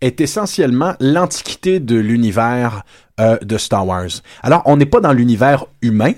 est 0.00 0.20
essentiellement 0.20 0.94
l'antiquité 1.00 1.80
de 1.80 1.96
l'univers 1.96 2.82
euh, 3.20 3.38
de 3.38 3.56
Star 3.56 3.86
Wars. 3.86 4.08
Alors, 4.42 4.62
on 4.66 4.76
n'est 4.76 4.86
pas 4.86 5.00
dans 5.00 5.12
l'univers 5.12 5.66
humain, 5.80 6.12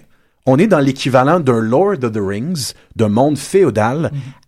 on 0.47 0.59
est 0.59 0.67
dans 0.67 0.81
l'équivalent 0.81 1.39
d'un 1.41 1.61
Lord 1.61 2.03
of 2.03 2.13
the 2.13 2.21
Rings, 2.21 2.73
d'un 2.97 3.09
monde 3.09 3.39
féodal, 3.39 4.11
qui 4.11 4.48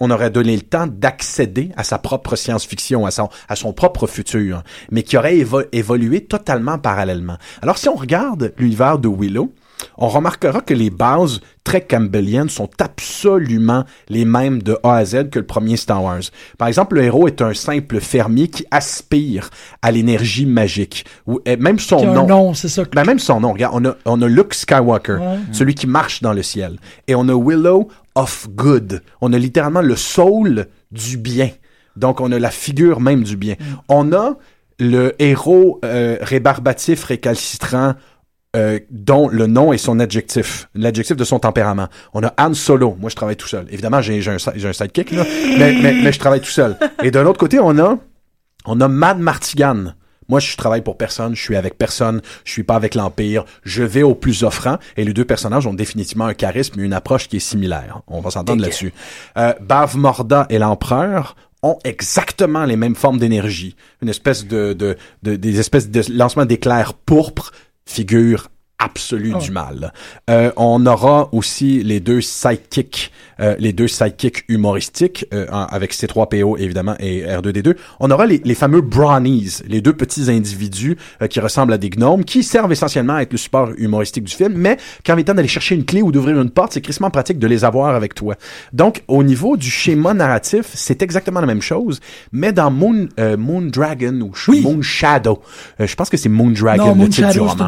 on 0.00 0.10
aurait 0.10 0.30
donné 0.30 0.56
le 0.56 0.62
temps 0.62 0.86
d'accéder 0.86 1.70
à 1.76 1.84
sa 1.84 1.98
propre 1.98 2.34
science-fiction, 2.36 3.06
à 3.06 3.10
son, 3.10 3.28
à 3.48 3.56
son 3.56 3.72
propre 3.72 4.06
futur, 4.06 4.62
mais 4.90 5.02
qui 5.02 5.16
aurait 5.16 5.36
évo- 5.36 5.66
évolué 5.72 6.24
totalement 6.24 6.78
parallèlement. 6.78 7.36
Alors, 7.62 7.78
si 7.78 7.88
on 7.88 7.94
regarde 7.96 8.52
l'univers 8.58 8.98
de 8.98 9.08
Willow, 9.08 9.52
on 9.96 10.08
remarquera 10.08 10.60
que 10.60 10.74
les 10.74 10.90
bases 10.90 11.40
très 11.64 11.80
campbelliennes 11.80 12.50
sont 12.50 12.68
absolument 13.10 13.84
les 14.08 14.24
mêmes 14.26 14.62
de 14.62 14.78
A 14.82 14.96
à 14.96 15.04
Z 15.04 15.30
que 15.30 15.38
le 15.38 15.46
premier 15.46 15.76
Star 15.76 16.02
Wars. 16.04 16.20
Par 16.58 16.68
exemple, 16.68 16.96
le 16.96 17.02
héros 17.04 17.26
est 17.28 17.40
un 17.42 17.54
simple 17.54 18.00
fermier 18.00 18.48
qui 18.48 18.64
aspire 18.70 19.48
à 19.82 19.90
l'énergie 19.90 20.46
magique. 20.46 21.04
Ou 21.26 21.40
et 21.46 21.56
même 21.56 21.78
son 21.78 22.04
nom. 22.12 22.26
nom, 22.26 22.54
c'est 22.54 22.68
ça. 22.68 22.82
Ben 22.94 23.04
même 23.04 23.18
son 23.18 23.40
nom, 23.40 23.52
regarde, 23.52 23.74
on 23.76 23.84
a, 23.88 23.94
on 24.04 24.20
a 24.20 24.26
Luke 24.28 24.52
Skywalker, 24.54 25.12
Ouais. 25.20 25.38
celui 25.52 25.74
qui 25.74 25.86
marche 25.86 26.20
dans 26.22 26.32
le 26.32 26.42
ciel. 26.42 26.78
Et 27.08 27.14
on 27.14 27.28
a 27.28 27.34
Willow 27.34 27.88
of 28.14 28.48
Good. 28.50 29.02
On 29.20 29.32
a 29.32 29.38
littéralement 29.38 29.82
le 29.82 29.96
soul 29.96 30.66
du 30.90 31.16
bien. 31.16 31.50
Donc 31.96 32.20
on 32.20 32.30
a 32.32 32.38
la 32.38 32.50
figure 32.50 33.00
même 33.00 33.22
du 33.22 33.36
bien. 33.36 33.56
On 33.88 34.12
a 34.12 34.36
le 34.78 35.14
héros 35.18 35.80
euh, 35.84 36.16
rébarbatif, 36.20 37.04
récalcitrant, 37.04 37.94
euh, 38.56 38.80
dont 38.90 39.28
le 39.28 39.46
nom 39.46 39.72
est 39.72 39.78
son 39.78 40.00
adjectif, 40.00 40.68
l'adjectif 40.74 41.16
de 41.16 41.24
son 41.24 41.38
tempérament. 41.38 41.86
On 42.14 42.22
a 42.24 42.32
Han 42.38 42.54
Solo. 42.54 42.96
Moi, 42.98 43.10
je 43.10 43.14
travaille 43.14 43.36
tout 43.36 43.46
seul. 43.46 43.66
Évidemment, 43.70 44.00
j'ai 44.00 44.20
j'ai 44.22 44.30
un, 44.30 44.36
un 44.36 44.72
sidekick, 44.72 45.12
là, 45.12 45.24
mais, 45.58 45.78
mais, 45.80 45.94
mais 46.02 46.12
je 46.12 46.18
travaille 46.18 46.40
tout 46.40 46.50
seul. 46.50 46.76
Et 47.02 47.10
de 47.10 47.20
l'autre 47.20 47.38
côté, 47.38 47.60
on 47.60 47.78
a, 47.78 47.98
on 48.64 48.80
a 48.80 48.88
Mad 48.88 49.18
Martigan. 49.18 49.92
Moi, 50.30 50.40
je 50.40 50.56
travaille 50.56 50.80
pour 50.80 50.96
personne, 50.96 51.34
je 51.36 51.42
suis 51.42 51.56
avec 51.56 51.76
personne, 51.76 52.22
je 52.44 52.52
suis 52.52 52.62
pas 52.62 52.76
avec 52.76 52.94
l'Empire, 52.94 53.44
je 53.64 53.82
vais 53.82 54.02
au 54.02 54.14
plus 54.14 54.44
offrant, 54.44 54.78
et 54.96 55.04
les 55.04 55.12
deux 55.12 55.24
personnages 55.26 55.66
ont 55.66 55.74
définitivement 55.74 56.24
un 56.26 56.34
charisme 56.34 56.80
et 56.80 56.84
une 56.84 56.92
approche 56.94 57.28
qui 57.28 57.36
est 57.36 57.40
similaire. 57.40 58.00
On 58.06 58.20
va 58.20 58.30
s'entendre 58.30 58.62
là-dessus. 58.62 58.92
Euh, 59.36 59.52
Bav 59.60 59.96
Morda 59.98 60.46
et 60.48 60.58
l'Empereur 60.58 61.36
ont 61.62 61.78
exactement 61.84 62.64
les 62.64 62.76
mêmes 62.76 62.94
formes 62.94 63.18
d'énergie. 63.18 63.76
Une 64.00 64.08
espèce 64.08 64.46
de, 64.46 64.72
de, 64.72 64.96
de- 65.22 65.36
des 65.36 65.58
espèces 65.60 65.90
de 65.90 66.02
lancement 66.16 66.46
d'éclairs 66.46 66.94
pourpres, 66.94 67.50
figure 67.84 68.48
absolue 68.80 69.32
Ah. 69.36 69.38
du 69.38 69.50
mal. 69.50 69.92
Euh, 70.28 70.50
on 70.56 70.84
aura 70.86 71.28
aussi 71.32 71.82
les 71.84 72.00
deux 72.00 72.20
sidekicks, 72.20 73.12
euh, 73.40 73.54
les 73.58 73.72
deux 73.72 73.86
sidekicks 73.88 74.44
humoristiques 74.48 75.26
euh, 75.32 75.46
avec 75.50 75.92
C3PO 75.94 76.58
évidemment 76.58 76.96
et 76.98 77.22
R2D2. 77.24 77.76
On 78.00 78.10
aura 78.10 78.26
les, 78.26 78.40
les 78.44 78.54
fameux 78.54 78.80
brownies, 78.80 79.58
les 79.68 79.80
deux 79.80 79.92
petits 79.92 80.30
individus 80.30 80.96
euh, 81.22 81.26
qui 81.26 81.40
ressemblent 81.40 81.72
à 81.72 81.78
des 81.78 81.90
gnomes, 81.90 82.24
qui 82.24 82.42
servent 82.42 82.72
essentiellement 82.72 83.14
à 83.16 83.22
être 83.22 83.32
le 83.32 83.38
support 83.38 83.70
humoristique 83.76 84.24
du 84.24 84.34
film, 84.34 84.54
mais 84.56 84.76
quand 85.04 85.14
il 85.14 85.20
est 85.20 85.24
temps 85.24 85.34
d'aller 85.34 85.48
chercher 85.48 85.74
une 85.74 85.84
clé 85.84 86.02
ou 86.02 86.10
d'ouvrir 86.10 86.40
une 86.40 86.50
porte, 86.50 86.72
c'est 86.72 86.80
crissement 86.80 87.10
pratique 87.10 87.38
de 87.38 87.46
les 87.46 87.64
avoir 87.64 87.94
avec 87.94 88.14
toi. 88.14 88.34
Donc, 88.72 89.02
au 89.08 89.22
niveau 89.22 89.56
du 89.56 89.70
schéma 89.70 90.14
narratif, 90.14 90.66
c'est 90.74 91.02
exactement 91.02 91.40
la 91.40 91.46
même 91.46 91.62
chose, 91.62 92.00
mais 92.32 92.52
dans 92.52 92.70
Moon, 92.70 93.08
euh, 93.18 93.36
Moon 93.36 93.62
Dragon 93.62 94.18
ou 94.22 94.32
Oui. 94.48 94.62
Moon 94.62 94.80
Shadow, 94.82 95.40
euh, 95.80 95.86
je 95.86 95.94
pense 95.94 96.08
que 96.08 96.16
c'est 96.16 96.28
Moon 96.28 96.50
Dragon 96.50 96.84
Non, 96.86 96.88
le 96.90 96.94
Moon 96.96 97.04
titre 97.08 97.28
du 97.28 97.34
Shadow, 97.34 97.48
c'est 97.48 97.52
roman. 97.58 97.64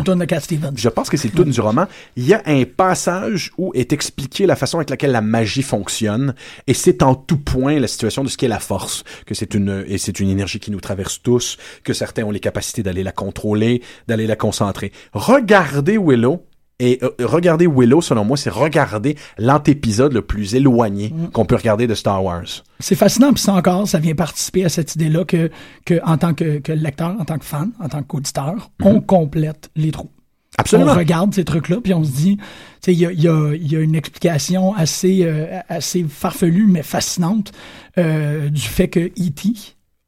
Je 0.77 0.89
pense 0.89 1.02
que 1.11 1.17
c'est 1.17 1.29
le 1.29 1.35
tout 1.35 1.45
du 1.45 1.61
roman. 1.61 1.87
Il 2.17 2.27
y 2.27 2.35
a 2.35 2.43
un 2.47 2.65
passage 2.65 3.51
où 3.59 3.73
est 3.75 3.93
expliqué 3.93 4.47
la 4.47 4.57
façon 4.57 4.79
avec 4.79 4.91
laquelle 4.91 5.13
la 5.13 5.21
magie 5.21 5.63
fonctionne, 5.63 6.35
et 6.67 6.75
c'est 6.75 7.03
en 7.03 7.15
tout 7.15 7.39
point 7.39 7.79
la 7.79 7.89
situation 7.89 8.25
de 8.25 8.29
ce 8.29 8.37
qu'est 8.37 8.49
la 8.49 8.61
force, 8.61 9.05
que 9.27 9.35
c'est 9.35 9.55
une 9.55 9.85
et 9.87 9.99
c'est 9.99 10.21
une 10.21 10.29
énergie 10.29 10.61
qui 10.61 10.71
nous 10.71 10.81
traverse 10.81 11.23
tous, 11.23 11.57
que 11.85 11.93
certains 11.93 12.25
ont 12.25 12.31
les 12.31 12.41
capacités 12.41 12.83
d'aller 12.83 13.03
la 13.03 13.13
contrôler, 13.13 13.83
d'aller 14.09 14.27
la 14.27 14.37
concentrer. 14.37 14.93
Regardez 15.13 15.99
Willow. 15.99 16.47
Et 16.79 16.99
euh, 17.05 17.11
regarder 17.21 17.69
Willow, 17.69 18.01
selon 18.01 18.25
moi, 18.25 18.37
c'est 18.37 18.51
regarder 18.51 19.17
l'antépisode 19.39 20.13
le 20.13 20.23
plus 20.23 20.57
éloigné 20.57 21.15
qu'on 21.33 21.45
peut 21.45 21.55
regarder 21.55 21.87
de 21.87 21.95
Star 21.95 22.25
Wars. 22.25 22.65
C'est 22.81 22.97
fascinant, 22.97 23.33
puis 23.33 23.41
ça 23.41 23.55
encore, 23.55 23.87
ça 23.87 24.01
vient 24.01 24.17
participer 24.17 24.65
à 24.65 24.69
cette 24.69 24.97
idée-là 24.97 25.25
que, 25.25 25.49
que 25.85 26.01
en 26.05 26.19
tant 26.19 26.35
que, 26.35 26.59
que 26.59 26.73
lecteur, 26.73 27.15
en 27.21 27.25
tant 27.25 27.39
que 27.39 27.45
fan, 27.45 27.71
en 27.79 27.89
tant 27.89 28.03
qu'auditeur, 28.03 28.73
on 28.83 29.01
complète 29.01 29.71
les 29.77 29.93
trous. 29.93 30.11
Absolument. 30.59 30.93
On 30.93 30.95
regarde 30.95 31.35
ces 31.35 31.45
trucs-là, 31.45 31.79
puis 31.83 31.95
on 31.95 32.05
se 32.05 32.11
dit, 32.11 32.39
il 32.87 32.95
y 32.95 33.07
a, 33.07 33.13
y, 33.13 33.29
a, 33.29 33.55
y 33.55 33.77
a 33.77 33.81
une 33.81 33.95
explication 33.95 34.75
assez, 34.75 35.21
euh, 35.23 35.61
assez 35.69 36.05
farfelue, 36.05 36.67
mais 36.67 36.83
fascinante 36.83 37.53
euh, 37.99 38.49
du 38.51 38.61
fait 38.61 38.89
que 38.89 39.01
E.T. 39.01 39.49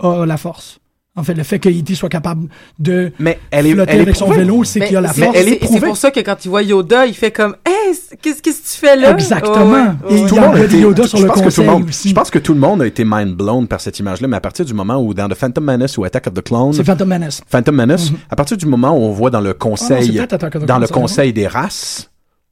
a 0.01 0.27
la 0.27 0.37
force. 0.37 0.81
En 1.17 1.23
fait, 1.23 1.35
le 1.35 1.45
fait 1.45 1.61
que 1.61 1.69
E.T. 1.69 1.95
soit 1.95 2.09
capable 2.09 2.49
de 2.81 3.13
Mais 3.21 3.39
elle 3.53 3.69
est, 3.69 3.73
flotter 3.75 3.93
elle 3.93 3.99
est 3.99 4.03
avec 4.03 4.17
son 4.17 4.31
vélo, 4.31 4.65
c'est 4.65 4.81
Mais 4.81 4.89
qu'il 4.89 4.97
a 4.97 5.01
la 5.01 5.13
c'est- 5.13 5.21
Mais 5.21 5.27
force. 5.27 5.39
elle 5.39 5.49
est 5.49 5.67
c'est- 5.67 5.81
pour 5.81 5.97
ça 5.97 6.11
que 6.11 6.19
quand 6.19 6.45
il 6.45 6.49
voit 6.49 6.63
Yoda, 6.63 7.07
il 7.07 7.15
fait 7.15 7.31
comme 7.31 7.55
Hey, 7.65 7.95
qu'est-ce 8.21 8.43
que 8.43 8.51
tu 8.51 8.57
fais 8.81 8.97
là? 8.97 9.13
Exactement. 9.13 9.71
Ouais, 9.71 9.81
Et 10.11 10.23
ouais. 10.23 10.29
Tout 10.29 10.35
le 10.35 10.41
monde 10.41 10.57
a 10.57 10.65
été- 10.65 10.81
Yoda 10.81 11.07
sur 11.07 11.19
je 11.19 11.23
le 11.23 11.29
pense 11.29 11.37
que 11.37 11.41
tout 11.43 11.61
le 11.61 11.67
conseil 11.67 11.67
monde- 11.81 11.89
aussi. 11.89 12.09
Je 12.09 12.15
pense 12.15 12.31
que 12.33 12.39
tout 12.41 12.53
le 12.55 12.59
monde 12.59 12.83
a 12.83 12.87
été 12.89 13.05
mind 13.07 13.37
blown 13.37 13.69
par 13.69 13.81
cette 13.81 13.97
image-là, 14.01 14.27
mais 14.27 14.37
à 14.37 14.41
partir 14.41 14.65
du 14.65 14.75
moment 14.75 14.97
où 15.01 15.15
dans 15.15 15.29
The 15.29 15.35
Phantom 15.35 15.63
Menace 15.63 15.97
ou 15.99 16.05
Attack 16.05 16.27
of 16.27 16.35
the 16.35 16.43
Clones, 16.43 16.73
C'est 16.73 16.83
Phantom 16.85 17.09
Menace. 17.09 17.43
Phantom 17.49 17.77
Menace, 17.77 18.11
à 18.29 18.35
partir 18.35 18.57
du 18.57 18.67
moment 18.67 18.91
où 18.99 19.03
on 19.03 19.13
voit 19.13 19.31
dans 19.31 19.41
le 19.41 19.51
Ah 19.51 19.53
non, 19.53 19.59
conseil, 19.71 20.17
the 20.27 20.67
dans 20.67 20.79
le 20.81 20.89
conseil 20.89 21.33
des 21.33 21.47
races, 21.47 22.11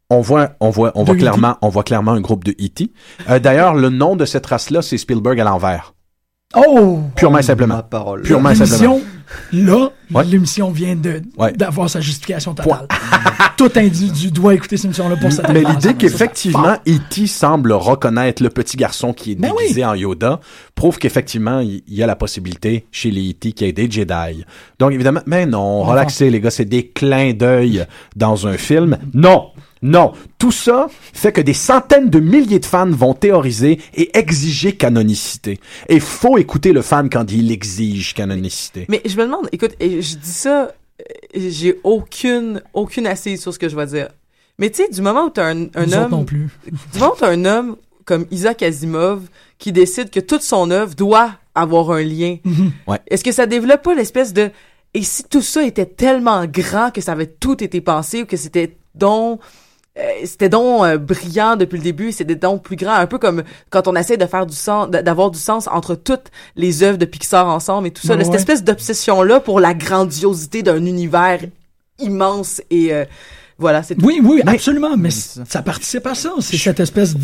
on 0.09 0.21
voit, 0.21 0.51
on 0.61 0.71
voit, 0.71 0.93
on 0.95 1.03
voit 1.03 1.15
E.T.. 1.15 1.21
clairement, 1.23 1.57
on 1.63 1.69
voit 1.69 1.83
clairement 1.83 2.13
un 2.13 2.21
groupe 2.21 2.45
de 2.45 2.53
E.T. 2.53 2.93
Euh, 3.29 3.41
D'ailleurs, 3.41 3.75
le 3.75 3.89
nom 3.89 4.15
de 4.15 4.25
cette 4.25 4.47
race-là, 4.47 4.83
c'est 4.83 4.99
Spielberg 4.99 5.41
à 5.41 5.45
l'envers. 5.45 5.95
Oh! 6.55 7.01
Purement 7.17 7.39
et 7.39 7.43
simplement. 7.43 7.77
Ma 7.77 7.83
parole. 7.83 8.23
Purement 8.23 8.51
et 8.51 8.55
simplement. 8.55 8.95
L'émission, 9.53 9.67
là, 9.77 9.91
Ouais. 10.13 10.25
l'émission 10.25 10.71
vient 10.71 10.95
de 10.97 11.23
Ouais. 11.39 11.53
d'avoir 11.53 11.89
sa 11.89 12.01
justification 12.01 12.55
totale. 12.55 12.87
Tout 13.57 13.71
individu 13.77 14.31
doit 14.31 14.55
écouter 14.55 14.77
cette 14.77 14.87
émission-là 14.87 15.17
pour 15.17 15.33
cette 15.33 15.49
Mais 15.51 15.63
l'idée 15.63 15.95
qu'effectivement 15.95 16.77
E.T. 16.87 17.27
semble 17.27 17.73
reconnaître 17.73 18.43
le 18.43 18.51
petit 18.51 18.77
garçon 18.77 19.13
qui 19.13 19.33
est 19.33 19.35
Ben 19.37 19.51
oui. 19.57 19.63
déguisé 19.63 19.85
en 19.85 19.95
Yoda 19.95 20.41
prouve 20.75 20.99
qu'effectivement 20.99 21.61
il 21.61 21.83
y 21.89 22.03
a 22.03 22.07
la 22.07 22.17
possibilité 22.17 22.87
chez 22.91 23.11
les 23.11 23.31
E.T. 23.31 23.53
qu'il 23.53 23.67
y 23.67 23.71
ait 23.71 23.73
des 23.73 23.91
Jedi. 23.91 24.45
Donc 24.79 24.93
évidemment, 24.93 25.21
mais 25.27 25.47
non, 25.47 25.83
relaxez 25.83 26.29
les 26.31 26.41
gars, 26.41 26.51
c'est 26.51 26.65
des 26.65 26.89
clins 26.89 27.33
d'œil 27.33 27.87
dans 28.17 28.47
un 28.47 28.57
film. 28.59 28.99
Non, 29.15 29.47
non, 29.83 30.13
tout 30.39 30.53
ça 30.53 30.89
fait 31.13 31.33
que 31.33 31.41
des 31.41 31.55
centaines 31.55 32.09
de 32.09 32.21
milliers 32.21 32.61
de 32.61 32.65
fans 32.67 32.89
vont 32.91 33.15
théoriser 33.15 33.81
et 33.95 34.17
exiger 34.17 34.77
canonicité. 34.77 35.59
Et 35.89 35.99
faut 36.01 36.39
écouter 36.39 36.73
le 36.73 36.83
fan 36.83 37.11
quand 37.11 37.31
il 37.33 37.51
exige 37.51 38.15
canonicité. 38.15 38.87
Mais 38.89 39.03
je 39.05 39.17
me 39.17 39.25
demande, 39.25 39.49
écoute, 39.53 39.73
et 39.81 40.01
je 40.01 40.17
dis 40.17 40.31
ça, 40.31 40.73
euh, 41.01 41.05
j'ai 41.35 41.81
aucune, 41.83 42.63
aucune 42.75 43.07
assise 43.07 43.41
sur 43.43 43.53
ce 43.53 43.59
que 43.59 43.69
je 43.69 43.75
vais 43.77 43.87
dire. 43.87 44.09
Mais 44.59 44.71
tu 44.71 44.83
sais, 44.83 44.89
du 44.89 45.03
moment 45.03 45.25
où 45.25 45.31
t'as 45.31 45.47
un, 45.53 45.65
un 45.75 45.87
Nous 45.87 45.95
homme, 45.95 46.11
non 46.11 46.25
plus. 46.25 46.49
du 46.93 46.99
moment 47.01 47.13
où 47.15 47.19
t'as 47.19 47.31
un 47.31 47.45
homme 47.45 47.77
comme 48.05 48.27
Isaac 48.31 48.63
Asimov 48.63 49.23
qui 49.59 49.73
décide 49.73 50.11
que 50.11 50.21
toute 50.21 50.43
son 50.43 50.71
œuvre 50.71 50.95
doit 50.95 51.33
avoir 51.55 51.91
un 51.91 52.03
lien, 52.03 52.37
Ouais. 52.87 52.99
est-ce 53.09 53.25
que 53.25 53.33
ça 53.33 53.47
développe 53.47 53.83
pas 53.83 53.95
l'espèce 53.95 54.33
de 54.33 54.51
et 54.95 55.03
si 55.03 55.25
tout 55.25 55.41
ça 55.43 55.65
était 55.65 55.87
tellement 55.87 56.45
grand 56.47 56.91
que 56.91 57.01
ça 57.01 57.13
avait 57.13 57.27
tout 57.27 57.63
été 57.65 57.81
pensé 57.81 58.23
ou 58.23 58.27
que 58.27 58.37
c'était 58.37 58.77
donc 58.95 59.41
c'était 60.25 60.49
donc 60.49 60.85
euh, 60.85 60.97
brillant 60.99 61.57
depuis 61.57 61.77
le 61.77 61.83
début, 61.85 62.13
c'était 62.13 62.35
donc 62.35 62.63
plus 62.63 62.77
grand, 62.77 62.95
un 62.95 63.07
peu 63.07 63.19
comme 63.19 63.43
quand 63.71 63.87
on 63.89 63.95
essaie 63.95 64.17
de 64.17 64.25
faire 64.27 64.47
du 64.47 64.57
sens, 64.57 64.89
d'avoir 64.89 65.31
du 65.31 65.39
sens 65.39 65.69
entre 65.69 65.95
toutes 65.95 66.29
les 66.57 66.83
œuvres 66.83 66.97
de 66.99 67.05
Pixar 67.05 67.47
ensemble 67.47 67.89
et 67.89 67.91
tout 67.91 68.07
ça, 68.07 68.15
Ouais, 68.15 68.19
là, 68.21 68.25
cette 68.25 68.35
espèce 68.37 68.65
d'obsession 68.65 69.23
là 69.23 69.39
pour 69.41 69.61
la 69.61 69.75
grandiosité 69.75 70.63
d'un 70.63 70.85
univers 70.87 71.41
immense 71.99 72.63
et 72.71 72.93
euh, 72.95 73.05
voilà, 73.59 73.83
c'est. 73.85 74.03
Oui, 74.03 74.21
oui, 74.25 74.41
absolument, 74.47 74.97
mais 74.97 75.11
c- 75.11 75.41
ça 75.49 75.63
participe 75.63 76.07
à 76.07 76.15
ça. 76.17 76.33
C'est 76.41 76.57
cette 76.57 76.81
espèce 76.81 77.15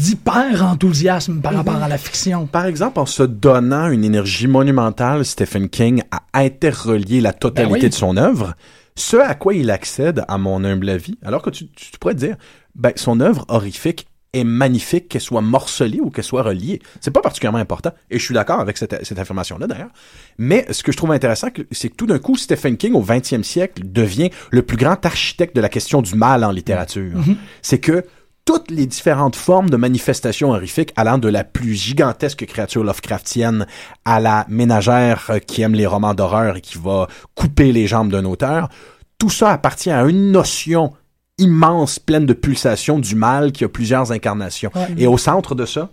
d'hyper-enthousiasme 0.53 1.41
par 1.41 1.55
rapport 1.55 1.77
à 1.83 1.89
la 1.89 1.99
fiction. 1.99 2.47
Par 2.47 2.67
exemple, 2.67 3.01
en 3.01 3.07
se 3.07 3.23
donnant 3.23 3.89
une 3.91 4.05
énergie 4.05 4.47
monumentale, 4.47 5.25
Stephen 5.25 5.69
King 5.69 6.03
a 6.11 6.21
interrelié 6.35 7.21
la 7.21 7.33
totalité 7.33 7.73
Ben 7.75 7.83
oui. 7.85 7.89
de 7.89 7.95
son 7.95 8.17
œuvre, 8.17 8.55
ce 8.99 9.17
à 9.17 9.35
quoi 9.35 9.55
il 9.55 9.71
accède, 9.71 10.25
à 10.29 10.39
mon 10.39 10.65
humble 10.65 10.89
avis, 10.89 11.19
alors 11.25 11.43
que 11.43 11.51
tu, 11.51 11.69
tu 11.69 11.99
pourrais 11.99 12.15
te 12.15 12.21
dire, 12.21 12.37
ben, 12.75 12.93
son 12.97 13.21
œuvre 13.21 13.45
horrifique 13.49 14.07
est 14.35 14.45
magnifique, 14.45 15.09
qu'elle 15.09 15.23
soit 15.23 15.41
morcelée 15.41 16.01
ou 16.01 16.11
qu'elle 16.11 16.25
soit 16.25 16.43
reliée. 16.43 16.81
C'est 17.01 17.11
pas 17.11 17.23
particulièrement 17.23 17.59
important, 17.59 17.93
et 18.11 18.19
je 18.19 18.25
suis 18.25 18.35
d'accord 18.35 18.61
avec 18.61 18.77
cette, 18.77 19.05
cette 19.05 19.19
affirmation-là 19.19 19.67
d'ailleurs. 19.67 19.91
Mais 20.37 20.67
ce 20.71 20.83
que 20.83 20.93
je 20.93 20.97
trouve 20.97 21.13
intéressant, 21.13 21.49
c'est 21.71 21.89
que 21.89 21.95
tout 21.95 22.07
d'un 22.07 22.19
coup, 22.19 22.37
Stephen 22.37 22.77
King, 22.77 22.95
au 22.95 23.03
20e 23.03 23.43
siècle, 23.43 23.83
devient 23.85 24.31
le 24.51 24.63
plus 24.63 24.77
grand 24.77 25.05
architecte 25.07 25.57
de 25.57 25.61
la 25.61 25.69
question 25.69 26.03
du 26.03 26.15
mal 26.15 26.45
en 26.45 26.51
littérature. 26.51 27.19
C'est 27.63 27.79
que 27.79 28.05
toutes 28.49 28.71
les 28.71 28.87
différentes 28.87 29.37
formes 29.37 29.69
de 29.69 29.77
manifestations 29.77 30.53
horrifiques 30.53 30.95
allant 30.97 31.19
de 31.19 31.29
la 31.29 31.45
plus 31.45 31.75
gigantesque 31.75 32.47
créature 32.47 32.83
Lovecraftienne 32.83 33.67
à 34.07 34.21
la 34.21 34.47
ménagère 34.49 35.27
euh, 35.29 35.39
qui 35.39 35.61
aime 35.61 35.75
les 35.75 35.85
romans 35.85 36.15
d'horreur 36.15 36.57
et 36.57 36.63
qui 36.63 36.79
va 36.79 37.09
couper 37.35 37.73
les 37.73 37.87
jambes 37.87 38.11
d'un 38.11 38.25
auteur, 38.25 38.71
tout 39.19 39.29
ça 39.29 39.51
appartient 39.51 39.91
à 39.91 40.03
une 40.05 40.33
notion 40.33 40.95
immense, 41.37 41.99
pleine 41.99 42.25
de 42.25 42.33
pulsations 42.33 42.99
du 42.99 43.17
mal 43.17 43.53
qui 43.53 43.65
a 43.65 43.69
plusieurs 43.69 44.13
incarnations. 44.13 44.71
Ouais. 44.75 44.95
Et 44.97 45.07
au 45.07 45.19
centre 45.19 45.55
de 45.55 45.67
ça, 45.67 45.91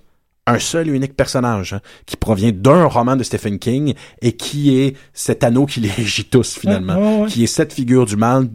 un 0.47 0.57
seul 0.57 0.87
et 0.87 0.91
unique 0.93 1.17
personnage 1.17 1.73
hein, 1.73 1.81
qui 2.05 2.15
provient 2.15 2.53
d'un 2.53 2.85
roman 2.85 3.17
de 3.17 3.23
Stephen 3.23 3.59
King 3.59 3.95
et 4.21 4.31
qui 4.31 4.77
est 4.79 4.95
cet 5.11 5.43
anneau 5.43 5.65
qui 5.65 5.79
les 5.81 5.91
régit 5.91 6.23
tous 6.23 6.57
finalement, 6.57 6.95
Ouais, 6.95 7.01
ouais, 7.17 7.21
ouais. 7.23 7.27
qui 7.27 7.43
est 7.43 7.47
cette 7.47 7.73
figure 7.73 8.05
du 8.05 8.15
mal 8.15 8.47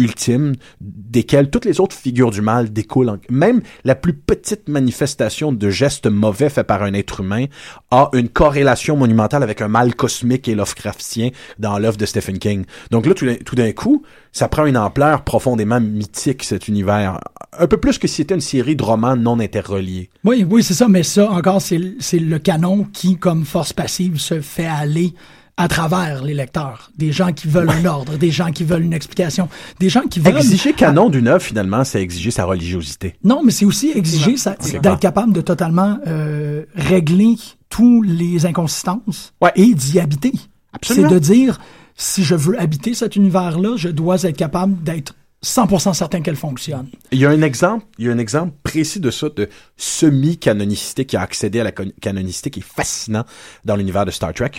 ultime 0.00 0.54
desquelles 0.80 1.50
toutes 1.50 1.64
les 1.64 1.80
autres 1.80 1.96
figures 1.96 2.30
du 2.30 2.40
mal 2.40 2.72
découlent. 2.72 3.10
en- 3.10 3.18
Même 3.30 3.60
la 3.84 3.94
plus 3.94 4.12
petite 4.14 4.68
manifestation 4.68 5.52
de 5.52 5.70
gestes 5.70 6.06
mauvais 6.06 6.48
fait 6.50 6.64
par 6.64 6.82
un 6.82 6.92
être 6.94 7.20
humain 7.20 7.46
a 7.90 8.08
une 8.14 8.28
corrélation 8.28 8.96
monumentale 8.96 9.42
avec 9.42 9.60
un 9.60 9.68
mal 9.68 9.94
cosmique 9.94 10.48
et 10.48 10.54
Lovecraftien 10.54 11.30
dans 11.58 11.78
l'œuvre 11.78 11.96
de 11.96 12.06
Stephen 12.06 12.38
King. 12.38 12.64
Donc 12.90 13.06
là, 13.06 13.14
tout 13.14 13.54
d'un- 13.54 13.72
coup, 13.72 14.02
ça 14.32 14.48
prend 14.48 14.66
une 14.66 14.76
ampleur 14.76 15.22
profondément 15.22 15.80
mythique, 15.80 16.42
cet 16.42 16.66
univers. 16.68 17.20
Un 17.58 17.66
peu 17.66 17.76
plus 17.76 17.98
que 17.98 18.08
si 18.08 18.16
c'était 18.16 18.34
une 18.34 18.40
série 18.40 18.76
de 18.76 18.82
romans 18.82 19.16
non 19.16 19.38
interreliés. 19.40 20.10
Oui, 20.24 20.44
oui, 20.48 20.62
c'est 20.62 20.74
ça, 20.74 20.88
mais 20.88 21.02
ça, 21.02 21.30
encore, 21.30 21.60
c'est 21.62 21.78
le 22.18 22.38
canon 22.38 22.84
qui, 22.92 23.16
comme 23.16 23.44
force 23.44 23.72
passive, 23.72 24.18
se 24.18 24.40
fait 24.40 24.66
aller 24.66 25.12
à 25.60 25.68
travers 25.68 26.24
les 26.24 26.32
lecteurs. 26.32 26.90
Des 26.96 27.12
gens 27.12 27.32
qui 27.34 27.46
veulent 27.46 27.68
un 27.68 27.84
ordre, 27.84 28.16
des 28.16 28.30
gens 28.30 28.50
qui 28.50 28.64
veulent 28.64 28.82
une 28.82 28.94
explication, 28.94 29.48
des 29.78 29.90
gens 29.90 30.02
qui 30.08 30.18
veulent... 30.18 30.38
Exiger 30.38 30.72
canon 30.72 31.10
d'une 31.10 31.28
œuvre, 31.28 31.42
finalement, 31.42 31.84
c'est 31.84 32.00
exiger 32.00 32.30
sa 32.30 32.46
religiosité. 32.46 33.14
Non, 33.22 33.42
mais 33.44 33.52
c'est 33.52 33.66
aussi 33.66 33.92
exiger 33.94 34.36
d'être 34.82 34.98
capable 35.00 35.34
de 35.34 35.42
totalement 35.42 35.98
euh, 36.06 36.64
régler 36.74 37.36
tous 37.68 38.00
les 38.00 38.46
inconsistances 38.46 39.34
Ouais. 39.42 39.52
et 39.54 39.74
d'y 39.74 40.00
habiter. 40.00 40.32
Absolument. 40.72 41.08
C'est 41.10 41.14
de 41.14 41.18
dire, 41.18 41.60
si 41.94 42.24
je 42.24 42.34
veux 42.34 42.58
habiter 42.58 42.94
cet 42.94 43.16
univers-là, 43.16 43.76
je 43.76 43.88
dois 43.90 44.22
être 44.22 44.38
capable 44.38 44.82
d'être 44.82 45.14
100% 45.44 45.92
certain 45.92 46.22
qu'elle 46.22 46.36
fonctionne. 46.36 46.88
Il 47.12 47.18
y 47.18 47.26
a 47.26 47.30
un 47.30 47.42
exemple, 47.42 47.84
il 47.98 48.06
y 48.06 48.08
a 48.08 48.12
un 48.12 48.18
exemple 48.18 48.52
précis 48.62 49.00
de 49.00 49.10
ça, 49.10 49.28
de 49.28 49.48
semi-canonicité 49.76 51.04
qui 51.04 51.16
a 51.18 51.20
accédé 51.20 51.60
à 51.60 51.64
la 51.64 51.72
canonicité 51.72 52.48
qui 52.50 52.60
est 52.60 52.64
fascinant 52.64 53.24
dans 53.66 53.76
l'univers 53.76 54.06
de 54.06 54.10
Star 54.10 54.32
Trek. 54.32 54.52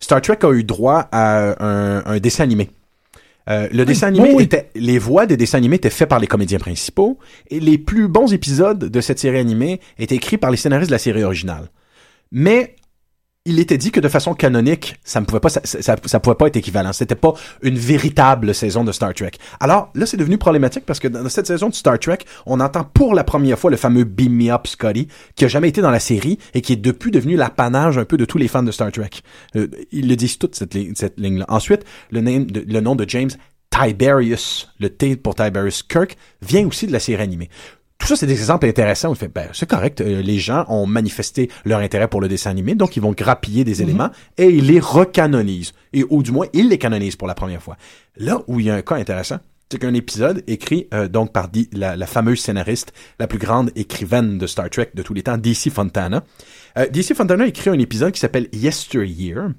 Star 0.00 0.20
Trek 0.20 0.38
a 0.42 0.52
eu 0.52 0.64
droit 0.64 1.08
à 1.12 1.62
un, 1.64 2.04
un 2.04 2.18
dessin 2.18 2.44
animé. 2.44 2.70
Euh, 3.48 3.66
le 3.72 3.84
dessin 3.84 4.08
animé 4.08 4.32
oui. 4.34 4.44
était, 4.44 4.70
les 4.74 4.98
voix 4.98 5.24
des 5.24 5.36
dessins 5.36 5.58
animés 5.58 5.76
étaient 5.76 5.90
faites 5.90 6.08
par 6.08 6.18
les 6.18 6.26
comédiens 6.26 6.58
principaux 6.58 7.18
et 7.48 7.60
les 7.60 7.78
plus 7.78 8.06
bons 8.06 8.32
épisodes 8.32 8.78
de 8.78 9.00
cette 9.00 9.18
série 9.18 9.38
animée 9.38 9.80
étaient 9.98 10.16
écrits 10.16 10.36
par 10.36 10.50
les 10.50 10.58
scénaristes 10.58 10.90
de 10.90 10.94
la 10.94 10.98
série 10.98 11.24
originale. 11.24 11.70
Mais 12.30 12.76
il 13.48 13.58
était 13.58 13.78
dit 13.78 13.90
que 13.90 14.00
de 14.00 14.08
façon 14.08 14.34
canonique, 14.34 14.96
ça 15.04 15.20
ne 15.20 15.24
pouvait 15.26 15.40
pas, 15.40 15.48
ça, 15.48 15.60
ça, 15.64 15.96
ça 16.04 16.20
pouvait 16.20 16.36
pas 16.36 16.46
être 16.46 16.56
équivalent. 16.56 16.92
C'était 16.92 17.14
pas 17.14 17.32
une 17.62 17.78
véritable 17.78 18.54
saison 18.54 18.84
de 18.84 18.92
Star 18.92 19.14
Trek. 19.14 19.32
Alors 19.60 19.90
là, 19.94 20.06
c'est 20.06 20.16
devenu 20.16 20.38
problématique 20.38 20.84
parce 20.86 21.00
que 21.00 21.08
dans 21.08 21.28
cette 21.28 21.46
saison 21.46 21.68
de 21.68 21.74
Star 21.74 21.98
Trek, 21.98 22.18
on 22.46 22.60
entend 22.60 22.84
pour 22.84 23.14
la 23.14 23.24
première 23.24 23.58
fois 23.58 23.70
le 23.70 23.76
fameux 23.76 24.04
Beam 24.04 24.32
Me 24.32 24.50
Up 24.52 24.66
Scotty, 24.66 25.08
qui 25.34 25.44
a 25.44 25.48
jamais 25.48 25.68
été 25.68 25.80
dans 25.80 25.90
la 25.90 26.00
série 26.00 26.38
et 26.54 26.60
qui 26.60 26.74
est 26.74 26.76
depuis 26.76 27.10
devenu 27.10 27.36
l'apanage 27.36 27.98
un 27.98 28.04
peu 28.04 28.16
de 28.16 28.24
tous 28.24 28.38
les 28.38 28.48
fans 28.48 28.62
de 28.62 28.70
Star 28.72 28.92
Trek. 28.92 29.10
Euh, 29.56 29.68
ils 29.92 30.08
le 30.08 30.16
disent 30.16 30.38
toute 30.38 30.54
cette, 30.54 30.74
ligne- 30.74 30.92
cette 30.94 31.18
ligne-là. 31.18 31.46
Ensuite, 31.48 31.84
le, 32.10 32.20
le 32.20 32.80
nom 32.80 32.94
de 32.96 33.04
James 33.08 33.30
Tiberius, 33.70 34.68
le 34.80 34.90
T 34.90 35.16
pour 35.16 35.34
Tiberius 35.34 35.82
Kirk, 35.82 36.16
vient 36.42 36.66
aussi 36.66 36.86
de 36.86 36.92
la 36.92 37.00
série 37.00 37.22
animée. 37.22 37.48
Tout 37.98 38.06
ça, 38.06 38.16
c'est 38.16 38.26
des 38.26 38.38
exemples 38.38 38.66
intéressants. 38.66 39.10
On 39.10 39.14
fait, 39.14 39.28
ben, 39.28 39.48
c'est 39.52 39.68
correct. 39.68 40.00
euh, 40.00 40.22
les 40.22 40.38
gens 40.38 40.64
ont 40.68 40.86
manifesté 40.86 41.50
leur 41.64 41.80
intérêt 41.80 42.08
pour 42.08 42.20
le 42.20 42.28
dessin 42.28 42.50
animé, 42.50 42.74
donc 42.74 42.96
ils 42.96 43.02
vont 43.02 43.12
grappiller 43.12 43.64
des 43.64 43.82
éléments 43.82 44.10
et 44.38 44.46
ils 44.48 44.66
les 44.66 44.80
recanonisent. 44.80 45.72
Et, 45.92 46.04
ou 46.08 46.22
du 46.22 46.30
moins, 46.30 46.46
ils 46.52 46.68
les 46.68 46.78
canonisent 46.78 47.16
pour 47.16 47.28
la 47.28 47.34
première 47.34 47.62
fois. 47.62 47.76
Là 48.16 48.40
où 48.46 48.60
il 48.60 48.66
y 48.66 48.70
a 48.70 48.74
un 48.74 48.82
cas 48.82 48.94
intéressant, 48.94 49.38
c'est 49.70 49.78
qu'un 49.78 49.92
épisode 49.94 50.42
écrit 50.46 50.86
euh, 50.94 51.08
donc 51.08 51.32
par 51.32 51.50
la, 51.72 51.96
la 51.96 52.06
fameuse 52.06 52.40
scénariste, 52.40 52.92
la 53.18 53.26
plus 53.26 53.38
grande 53.38 53.70
écrivaine 53.76 54.38
de 54.38 54.46
Star 54.46 54.70
Trek 54.70 54.90
de 54.94 55.02
tous 55.02 55.12
les 55.12 55.22
temps, 55.22 55.36
DC 55.36 55.70
Fontana. 55.70 56.24
Euh, 56.78 56.86
DC 56.88 57.14
Fontana 57.14 57.44
a 57.44 57.46
écrit 57.48 57.68
un 57.68 57.78
épisode 57.78 58.12
qui 58.12 58.20
s'appelle 58.20 58.48
Yesteryear, 58.52 59.50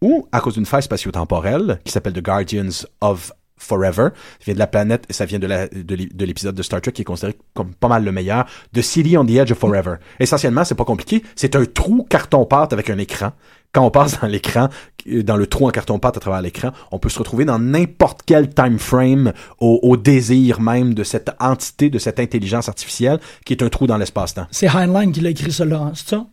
où, 0.00 0.26
à 0.32 0.40
cause 0.40 0.54
d'une 0.54 0.66
faille 0.66 0.82
spatio-temporelle, 0.82 1.80
qui 1.84 1.92
s'appelle 1.92 2.14
The 2.14 2.22
Guardians 2.22 2.86
of 3.00 3.32
Forever, 3.62 4.08
ça 4.38 4.44
vient 4.46 4.54
de 4.54 4.58
la 4.58 4.66
planète, 4.66 5.06
ça 5.10 5.24
vient 5.24 5.38
de 5.38 6.24
l'épisode 6.24 6.54
de 6.54 6.62
Star 6.62 6.80
Trek 6.80 6.92
qui 6.92 7.02
est 7.02 7.04
considéré 7.04 7.36
comme 7.54 7.74
pas 7.74 7.88
mal 7.88 8.04
le 8.04 8.12
meilleur, 8.12 8.46
de 8.72 8.82
City 8.82 9.16
on 9.16 9.24
the 9.24 9.30
Edge 9.30 9.52
of 9.52 9.58
Forever. 9.58 9.96
Essentiellement, 10.20 10.64
c'est 10.64 10.74
pas 10.74 10.84
compliqué, 10.84 11.22
c'est 11.36 11.56
un 11.56 11.64
trou 11.64 12.06
carton-pâte 12.08 12.72
avec 12.72 12.90
un 12.90 12.98
écran. 12.98 13.32
Quand 13.72 13.86
on 13.86 13.90
passe 13.90 14.20
dans 14.20 14.26
l'écran, 14.26 14.68
euh, 15.06 15.22
dans 15.22 15.36
le 15.36 15.46
trou 15.46 15.66
en 15.66 15.70
carton-pâte 15.70 16.18
à 16.18 16.20
travers 16.20 16.42
l'écran, 16.42 16.72
on 16.90 16.98
peut 16.98 17.08
se 17.08 17.18
retrouver 17.18 17.46
dans 17.46 17.58
n'importe 17.58 18.20
quel 18.26 18.52
time 18.52 18.78
frame 18.78 19.32
au, 19.60 19.80
au 19.82 19.96
désir 19.96 20.60
même 20.60 20.92
de 20.92 21.04
cette 21.04 21.30
entité, 21.40 21.88
de 21.88 21.98
cette 21.98 22.20
intelligence 22.20 22.68
artificielle 22.68 23.18
qui 23.46 23.54
est 23.54 23.62
un 23.62 23.70
trou 23.70 23.86
dans 23.86 23.96
l'espace-temps. 23.96 24.46
C'est 24.50 24.68
Heinlein 24.68 25.10
qui 25.10 25.20
l'a 25.20 25.30
écrit 25.30 25.52
ça 25.52 25.64
là, 25.64 25.90
c'est 25.94 26.10
ça? 26.10 26.26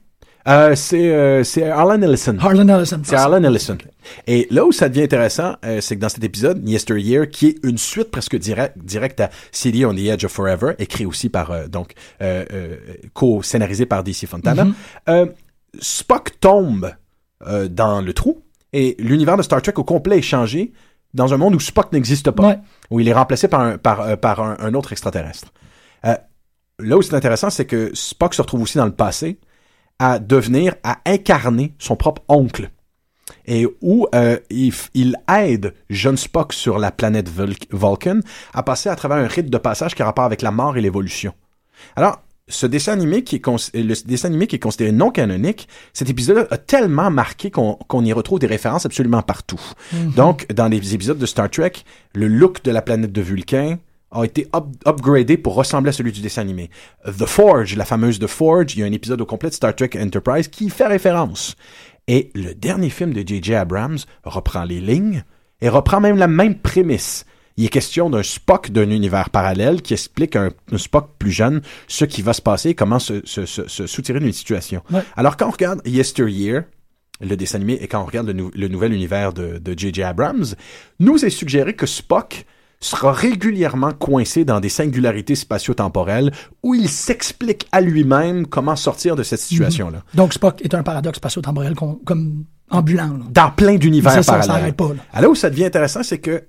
Euh, 0.47 0.73
c'est 0.75 1.11
euh, 1.13 1.43
Harlan 1.71 2.01
Ellison. 2.01 2.37
Harlan 2.39 2.67
Ellison. 2.67 3.01
C'est 3.03 3.15
Harlan 3.15 3.43
Ellison. 3.43 3.77
Et 4.25 4.47
là 4.49 4.65
où 4.65 4.71
ça 4.71 4.89
devient 4.89 5.03
intéressant, 5.03 5.55
euh, 5.65 5.81
c'est 5.81 5.95
que 5.95 6.01
dans 6.01 6.09
cet 6.09 6.23
épisode, 6.23 6.67
Yesteryear, 6.67 7.29
qui 7.29 7.47
est 7.47 7.55
une 7.63 7.77
suite 7.77 8.09
presque 8.09 8.35
direct, 8.37 8.77
directe 8.77 9.19
à 9.19 9.29
City 9.51 9.85
on 9.85 9.93
the 9.93 9.99
Edge 9.99 10.23
of 10.25 10.31
Forever, 10.31 10.73
écrit 10.79 11.05
aussi 11.05 11.29
par, 11.29 11.51
euh, 11.51 11.67
donc, 11.67 11.93
co-scénarisé 13.13 13.85
par 13.85 14.03
DC 14.03 14.25
Fontana, 14.27 14.67
euh, 15.09 15.25
Spock 15.79 16.39
tombe 16.39 16.91
dans 17.69 18.01
le 18.01 18.13
trou 18.13 18.43
et 18.73 18.95
l'univers 18.99 19.37
de 19.37 19.43
Star 19.43 19.61
Trek 19.61 19.73
au 19.77 19.83
complet 19.83 20.17
est 20.17 20.21
changé 20.23 20.73
dans 21.13 21.33
un 21.33 21.37
monde 21.37 21.55
où 21.55 21.59
Spock 21.59 21.91
n'existe 21.93 22.31
pas, 22.31 22.43
Ouais. 22.47 22.59
où 22.89 22.99
il 22.99 23.07
est 23.07 23.13
remplacé 23.13 23.47
par 23.47 23.61
un, 23.61 23.77
par, 23.77 24.17
par 24.19 24.41
un, 24.41 24.57
un 24.59 24.73
autre 24.73 24.91
extraterrestre. 24.91 25.47
Là 26.81 26.97
où 26.97 27.01
c'est 27.01 27.13
intéressant, 27.13 27.49
c'est 27.49 27.65
que 27.65 27.91
Spock 27.93 28.33
se 28.33 28.41
retrouve 28.41 28.61
aussi 28.61 28.77
dans 28.77 28.85
le 28.85 28.93
passé 28.93 29.37
à 29.99 30.19
devenir, 30.19 30.75
à 30.83 30.99
incarner 31.05 31.73
son 31.77 31.95
propre 31.95 32.23
oncle. 32.27 32.71
Et 33.45 33.67
où 33.81 34.07
euh, 34.15 34.37
il, 34.49 34.73
il 34.93 35.15
aide 35.31 35.73
jeune 35.89 36.17
Spock 36.17 36.53
sur 36.53 36.79
la 36.79 36.91
planète 36.91 37.29
Vul- 37.29 37.55
Vulcan 37.71 38.21
à 38.53 38.63
passer 38.63 38.89
à 38.89 38.95
travers 38.95 39.17
un 39.17 39.27
rite 39.27 39.49
de 39.49 39.57
passage 39.57 39.93
qui 39.93 40.01
a 40.01 40.05
rapport 40.05 40.25
avec 40.25 40.41
la 40.41 40.51
mort 40.51 40.77
et 40.77 40.81
l'évolution. 40.81 41.33
Alors, 41.95 42.21
ce 42.47 42.65
dessin 42.65 42.93
animé 42.93 43.23
qui 43.23 43.35
est 43.35 43.75
le 43.75 44.07
dessin 44.07 44.29
animé 44.29 44.47
qui 44.47 44.55
est 44.55 44.59
considéré 44.59 44.91
non 44.91 45.11
canonique, 45.11 45.67
cet 45.93 46.09
épisode 46.09 46.47
a 46.49 46.57
tellement 46.57 47.11
marqué 47.11 47.51
qu'on 47.51 47.75
qu'on 47.75 48.03
y 48.03 48.11
retrouve 48.11 48.39
des 48.39 48.47
références 48.47 48.87
absolument 48.87 49.21
partout. 49.21 49.61
Donc, 50.15 50.51
dans 50.51 50.67
les 50.67 50.95
épisodes 50.95 51.19
de 51.19 51.25
Star 51.27 51.49
Trek, 51.49 51.73
le 52.15 52.27
look 52.27 52.63
de 52.63 52.71
la 52.71 52.81
planète 52.81 53.11
de 53.11 53.21
Vulcain 53.21 53.77
a 54.11 54.23
été 54.23 54.47
up- 54.55 54.65
upgradé 54.87 55.37
pour 55.37 55.55
ressembler 55.55 55.89
à 55.89 55.93
celui 55.93 56.11
du 56.11 56.21
dessin 56.21 56.41
animé. 56.41 56.69
The 57.05 57.25
Forge, 57.25 57.75
la 57.75 57.85
fameuse 57.85 58.19
The 58.19 58.27
Forge, 58.27 58.73
il 58.75 58.79
y 58.79 58.83
a 58.83 58.85
un 58.85 58.91
épisode 58.91 59.21
au 59.21 59.25
complet 59.25 59.49
de 59.49 59.55
Star 59.55 59.75
Trek 59.75 59.91
Enterprise 59.99 60.47
qui 60.47 60.69
fait 60.69 60.87
référence. 60.87 61.55
Et 62.07 62.31
le 62.33 62.53
dernier 62.55 62.89
film 62.89 63.13
de 63.13 63.21
J.J. 63.27 63.53
Abrams 63.55 63.99
reprend 64.23 64.63
les 64.63 64.81
lignes 64.81 65.23
et 65.61 65.69
reprend 65.69 65.99
même 65.99 66.17
la 66.17 66.27
même 66.27 66.55
prémisse. 66.55 67.25
Il 67.57 67.65
est 67.65 67.69
question 67.69 68.09
d'un 68.09 68.23
Spock 68.23 68.71
d'un 68.71 68.89
univers 68.89 69.29
parallèle 69.29 69.81
qui 69.81 69.93
explique 69.93 70.35
à 70.35 70.43
un, 70.45 70.49
un 70.71 70.77
Spock 70.77 71.09
plus 71.19 71.31
jeune 71.31 71.61
ce 71.87 72.05
qui 72.05 72.21
va 72.21 72.33
se 72.33 72.41
passer, 72.41 72.73
comment 72.73 72.99
se, 72.99 73.21
se, 73.25 73.45
se, 73.45 73.67
se 73.67 73.85
soutirer 73.85 74.19
d'une 74.21 74.31
situation. 74.31 74.81
Ouais. 74.91 75.01
Alors 75.17 75.35
quand 75.37 75.47
on 75.47 75.51
regarde 75.51 75.81
Yesteryear, 75.85 76.63
le 77.21 77.35
dessin 77.35 77.57
animé, 77.57 77.73
et 77.81 77.87
quand 77.89 78.01
on 78.01 78.05
regarde 78.05 78.27
le, 78.27 78.33
nou- 78.33 78.51
le 78.55 78.67
nouvel 78.69 78.93
univers 78.93 79.33
de 79.33 79.57
de 79.57 79.77
J.J. 79.77 80.01
Abrams, 80.03 80.45
nous 81.01 81.25
est 81.25 81.29
suggéré 81.29 81.75
que 81.75 81.85
Spock 81.85 82.45
sera 82.81 83.11
régulièrement 83.11 83.91
coincé 83.91 84.45
dans 84.45 84.59
des 84.59 84.69
singularités 84.69 85.35
spatio-temporelles 85.35 86.31
où 86.63 86.75
il 86.75 86.87
s'explique 86.89 87.67
à 87.71 87.81
lui-même 87.81 88.47
comment 88.47 88.75
sortir 88.75 89.15
de 89.15 89.23
cette 89.23 89.39
situation-là. 89.41 90.03
Donc 90.13 90.33
Spock 90.33 90.61
est 90.61 90.73
un 90.73 90.83
paradoxe 90.83 91.17
spatio-temporel 91.17 91.75
comme 91.75 92.45
ambulant. 92.69 93.17
là. 93.17 93.25
Dans 93.31 93.51
plein 93.51 93.75
d'univers 93.75 94.23
parallèles. 94.25 94.73
pas, 94.73 94.89
là. 95.13 95.21
Là 95.21 95.29
où 95.29 95.35
ça 95.35 95.49
devient 95.49 95.65
intéressant, 95.65 96.03
c'est 96.03 96.19
que 96.19 96.43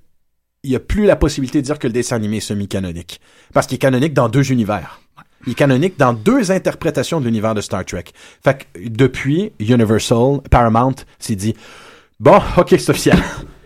il 0.62 0.70
n'y 0.70 0.76
a 0.76 0.80
plus 0.80 1.06
la 1.06 1.16
possibilité 1.16 1.60
de 1.62 1.66
dire 1.66 1.78
que 1.78 1.86
le 1.86 1.92
dessin 1.92 2.16
animé 2.16 2.36
est 2.36 2.40
semi-canonique. 2.40 3.20
Parce 3.54 3.66
qu'il 3.66 3.76
est 3.76 3.78
canonique 3.78 4.12
dans 4.12 4.28
deux 4.28 4.52
univers. 4.52 5.00
Il 5.46 5.52
est 5.52 5.54
canonique 5.54 5.98
dans 5.98 6.12
deux 6.12 6.52
interprétations 6.52 7.18
de 7.18 7.24
l'univers 7.24 7.54
de 7.54 7.62
Star 7.62 7.82
Trek. 7.86 8.04
Fait 8.44 8.66
que 8.74 8.88
depuis, 8.88 9.52
Universal, 9.58 10.40
Paramount 10.50 10.96
s'est 11.18 11.34
dit, 11.34 11.54
bon, 12.18 12.40
ok, 12.58 12.68
c'est 12.78 12.90
officiel. 12.90 13.18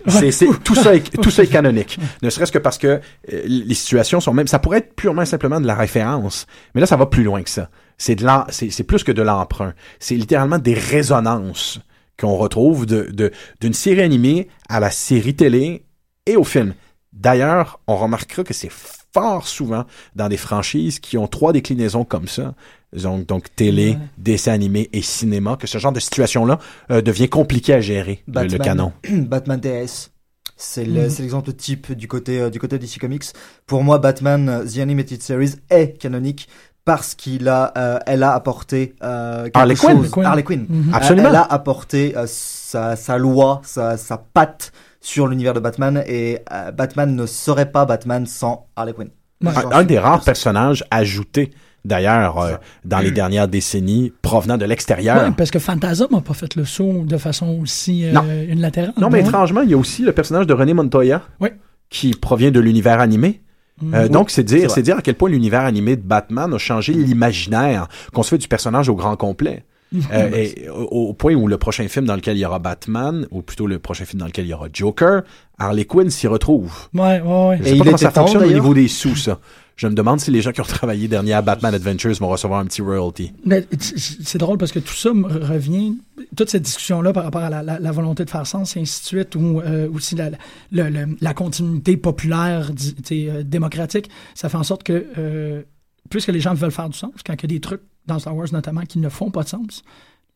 C'est, 0.06 0.30
c'est, 0.32 0.46
tout 0.62 0.74
ça 0.74 0.94
est, 0.94 1.20
tout 1.20 1.30
ça 1.30 1.42
est 1.42 1.46
canonique. 1.46 1.98
Ne 2.22 2.30
serait-ce 2.30 2.52
que 2.52 2.58
parce 2.58 2.78
que 2.78 2.86
euh, 2.86 3.00
les 3.46 3.74
situations 3.74 4.20
sont 4.20 4.34
même, 4.34 4.46
ça 4.46 4.58
pourrait 4.58 4.78
être 4.78 4.94
purement 4.94 5.22
et 5.22 5.26
simplement 5.26 5.60
de 5.60 5.66
la 5.66 5.74
référence. 5.74 6.46
Mais 6.74 6.80
là, 6.80 6.86
ça 6.86 6.96
va 6.96 7.06
plus 7.06 7.22
loin 7.24 7.42
que 7.42 7.50
ça. 7.50 7.70
C'est 7.96 8.14
de 8.16 8.24
l'en- 8.24 8.44
c'est, 8.50 8.70
c'est 8.70 8.84
plus 8.84 9.02
que 9.04 9.12
de 9.12 9.22
l'emprunt. 9.22 9.72
C'est 10.00 10.16
littéralement 10.16 10.58
des 10.58 10.74
résonances 10.74 11.80
qu'on 12.18 12.36
retrouve 12.36 12.86
de, 12.86 13.08
de, 13.12 13.32
d'une 13.60 13.74
série 13.74 14.02
animée 14.02 14.48
à 14.68 14.78
la 14.80 14.90
série 14.90 15.34
télé 15.34 15.84
et 16.26 16.36
au 16.36 16.44
film. 16.44 16.74
D'ailleurs, 17.12 17.80
on 17.86 17.96
remarquera 17.96 18.44
que 18.44 18.54
c'est 18.54 18.70
fort 19.14 19.46
souvent 19.46 19.84
dans 20.16 20.28
des 20.28 20.36
franchises 20.36 20.98
qui 20.98 21.16
ont 21.16 21.26
trois 21.28 21.52
déclinaisons 21.52 22.04
comme 22.04 22.26
ça, 22.28 22.54
donc, 22.92 23.26
donc 23.26 23.54
télé, 23.56 23.90
Ouais. 23.92 23.98
dessin 24.18 24.52
animé 24.52 24.90
et 24.92 25.02
cinéma, 25.02 25.56
que 25.56 25.66
ce 25.66 25.78
genre 25.78 25.92
de 25.92 26.00
situation-là 26.00 26.58
euh, 26.90 27.00
devient 27.00 27.28
compliqué 27.28 27.72
à 27.74 27.80
gérer, 27.80 28.22
le- 28.26 28.32
le, 28.42 28.48
Batman. 28.58 28.60
canon. 28.60 28.92
Batman 29.28 29.60
TS. 29.60 30.10
C'est 30.56 30.84
le- 30.84 31.08
c'est 31.10 31.22
l'exemple 31.22 31.52
type 31.52 31.92
du 31.92 32.06
côté, 32.08 32.40
euh, 32.40 32.50
du 32.50 32.58
côté 32.60 32.78
DC 32.78 32.98
Comics. 33.00 33.24
Pour 33.66 33.82
moi, 33.82 33.98
Batman 33.98 34.48
euh, 34.48 34.64
The 34.64 34.78
Animated 34.78 35.20
Series 35.22 35.54
est 35.70 35.98
canonique 35.98 36.48
parce 36.84 37.14
qu'il 37.14 37.48
a, 37.48 37.72
euh, 37.76 37.98
elle 38.06 38.22
a 38.22 38.34
apporté 38.34 38.94
euh, 39.02 39.44
quelque 39.44 39.56
Harley 39.58 39.74
Quinn. 39.74 39.96
chose. 40.02 40.10
Quinn. 40.10 40.26
Harley 40.26 40.42
Quinn. 40.44 40.66
Mhm. 40.68 40.90
Euh, 40.92 40.96
Absolument. 40.96 41.28
Elle 41.30 41.36
a 41.36 41.42
apporté 41.42 42.16
euh, 42.16 42.26
sa, 42.28 42.94
sa 42.94 43.18
loi, 43.18 43.60
sa, 43.64 43.96
sa 43.96 44.18
patte 44.18 44.70
sur 45.04 45.26
l'univers 45.28 45.52
de 45.52 45.60
Batman 45.60 46.02
et 46.06 46.38
euh, 46.50 46.70
Batman 46.72 47.14
ne 47.14 47.26
serait 47.26 47.70
pas 47.70 47.84
Batman 47.84 48.24
sans 48.26 48.68
Harley 48.74 48.94
Quinn. 48.94 49.10
Ouais. 49.44 49.52
Un, 49.70 49.84
des 49.84 49.98
rares 49.98 50.24
personnages 50.24 50.82
ajoutés, 50.90 51.50
d'ailleurs, 51.84 52.38
euh, 52.38 52.54
dans 52.86 53.00
les 53.00 53.10
dernières 53.10 53.46
décennies, 53.46 54.14
provenant 54.22 54.56
de 54.56 54.64
l'extérieur. 54.64 55.22
Ouais, 55.22 55.30
parce 55.36 55.50
que 55.50 55.58
Phantasm 55.58 56.06
n'a 56.10 56.20
pas 56.22 56.32
fait 56.32 56.54
le 56.56 56.64
saut 56.64 57.04
de 57.04 57.18
façon 57.18 57.58
aussi 57.60 58.06
euh, 58.06 58.12
Non. 58.12 58.22
unilatérale. 58.48 58.94
Non, 58.98 59.10
mais 59.10 59.20
étrangement, 59.20 59.60
il 59.60 59.70
y 59.70 59.74
a 59.74 59.76
aussi 59.76 60.02
le 60.02 60.12
personnage 60.12 60.46
de 60.46 60.54
René 60.54 60.72
Montoya, 60.72 61.20
Oui. 61.40 61.50
qui 61.90 62.12
provient 62.14 62.50
de 62.50 62.60
l'univers 62.60 63.00
animé. 63.00 63.42
Mm. 63.82 63.94
Euh, 63.94 64.08
donc, 64.08 64.30
c'est 64.30 64.44
dire, 64.44 64.70
c'est 64.70 64.82
dire 64.82 64.96
à 64.96 65.02
quel 65.02 65.16
point 65.16 65.28
l'univers 65.28 65.62
animé 65.62 65.96
de 65.96 66.02
Batman 66.02 66.54
a 66.54 66.58
changé 66.58 66.94
l'imaginaire 66.94 67.88
qu'on 68.14 68.22
se 68.22 68.30
fait 68.30 68.38
du 68.38 68.48
personnage 68.48 68.88
au 68.88 68.94
grand 68.94 69.16
complet. 69.16 69.64
Euh, 70.12 70.30
et 70.34 70.68
au, 70.68 71.08
au 71.10 71.12
point 71.14 71.34
où 71.34 71.46
le 71.48 71.56
prochain 71.58 71.86
film 71.88 72.06
dans 72.06 72.16
lequel 72.16 72.36
il 72.36 72.40
y 72.40 72.44
aura 72.46 72.58
Batman, 72.58 73.26
ou 73.30 73.42
plutôt 73.42 73.66
le 73.66 73.78
prochain 73.78 74.04
film 74.04 74.20
dans 74.20 74.26
lequel 74.26 74.44
il 74.46 74.48
y 74.50 74.54
aura 74.54 74.68
Joker, 74.72 75.22
Harley 75.58 75.84
Quinn 75.84 76.10
s'y 76.10 76.26
retrouve. 76.26 76.72
Ouais, 76.92 77.20
ouais, 77.20 77.48
ouais. 77.48 77.56
Je 77.58 77.62
Et 77.62 77.64
sais 77.66 77.72
il 77.72 77.78
pas 77.78 77.84
comment 77.84 77.96
ça 77.96 78.10
temps, 78.12 78.22
fonctionne 78.26 78.44
au 78.44 78.52
niveau 78.52 78.74
des 78.74 78.88
sous, 78.88 79.16
ça. 79.16 79.38
Je 79.76 79.88
me 79.88 79.94
demande 79.94 80.20
si 80.20 80.30
les 80.30 80.40
gens 80.40 80.52
qui 80.52 80.60
ont 80.60 80.64
travaillé 80.64 81.08
dernier 81.08 81.32
à 81.32 81.42
Batman 81.42 81.74
Adventures 81.74 82.14
vont 82.20 82.28
recevoir 82.28 82.60
un 82.60 82.64
petit 82.66 82.80
royalty. 82.80 83.32
Mais 83.44 83.66
c'est 83.80 84.38
drôle 84.38 84.56
parce 84.56 84.70
que 84.70 84.78
tout 84.78 84.94
ça 84.94 85.12
me 85.12 85.26
revient, 85.26 85.96
toute 86.36 86.48
cette 86.48 86.62
discussion-là 86.62 87.12
par 87.12 87.24
rapport 87.24 87.42
à 87.42 87.50
la, 87.50 87.62
la- 87.64 87.80
la 87.80 87.90
volonté 87.92 88.24
de 88.24 88.30
faire 88.30 88.46
sens 88.46 88.76
et 88.76 88.80
ainsi 88.80 89.00
de 89.02 89.06
suite, 89.06 89.34
ou 89.34 89.60
euh, 89.60 89.88
aussi 89.92 90.14
la, 90.14 90.30
la, 90.70 90.90
le- 90.90 91.16
la 91.20 91.34
continuité 91.34 91.96
populaire, 91.96 92.70
euh, 93.12 93.42
démocratique, 93.42 94.10
ça 94.36 94.48
fait 94.48 94.56
en 94.58 94.62
sorte 94.62 94.84
que, 94.84 95.06
euh, 95.18 95.62
puisque 96.08 96.28
les 96.28 96.40
gens 96.40 96.54
veulent 96.54 96.70
faire 96.70 96.88
du 96.88 96.96
sens, 96.98 97.12
quand 97.26 97.32
il 97.34 97.42
y 97.42 97.44
a 97.44 97.48
des 97.48 97.60
trucs 97.60 97.82
dans 98.06 98.18
Star 98.18 98.36
Wars 98.36 98.48
notamment 98.52 98.82
qui 98.82 98.98
ne 98.98 99.08
font 99.08 99.30
pas 99.30 99.42
de 99.42 99.48
sens, 99.48 99.82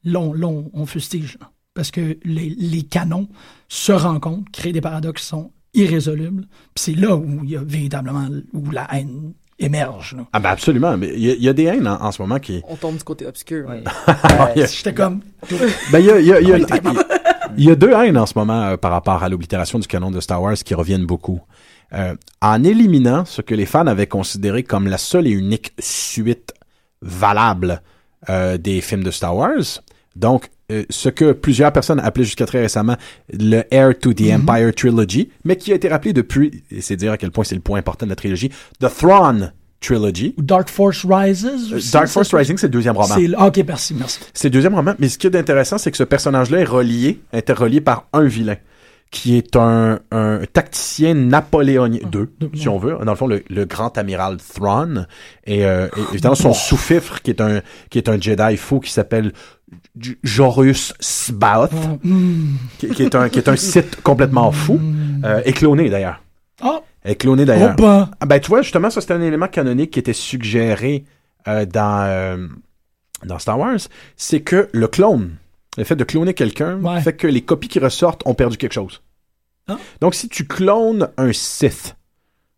là, 0.05 0.21
on, 0.21 0.71
on- 0.73 0.87
fustige. 0.87 1.37
là. 1.41 1.51
Parce 1.75 1.91
que 1.91 2.19
les, 2.25 2.49
les 2.59 2.83
canons 2.83 3.29
se 3.69 3.93
rencontrent, 3.93 4.51
créent 4.53 4.73
des 4.73 4.81
paradoxes 4.81 5.23
qui 5.23 5.29
sont 5.29 5.53
irrésolubles. 5.75 6.43
Puis 6.75 6.85
c'est 6.85 6.95
là 6.95 7.15
où 7.17 7.41
il 7.45 7.51
y 7.51 7.57
a 7.57 7.63
véritablement 7.63 8.29
où 8.53 8.71
la 8.71 8.89
haine 8.95 9.33
émerge. 9.61 10.15
là. 10.17 10.27
Ah 10.33 10.41
ben 10.41 10.51
absolument. 10.51 10.97
Mais 10.97 11.11
il 11.15 11.21
y, 11.25 11.31
a- 11.31 11.35
il 11.35 11.43
y 11.43 11.49
a 11.49 11.53
des 11.53 11.65
haines 11.65 11.87
en, 11.87 12.03
en 12.03 12.11
ce 12.13 12.21
moment 12.23 12.39
qui... 12.39 12.63
On 12.69 12.77
tombe 12.77 12.97
du 12.97 13.05
côté 13.05 13.27
obscur. 13.27 13.69
Ouais. 13.69 13.83
Il 14.57 14.61
y 14.61 14.65
a- 14.65 14.67
J'étais 14.67 14.95
comme, 14.95 15.21
Ben, 15.93 15.99
il 16.01 16.07
y 16.07 16.11
a, 16.11 16.21
il 16.21 16.27
y 16.27 16.33
a- 16.33 16.41
il 16.41 16.49
y 16.49 16.53
a- 16.53 16.59
il 17.57 17.65
y 17.65 17.71
a 17.71 17.75
deux 17.75 17.93
haines 17.93 18.19
en 18.19 18.27
ce 18.27 18.35
moment 18.37 18.63
euh, 18.63 18.77
par 18.77 18.91
rapport 18.93 19.23
à 19.23 19.29
l'oblitération 19.29 19.79
du 19.79 19.87
canon 19.87 20.11
de 20.11 20.21
Star 20.21 20.41
Wars 20.43 20.55
qui 20.55 20.75
reviennent 20.75 21.07
beaucoup. 21.07 21.41
Euh, 21.95 22.15
en 22.43 22.63
éliminant 22.65 23.25
ce 23.25 23.41
que 23.41 23.55
les 23.55 23.65
fans 23.67 23.87
avaient 23.87 24.07
considéré 24.07 24.63
comme 24.63 24.87
la 24.87 24.99
seule 24.99 25.27
et 25.27 25.31
unique 25.31 25.73
suite 25.79 26.53
valable 27.03 27.83
euh, 28.29 28.59
des 28.59 28.81
films 28.81 29.05
de 29.05 29.11
Star 29.11 29.37
Wars, 29.37 29.83
donc 30.17 30.51
euh, 30.71 30.85
ce 30.91 31.09
que 31.09 31.33
plusieurs 31.33 31.73
personnes 31.73 32.01
appelaient 32.01 32.25
jusqu'à 32.25 32.45
très 32.45 32.61
récemment 32.61 32.97
le 33.33 33.63
Heir 33.71 33.99
to 33.99 34.13
the 34.13 34.33
Empire 34.33 34.75
Trilogy, 34.75 35.31
mais 35.45 35.57
qui 35.57 35.73
a 35.73 35.77
été 35.77 35.89
rappelé 35.89 36.13
depuis, 36.13 36.63
et 36.71 36.81
c'est 36.81 36.97
dire 36.97 37.13
à 37.13 37.17
quel 37.17 37.31
point 37.31 37.45
c'est 37.45 37.55
le 37.55 37.61
point 37.61 37.79
important 37.79 38.05
de 38.05 38.11
la 38.11 38.17
trilogie, 38.17 38.51
The 38.81 38.89
Thrawn 38.95 39.53
Trilogy. 39.81 40.35
Dark 40.37 40.69
Force 40.69 41.07
Rises. 41.09 41.47
Euh, 41.47 41.77
aussi, 41.77 41.93
Dark 41.93 42.09
Force 42.09 42.35
Rising, 42.35 42.59
c'est 42.59 42.67
le 42.67 42.73
deuxième 42.73 42.97
roman. 42.97 43.15
ah, 43.39 43.47
ok, 43.47 43.65
merci, 43.67 43.95
merci. 43.95 44.21
C'est 44.35 44.49
le 44.49 44.53
deuxième 44.53 44.75
roman, 44.75 44.95
mais 44.99 45.09
ce 45.09 45.17
qui 45.17 45.27
est 45.27 45.37
intéressant, 45.37 45.79
c'est 45.79 45.91
que 45.91 45.97
ce 45.97 46.05
personnage-là 46.05 46.59
est 46.59 46.65
relié, 46.65 47.21
interrelié 47.33 47.81
par 47.81 48.07
un 48.13 48.25
vilain, 48.25 48.57
qui 49.11 49.37
est 49.39 49.57
un, 49.57 50.01
un 50.11 50.41
tacticien 50.53 51.15
napoléonien, 51.15 52.01
deux, 52.11 52.31
si 52.55 52.69
on 52.69 52.79
veut, 52.79 52.97
dans 53.03 53.13
le 53.13 53.17
fond, 53.17 53.27
le, 53.27 53.43
le 53.49 53.65
grand 53.65 53.97
amiral 53.97 54.37
Thrawn, 54.37 55.07
et, 55.47 55.65
euh, 55.65 55.89
et 55.97 56.01
évidemment 56.13 56.35
son 56.35 56.53
sous-fifre, 56.53 57.23
qui 57.23 57.31
est 57.31 57.41
un 57.41 57.63
qui 57.91 57.99
est 57.99 58.09
un 58.11 58.21
Jedi 58.21 58.57
fou, 58.59 58.81
qui 58.81 58.93
s'appelle 58.93 59.33
Jorus 60.23 60.93
Sbaoth, 61.01 61.73
Hmm. 62.05 62.57
qui, 62.79 62.89
qui 62.89 63.03
est 63.03 63.15
un 63.15 63.29
qui 63.29 63.39
est 63.39 63.49
un 63.49 63.57
Sith 63.71 64.01
complètement 64.03 64.53
fou, 64.53 64.81
euh, 65.25 65.43
et 65.45 65.53
cloné 65.53 65.89
d'ailleurs. 65.91 66.23
Ah, 66.61 66.81
Est 67.05 67.17
cloné 67.17 67.45
d'ailleurs. 67.45 67.75
oh 67.79 67.81
ben, 67.83 68.11
Ah 68.21 68.27
ben 68.27 68.41
tu 68.41 68.49
vois, 68.49 68.63
justement, 68.63 68.91
ça 68.91 69.01
c'est 69.01 69.13
un 69.13 69.21
élément 69.23 69.49
canonique 69.49 69.93
qui 69.93 69.99
était 70.01 70.13
suggéré 70.13 71.05
euh, 71.47 71.65
dans, 71.65 72.03
euh, 72.07 72.47
dans 73.25 73.39
Star 73.39 73.59
Wars, 73.59 73.79
c'est 74.17 74.41
que 74.41 74.69
le 74.73 74.87
clone, 74.89 75.37
le 75.79 75.85
fait 75.85 75.97
de 75.97 76.05
cloner 76.05 76.35
quelqu'un, 76.35 76.79
Ouais. 76.83 77.01
fait 77.01 77.15
que 77.15 77.27
les 77.27 77.41
copies 77.43 77.69
qui 77.69 77.79
ressortent 77.79 78.23
ont 78.27 78.35
perdu 78.35 78.57
quelque 78.57 78.73
chose. 78.73 79.03
Ah. 79.69 79.79
Donc 80.01 80.15
si 80.15 80.29
tu 80.29 80.47
clones 80.47 81.09
un 81.17 81.33
Sith, 81.33 81.97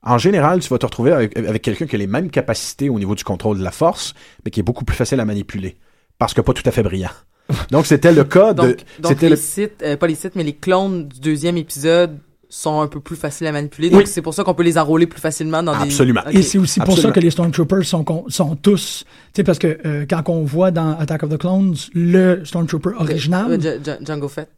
en 0.02 0.16
général, 0.18 0.60
tu 0.60 0.68
vas 0.70 0.78
te 0.78 0.86
retrouver 0.86 1.12
avec, 1.12 1.36
avec 1.36 1.62
quelqu'un 1.62 1.86
qui 1.86 1.94
a 1.94 1.98
les 1.98 2.06
mêmes 2.06 2.30
capacités 2.30 2.88
au 2.88 2.98
niveau 2.98 3.14
du 3.14 3.22
contrôle 3.22 3.58
de 3.58 3.62
la 3.64 3.70
force, 3.70 4.14
mais 4.44 4.50
qui 4.50 4.60
est 4.60 4.62
beaucoup 4.62 4.84
plus 4.84 4.96
facile 4.96 5.20
à 5.20 5.24
manipuler, 5.24 5.76
parce 6.18 6.32
que 6.34 6.40
pas 6.40 6.54
tout 6.54 6.62
à 6.64 6.70
fait 6.70 6.82
brillant. 6.82 7.10
Donc 7.70 7.86
c'était 7.86 8.12
le 8.12 8.24
cas 8.24 8.54
de... 8.54 8.62
Donc, 8.62 8.76
donc 9.00 9.12
c'était 9.12 9.26
les 9.26 9.30
le... 9.30 9.36
sites, 9.36 9.82
euh, 9.82 9.96
pas 9.96 10.06
les 10.06 10.14
sites, 10.14 10.36
mais 10.36 10.44
les 10.44 10.54
clones 10.54 11.08
du 11.08 11.20
deuxième 11.20 11.56
épisode 11.56 12.18
sont 12.52 12.80
un 12.82 12.88
peu 12.88 13.00
plus 13.00 13.16
faciles 13.16 13.46
à 13.46 13.52
manipuler. 13.52 13.88
Donc 13.88 14.00
Oui. 14.00 14.06
c'est 14.06 14.20
pour 14.22 14.34
ça 14.34 14.44
qu'on 14.44 14.54
peut 14.54 14.62
les 14.64 14.76
enrôler 14.76 15.06
plus 15.06 15.20
facilement 15.20 15.62
dans 15.62 15.72
Absolument. 15.72 16.20
des... 16.28 16.34
Et 16.34 16.38
Ok. 16.40 16.44
c'est 16.44 16.58
aussi 16.58 16.80
pour 16.80 16.90
Absolument. 16.90 17.08
ça 17.08 17.14
que 17.14 17.20
les 17.20 17.30
Stormtroopers 17.30 17.84
sont, 17.84 18.04
sont 18.28 18.56
tous, 18.56 19.04
tu 19.06 19.10
sais, 19.36 19.44
parce 19.44 19.58
que 19.58 19.78
euh, 19.86 20.04
quand 20.10 20.22
on 20.28 20.44
voit 20.44 20.70
dans 20.72 20.98
Attack 20.98 21.22
of 21.22 21.30
the 21.30 21.38
Clones 21.38 21.76
le 21.94 22.42
Stormtrooper 22.44 22.90
original, 22.98 23.58
Django 24.04 24.28
Fett. 24.28 24.48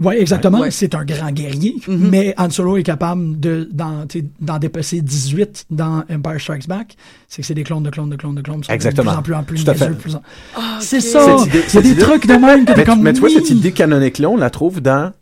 ouais, 0.00 0.20
exactement, 0.20 0.60
Ouais. 0.60 0.70
c'est 0.72 0.94
un 0.96 1.04
grand 1.04 1.30
guerrier, 1.30 1.76
Mhm. 1.86 2.08
mais 2.10 2.34
Han 2.38 2.50
Solo 2.50 2.76
est 2.76 2.82
capable 2.82 3.38
de 3.38 3.68
d'en 3.72 4.06
tu 4.06 4.18
sais, 4.18 4.24
d'en 4.40 4.58
dépasser 4.58 5.00
18 5.00 5.66
dans 5.70 6.04
Empire 6.10 6.40
Strikes 6.40 6.66
Back. 6.68 6.96
C'est 7.28 7.42
que 7.42 7.46
c'est 7.46 7.54
des 7.54 7.62
clones 7.64 7.82
de 7.84 7.90
clones 7.90 8.10
de 8.10 8.16
clones 8.16 8.34
de 8.34 8.42
clones. 8.42 8.62
Exactement. 8.68 9.16
De 9.16 9.22
plus 9.22 9.34
en 9.34 9.42
plus 9.44 9.60
en 9.60 9.64
plus 9.64 9.84
niaiseux, 9.86 9.94
plus 9.94 10.14
en- 10.16 10.22
Ah, 10.56 10.78
C'est 10.80 10.98
ok. 10.98 11.02
ça. 11.02 11.36
Cette 11.68 11.82
des 11.84 11.90
idée- 11.92 12.00
trucs 12.02 12.26
de 12.26 12.34
même 12.34 12.64
que 12.64 12.72
Mais, 12.76 12.84
comme 12.84 13.00
mais 13.02 13.12
tu 13.12 13.20
vois, 13.20 13.28
oui. 13.28 13.34
cette 13.36 13.50
idée 13.50 13.70
canonique-là, 13.72 14.28
on 14.28 14.36
la 14.36 14.50
trouve 14.50 14.80
dans, 14.80 15.12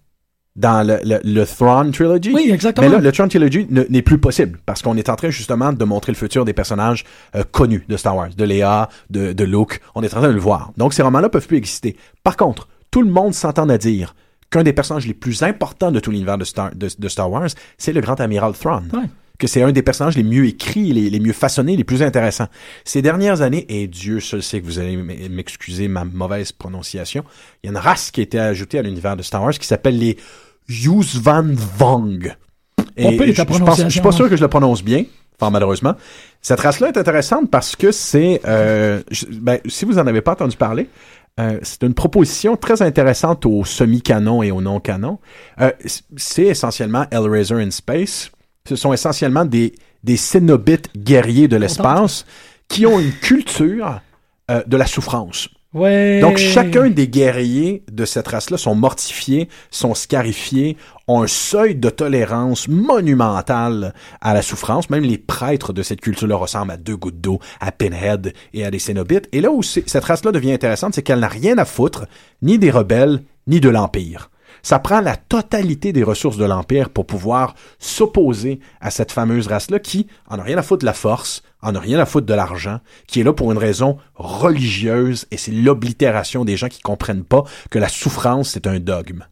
dans 0.56 0.86
le, 0.86 0.98
le, 1.04 1.20
le 1.22 1.44
Thrawn 1.44 1.92
Trilogy. 1.92 2.32
Oui, 2.32 2.50
exactement. 2.50 2.88
Mais 2.88 2.94
là, 2.94 3.00
le 3.00 3.12
Tron 3.12 3.28
Trilogy 3.28 3.66
ne- 3.70 3.84
n'est 3.90 4.02
plus 4.02 4.18
possible 4.18 4.58
parce 4.66 4.82
qu'on 4.82 4.96
est 4.96 5.08
en 5.10 5.16
train 5.16 5.30
justement 5.30 5.72
de 5.72 5.84
montrer 5.84 6.12
le 6.12 6.16
futur 6.16 6.44
des 6.44 6.54
personnages 6.54 7.04
euh, 7.34 7.44
connus 7.50 7.84
de 7.88 7.96
Star 7.96 8.16
Wars, 8.16 8.30
de 8.36 8.44
Leia, 8.44 8.88
de, 9.10 9.32
de 9.32 9.44
Luke. 9.44 9.80
On 9.94 10.02
est 10.02 10.06
en 10.14 10.20
train 10.20 10.28
de 10.28 10.32
le 10.34 10.40
voir. 10.40 10.72
Donc 10.76 10.94
ces 10.94 11.02
romans-là 11.02 11.28
peuvent 11.28 11.46
plus 11.46 11.58
exister. 11.58 11.96
Par 12.24 12.36
contre, 12.36 12.68
tout 12.90 13.02
le 13.02 13.10
monde 13.10 13.34
s'entend 13.34 13.68
à 13.68 13.78
dire 13.78 14.14
qu'un 14.50 14.62
des 14.62 14.72
personnages 14.72 15.06
les 15.06 15.14
plus 15.14 15.42
importants 15.42 15.92
de 15.92 16.00
tout 16.00 16.10
l'univers 16.10 16.38
de 16.38 16.44
Star, 16.44 16.74
de, 16.74 16.88
de 16.98 17.08
Star 17.08 17.30
Wars, 17.30 17.48
c'est 17.76 17.92
le 17.92 18.00
grand 18.00 18.18
amiral 18.20 18.54
Thrawn. 18.54 18.88
Ouais. 18.92 19.00
Que 19.38 19.46
c'est 19.46 19.62
un 19.62 19.70
des 19.70 19.82
personnages 19.82 20.16
les 20.16 20.22
mieux 20.22 20.46
écrits, 20.46 20.94
les, 20.94 21.10
les 21.10 21.20
mieux 21.20 21.34
façonnés, 21.34 21.76
les 21.76 21.84
plus 21.84 22.02
intéressants. 22.02 22.46
Ces 22.86 23.02
dernières 23.02 23.42
années, 23.42 23.66
et 23.68 23.86
Dieu 23.86 24.18
seul 24.18 24.42
sait 24.42 24.62
que 24.62 24.64
vous 24.64 24.78
allez 24.78 24.96
m'excuser 24.96 25.88
ma 25.88 26.06
mauvaise 26.06 26.52
prononciation, 26.52 27.22
il 27.62 27.66
y 27.66 27.68
a 27.68 27.72
une 27.72 27.76
race 27.76 28.10
qui 28.10 28.20
a 28.20 28.22
été 28.22 28.38
ajoutée 28.38 28.78
à 28.78 28.82
l'univers 28.82 29.14
de 29.14 29.22
Star 29.22 29.42
Wars 29.42 29.52
qui 29.52 29.66
s'appelle 29.66 29.98
les 29.98 30.16
Yuzvan 30.68 31.54
Vong. 31.78 32.36
On 32.98 33.16
peut 33.16 33.26
je, 33.26 33.32
je 33.32 33.88
suis 33.88 34.00
pas 34.00 34.12
sûr 34.12 34.28
que 34.28 34.36
je 34.36 34.40
le 34.42 34.48
prononce 34.48 34.82
bien, 34.82 35.04
enfin 35.38 35.50
malheureusement. 35.50 35.94
Cette 36.40 36.60
race-là 36.60 36.88
est 36.88 36.96
intéressante 36.96 37.50
parce 37.50 37.76
que 37.76 37.92
c'est, 37.92 38.40
euh, 38.46 39.02
ben, 39.32 39.58
si 39.66 39.84
vous 39.84 39.98
en 39.98 40.06
avez 40.06 40.22
pas 40.22 40.32
entendu 40.32 40.56
parler, 40.56 40.88
euh, 41.38 41.58
c'est 41.62 41.82
une 41.82 41.92
proposition 41.92 42.56
très 42.56 42.80
intéressante 42.80 43.44
au 43.44 43.64
semi-canon 43.64 44.42
et 44.42 44.50
au 44.50 44.62
non-canon. 44.62 45.18
Euh, 45.60 45.70
c'est 46.16 46.44
essentiellement 46.44 47.04
Hellraiser 47.10 47.56
in 47.56 47.70
Space. 47.70 48.30
Ce 48.66 48.76
sont 48.76 48.92
essentiellement 48.92 49.44
des, 49.44 49.74
des 50.02 50.16
Cénobites 50.16 50.90
guerriers 50.96 51.48
de 51.48 51.56
l'espace 51.56 52.24
qui 52.68 52.86
ont 52.86 52.98
une 52.98 53.12
culture 53.12 54.00
euh, 54.50 54.62
de 54.66 54.76
la 54.76 54.86
souffrance. 54.86 55.48
Donc, 55.76 56.38
chacun 56.38 56.88
des 56.88 57.06
guerriers 57.06 57.82
de 57.90 58.04
cette 58.04 58.28
race-là 58.28 58.56
sont 58.56 58.74
mortifiés, 58.74 59.48
sont 59.70 59.94
scarifiés, 59.94 60.76
ont 61.06 61.22
un 61.22 61.26
seuil 61.26 61.74
de 61.74 61.90
tolérance 61.90 62.66
monumental 62.66 63.92
à 64.20 64.32
la 64.32 64.42
souffrance. 64.42 64.88
Même 64.88 65.04
les 65.04 65.18
prêtres 65.18 65.72
de 65.72 65.82
cette 65.82 66.00
culture-là 66.00 66.36
ressemblent 66.36 66.72
à 66.72 66.76
deux 66.76 66.96
gouttes 66.96 67.20
d'eau, 67.20 67.40
à 67.60 67.72
Pinhead 67.72 68.32
et 68.54 68.64
à 68.64 68.70
des 68.70 68.78
Cénobites. 68.78 69.28
Et 69.32 69.40
là 69.40 69.50
où 69.50 69.62
cette 69.62 70.04
race-là 70.04 70.32
devient 70.32 70.52
intéressante, 70.52 70.94
c'est 70.94 71.02
qu'elle 71.02 71.20
n'a 71.20 71.28
rien 71.28 71.58
à 71.58 71.64
foutre 71.64 72.06
ni 72.40 72.58
des 72.58 72.70
rebelles, 72.70 73.22
ni 73.46 73.60
de 73.60 73.68
l'Empire. 73.68 74.30
Ça 74.66 74.80
prend 74.80 75.00
la 75.00 75.16
totalité 75.16 75.92
des 75.92 76.02
ressources 76.02 76.38
de 76.38 76.44
l'Empire 76.44 76.90
pour 76.90 77.06
pouvoir 77.06 77.54
s'opposer 77.78 78.58
à 78.80 78.90
cette 78.90 79.12
fameuse 79.12 79.46
race-là 79.46 79.78
qui 79.78 80.08
en 80.26 80.40
a 80.40 80.42
rien 80.42 80.58
à 80.58 80.62
foutre 80.62 80.80
de 80.80 80.86
la 80.86 80.92
force, 80.92 81.44
en 81.62 81.76
a 81.76 81.78
rien 81.78 82.00
à 82.00 82.04
foutre 82.04 82.26
de 82.26 82.34
l'argent, 82.34 82.80
qui 83.06 83.20
est 83.20 83.22
là 83.22 83.32
pour 83.32 83.52
une 83.52 83.58
raison 83.58 83.98
religieuse 84.16 85.26
et 85.30 85.36
c'est 85.36 85.52
l'oblitération 85.52 86.44
des 86.44 86.56
gens 86.56 86.66
qui 86.66 86.80
comprennent 86.80 87.22
pas 87.22 87.44
que 87.70 87.78
la 87.78 87.88
souffrance 87.88 88.50
c'est 88.50 88.66
un 88.66 88.80
dogme. 88.80 89.24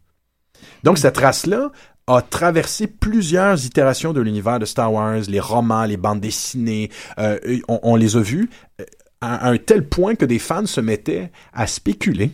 Donc 0.84 0.98
cette 0.98 1.18
race-là 1.18 1.72
a 2.06 2.22
traversé 2.22 2.86
plusieurs 2.86 3.66
itérations 3.66 4.12
de 4.12 4.20
l'univers 4.20 4.60
de 4.60 4.66
Star 4.66 4.92
Wars, 4.92 5.22
les 5.26 5.40
romans, 5.40 5.84
les 5.84 5.96
bandes 5.96 6.20
dessinées, 6.20 6.92
euh, 7.18 7.40
on, 7.66 7.80
on 7.82 7.96
les 7.96 8.16
a 8.16 8.20
vus 8.20 8.50
euh, 8.80 8.84
à 9.20 9.48
un 9.48 9.58
tel 9.58 9.88
point 9.88 10.14
que 10.14 10.26
des 10.26 10.38
fans 10.38 10.66
se 10.66 10.80
mettaient 10.80 11.32
à 11.52 11.66
spéculer, 11.66 12.30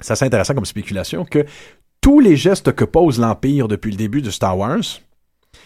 ça 0.00 0.14
c'est 0.14 0.26
intéressant 0.26 0.54
comme 0.54 0.66
spéculation, 0.66 1.24
que 1.24 1.46
tous 2.00 2.20
les 2.20 2.36
gestes 2.36 2.72
que 2.72 2.84
pose 2.84 3.18
l'Empire 3.18 3.68
depuis 3.68 3.90
le 3.90 3.96
début 3.96 4.22
de 4.22 4.30
Star 4.30 4.56
Wars, 4.56 4.78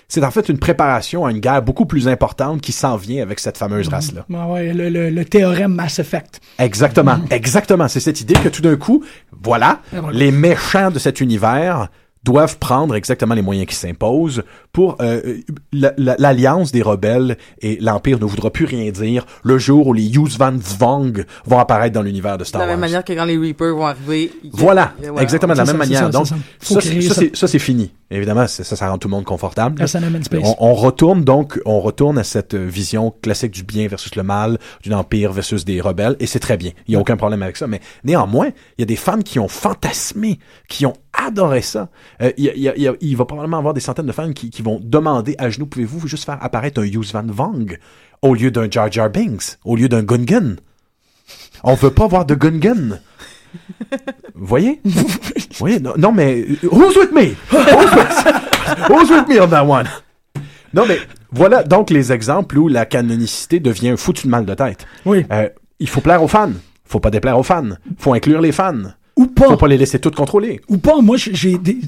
c'est 0.08 0.24
en 0.24 0.30
fait 0.30 0.48
une 0.48 0.58
préparation 0.58 1.24
à 1.24 1.30
une 1.30 1.38
guerre 1.40 1.62
beaucoup 1.62 1.86
plus 1.86 2.06
importante 2.08 2.60
qui 2.60 2.72
s'en 2.72 2.96
vient 2.96 3.22
avec 3.22 3.40
cette 3.40 3.56
fameuse 3.58 3.88
race-là. 3.88 4.26
Ouais, 4.28 4.52
ouais, 4.52 4.72
le, 4.74 4.88
le- 4.90 5.10
le 5.10 5.24
théorème 5.24 5.74
Mass 5.74 5.98
Effect. 5.98 6.40
Exactement, 6.58 7.18
exactement. 7.30 7.88
C'est 7.88 8.00
cette 8.00 8.20
idée 8.20 8.34
que 8.34 8.48
tout 8.48 8.62
d'un 8.62 8.76
coup, 8.76 9.02
voilà, 9.42 9.80
voilà. 9.92 10.16
les 10.16 10.30
méchants 10.30 10.90
de 10.90 10.98
cet 10.98 11.20
univers 11.20 11.88
doivent 12.24 12.58
prendre 12.58 12.94
exactement 12.94 13.34
les 13.34 13.42
moyens 13.42 13.66
qui 13.66 13.74
s'imposent 13.74 14.42
pour 14.72 14.96
euh, 15.00 15.38
la- 15.72 15.92
l'alliance 16.18 16.72
des 16.72 16.82
rebelles 16.82 17.36
et 17.60 17.78
l'Empire 17.80 18.18
ne 18.20 18.24
voudra 18.24 18.50
plus 18.50 18.64
rien 18.64 18.90
dire 18.90 19.26
le 19.42 19.58
jour 19.58 19.88
où 19.88 19.92
les 19.92 20.04
Yuzvan 20.04 20.58
Zvong 20.60 21.24
vont 21.46 21.58
apparaître 21.58 21.94
dans 21.94 22.02
l'univers 22.02 22.34
de 22.38 22.42
De 22.42 22.44
Star 22.48 22.60
la 22.60 22.66
même 22.66 22.74
Wars. 22.74 22.80
manière 22.88 23.04
que 23.04 23.12
quand 23.12 23.24
les 23.24 23.36
Reapers 23.36 23.74
vont 23.74 23.86
arriver. 23.86 24.30
a- 24.44 24.46
Voilà, 24.52 24.92
exactement 25.20 25.52
de 25.52 25.58
la 25.58 25.64
même 25.64 25.72
ça, 25.74 25.78
manière. 25.78 26.00
ça, 26.00 26.08
Donc, 26.10 26.26
ça. 26.26 26.36
C'est- 27.46 27.58
fini. 27.58 27.92
Évidemment, 28.10 28.46
ça, 28.46 28.62
ça 28.64 28.88
rend 28.90 28.98
tout 28.98 29.08
le 29.08 29.12
monde 29.12 29.24
confortable. 29.24 29.82
On, 30.44 30.54
on 30.70 30.74
retourne 30.74 31.24
donc, 31.24 31.60
on 31.64 31.80
retourne 31.80 32.18
à 32.18 32.24
cette 32.24 32.54
euh, 32.54 32.66
vision 32.66 33.12
classique 33.22 33.52
du 33.52 33.62
bien 33.62 33.88
versus 33.88 34.14
le 34.16 34.22
mal, 34.22 34.58
d'un 34.86 34.98
empire 34.98 35.32
versus 35.32 35.64
des 35.64 35.80
rebelles, 35.80 36.16
et 36.20 36.26
c'est 36.26 36.38
très 36.38 36.56
bien. 36.56 36.72
Il 36.86 36.94
y 36.94 36.96
a 36.96 37.00
aucun 37.00 37.16
problème 37.16 37.42
avec 37.42 37.56
ça. 37.56 37.66
Mais 37.66 37.80
néanmoins, 38.04 38.48
il 38.76 38.80
y 38.80 38.82
a 38.82 38.86
des 38.86 38.96
fans 38.96 39.20
qui 39.20 39.38
ont 39.38 39.48
fantasmé, 39.48 40.38
qui 40.68 40.84
ont 40.86 40.92
adoré 41.12 41.62
ça. 41.62 41.88
Euh, 42.20 42.32
il, 42.36 43.16
va 43.16 43.24
probablement 43.24 43.58
avoir 43.58 43.74
des 43.74 43.80
centaines 43.80 44.06
de 44.06 44.12
fans 44.12 44.32
qui, 44.32 44.50
qui 44.50 44.62
vont 44.62 44.80
demander 44.82 45.34
à 45.38 45.50
genoux, 45.50 45.66
pouvez-vous 45.66 46.06
juste 46.06 46.24
faire 46.24 46.38
apparaître 46.42 46.80
un 46.80 46.84
Yuzvan 46.84 47.26
Vong 47.26 47.78
au 48.22 48.34
lieu 48.34 48.50
d'un 48.50 48.70
Jar 48.70 48.90
Jar 48.90 49.10
Binks, 49.10 49.58
au 49.64 49.76
lieu 49.76 49.88
d'un 49.88 50.02
Gungan? 50.02 50.56
On 51.64 51.74
veut 51.74 51.90
pas 51.90 52.06
voir 52.06 52.24
de 52.24 52.34
Gungan. 52.34 52.98
Voyez? 54.34 54.80
Voyez? 55.58 55.80
Non, 55.80 55.94
non, 55.96 56.12
mais 56.12 56.40
euh, 56.40 56.68
who's 56.70 56.96
with 56.96 57.12
me? 57.12 57.34
Who's 57.52 57.92
with, 57.92 58.88
who's 58.88 59.10
with 59.10 59.28
me 59.28 59.40
on 59.40 59.48
that 59.48 59.64
one? 59.64 59.88
Non, 60.74 60.84
mais 60.86 60.98
voilà 61.30 61.62
donc 61.62 61.90
les 61.90 62.12
exemples 62.12 62.58
où 62.58 62.68
la 62.68 62.86
canonicité 62.86 63.60
devient 63.60 63.90
un 63.90 63.96
foutu 63.96 64.26
de 64.26 64.30
mal 64.30 64.46
de 64.46 64.54
tête. 64.54 64.86
Oui. 65.04 65.26
Euh, 65.30 65.48
il 65.78 65.88
faut 65.88 66.00
plaire 66.00 66.22
aux 66.22 66.28
fans. 66.28 66.52
Faut 66.84 67.00
pas 67.00 67.10
déplaire 67.10 67.38
aux 67.38 67.42
fans. 67.42 67.70
Faut 67.98 68.14
inclure 68.14 68.40
les 68.40 68.52
fans. 68.52 68.92
Ou 69.16 69.26
pas. 69.26 69.48
Faut 69.48 69.56
pas 69.56 69.68
les 69.68 69.76
laisser 69.76 69.98
toutes 69.98 70.14
contrôler. 70.16 70.60
Ou 70.68 70.78
pas. 70.78 71.00
Moi, 71.02 71.16
j'ai- 71.18 71.34
j'ai 71.34 71.58
des- 71.58 71.78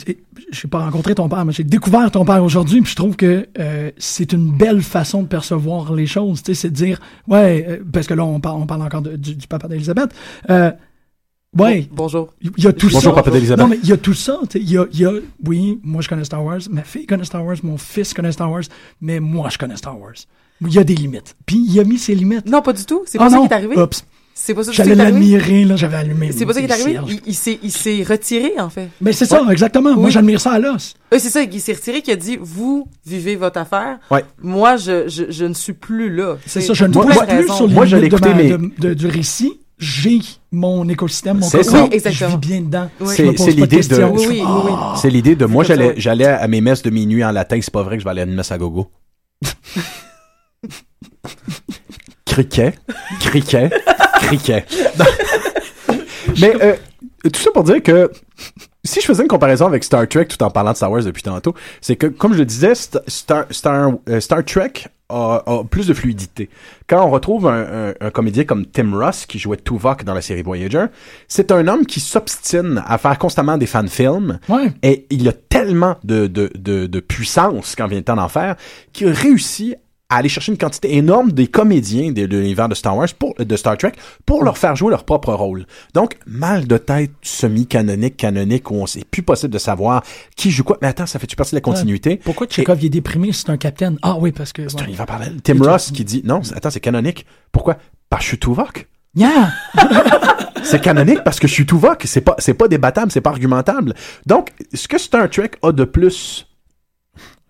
j'ai 0.52 0.68
pas 0.68 0.80
rencontré 0.84 1.14
ton 1.14 1.28
père, 1.28 1.44
mais 1.44 1.52
j'ai 1.52 1.64
découvert 1.64 2.10
ton 2.10 2.24
père 2.24 2.44
aujourd'hui, 2.44 2.82
puis 2.82 2.90
je 2.90 2.96
trouve 2.96 3.16
que 3.16 3.46
euh, 3.58 3.90
c'est 3.96 4.32
une 4.32 4.52
belle 4.52 4.82
façon 4.82 5.22
de 5.22 5.26
percevoir 5.28 5.94
les 5.94 6.06
choses. 6.06 6.42
Tu 6.42 6.54
sais, 6.54 6.60
c'est 6.62 6.70
de 6.70 6.74
dire, 6.74 7.00
ouais, 7.26 7.64
euh, 7.68 7.78
parce 7.92 8.06
que 8.06 8.14
là, 8.14 8.24
on 8.24 8.40
parle, 8.40 8.60
on 8.60 8.66
parle 8.66 8.82
encore 8.82 9.00
de- 9.02 9.16
du, 9.16 9.34
du 9.36 9.46
papa 9.46 9.68
d'Elisabeth. 9.68 10.10
Euh, 10.50 10.70
ouais, 11.58 11.82
Bon- 11.90 11.96
bonjour. 12.04 12.34
il 12.42 12.62
y 12.62 12.66
a 12.66 12.72
tout 12.74 12.86
Bonjour, 12.88 13.00
ça. 13.00 13.12
papa 13.12 13.30
d'Elisabeth. 13.30 13.62
Non, 13.64 13.70
mais 13.70 13.78
il 13.82 13.88
y 13.88 13.92
a 13.92 13.96
tout 13.96 14.12
ça. 14.14 14.38
tu 14.42 14.58
sais, 14.58 14.60
Il 14.60 14.70
y 14.70 14.76
a, 14.76 14.84
il 14.92 15.00
y 15.00 15.06
a, 15.06 15.12
oui, 15.46 15.80
moi 15.82 16.02
je 16.02 16.08
connais 16.10 16.24
Star 16.24 16.44
Wars, 16.44 16.60
ma 16.70 16.82
fille 16.82 17.06
connaît 17.06 17.24
Star 17.24 17.44
Wars, 17.44 17.56
mon 17.62 17.78
fils 17.78 18.12
connaît 18.12 18.32
Star 18.32 18.50
Wars, 18.50 18.64
mais 19.00 19.18
moi 19.18 19.48
je 19.50 19.56
connais 19.56 19.76
Star 19.76 19.98
Wars. 19.98 20.12
Il 20.60 20.72
y 20.72 20.78
a 20.78 20.84
des 20.84 20.94
limites. 20.94 21.36
Puis 21.46 21.64
il 21.68 21.80
a 21.80 21.84
mis 21.84 21.98
ses 21.98 22.14
limites. 22.14 22.46
Non, 22.48 22.62
pas 22.62 22.72
du 22.72 22.84
tout. 22.84 23.02
C'est 23.06 23.18
Ah 23.18 23.24
pas 23.24 23.30
ça 23.30 23.36
non, 23.36 23.46
qui 23.46 23.52
est 23.52 23.56
arrivé. 23.56 23.76
Oups. 23.80 24.04
C'est 24.36 24.52
pas 24.52 24.64
ça 24.64 24.72
J'allais 24.72 24.96
l'admirer, 24.96 25.64
là, 25.64 25.76
j'avais 25.76 25.96
allumé. 25.96 26.32
C'est 26.32 26.44
pas 26.44 26.54
ça 26.54 26.60
qui 26.60 26.66
est 26.66 26.72
arrivé. 26.72 26.98
Il, 27.08 27.20
il 27.26 27.34
s'est, 27.34 27.58
il 27.62 27.70
s'est 27.70 28.02
retiré, 28.02 28.52
en 28.58 28.68
fait. 28.68 28.88
Mais 29.00 29.12
c'est 29.12 29.26
ça, 29.26 29.40
exactement. 29.50 29.94
Moi 29.94 30.10
j'admire 30.10 30.40
ça 30.40 30.52
à 30.52 30.58
l'os. 30.58 30.94
C'est 31.12 31.20
ça, 31.30 31.42
il 31.42 31.60
s'est 31.60 31.72
retiré 31.74 32.02
qui 32.02 32.10
a 32.10 32.16
dit, 32.16 32.36
vous 32.40 32.88
vivez 33.06 33.36
votre 33.36 33.60
affaire. 33.60 33.98
Ouais. 34.10 34.24
Moi, 34.42 34.76
je, 34.76 35.08
je, 35.08 35.30
je 35.30 35.44
ne 35.44 35.54
suis 35.54 35.72
plus 35.72 36.14
là. 36.14 36.36
C'est 36.46 36.60
ça, 36.60 36.74
je 36.74 36.84
ne 36.84 36.92
quelle 36.92 37.02
plus 37.02 37.18
raison? 37.20 37.54
sur 37.54 37.66
les 37.68 37.74
Moi, 37.74 37.86
de 37.86 37.94
ma- 37.94 38.42
de- 38.42 38.70
de- 38.78 38.94
du 38.94 39.06
récit. 39.06 39.60
J'ai 39.78 40.20
mon 40.52 40.88
écosystème, 40.88 41.38
mon 41.38 41.48
ça. 41.48 41.58
Oui, 41.58 41.88
exactement. 41.92 42.30
Je 42.30 42.34
vis 42.36 42.40
bien 42.40 42.60
dedans. 42.60 42.90
Oui. 43.00 43.14
C'est- 43.16 43.50
l'idée 43.50 43.80
de-. 43.82 44.04
Oui, 44.04 44.26
oui, 44.26 44.26
oui, 44.28 44.40
oui. 44.40 44.70
Ah. 44.72 44.94
C'est 45.00 45.10
l'idée 45.10 45.34
de 45.36 45.46
moi, 45.46 45.64
j'allais, 45.64 45.94
j'allais 45.96 46.26
à 46.26 46.46
mes 46.48 46.60
messes 46.60 46.82
de 46.82 46.90
minuit 46.90 47.24
en 47.24 47.32
latin, 47.32 47.58
c'est 47.60 47.72
pas 47.72 47.82
vrai 47.82 47.96
que 47.96 48.00
je 48.00 48.04
vais 48.04 48.10
aller 48.10 48.20
à 48.22 48.24
une 48.24 48.34
messe 48.34 48.52
à 48.52 48.58
gogo. 48.58 48.88
criquet, 52.24 52.74
criquet, 53.20 53.70
criquet. 54.26 54.64
Mais 56.40 56.52
euh, 56.62 56.74
tout 57.32 57.40
ça 57.40 57.50
pour 57.52 57.64
dire 57.64 57.82
que 57.82 58.10
si 58.82 59.00
je 59.00 59.06
faisais 59.06 59.22
une 59.22 59.28
comparaison 59.28 59.66
avec 59.66 59.84
Star 59.84 60.06
Trek 60.08 60.26
tout 60.26 60.42
en 60.42 60.50
parlant 60.50 60.72
de 60.72 60.76
Star 60.76 60.90
Wars 60.90 61.02
depuis 61.02 61.22
tantôt, 61.22 61.54
c'est 61.80 61.96
que, 61.96 62.06
comme 62.06 62.32
je 62.34 62.38
le 62.38 62.44
disais, 62.44 62.72
St- 62.72 63.00
Star, 63.08 63.46
Star, 63.50 63.92
euh, 64.08 64.20
Star 64.20 64.44
Trek 64.44 64.72
a, 65.08 65.42
a 65.46 65.64
plus 65.64 65.86
de 65.86 65.94
fluidité. 65.94 66.50
Quand 66.86 67.06
on 67.06 67.10
retrouve 67.10 67.46
un, 67.46 67.90
un- 67.90 67.94
un 68.00 68.10
comédien 68.10 68.44
comme 68.44 68.66
Tim 68.66 68.90
Russ, 68.94 69.26
qui 69.26 69.38
jouait 69.38 69.56
Tuvok 69.58 70.04
dans 70.04 70.12
la 70.14 70.20
série 70.22 70.42
Voyager, 70.42 70.86
c'est 71.28 71.50
un 71.52 71.66
homme 71.68 71.86
qui 71.86 72.00
s'obstine 72.00 72.82
à 72.86 72.98
faire 72.98 73.18
constamment 73.18 73.56
des 73.56 73.66
fan-films, 73.66 74.38
Ouais. 74.48 74.72
et 74.82 75.06
il 75.10 75.26
a 75.28 75.32
tellement 75.32 75.96
de, 76.04 76.26
de, 76.26 76.50
de, 76.54 76.86
de 76.86 77.00
puissance 77.00 77.74
quand 77.76 77.86
vient 77.86 77.98
le 77.98 78.04
temps 78.04 78.16
d'en 78.16 78.28
faire 78.28 78.56
qu'il 78.92 79.08
a 79.08 79.12
réussi 79.12 79.76
à 80.14 80.18
aller 80.18 80.28
chercher 80.28 80.52
une 80.52 80.58
quantité 80.58 80.96
énorme 80.96 81.32
des 81.32 81.48
comédiens 81.48 82.12
de, 82.12 82.26
de 82.26 82.38
l'univers 82.38 82.68
de 82.68 82.74
Star 82.76 82.96
Wars, 82.96 83.08
pour, 83.18 83.34
de 83.34 83.56
Star 83.56 83.76
Trek, 83.76 83.92
pour 84.24 84.44
leur 84.44 84.56
faire 84.56 84.76
jouer 84.76 84.90
leur 84.90 85.04
propre 85.04 85.32
rôle. 85.32 85.66
Donc, 85.92 86.16
mal 86.26 86.68
de 86.68 86.78
tête 86.78 87.10
semi-canonique, 87.22 88.16
canonique, 88.16 88.70
où 88.70 88.74
on 88.76 88.86
c'est 88.86 89.04
plus 89.04 89.22
possible 89.22 89.52
de 89.52 89.58
savoir 89.58 90.04
qui 90.36 90.52
joue 90.52 90.62
quoi. 90.62 90.78
Mais 90.82 90.88
attends, 90.88 91.06
ça 91.06 91.18
fait-tu 91.18 91.34
partie 91.34 91.52
de 91.52 91.56
la 91.56 91.62
continuité? 91.62 92.20
Pourquoi 92.22 92.46
Chekhov 92.48 92.78
il 92.80 92.86
est 92.86 92.90
déprimé? 92.90 93.32
Si 93.32 93.42
c'est 93.42 93.50
un 93.50 93.56
capitaine? 93.56 93.98
Ah 94.02 94.16
oui, 94.18 94.30
parce 94.30 94.52
que. 94.52 94.68
C'est 94.68 94.76
un 94.76 94.80
ouais. 94.80 94.86
univers 94.86 95.06
parallèle. 95.06 95.40
Tim 95.42 95.56
tu- 95.56 95.62
Ross 95.62 95.90
qui 95.90 96.04
dit, 96.04 96.22
non, 96.24 96.40
attends, 96.54 96.70
c'est 96.70 96.80
canonique. 96.80 97.26
Pourquoi? 97.50 97.76
Parce 98.08 98.20
que 98.20 98.24
je 98.24 98.28
suis 98.28 98.38
Tuvok. 98.38 98.86
Yeah! 99.16 99.52
C'est 100.64 100.80
canonique 100.80 101.22
parce 101.24 101.38
que 101.38 101.46
je 101.46 101.52
suis 101.52 101.66
Tuvok. 101.66 102.02
C'est 102.06 102.22
pas, 102.22 102.36
c'est 102.38 102.54
pas 102.54 102.68
débattable, 102.68 103.12
c'est 103.12 103.20
pas 103.20 103.30
argumentable. 103.30 103.94
Donc, 104.24 104.50
ce 104.72 104.88
que 104.88 104.96
Star 104.98 105.28
Trek 105.28 105.50
a 105.62 105.72
de 105.72 105.84
plus, 105.84 106.46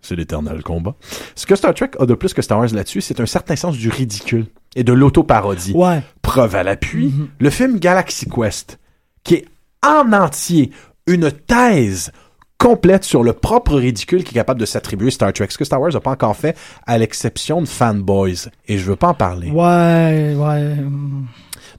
c'est 0.05 0.15
l'éternel 0.15 0.63
combat. 0.63 0.95
Ce 1.35 1.45
que 1.45 1.55
Star 1.55 1.73
Trek 1.73 1.91
a 1.99 2.05
de 2.05 2.13
plus 2.13 2.33
que 2.33 2.41
Star 2.41 2.59
Wars 2.59 2.69
là-dessus, 2.73 3.01
c'est 3.01 3.19
un 3.19 3.25
certain 3.25 3.55
sens 3.55 3.75
du 3.77 3.89
ridicule 3.89 4.45
et 4.75 4.83
de 4.83 4.93
l'autoparodie. 4.93 5.73
Ouais. 5.73 6.01
Preuve 6.21 6.55
à 6.55 6.63
l'appui, 6.63 7.07
Mhm. 7.07 7.27
le 7.39 7.49
film 7.49 7.79
Galaxy 7.79 8.27
Quest, 8.29 8.79
qui 9.23 9.35
est 9.35 9.45
en 9.85 10.11
entier 10.13 10.71
une 11.07 11.31
thèse 11.31 12.11
complète 12.57 13.03
sur 13.03 13.21
le 13.23 13.33
propre 13.33 13.75
ridicule 13.75 14.23
qui 14.23 14.31
est 14.31 14.33
capable 14.39 14.59
de 14.59 14.65
s'attribuer 14.65 15.11
Star 15.11 15.31
Trek. 15.33 15.47
Ce 15.49 15.57
que 15.57 15.65
Star 15.65 15.79
Wars 15.81 15.91
n'a 15.91 15.99
pas 15.99 16.11
encore 16.11 16.35
fait, 16.35 16.57
à 16.87 16.97
l'exception 16.97 17.61
de 17.61 17.67
fanboys. 17.67 18.49
Et 18.67 18.77
je 18.77 18.85
veux 18.85 18.95
pas 18.95 19.09
en 19.09 19.13
parler. 19.13 19.51
Ouais, 19.51 20.33
ouais. 20.37 20.75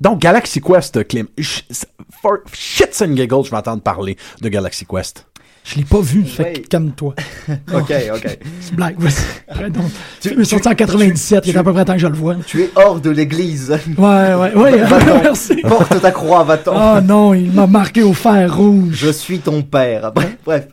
Donc, 0.01 0.21
Galaxy 0.21 0.61
Quest, 0.61 1.07
Clem, 1.09 1.27
for 2.23 2.39
shits 2.53 3.03
and 3.03 3.17
giggles, 3.17 3.45
je 3.47 3.51
vais 3.51 3.57
entendre 3.57 3.83
parler 3.83 4.17
de 4.43 4.49
Galaxy 4.49 4.85
Quest. 4.85 5.27
Je 5.69 5.77
l'ai 5.79 5.85
pas 5.85 6.01
vu, 6.01 6.25
fait 6.25 6.65
calme-toi. 6.69 7.15
Ok, 7.75 7.93
ok. 8.15 8.39
C'est 8.61 8.75
blague, 8.75 8.99
vas-y. 9.01 9.71
Donc. 9.73 9.85
Tu- 10.21 10.41
est 10.41 10.45
sorti 10.45 10.69
en 10.69 10.75
97, 10.77 11.45
il 11.47 11.57
est 11.57 11.59
à 11.59 11.65
peu 11.65 11.73
près 11.73 11.85
temps 11.85 11.95
que 11.95 11.99
je 11.99 12.07
le 12.07 12.15
vois. 12.15 12.37
Tu 12.47 12.63
es 12.63 12.71
hors 12.77 13.01
de 13.01 13.11
l'église. 13.11 13.71
Ouais, 13.99 14.35
ouais, 14.35 14.55
ouais. 14.55 14.79
Merci. 15.23 15.57
Porte 15.63 16.01
ta 16.01 16.13
croix, 16.13 16.45
va-t'en. 16.45 16.99
Oh 16.99 17.01
non, 17.01 17.35
il 17.35 17.51
m'a 17.51 17.67
marqué 17.67 18.05
au 18.05 18.13
fer 18.13 18.57
rouge. 18.57 18.95
Je 18.95 19.11
suis 19.11 19.41
ton 19.41 19.63
père. 19.63 20.13
Bref, 20.13 20.37
bref. 20.45 20.69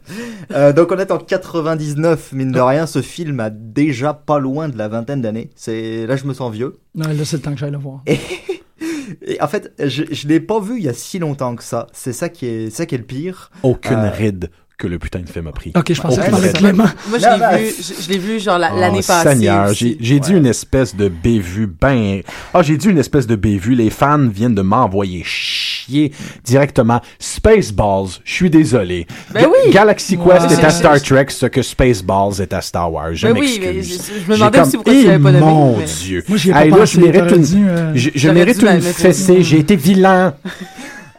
Euh, 0.54 0.74
donc 0.74 0.92
on 0.92 0.98
est 1.00 1.12
en 1.12 1.18
99, 1.18 2.32
mine 2.34 2.52
de 2.52 2.60
rien, 2.60 2.86
ce 2.86 3.02
film 3.02 3.40
a 3.40 3.50
déjà 3.50 4.14
pas 4.14 4.38
loin 4.38 4.70
de 4.70 4.78
la 4.78 4.90
vingtaine 4.90 5.22
d'années. 5.22 5.50
C'est 5.56 6.06
là 6.06 6.16
je 6.18 6.26
me 6.26 6.34
sens 6.36 6.54
vieux. 6.54 6.78
Non, 6.94 7.08
là, 7.08 7.26
c'est 7.26 7.38
le 7.38 7.42
temps 7.42 7.54
que 7.54 7.60
j'aille 7.60 7.72
le 7.72 7.78
voir. 7.80 8.04
Et 8.06 8.20
en 9.42 9.48
fait, 9.48 9.74
je, 9.80 10.04
je 10.12 10.28
l'ai 10.28 10.40
pas 10.40 10.60
vu 10.60 10.78
il 10.78 10.84
y 10.84 10.90
a 10.90 10.94
si 10.94 11.18
longtemps 11.18 11.56
que 11.56 11.64
ça. 11.64 11.88
C'est 11.94 12.14
ça 12.14 12.30
qui 12.30 12.46
est, 12.46 12.70
ça 12.70 12.86
qui 12.86 12.94
est 12.96 13.00
le 13.00 13.04
pire. 13.04 13.50
Aucune 13.64 13.98
Euh, 13.98 14.10
ride 14.12 14.50
que 14.78 14.88
le 14.88 14.98
putain 15.00 15.20
de 15.20 15.30
film 15.30 15.48
a 15.48 15.52
pris. 15.52 15.72
Ok, 15.76 15.94
je 15.94 16.02
pensais 16.02 16.22
que 16.22 16.30
parlais. 16.32 16.52
Clément. 16.52 16.86
Moi, 17.10 17.18
je 17.20 17.58
l'ai 17.58 17.64
vu, 17.64 17.74
je, 17.78 18.04
je 18.04 18.10
l'ai 18.10 18.18
vu, 18.18 18.40
genre, 18.40 18.60
Oh, 18.60 18.80
l'année 18.80 19.02
passée. 19.06 19.30
Seigneur, 19.30 19.74
j'ai 19.74 19.98
j'ai 20.00 20.20
dit 20.20 20.34
une 20.34 20.46
espèce 20.48 20.96
de 20.96 21.08
bévue 21.10 21.68
ben... 21.68 22.22
Ah, 22.54 22.62
j'ai 22.64 22.76
dit 22.78 22.88
une 22.90 22.98
espèce 22.98 23.28
de 23.28 23.36
bévue. 23.36 23.76
Les 23.76 23.90
fans 23.90 24.28
viennent 24.28 24.56
de 24.56 24.62
m'envoyer 24.62 25.22
chier 25.24 26.12
directement. 26.44 27.02
Spaceballs, 27.20 28.20
je 28.24 28.34
suis 28.34 28.50
désolé. 28.50 29.06
Ben 29.34 29.46
oui. 29.48 29.72
Galaxy 29.72 30.18
Ouais. 30.18 30.38
Quest 30.40 30.60
est 30.60 30.64
à 30.66 30.70
Star 30.70 31.02
Trek 31.02 31.28
ce 31.30 31.46
que 31.46 31.62
Spaceballs 31.62 32.42
est 32.42 32.54
à 32.54 32.62
Star 32.62 32.92
Wars. 32.92 33.14
Je 33.14 33.28
Ben 33.28 33.38
oui, 33.38 33.60
mais 33.62 33.74
m'excuse. 33.74 34.02
je- 34.08 34.20
je 34.26 34.32
me 34.32 34.36
demandais 34.38 34.58
J'ai 34.58 34.62
aussi 34.64 34.72
pourquoi 34.78 34.94
tu 34.94 35.04
l'avais 35.06 35.24
pas 35.24 35.32
nommé, 35.32 35.46
Mon 35.46 35.78
mais- 35.78 35.86
Dieu. 35.86 36.24
Moi, 36.28 36.38
j'y 36.38 36.50
ai 36.50 36.54
pas 36.54 36.64
Hey, 36.66 36.72
là, 36.72 36.78
pensé, 36.78 36.94
je 37.02 37.06
mérite 37.06 37.32
une, 37.36 37.44
dû, 37.44 37.68
euh, 37.70 37.92
je, 37.96 38.10
je 38.16 38.30
mérite 38.30 38.62
une 38.64 38.82
fessée. 38.82 39.44
J'ai 39.44 39.60
été 39.60 39.76
vilain. 39.76 40.34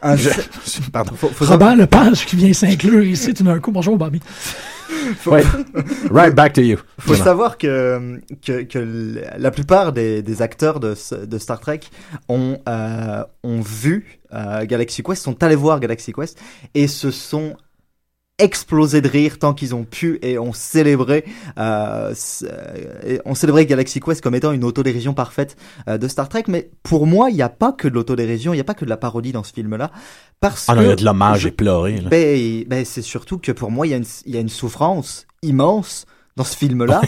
Un- 0.04 0.16
Je- 0.16 0.28
Pardon. 0.92 1.12
faut, 1.16 1.28
faut 1.28 1.44
savoir- 1.46 1.70
Robert 1.70 1.76
Lepage 1.76 2.26
qui 2.26 2.36
vient 2.36 2.52
s'inclure 2.52 3.02
ici 3.02 3.34
tout 3.34 3.42
d'un 3.42 3.58
coup. 3.58 3.72
Bonjour, 3.72 3.96
Bobby. 3.96 4.20
Ouais. 5.26 5.42
Right 6.10 6.34
back 6.34 6.52
to 6.54 6.60
you. 6.60 6.76
faut 6.98 7.08
Vraiment. 7.12 7.24
savoir 7.24 7.58
que, 7.58 8.20
que, 8.44 8.62
que 8.62 9.22
la 9.38 9.50
plupart 9.50 9.92
des, 9.92 10.22
des 10.22 10.40
acteurs 10.42 10.78
de, 10.80 10.94
de 11.24 11.38
Star 11.38 11.58
Trek 11.60 11.80
ont, 12.28 12.58
euh, 12.68 13.24
ont 13.42 13.60
vu 13.60 14.20
euh, 14.32 14.64
Galaxy 14.66 15.02
Quest, 15.02 15.22
sont 15.22 15.42
allés 15.42 15.56
voir 15.56 15.80
Galaxy 15.80 16.12
Quest 16.12 16.38
et 16.74 16.86
se 16.86 17.10
sont 17.10 17.56
explosés 18.38 19.00
de 19.00 19.08
rire 19.08 19.38
tant 19.38 19.54
qu'ils 19.54 19.74
ont 19.76 19.84
pu 19.84 20.18
et 20.22 20.38
ont 20.40 20.52
célébré 20.52 21.24
euh, 21.56 22.12
euh, 22.42 23.18
ont 23.24 23.34
célébré 23.36 23.64
Galaxy 23.64 24.00
Quest 24.00 24.20
comme 24.20 24.34
étant 24.34 24.50
une 24.50 24.64
autodérision 24.64 25.14
parfaite 25.14 25.56
euh, 25.88 25.98
de 25.98 26.08
Star 26.08 26.28
Trek 26.28 26.44
mais 26.48 26.68
pour 26.82 27.06
moi 27.06 27.30
il 27.30 27.36
n'y 27.36 27.42
a 27.42 27.48
pas 27.48 27.72
que 27.72 27.86
de 27.86 27.94
l'autodérision 27.94 28.52
il 28.52 28.56
n'y 28.56 28.60
a 28.60 28.64
pas 28.64 28.74
que 28.74 28.84
de 28.84 28.90
la 28.90 28.96
parodie 28.96 29.30
dans 29.30 29.44
ce 29.44 29.52
film 29.52 29.76
là 29.76 29.92
parce 30.40 30.64
Ah 30.68 30.74
non, 30.74 30.80
que 30.80 30.86
il 30.86 30.88
y 30.88 30.92
a 30.92 30.96
de 30.96 31.04
l'hommage 31.04 31.40
je- 31.42 31.48
et 31.48 31.52
pleurer. 31.52 31.96
là. 32.00 32.08
ben, 32.08 32.64
ben, 32.66 32.84
c'est 32.84 33.02
surtout 33.02 33.38
que 33.38 33.52
pour 33.52 33.70
moi, 33.70 33.86
il 33.86 33.90
y, 33.90 33.94
a 33.94 33.98
une- 33.98 34.04
il 34.26 34.34
y 34.34 34.36
a 34.36 34.40
une 34.40 34.48
souffrance 34.48 35.26
immense 35.42 36.04
dans 36.36 36.44
ce 36.44 36.56
film-là. 36.56 37.00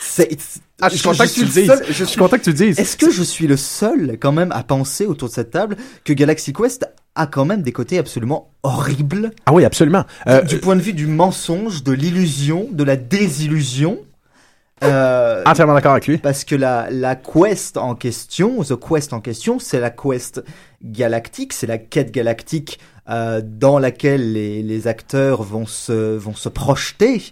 C'est- 0.00 0.36
Ah, 0.80 0.88
je 0.90 0.96
suis 0.96 1.02
content 1.08 1.24
que 1.24 1.30
tu 1.30 1.40
le 1.40 1.46
suis 1.50 1.62
dises. 1.62 1.66
seul- 1.72 1.86
je 1.88 2.04
suis- 2.04 2.18
content 2.18 2.36
que 2.36 2.42
tu 2.44 2.50
le 2.50 2.56
dises. 2.56 2.78
Est-ce 2.78 2.96
que 2.96 3.10
je 3.10 3.22
suis 3.22 3.46
le 3.48 3.56
seul, 3.56 4.18
quand 4.20 4.32
même, 4.32 4.52
à 4.52 4.62
penser 4.62 5.06
autour 5.06 5.28
de 5.28 5.34
cette 5.34 5.50
table 5.50 5.76
que 6.04 6.12
Galaxy 6.12 6.52
Quest 6.52 6.86
a 7.14 7.26
quand 7.26 7.44
même 7.44 7.62
des 7.62 7.72
côtés 7.72 7.98
absolument 7.98 8.50
horribles 8.62 9.30
Ah 9.46 9.52
oui, 9.52 9.64
absolument. 9.64 10.04
Euh, 10.26 10.42
du 10.42 10.58
point 10.58 10.76
de 10.76 10.80
vue 10.80 10.92
du 10.92 11.06
mensonge, 11.06 11.82
de 11.84 11.92
l'illusion, 11.92 12.66
de 12.72 12.84
la 12.84 12.96
désillusion 12.96 13.98
euh, 14.82 15.42
entièrement 15.46 15.74
d'accord 15.74 15.92
avec 15.92 16.06
lui. 16.06 16.18
parce 16.18 16.44
que 16.44 16.56
la, 16.56 16.88
la 16.90 17.14
quest 17.14 17.76
en 17.76 17.94
question, 17.94 18.62
the 18.62 18.76
quest 18.78 19.12
en 19.12 19.20
question, 19.20 19.58
c'est 19.58 19.80
la 19.80 19.90
quest 19.90 20.42
galactique, 20.82 21.52
c'est 21.52 21.66
la 21.66 21.78
quête 21.78 22.10
galactique 22.10 22.80
euh, 23.08 23.40
dans 23.44 23.78
laquelle 23.78 24.32
les, 24.32 24.62
les 24.62 24.86
acteurs 24.88 25.42
vont 25.42 25.66
se, 25.66 26.16
vont 26.16 26.34
se 26.34 26.48
projeter. 26.48 27.22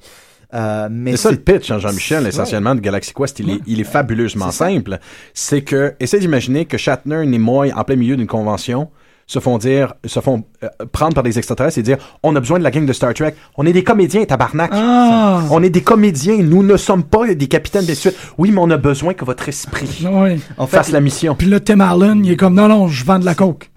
Euh, 0.55 0.89
mais 0.91 1.13
C'est 1.13 1.17
ça 1.17 1.31
le 1.31 1.39
pitch, 1.39 1.71
hein, 1.71 1.79
Jean-Michel, 1.79 2.27
essentiellement, 2.27 2.75
de 2.75 2.81
Galaxy 2.81 3.13
Quest. 3.15 3.39
Il, 3.41 3.51
est, 3.51 3.61
il 3.67 3.81
est 3.81 3.85
fabuleusement 3.85 4.51
simple. 4.51 4.99
C'est 5.33 5.63
que, 5.63 5.95
essaie 5.99 6.19
d'imaginer 6.19 6.67
que 6.67 6.77
Shatner 6.77 7.23
et 7.23 7.27
Nimoy, 7.27 7.73
en 7.73 7.85
plein 7.85 7.97
milieu 7.97 8.17
d'une 8.17 8.27
convention, 8.27 8.91
se 9.27 9.39
font 9.39 9.59
dire, 9.59 9.95
se 10.05 10.21
font 10.21 10.45
euh, 10.63 10.69
prendre 10.93 11.15
par 11.15 11.23
des 11.23 11.39
extraterrestres 11.39 11.79
et 11.79 11.83
dire, 11.83 11.97
on 12.23 12.35
a 12.37 12.41
besoin 12.41 12.59
de 12.59 12.65
la 12.65 12.71
gang 12.71 12.85
de 12.87 12.93
Star 12.93 13.15
Trek. 13.15 13.35
On 13.57 13.65
est 13.67 13.73
des 13.73 13.85
comédiens, 13.85 14.25
tabarnak. 14.25 14.71
Ah! 14.75 15.43
On 15.51 15.63
est 15.63 15.71
des 15.71 15.83
comédiens. 15.83 16.39
Nous 16.43 16.63
ne 16.63 16.77
sommes 16.77 17.05
pas 17.05 17.27
des 17.35 17.47
capitaines 17.49 17.85
des 17.87 17.95
suites. 17.95 18.17
Oui, 18.39 18.51
mais 18.51 18.61
on 18.61 18.71
a 18.71 18.77
besoin 18.77 19.15
que 19.15 19.25
votre 19.25 19.49
esprit 19.49 20.07
Ouais. 20.11 20.39
en 20.59 20.67
fait, 20.67 20.77
fasse 20.77 20.91
la 20.91 21.01
mission. 21.01 21.35
Puis 21.35 21.47
là, 21.49 21.61
Tim 21.61 21.81
Allen, 21.81 22.25
il 22.25 22.33
est 22.33 22.37
comme, 22.37 22.55
non, 22.55 22.69
non, 22.69 22.89
je 22.89 23.05
vends 23.05 23.19
de 23.19 23.25
la 23.25 23.35
coke. 23.35 23.71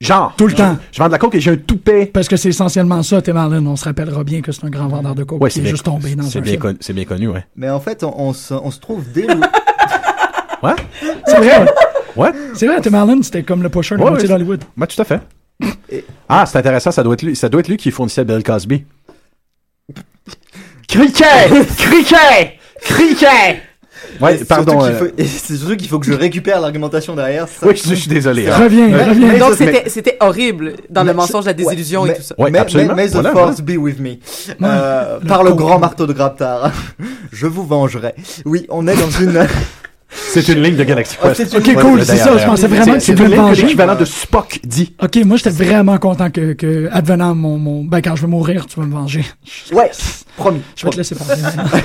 Genre. 0.00 0.34
Tout 0.36 0.48
le 0.48 0.54
temps. 0.54 0.76
Je 0.90 0.98
vends 0.98 1.06
de 1.06 1.12
la 1.12 1.18
coke 1.18 1.36
et 1.36 1.40
j'ai 1.40 1.52
un 1.52 1.56
toupet. 1.56 2.06
Parce 2.06 2.26
que 2.26 2.36
c'est 2.36 2.48
essentiellement 2.48 3.02
ça, 3.04 3.22
Tim 3.22 3.36
Allen. 3.36 3.64
On 3.68 3.76
se 3.76 3.84
rappellera 3.84 4.24
bien 4.24 4.40
que 4.40 4.50
c'est 4.50 4.64
un 4.64 4.70
grand 4.70 4.88
vendeur 4.88 5.14
de 5.14 5.22
coke 5.22 5.40
Ouais, 5.40 5.48
qui 5.48 5.54
c'est 5.54 5.60
est 5.60 5.62
bien, 5.62 5.70
juste 5.70 5.84
tombé 5.84 6.16
dans 6.16 6.24
c'est 6.24 6.38
un 6.40 6.42
bien, 6.42 6.50
film. 6.52 6.62
connu, 6.62 6.78
c'est 6.80 6.92
bien 6.92 7.04
connu, 7.04 7.28
ouais. 7.28 7.46
mais 7.54 7.70
en 7.70 7.78
fait, 7.78 8.02
on, 8.02 8.12
on 8.20 8.32
se, 8.32 8.52
on 8.52 8.70
se 8.72 8.80
trouve 8.80 9.04
dès 9.12 9.22
le... 9.28 9.34
Ouais? 10.62 10.74
C'est 11.26 11.38
vrai. 11.38 11.66
Ouais? 12.16 12.30
C'est 12.54 12.66
vrai, 12.66 12.80
Tim 12.80 12.94
Allen, 12.94 13.22
c'était 13.22 13.42
comme 13.42 13.62
le 13.62 13.68
pusher 13.68 13.96
de 13.96 14.02
Ouais, 14.02 14.10
ouais, 14.10 14.22
d'Hollywood. 14.26 14.62
Ouais, 14.76 14.86
tout 14.86 15.00
à 15.00 15.04
fait. 15.04 15.20
Et- 15.90 16.04
Ah, 16.28 16.44
c'est 16.46 16.58
intéressant, 16.58 16.90
ça 16.90 17.02
doit 17.02 17.14
être 17.14 17.22
lui, 17.22 17.36
ça 17.36 17.48
doit 17.48 17.60
être 17.60 17.68
lui 17.68 17.76
qui 17.76 17.90
fournissait 17.90 18.24
Bill 18.24 18.42
Cosby. 18.42 18.84
Criquet! 20.88 21.64
Criquet! 21.78 22.58
Criquet! 22.80 23.62
Ouais, 24.20 24.40
Et 24.40 24.44
pardon. 24.44 24.72
surtout 24.80 24.86
qu'il 24.86 24.94
euh, 24.94 24.98
faut- 24.98 25.14
c'est 25.46 25.56
surtout 25.56 25.76
qu'il 25.76 25.88
faut 25.88 25.98
que 25.98 26.06
je 26.06 26.12
récupère 26.12 26.60
l'argumentation 26.60 27.14
derrière. 27.14 27.48
ça. 27.48 27.66
Oui, 27.66 27.74
je, 27.76 27.88
je 27.88 27.94
suis 27.94 28.08
désolé. 28.08 28.48
hein. 28.48 28.56
Reviens, 28.58 28.88
Mais- 28.88 29.04
reviens. 29.04 29.32
mais- 29.32 29.38
Donc 29.38 29.54
c'était 29.86 30.16
horrible 30.20 30.74
dans 30.90 31.04
le 31.04 31.14
mensonge, 31.14 31.46
la 31.46 31.54
désillusion 31.54 32.02
ouais, 32.02 32.10
et 32.10 32.14
tout 32.16 32.22
ça. 32.22 32.34
Ouais, 32.36 32.50
mais, 32.50 32.58
absolument. 32.58 32.94
mais- 32.94 33.04
may 33.04 33.08
the 33.10 33.14
Voilà, 33.14 33.32
force 33.32 33.60
be 33.62 33.76
with 33.78 33.98
me. 34.00 34.16
Euh, 34.62 35.18
le 35.22 35.26
par 35.26 35.42
le 35.44 35.54
grand 35.54 35.78
marteau 35.78 36.06
de 36.06 36.12
Graptar. 36.12 36.72
je 37.32 37.46
vous 37.46 37.64
vengerai. 37.64 38.14
Oui, 38.44 38.66
on 38.68 38.86
est 38.86 38.96
dans 38.96 39.10
une. 39.10 39.46
C'est 40.14 40.48
une 40.48 40.62
ligne 40.62 40.76
de 40.76 40.84
Galaxy 40.84 41.16
Ah, 41.22 41.30
Quest. 41.30 41.54
Ok, 41.54 41.74
cool, 41.80 42.04
c'est 42.04 42.16
ça, 42.16 42.36
je 42.36 42.44
pensais 42.44 42.62
c'est- 42.62 42.68
vraiment 42.68 42.98
que 42.98 43.36
venger. 43.36 43.62
l'équivalent 43.62 43.94
de 43.94 44.04
Spock 44.04 44.60
dit. 44.64 44.94
Ok, 45.02 45.16
moi 45.24 45.36
j'étais 45.36 45.50
vraiment 45.50 45.98
content 45.98 46.30
que, 46.30 46.52
que 46.52 46.88
advenant 46.92 47.34
mon, 47.34 47.58
mon, 47.58 47.84
ben 47.84 48.00
quand 48.00 48.16
je 48.16 48.22
vais 48.22 48.28
mourir, 48.28 48.66
tu 48.66 48.78
vas 48.80 48.86
me 48.86 48.92
venger. 48.92 49.24
Ouais, 49.72 49.90
promis. 50.36 50.60
Je 50.76 50.84
vais 50.84 50.90
te 50.90 50.96
laisser 50.96 51.14
parler. 51.14 51.34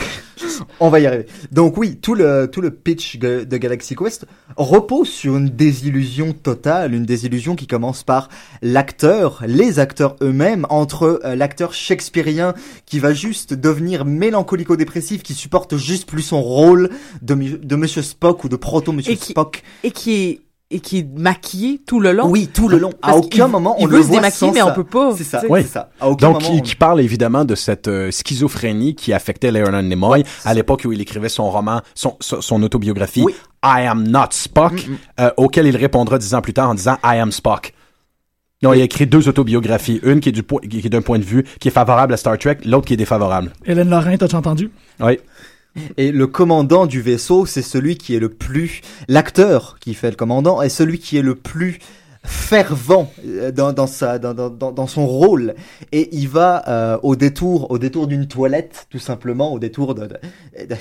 On 0.80 0.90
va 0.90 1.00
y 1.00 1.06
arriver. 1.08 1.26
Donc 1.52 1.78
oui, 1.78 1.98
tout 1.98 2.14
le 2.16 2.48
tout 2.52 2.62
le 2.62 2.72
pitch 2.72 3.18
de, 3.18 3.44
Galaxy 3.58 3.96
Quest 3.96 4.26
repose 4.56 5.10
sur 5.10 5.36
une 5.38 5.50
désillusion 5.50 6.32
totale, 6.34 6.94
une 6.94 7.06
désillusion 7.06 7.56
qui 7.56 7.66
commence 7.68 8.04
par 8.04 8.30
l'acteur, 8.62 9.44
les 9.48 9.80
acteurs 9.80 10.16
eux-mêmes, 10.22 10.66
entre 10.70 11.22
euh, 11.26 11.36
l'acteur 11.36 11.74
shakespearien 11.74 12.54
qui 12.86 13.00
va 13.00 13.14
juste 13.14 13.54
devenir 13.54 14.06
mélancolico-dépressif, 14.06 15.24
qui 15.24 15.34
supporte 15.34 15.78
juste 15.78 16.08
plus 16.08 16.22
son 16.22 16.42
rôle 16.42 16.90
de, 17.22 17.34
de 17.36 17.76
Monsieur 17.76 18.02
Spock 18.02 18.17
ou 18.24 18.50
de 18.50 18.56
proto 18.56 18.92
Monsieur 18.92 19.14
Et 19.14 19.18
qui- 19.18 19.32
Spock. 19.32 19.64
Et 19.84 19.92
qui 19.92 20.14
est 20.14 20.42
et 20.70 20.82
qui 20.82 20.98
est 21.00 21.08
maquillé 21.18 21.80
tout 21.88 22.02
le 22.02 22.12
long. 22.12 22.28
Oui, 22.28 22.50
tout 22.54 22.68
le 22.68 22.78
long. 22.78 22.90
À 23.02 23.16
aucun 23.16 23.48
moment 23.48 23.78
il 23.80 23.86
on 23.86 23.88
veut 23.88 23.98
le 24.00 24.04
se 24.04 24.08
voit 24.10 24.18
démaquiller, 24.18 24.48
sans 24.50 24.52
mais 24.54 24.62
on 24.62 24.68
ça. 24.68 24.74
peut 24.74 24.84
pas. 24.84 25.14
C'est 25.16 25.24
ça. 25.24 25.42
Oui. 25.48 25.62
C'est 25.62 25.70
ça. 25.70 25.92
À 25.98 26.10
aucun 26.10 26.28
Donc, 26.34 26.44
moment. 26.44 26.56
on- 26.56 26.62
qui 26.62 26.76
parle 26.76 27.00
évidemment 27.00 27.46
de 27.46 27.56
cette 27.56 27.88
euh, 27.88 28.12
schizophrénie 28.12 28.94
qui 28.94 29.14
affectait 29.14 29.50
Leonard 29.50 29.82
Nimoy 29.84 30.26
à 30.44 30.54
l'époque 30.54 30.82
où 30.86 30.92
il 30.92 31.00
écrivait 31.00 31.30
son 31.30 31.50
roman, 31.50 31.80
son, 31.96 32.18
son, 32.20 32.42
son 32.42 32.62
autobiographie 32.64 33.24
Oui. 33.24 33.34
I 33.64 33.86
Am 33.88 34.06
Not 34.06 34.32
Spock, 34.32 34.74
Mm, 34.74 34.92
mm. 34.92 34.98
euh, 35.22 35.30
auquel 35.38 35.68
il 35.68 35.78
répondra 35.78 36.18
dix 36.18 36.34
ans 36.34 36.42
plus 36.42 36.54
tard 36.54 36.70
en 36.70 36.76
disant 36.76 36.98
I 37.02 37.16
Am 37.18 37.32
Spock. 37.32 37.72
Non, 38.62 38.74
il 38.74 38.82
a 38.82 38.84
écrit 38.84 39.08
deux 39.08 39.30
autobiographies, 39.30 40.02
une 40.04 40.20
qui 40.20 40.30
est 40.30 40.32
du 40.34 40.44
po- 40.44 40.60
qui 40.60 40.80
est 40.80 40.90
d'un 40.90 41.02
point 41.02 41.20
de 41.20 41.24
vue 41.24 41.46
qui 41.62 41.70
est 41.70 41.72
favorable 41.72 42.14
à 42.14 42.18
Star 42.18 42.38
Trek, 42.38 42.58
l'autre 42.66 42.88
qui 42.88 42.94
est 42.96 42.98
défavorable. 42.98 43.54
Hélène 43.66 43.90
Lorrain, 43.90 44.18
t'as-tu 44.18 44.36
entendu? 44.36 44.70
Oui. 45.00 45.18
Et 45.98 46.12
le 46.12 46.28
commandant 46.28 46.86
du 46.86 47.02
vaisseau, 47.02 47.46
c'est 47.46 47.62
celui 47.62 47.98
qui 47.98 48.16
est 48.16 48.20
le 48.20 48.30
plus... 48.30 48.82
L'acteur 49.08 49.78
qui 49.80 49.94
fait 49.94 50.10
le 50.10 50.16
commandant 50.16 50.62
est 50.62 50.70
celui 50.70 51.00
qui 51.00 51.18
est 51.18 51.22
le 51.22 51.36
plus 51.36 51.80
fervent 52.24 53.12
euh, 53.26 53.52
dans, 53.52 53.74
dans, 53.74 53.88
sa, 53.88 54.20
dans, 54.20 54.34
dans, 54.34 54.50
dans- 54.50 54.88
son 54.88 55.06
rôle. 55.06 55.56
Et 55.92 56.10
il 56.16 56.30
va 56.30 56.64
euh, 56.68 56.98
au 57.04 57.16
détour 57.16 57.72
au 57.72 57.78
détour 57.78 58.08
d'une 58.08 58.28
toilette, 58.28 58.88
tout 58.90 59.00
simplement, 59.00 59.52
au 59.54 59.60
détour 59.60 59.96
de, 59.96 60.08
de- 60.08 60.18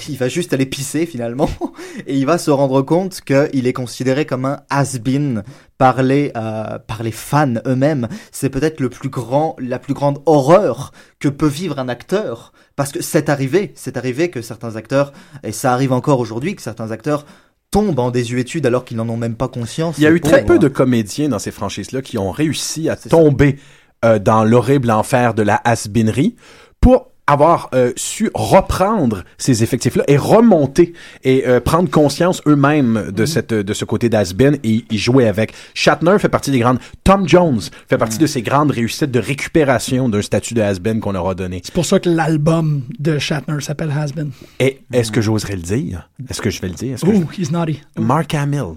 Il 0.09 0.17
va 0.19 0.29
juste 0.29 0.53
aller 0.53 0.67
pisser, 0.67 1.07
finalement. 1.07 1.49
Et 2.07 2.17
il 2.17 2.27
va 2.27 2.39
se 2.39 2.51
rendre 2.51 2.83
compte 2.83 3.21
qu'il 3.23 3.67
est 3.67 3.73
considéré 3.73 4.27
comme 4.27 4.45
un 4.45 4.61
has-been 4.71 5.43
par 5.79 6.03
les, 6.03 6.33
euh, 6.37 6.79
par 6.79 7.03
les 7.03 7.11
fans 7.13 7.55
eux-mêmes. 7.67 8.09
C'est 8.33 8.51
peut-être 8.51 8.81
le 8.81 8.89
plus 8.91 9.09
grand, 9.09 9.57
la 9.59 9.79
plus 9.79 9.95
grande 9.95 10.21
horreur 10.27 10.93
que 11.21 11.29
peut 11.29 11.47
vivre 11.49 11.79
un 11.79 11.89
acteur. 11.89 12.53
Parce 12.77 12.93
que 12.93 13.03
c'est 13.03 13.29
arrivé, 13.31 13.73
c'est 13.75 13.97
arrivé 13.97 14.29
que 14.31 14.43
certains 14.43 14.77
acteurs, 14.77 15.13
et 15.43 15.53
ça 15.53 15.73
arrive 15.73 15.93
encore 15.93 16.21
aujourd'hui, 16.21 16.55
que 16.55 16.61
certains 16.63 16.91
acteurs 16.91 17.25
tombent 17.71 17.99
en 17.99 18.11
désuétude 18.11 18.67
alors 18.67 18.85
qu'ils 18.85 18.97
n'en 18.97 19.09
ont 19.09 19.17
même 19.17 19.37
pas 19.37 19.49
conscience. 19.49 19.99
Il 19.99 20.05
y 20.05 20.07
a 20.07 20.11
eu 20.11 20.21
très 20.21 20.45
peu 20.45 20.59
de 20.59 20.69
comédiens 20.69 21.29
dans 21.29 21.39
ces 21.39 21.51
franchises-là 21.51 22.03
qui 22.03 22.19
ont 22.19 22.31
réussi 22.31 22.89
à 22.89 22.97
tomber 22.97 23.57
euh, 24.05 24.19
dans 24.19 24.45
l'horrible 24.45 24.91
enfer 24.91 25.35
de 25.35 25.43
la 25.43 25.61
has-beenerie 25.65 26.37
pour 26.81 27.11
avoir 27.27 27.69
euh, 27.75 27.93
su 27.97 28.31
reprendre 28.35 29.25
ces 29.39 29.63
effectifs-là 29.63 30.05
et 30.09 30.17
remonter 30.17 30.93
et 31.25 31.47
euh, 31.47 31.61
prendre 31.61 31.91
conscience 31.91 32.41
eux-mêmes 32.47 33.11
de 33.11 33.27
cette 33.27 33.53
de 33.53 33.73
ce 33.75 33.85
côté 33.85 34.09
d'Asbin 34.09 34.53
et 34.63 34.85
y 34.91 34.99
jouer 34.99 35.27
avec. 35.27 35.53
Shatner 35.75 36.19
fait 36.19 36.29
partie 36.29 36.51
des 36.51 36.59
grandes. 36.61 36.79
Tom 37.05 37.29
Jones 37.29 37.61
fait 37.89 37.99
partie 37.99 38.19
de 38.19 38.27
ces 38.27 38.43
grandes 38.43 38.71
réussites 38.71 39.11
de 39.11 39.19
récupération 39.21 40.09
d'un 40.09 40.23
statut 40.23 40.55
de 40.55 40.61
Asbin 40.61 41.01
qu'on 41.01 41.15
aura 41.15 41.35
donné. 41.35 41.61
C'est 41.65 41.75
pour 41.75 41.87
ça 41.87 41.99
que 41.99 42.09
l'album 42.09 42.83
de 42.99 43.19
Shatner 43.19 43.61
s'appelle 43.61 43.91
Has 43.91 44.13
Been. 44.15 44.31
Et 44.61 44.81
est-ce 44.93 45.11
que 45.11 45.21
j'oserais 45.21 45.57
le 45.57 45.63
dire? 45.63 46.09
Est-ce 46.31 46.41
que 46.41 46.51
je 46.51 46.61
vais 46.61 46.69
le 46.69 46.75
dire? 46.75 46.99
Que 47.01 47.07
je- 47.13 47.17
Oh, 47.19 47.25
he's 47.37 47.51
naughty. 47.51 47.81
Mark 47.99 48.35
Hamill. 48.35 48.75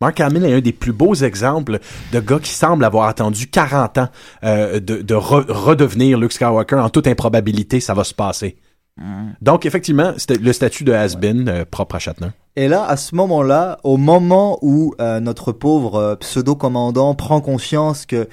Mark 0.00 0.20
Hamill 0.20 0.44
est 0.44 0.54
un 0.54 0.60
des 0.60 0.72
plus 0.72 0.92
beaux 0.92 1.14
exemples 1.14 1.80
de 2.12 2.20
gars 2.20 2.38
qui 2.38 2.50
semble 2.52 2.84
avoir 2.84 3.08
attendu 3.08 3.48
40 3.48 3.98
ans 3.98 4.08
euh, 4.44 4.78
de, 4.78 5.02
de 5.02 5.14
re- 5.16 5.50
redevenir 5.50 6.18
Luke 6.18 6.32
Skywalker. 6.32 6.76
En 6.76 6.88
toute 6.88 7.08
improbabilité, 7.08 7.80
ça 7.80 7.94
va 7.94 8.04
se 8.04 8.14
passer. 8.14 8.56
Donc, 9.40 9.64
effectivement, 9.64 10.12
c'était 10.16 10.38
le 10.38 10.52
statut 10.52 10.82
de 10.84 10.92
has-been 10.92 11.48
euh, 11.48 11.64
propre 11.64 11.94
à 11.96 11.98
Shatner. 12.00 12.28
Et 12.56 12.66
là, 12.66 12.84
à 12.84 12.96
ce 12.96 13.14
moment-là, 13.14 13.78
au 13.84 13.96
moment 13.96 14.58
où 14.62 14.92
euh, 15.00 15.20
notre 15.20 15.52
pauvre 15.52 16.16
pseudo-commandant 16.20 17.14
prend 17.14 17.40
conscience 17.40 18.06
que 18.06 18.28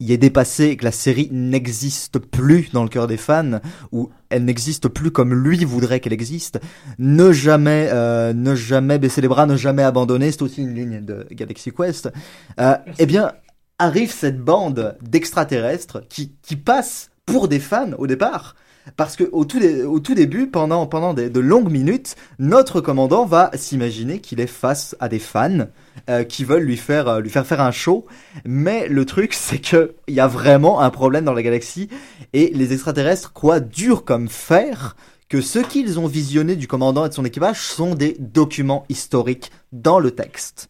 il 0.00 0.10
est 0.10 0.18
dépassé, 0.18 0.76
que 0.76 0.84
la 0.84 0.92
série 0.92 1.28
n'existe 1.30 2.18
plus 2.18 2.70
dans 2.72 2.82
le 2.82 2.88
cœur 2.88 3.06
des 3.06 3.18
fans, 3.18 3.60
ou 3.92 4.10
elle 4.30 4.44
n'existe 4.44 4.88
plus 4.88 5.10
comme 5.10 5.34
lui 5.34 5.64
voudrait 5.64 6.00
qu'elle 6.00 6.12
existe, 6.12 6.58
ne 6.98 7.32
jamais, 7.32 7.88
euh, 7.92 8.32
ne 8.32 8.54
jamais 8.54 8.98
baisser 8.98 9.20
les 9.20 9.28
bras, 9.28 9.46
ne 9.46 9.56
jamais 9.56 9.82
abandonner, 9.82 10.32
c'est 10.32 10.42
aussi 10.42 10.62
une 10.62 10.74
ligne 10.74 11.04
de 11.04 11.26
Galaxy 11.30 11.70
Quest. 11.70 12.10
Euh, 12.58 12.76
eh 12.98 13.06
bien, 13.06 13.32
arrive 13.78 14.12
cette 14.12 14.40
bande 14.40 14.96
d'extraterrestres 15.02 16.06
qui, 16.08 16.34
qui 16.42 16.56
passent 16.56 17.10
pour 17.26 17.48
des 17.48 17.60
fans 17.60 17.92
au 17.98 18.06
départ. 18.06 18.56
Parce 18.96 19.16
que 19.16 19.24
au 19.32 19.44
tout, 19.44 20.14
début, 20.14 20.46
pendant, 20.48 20.86
pendant 20.86 21.14
de 21.14 21.40
longues 21.40 21.70
minutes, 21.70 22.16
notre 22.38 22.80
commandant 22.80 23.24
va 23.24 23.50
s'imaginer 23.54 24.20
qu'il 24.20 24.40
est 24.40 24.46
face 24.46 24.96
à 25.00 25.08
des 25.08 25.18
fans 25.18 25.66
euh, 26.08 26.24
qui 26.24 26.44
veulent 26.44 26.62
lui 26.62 26.76
faire, 26.76 27.08
euh, 27.08 27.20
lui 27.20 27.30
faire 27.30 27.46
faire 27.46 27.60
un 27.60 27.72
show. 27.72 28.06
Mais 28.44 28.88
le 28.88 29.04
truc, 29.04 29.34
c'est 29.34 29.58
que 29.58 29.94
il 30.08 30.14
y 30.14 30.20
a 30.20 30.26
vraiment 30.26 30.80
un 30.80 30.90
problème 30.90 31.24
dans 31.24 31.32
la 31.32 31.42
galaxie 31.42 31.88
et 32.32 32.50
les 32.54 32.72
extraterrestres 32.72 33.32
croient 33.32 33.60
dur 33.60 34.04
comme 34.04 34.28
fer 34.28 34.96
que 35.28 35.40
ce 35.40 35.60
qu'ils 35.60 35.98
ont 36.00 36.08
visionné 36.08 36.56
du 36.56 36.66
commandant 36.66 37.06
et 37.06 37.08
de 37.08 37.14
son 37.14 37.24
équipage 37.24 37.60
sont 37.60 37.94
des 37.94 38.16
documents 38.18 38.84
historiques 38.88 39.52
dans 39.72 40.00
le 40.00 40.10
texte. 40.10 40.68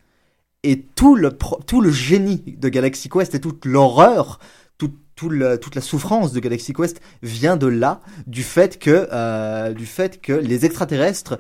Et 0.63 0.83
tout 0.83 1.17
le, 1.17 1.31
tout 1.67 1.81
le 1.81 1.91
génie 1.91 2.43
de 2.59 2.69
Galaxy 2.69 3.09
Quest 3.09 3.35
et 3.35 3.41
toute 3.41 3.65
l'horreur, 3.65 4.39
toute 5.29 5.75
la 5.75 5.81
souffrance 5.81 6.33
de 6.33 6.41
Galaxy 6.41 6.73
Quest 6.73 7.01
vient 7.23 7.57
de 7.57 7.67
là, 7.67 8.01
du 8.27 8.43
fait 8.43 8.79
que, 8.79 9.09
euh, 9.13 9.73
du 9.73 9.87
fait 9.87 10.21
que 10.21 10.33
les 10.33 10.65
extraterrestres 10.65 11.39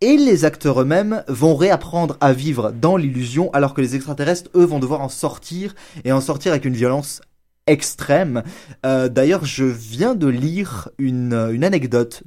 et 0.00 0.16
les 0.16 0.44
acteurs 0.44 0.82
eux-mêmes 0.82 1.24
vont 1.28 1.56
réapprendre 1.56 2.16
à 2.20 2.32
vivre 2.32 2.70
dans 2.72 2.96
l'illusion, 2.96 3.50
alors 3.54 3.72
que 3.74 3.80
les 3.80 3.96
extraterrestres, 3.96 4.50
eux, 4.54 4.64
vont 4.64 4.78
devoir 4.78 5.00
en 5.00 5.08
sortir 5.08 5.74
et 6.04 6.12
en 6.12 6.20
sortir 6.20 6.52
avec 6.52 6.64
une 6.64 6.74
violence 6.74 7.22
extrême. 7.66 8.42
Euh, 8.84 9.08
D'ailleurs, 9.08 9.44
je 9.44 9.64
viens 9.64 10.14
de 10.14 10.28
lire 10.28 10.90
une, 10.98 11.32
une 11.52 11.64
anecdote 11.64 12.22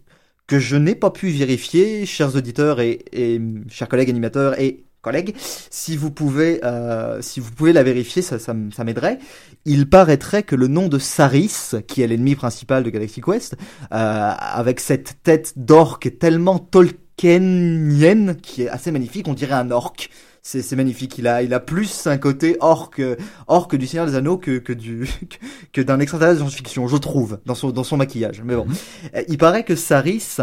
que 0.48 0.58
je 0.58 0.76
n'ai 0.76 0.96
pas 0.96 1.12
pu 1.12 1.30
vérifier, 1.30 2.08
chers 2.08 2.36
auditeurs 2.36 2.80
et, 2.80 3.06
et 3.12 3.40
chers 3.70 3.88
collègues 3.88 4.10
animateurs 4.10 4.60
et 4.60 4.84
collègues, 5.02 5.36
si 5.70 5.96
vous 5.96 6.12
pouvez, 6.12 6.64
euh, 6.64 7.22
si 7.22 7.40
vous 7.40 7.52
pouvez 7.52 7.74
la 7.74 7.84
vérifier, 7.84 8.22
ça, 8.22 8.40
ça, 8.40 8.54
ça 8.76 8.84
m'aiderait. 8.84 9.20
Il 9.66 9.90
paraîtrait 9.90 10.44
que 10.44 10.56
le 10.56 10.68
nom 10.68 10.88
de 10.88 11.00
Saris, 11.00 11.72
qui 11.88 12.02
est 12.02 12.08
l'ennemi 12.08 12.36
principal 12.36 12.84
de 12.84 12.90
Galaxy 12.90 13.22
Quest, 13.22 13.56
euh, 13.92 14.32
avec 14.38 14.80
cette 14.80 15.22
tête 15.24 15.54
d'orque 15.56 16.18
tellement 16.20 16.60
tolkienienne, 16.60 18.36
qui 18.38 18.64
est 18.64 18.70
assez 18.70 18.92
magnifique, 18.92 19.28
on 19.28 19.34
dirait 19.34 19.56
un 19.56 19.72
orque. 19.72 20.10
C'est 20.42 20.62
c'est 20.62 20.78
magnifique. 20.78 21.18
Il 21.18 21.28
a, 21.28 21.44
il 21.44 21.54
a 21.54 21.60
plus 21.60 22.08
un 22.08 22.18
côté 22.18 22.56
orque, 22.62 23.02
orque 23.48 23.76
du 23.76 23.86
Seigneur 23.88 24.06
des 24.06 24.16
Anneaux 24.16 24.38
que, 24.38 24.58
que 24.58 24.72
du, 24.74 25.08
que, 25.30 25.36
que 25.74 25.82
d'un 25.82 26.00
extraterrestre 26.00 26.44
de 26.44 26.50
science-fiction, 26.50 26.88
je 26.88 26.98
trouve, 26.98 27.40
dans 27.46 27.56
son, 27.56 27.72
dans 27.72 27.84
son 27.84 27.98
maquillage. 27.98 28.42
Mais 28.44 28.56
bon. 28.56 28.68
Euh, 29.16 29.24
Il 29.28 29.38
paraît 29.38 29.64
que 29.64 29.76
Saris 29.76 30.38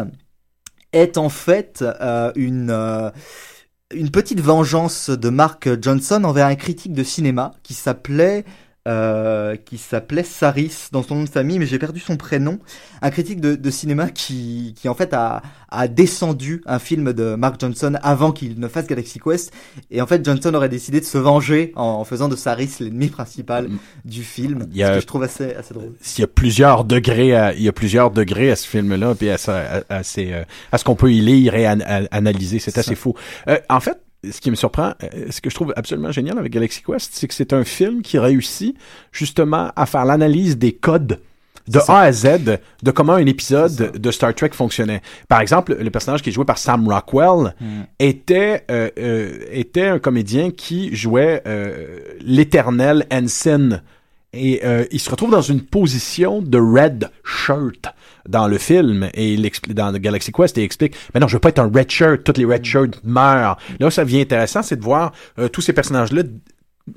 est 0.92 1.18
en 1.18 1.28
fait 1.28 1.82
euh, 1.82 2.32
une, 2.36 2.70
euh, 2.70 3.10
une 3.94 4.10
petite 4.10 4.40
vengeance 4.40 5.10
de 5.10 5.28
Mark 5.28 5.68
Johnson 5.80 6.24
envers 6.24 6.46
un 6.46 6.56
critique 6.56 6.92
de 6.92 7.04
cinéma 7.04 7.52
qui 7.62 7.74
s'appelait 7.74 8.44
euh, 8.86 9.56
qui 9.56 9.76
s'appelait 9.78 10.22
Saris 10.22 10.88
dans 10.92 11.02
son 11.02 11.16
nom 11.16 11.24
de 11.24 11.28
famille, 11.28 11.58
mais 11.58 11.66
j'ai 11.66 11.78
perdu 11.78 12.00
son 12.00 12.16
prénom. 12.16 12.58
Un 13.02 13.10
critique 13.10 13.40
de, 13.40 13.54
de 13.56 13.70
cinéma 13.70 14.08
qui, 14.10 14.74
qui 14.80 14.88
en 14.88 14.94
fait 14.94 15.12
a, 15.12 15.42
a 15.70 15.88
descendu 15.88 16.62
un 16.66 16.78
film 16.78 17.12
de 17.12 17.34
Mark 17.34 17.60
Johnson 17.60 17.94
avant 18.02 18.32
qu'il 18.32 18.58
ne 18.58 18.68
fasse 18.68 18.86
Galaxy 18.86 19.18
Quest. 19.18 19.52
Et 19.90 20.00
en 20.00 20.06
fait, 20.06 20.24
Johnson 20.24 20.54
aurait 20.54 20.68
décidé 20.68 21.00
de 21.00 21.04
se 21.04 21.18
venger 21.18 21.72
en, 21.76 21.82
en 21.84 22.04
faisant 22.04 22.28
de 22.28 22.36
Saris 22.36 22.70
l'ennemi 22.80 23.08
principal 23.08 23.68
du 24.04 24.22
film. 24.22 24.66
Il 24.70 24.76
y 24.78 24.82
a- 24.82 24.88
Ce 24.88 24.94
que 24.94 25.00
je 25.02 25.06
trouve 25.06 25.22
assez, 25.24 25.52
assez 25.54 25.74
drôle. 25.74 25.92
Il 26.16 26.20
y 26.20 26.24
a 26.24 26.28
plusieurs 26.28 26.84
degrés 26.84 27.34
à, 27.34 27.52
il 27.52 27.62
y 27.62 27.68
a 27.68 27.72
plusieurs 27.72 28.10
degrés 28.10 28.50
à 28.50 28.56
ce 28.56 28.66
film-là, 28.66 29.14
puis 29.14 29.30
à, 29.30 29.36
à, 29.48 29.82
à 29.96 30.02
ces, 30.02 30.32
euh, 30.32 30.44
à 30.72 30.78
ce 30.78 30.84
qu'on 30.84 30.94
peut 30.94 31.12
y 31.12 31.20
lire 31.20 31.54
et 31.54 31.66
analyser. 31.66 32.58
C'est 32.58 32.78
assez 32.78 32.94
fou. 32.94 33.14
Euh, 33.48 33.58
en 33.68 33.80
fait, 33.80 33.98
ce 34.28 34.40
qui 34.40 34.50
me 34.50 34.56
surprend, 34.56 34.94
euh, 35.02 35.26
ce 35.30 35.40
que 35.40 35.50
je 35.50 35.54
trouve 35.54 35.72
absolument 35.76 36.12
génial 36.12 36.38
avec 36.38 36.52
Galaxy 36.52 36.82
Quest, 36.82 37.12
c'est 37.14 37.28
que 37.28 37.34
c'est 37.34 37.52
un 37.52 37.64
film 37.64 38.02
qui 38.02 38.18
réussit 38.18 38.76
justement 39.12 39.70
à 39.76 39.86
faire 39.86 40.04
l'analyse 40.04 40.58
des 40.58 40.72
codes 40.72 41.20
de. 41.68 41.80
A 41.88 42.00
à 42.00 42.12
Z 42.12 42.58
de 42.82 42.90
comment 42.90 43.14
un 43.14 43.26
épisode 43.26 43.98
de 43.98 44.10
Star 44.10 44.34
Trek 44.34 44.50
fonctionnait. 44.52 45.02
Par 45.28 45.40
exemple, 45.40 45.76
le 45.78 45.90
personnage 45.90 46.22
qui 46.22 46.30
est 46.30 46.32
joué 46.32 46.44
par 46.44 46.58
Sam 46.58 46.88
Rockwell 46.88 47.54
était 47.98 48.64
euh, 48.70 48.90
euh, 48.98 49.38
était 49.50 49.86
un 49.86 49.98
comédien 49.98 50.50
qui 50.50 50.94
jouait 50.94 51.42
euh, 51.46 51.98
l'éternel 52.20 53.06
Ensign 53.12 53.82
et 54.36 54.64
euh, 54.64 54.84
il 54.90 55.00
se 55.00 55.10
retrouve 55.10 55.30
dans 55.30 55.42
une 55.42 55.62
position 55.62 56.42
de 56.42 56.58
red 56.58 57.10
shirt 57.24 57.86
dans 58.28 58.48
le 58.48 58.58
film 58.58 59.08
et 59.14 59.32
il 59.34 59.50
dans 59.68 59.92
Galaxy 59.92 60.32
Quest 60.32 60.56
il 60.56 60.64
explique 60.64 60.94
mais 61.14 61.20
non 61.20 61.28
je 61.28 61.36
veux 61.36 61.40
pas 61.40 61.50
être 61.50 61.58
un 61.58 61.70
red 61.72 61.90
shirt. 61.90 62.24
Toutes 62.24 62.38
les 62.38 62.44
red 62.44 62.64
shirts 62.64 63.00
meurent 63.04 63.56
là 63.80 63.90
ça 63.90 64.04
devient 64.04 64.20
intéressant 64.20 64.62
c'est 64.62 64.76
de 64.76 64.82
voir 64.84 65.12
euh, 65.38 65.48
tous 65.48 65.60
ces 65.60 65.72
personnages 65.72 66.12
là 66.12 66.22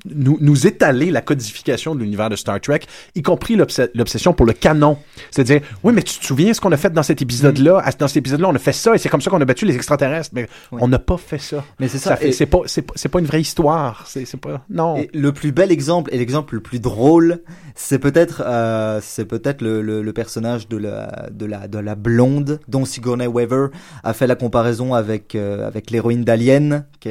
nous, 0.04 0.38
nous 0.40 0.66
étaler 0.66 1.10
la 1.10 1.20
codification 1.20 1.94
de 1.94 2.00
l'univers 2.00 2.30
de 2.30 2.36
Star 2.36 2.60
Trek, 2.60 2.80
y 3.14 3.22
compris 3.22 3.56
l'obs- 3.56 3.80
l'obsession 3.94 4.32
pour 4.32 4.46
le 4.46 4.52
canon. 4.52 4.98
C'est-à-dire, 5.30 5.60
oui, 5.82 5.92
mais 5.92 6.02
tu 6.02 6.18
te 6.18 6.24
souviens 6.24 6.54
ce 6.54 6.60
qu'on 6.60 6.72
a 6.72 6.76
fait 6.76 6.92
dans 6.92 7.02
cet 7.02 7.22
épisode-là? 7.22 7.80
À- 7.84 7.90
Dans 7.92 8.08
cet 8.08 8.18
épisode-là, 8.18 8.48
on 8.48 8.54
a 8.54 8.58
fait 8.58 8.72
ça 8.72 8.94
et 8.94 8.98
c'est 8.98 9.08
comme 9.08 9.20
ça 9.20 9.30
qu'on 9.30 9.40
a 9.40 9.44
battu 9.44 9.66
les 9.66 9.74
extraterrestres. 9.74 10.30
Mais 10.32 10.46
Oui. 10.72 10.78
on 10.82 10.88
n'a 10.88 10.98
pas 11.00 11.16
fait 11.16 11.38
ça. 11.38 11.64
Mais 11.80 11.88
c'est 11.88 11.98
ça. 11.98 12.16
et- 12.22 12.32
c'est 12.32 12.46
pas, 12.46 13.18
une 13.18 13.26
vraie 13.26 13.40
histoire. 13.40 14.04
C'est, 14.06 14.36
pas, 14.36 14.64
non. 14.70 14.96
Et 14.96 15.10
le 15.12 15.32
plus 15.32 15.52
bel 15.52 15.70
exemple 15.72 16.10
et 16.14 16.18
l'exemple 16.18 16.54
le 16.54 16.60
plus 16.60 16.80
drôle, 16.80 17.40
c'est 17.74 17.98
peut-être 17.98 18.42
euh, 18.46 19.00
c'est 19.02 19.24
peut-être 19.24 19.60
le, 19.62 19.82
le, 19.82 20.02
le 20.02 20.12
personnage 20.12 20.68
de 20.68 20.76
la 20.76 21.28
de 21.30 21.46
la 21.46 21.66
de 21.68 21.78
la 21.78 21.94
blonde 21.94 22.60
dont 22.68 22.84
Sigourney 22.84 23.26
Weaver 23.26 23.68
a 24.04 24.12
fait 24.12 24.26
la 24.26 24.34
comparaison 24.36 24.94
avec 24.94 25.34
euh, 25.34 25.66
avec 25.66 25.90
l'héroïne 25.90 26.24
d'Alien 26.24 26.84
qui 27.00 27.10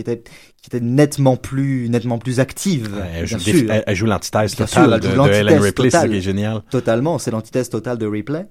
était 0.00 0.22
qui 0.64 0.74
était 0.74 0.82
nettement 0.82 1.36
plus 1.36 1.90
nettement 1.90 2.16
plus 2.16 2.40
active. 2.40 2.88
elle, 3.14 3.26
joue 3.26 3.38
sûr. 3.38 3.70
elle- 3.70 3.84
elle 3.86 3.94
joue 3.94 4.06
l'antithèse 4.06 4.54
totale 4.54 4.68
sûr, 4.86 4.94
elle 4.94 5.00
de, 5.00 5.08
joue 5.10 5.22
de 5.22 5.28
Ellen 5.28 5.44
l'antithèse 5.44 5.62
Ripley, 5.62 5.90
c'est 5.90 6.08
qui 6.08 6.16
est 6.16 6.20
génial. 6.22 6.62
Totalement, 6.70 7.18
c'est 7.18 7.30
l'antithèse 7.30 7.68
totale 7.68 7.98
de 7.98 8.06
replay. 8.06 8.46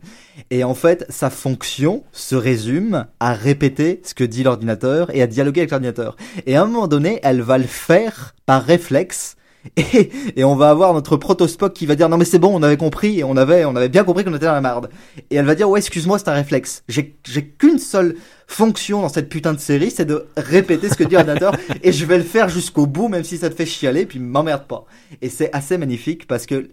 Et 0.52 0.64
en 0.64 0.76
fait, 0.76 1.08
sa 1.10 1.32
fonction 1.32 2.04
se 2.12 2.36
résume 2.36 3.08
à 3.20 3.34
répéter 3.34 4.00
ce 4.04 4.14
que 4.14 4.24
dit 4.24 4.44
l'ordinateur 4.44 5.10
et 5.16 5.24
à 5.24 5.28
dialoguer 5.28 5.62
avec 5.62 5.72
l'ordinateur. 5.72 6.16
Et 6.46 6.56
à 6.56 6.62
un 6.62 6.66
moment 6.68 6.88
donné, 6.88 7.20
elle 7.24 7.42
va 7.42 7.58
le 7.58 7.64
faire 7.64 8.36
par 8.46 8.64
réflexe. 8.64 9.36
Et, 9.78 10.12
et 10.36 10.44
on 10.44 10.56
va 10.56 10.70
avoir 10.70 10.94
notre 10.94 11.16
proto-Spock 11.16 11.74
qui 11.74 11.86
va 11.86 11.96
dire 11.96 12.10
non 12.10 12.18
mais 12.18 12.26
c'est 12.26 12.40
bon, 12.40 12.54
on 12.54 12.64
avait 12.64 12.78
compris, 12.78 13.20
et 13.20 13.24
on 13.24 13.38
avait, 13.38 13.66
on 13.66 13.76
avait 13.76 13.90
bien 13.90 14.04
compris 14.04 14.24
qu'on 14.24 14.34
était 14.36 14.46
dans 14.46 14.54
la 14.54 14.62
marde. 14.62 14.90
Et 15.30 15.36
elle 15.36 15.46
va 15.46 15.56
dire 15.56 15.70
ouais 15.70 15.80
excuse-moi 15.80 16.20
c'est 16.20 16.28
un 16.28 16.34
réflexe. 16.34 16.84
J'ai, 16.88 17.16
j'ai 17.26 17.48
qu'une 17.48 17.80
seule 17.80 18.16
fonction 18.48 19.02
dans 19.02 19.10
cette 19.10 19.30
putain 19.30 19.54
de 19.54 19.60
série, 19.60 19.90
c'est 19.90 20.06
de 20.06 20.28
répéter 20.36 20.90
ce 20.90 20.96
que 20.96 21.04
dit 21.04 21.16
l'ordinateur 21.16 21.56
et 21.84 21.92
je 21.92 22.06
vais 22.06 22.18
le 22.18 22.24
faire 22.24 22.50
jusqu'au 22.50 22.86
bout 22.86 23.08
même 23.08 23.24
si 23.24 23.38
ça 23.38 23.50
te 23.50 23.56
fait 23.56 23.66
chialer 23.66 24.06
puis 24.06 24.20
m'emmerde 24.20 24.68
pas. 24.68 24.86
Et 25.22 25.30
c'est 25.30 25.52
assez 25.54 25.78
magnifique 25.78 26.28
parce 26.28 26.46
que 26.46 26.70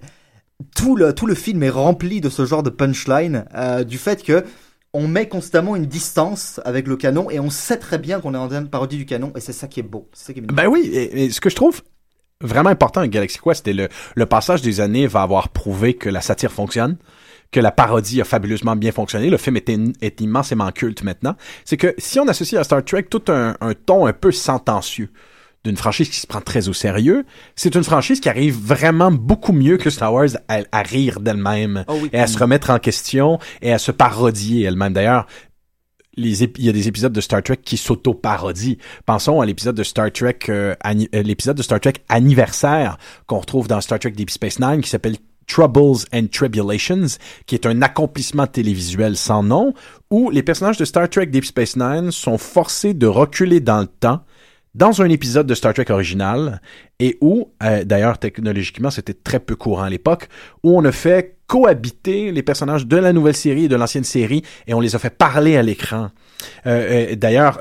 tout 0.77 0.97
le, 0.97 1.15
tout 1.15 1.27
le 1.27 1.35
film 1.35 1.63
est 1.63 1.71
rempli 1.71 2.21
de 2.21 2.29
ce 2.29 2.45
genre 2.45 2.63
de 2.63 2.71
punchline, 2.71 3.47
euh, 3.55 3.85
du 3.85 3.99
fait 3.99 4.23
que 4.23 4.45
on 4.93 5.07
met 5.07 5.29
constamment 5.29 5.77
une 5.77 5.87
distance 5.87 6.61
avec 6.65 6.89
le 6.89 6.97
canon 6.97 7.31
et 7.31 7.39
on 7.39 7.51
sait 7.51 7.77
très 7.77 7.99
bien 7.99 8.21
qu'on 8.21 8.35
est 8.35 8.39
en 8.39 8.49
train 8.49 8.61
de 8.61 8.69
parodie 8.69 8.97
du 8.97 9.07
canon 9.07 9.33
et 9.37 9.41
c'est 9.41 9.53
ça 9.53 9.69
qui 9.69 9.79
est 9.79 9.85
beau. 9.85 10.09
C'est 10.13 10.27
ça 10.27 10.33
qui 10.33 10.41
est 10.41 10.43
Ben 10.43 10.67
oui, 10.67 10.91
et, 10.93 11.25
et 11.25 11.31
ce 11.31 11.41
que 11.41 11.49
je 11.49 11.55
trouve 11.55 11.83
vraiment 12.41 12.71
important 12.71 13.01
avec 13.01 13.13
Galaxy 13.13 13.39
Quest, 13.43 13.59
c'était 13.59 13.73
le, 13.73 13.89
le 14.15 14.27
passage 14.27 14.63
des 14.63 14.81
années 14.81 15.07
va 15.07 15.23
avoir 15.23 15.49
prouvé 15.51 15.95
que 15.95 16.09
la 16.09 16.21
satire 16.21 16.53
fonctionne, 16.53 16.97
que 17.53 17.61
la 17.61 17.73
parodie 17.73 18.21
a 18.21 18.25
fabuleusement 18.25 18.77
bien 18.77 18.93
fonctionné. 18.93 19.29
Le 19.29 19.37
film 19.37 19.57
est, 19.57 20.21
immensément 20.21 20.71
culte 20.71 21.03
maintenant. 21.03 21.37
C'est 21.65 21.77
que 21.77 21.95
si 21.99 22.21
on 22.21 22.29
associe 22.29 22.61
à 22.61 22.65
Star 22.65 22.85
Trek 22.85 23.05
tout 23.05 23.23
un, 23.29 23.57
un 23.61 23.75
ton 23.75 24.07
un 24.07 24.13
peu 24.13 24.33
sentencieux 24.33 25.11
d'une 25.63 25.77
franchise 25.77 26.09
qui 26.09 26.19
se 26.19 26.27
prend 26.27 26.41
très 26.41 26.69
au 26.69 26.73
sérieux, 26.73 27.27
c'est 27.55 27.75
une 27.75 27.85
franchise 27.85 28.21
qui 28.21 28.31
arrive 28.31 28.57
vraiment 28.59 29.11
beaucoup 29.11 29.53
mieux 29.53 29.77
que 29.77 29.91
Star 29.91 30.15
Wars 30.15 30.31
à, 30.49 30.61
à 30.73 30.83
rire 30.83 31.21
d'elle-même 31.21 31.85
Oh 31.87 31.99
oui. 32.01 32.09
et 32.15 32.19
à 32.19 32.27
se 32.27 32.39
remettre 32.39 32.71
en 32.71 32.79
question 32.79 33.39
et 33.61 33.71
à 33.71 33.79
se 33.79 33.93
parodier 33.93 34.65
elle-même. 34.65 34.95
D'ailleurs, 34.95 35.27
les 36.17 36.43
il 36.43 36.65
y 36.65 36.69
a 36.69 36.73
des 36.73 36.89
épisodes 36.89 37.13
de 37.13 37.21
Star 37.21 37.43
Trek 37.43 37.59
qui 37.65 37.77
s'auto-parodient. 37.77 38.77
Pensons 39.07 39.41
à 39.41 39.47
l'épisode 39.47 39.77
de 39.77 39.83
Star 39.83 40.11
Trek, 40.13 40.39
euh, 40.49 40.75
euh, 40.85 41.23
l'épisode 41.23 41.57
de 41.57 41.63
Star 41.63 41.81
Trek 41.81 41.95
anniversaire 42.09 42.99
qu'on 43.27 43.39
retrouve 43.39 43.69
dans 43.69 43.81
Star 43.81 43.99
Trek 43.99 44.13
Deep 44.13 44.31
Space 44.31 44.59
Nine 44.59 44.81
qui 44.81 44.91
s'appelle 44.91 45.17
Troubles 45.47 46.05
and 46.13 46.27
Tribulations, 46.33 47.19
qui 47.47 47.55
est 47.57 47.67
un 47.67 47.83
accomplissement 47.83 48.47
télévisuel 48.47 49.17
sans 49.17 49.43
nom, 49.43 49.75
où 50.11 50.31
les 50.31 50.43
personnages 50.43 50.77
de 50.77 50.85
Star 50.85 51.09
Trek 51.09 51.27
Deep 51.27 51.45
Space 51.45 51.77
Nine 51.77 52.13
sont 52.13 52.39
forcés 52.39 52.95
de 52.95 53.07
reculer 53.07 53.61
dans 53.61 53.81
le 53.81 53.87
temps 53.87 54.21
dans 54.75 55.03
un 55.03 55.09
épisode 55.09 55.47
de 55.47 55.55
Star 55.55 55.75
Trek 55.75 55.87
original 55.91 56.61
et 56.99 57.19
où, 57.21 57.51
euh, 57.63 57.85
d'ailleurs 57.85 58.19
technologiquement 58.19 58.91
c'était 58.91 59.15
très 59.15 59.41
peu 59.41 59.57
courant 59.57 59.83
à 59.83 59.91
l'époque, 59.91 60.29
où 60.63 60.77
on 60.77 60.85
a 60.85 60.93
fait 60.93 61.37
cohabiter 61.47 62.31
les 62.31 62.43
personnages 62.43 62.87
de 62.87 62.97
la 62.97 63.13
nouvelle 63.13 63.35
série 63.35 63.65
et 63.65 63.69
de 63.69 63.77
l'ancienne 63.77 64.05
série 64.05 64.43
et 64.67 64.75
on 64.75 64.81
les 64.81 64.95
a 64.95 64.99
fait 64.99 65.11
parler 65.11 65.57
à 65.57 65.63
l'écran. 65.63 66.11
Euh, 66.67 67.11
euh, 67.13 67.17
d'ailleurs, 67.17 67.61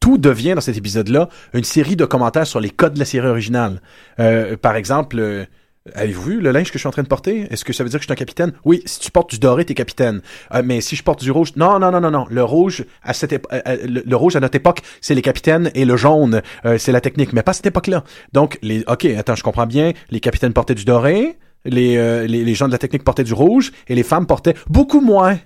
tout 0.00 0.18
devient 0.18 0.54
dans 0.54 0.60
cet 0.60 0.76
épisode-là 0.76 1.28
une 1.52 1.64
série 1.64 1.96
de 1.96 2.04
commentaires 2.04 2.46
sur 2.46 2.60
les 2.60 2.70
codes 2.70 2.94
de 2.94 2.98
la 2.98 3.04
série 3.04 3.26
originale. 3.26 3.80
Par 4.16 4.76
exemple, 4.76 5.46
Avez-vous 5.92 6.22
vu 6.22 6.40
le 6.40 6.50
linge 6.50 6.68
que 6.68 6.74
je 6.74 6.78
suis 6.78 6.88
en 6.88 6.92
train 6.92 7.02
de 7.02 7.08
porter? 7.08 7.46
Est-ce 7.50 7.62
que 7.62 7.74
ça 7.74 7.84
veut 7.84 7.90
dire 7.90 7.98
que 7.98 8.04
je 8.04 8.06
suis 8.06 8.12
un 8.12 8.16
capitaine? 8.16 8.52
Oui, 8.64 8.80
si 8.86 9.00
tu 9.00 9.10
portes 9.10 9.28
du 9.28 9.38
doré, 9.38 9.66
t'es 9.66 9.74
capitaine. 9.74 10.22
Euh, 10.54 10.62
mais 10.64 10.80
si 10.80 10.96
je 10.96 11.02
porte 11.02 11.22
du 11.22 11.30
rouge, 11.30 11.52
non, 11.56 11.78
non, 11.78 11.90
non, 11.90 12.00
non, 12.00 12.10
non. 12.10 12.26
Le 12.30 12.42
rouge 12.42 12.86
à 13.02 13.12
cette 13.12 13.34
épo- 13.34 13.48
euh, 13.52 13.60
euh, 13.68 13.76
le, 13.86 14.02
le 14.06 14.16
rouge 14.16 14.34
à 14.34 14.40
notre 14.40 14.56
époque, 14.56 14.80
c'est 15.02 15.14
les 15.14 15.20
capitaines 15.20 15.70
et 15.74 15.84
le 15.84 15.98
jaune, 15.98 16.40
euh, 16.64 16.78
c'est 16.78 16.90
la 16.90 17.02
technique, 17.02 17.34
mais 17.34 17.42
pas 17.42 17.52
cette 17.52 17.66
époque-là. 17.66 18.02
Donc, 18.32 18.58
les, 18.62 18.82
ok, 18.86 19.04
attends, 19.04 19.34
je 19.34 19.42
comprends 19.42 19.66
bien. 19.66 19.92
Les 20.08 20.20
capitaines 20.20 20.54
portaient 20.54 20.74
du 20.74 20.86
doré, 20.86 21.36
les, 21.66 21.98
euh, 21.98 22.26
les, 22.26 22.46
les 22.46 22.54
gens 22.54 22.66
de 22.66 22.72
la 22.72 22.78
technique 22.78 23.04
portaient 23.04 23.22
du 23.22 23.34
rouge 23.34 23.70
et 23.86 23.94
les 23.94 24.04
femmes 24.04 24.26
portaient 24.26 24.54
beaucoup 24.70 25.02
moins. 25.02 25.38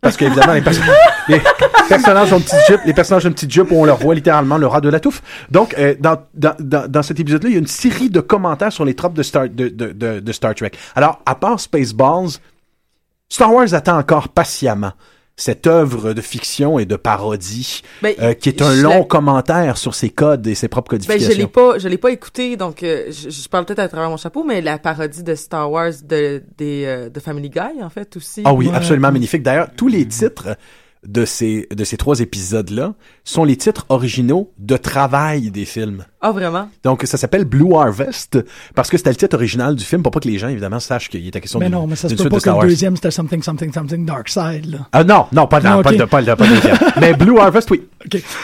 Parce 0.00 0.16
qu'évidemment, 0.16 0.54
les, 0.54 0.62
perso- 0.62 0.80
les 1.28 1.40
personnages 1.88 2.32
ont 2.32 2.40
petite 2.40 2.66
jupe, 2.66 2.80
les 2.86 2.94
personnages 2.94 3.26
ont 3.26 3.28
une 3.28 3.34
petite 3.34 3.50
jupe 3.50 3.70
où 3.70 3.76
on 3.76 3.84
leur 3.84 3.98
voit 3.98 4.14
littéralement 4.14 4.56
le 4.56 4.66
ras 4.66 4.80
de 4.80 4.88
la 4.88 4.98
touffe. 4.98 5.22
Donc, 5.50 5.74
euh, 5.78 5.94
dans, 6.00 6.16
dans, 6.34 6.54
dans, 6.58 7.02
cet 7.02 7.20
épisode-là, 7.20 7.50
il 7.50 7.52
y 7.52 7.56
a 7.56 7.58
une 7.58 7.66
série 7.66 8.08
de 8.08 8.20
commentaires 8.20 8.72
sur 8.72 8.84
les 8.84 8.94
tropes 8.94 9.14
de 9.14 9.22
Star, 9.22 9.48
de, 9.48 9.68
de, 9.68 10.20
de 10.20 10.32
Star 10.32 10.54
Trek. 10.54 10.70
Alors, 10.94 11.20
à 11.26 11.34
part 11.34 11.60
Spaceballs, 11.60 12.38
Star 13.28 13.52
Wars 13.52 13.74
attend 13.74 13.98
encore 13.98 14.28
patiemment 14.28 14.92
cette 15.40 15.66
œuvre 15.66 16.12
de 16.12 16.20
fiction 16.20 16.78
et 16.78 16.84
de 16.84 16.96
parodie 16.96 17.82
Ben, 18.02 18.14
euh, 18.20 18.34
qui 18.34 18.48
est 18.48 18.62
un 18.62 18.74
long 18.74 18.90
la- 19.00 19.04
commentaire 19.04 19.76
sur 19.78 19.94
ses 19.94 20.10
codes 20.10 20.46
et 20.46 20.54
ses 20.54 20.68
propres 20.68 20.90
Ben, 20.92 20.98
codifications. 20.98 21.30
je 21.32 21.38
l'ai 21.38 21.46
pas, 21.46 21.78
je 21.78 21.88
l'ai 21.88 21.98
pas 21.98 22.10
écouté, 22.10 22.56
donc 22.56 22.82
euh, 22.82 23.06
je, 23.10 23.30
je 23.30 23.48
parle 23.48 23.64
peut-être 23.64 23.78
à 23.80 23.88
travers 23.88 24.10
mon 24.10 24.16
chapeau, 24.16 24.44
mais 24.44 24.60
la 24.60 24.78
parodie 24.78 25.22
de 25.22 25.34
Star 25.34 25.70
Wars 25.70 25.92
de 26.08 26.42
des 26.58 26.84
euh, 26.86 27.08
de 27.08 27.20
Family 27.20 27.48
Guy 27.50 27.82
en 27.82 27.90
fait 27.90 28.16
aussi. 28.16 28.42
Ah 28.44 28.52
oui, 28.52 28.68
Ouais. 28.68 28.74
absolument 28.74 29.10
magnifique. 29.12 29.42
D'ailleurs, 29.42 29.68
tous 29.76 29.88
les 29.88 30.06
titres 30.06 30.56
de 31.06 31.24
ces, 31.24 31.66
de 31.74 31.84
ces 31.84 31.96
trois 31.96 32.20
épisodes-là 32.20 32.94
sont 33.24 33.44
les 33.44 33.56
titres 33.56 33.86
originaux 33.88 34.52
de 34.58 34.76
travail 34.76 35.50
des 35.50 35.64
films. 35.64 36.04
Ah 36.20 36.32
vraiment? 36.32 36.68
Donc, 36.84 37.02
ça 37.04 37.16
s'appelle 37.16 37.44
Blue 37.46 37.74
Harvest 37.74 38.38
parce 38.74 38.90
que 38.90 38.98
c'était 38.98 39.08
le 39.10 39.16
titre 39.16 39.34
original 39.36 39.74
du 39.74 39.84
film 39.84 40.02
pour 40.02 40.12
pas 40.12 40.20
que 40.20 40.28
les 40.28 40.36
gens, 40.36 40.48
évidemment, 40.48 40.78
sachent 40.80 41.08
qu'il 41.08 41.26
était 41.26 41.40
question 41.40 41.58
Mais 41.58 41.66
d'une 41.66 41.76
non, 41.76 41.86
mais 41.86 41.96
ça 41.96 42.10
se 42.10 42.14
peut 42.14 42.24
pas 42.24 42.28
de 42.28 42.34
que 42.34 42.40
Star 42.40 42.54
le 42.54 42.58
Wars. 42.58 42.66
deuxième, 42.68 42.96
c'était 42.96 43.10
Something, 43.10 43.42
Something, 43.42 43.72
Something 43.72 44.04
Dark 44.04 44.28
Side, 44.28 44.66
là. 44.66 44.78
Ah 44.92 45.02
non, 45.04 45.24
non, 45.32 45.46
pas, 45.46 45.60
Non, 45.60 45.82
pas, 45.82 45.90
ok. 45.92 45.96
de, 45.98 46.04
pas, 46.04 46.20
de, 46.22 46.34
pas 46.34 46.46
le 46.46 46.54
deuxième. 46.56 46.76
Mais 47.00 47.14
Blue 47.14 47.38
Harvest, 47.38 47.70
oui. 47.70 47.82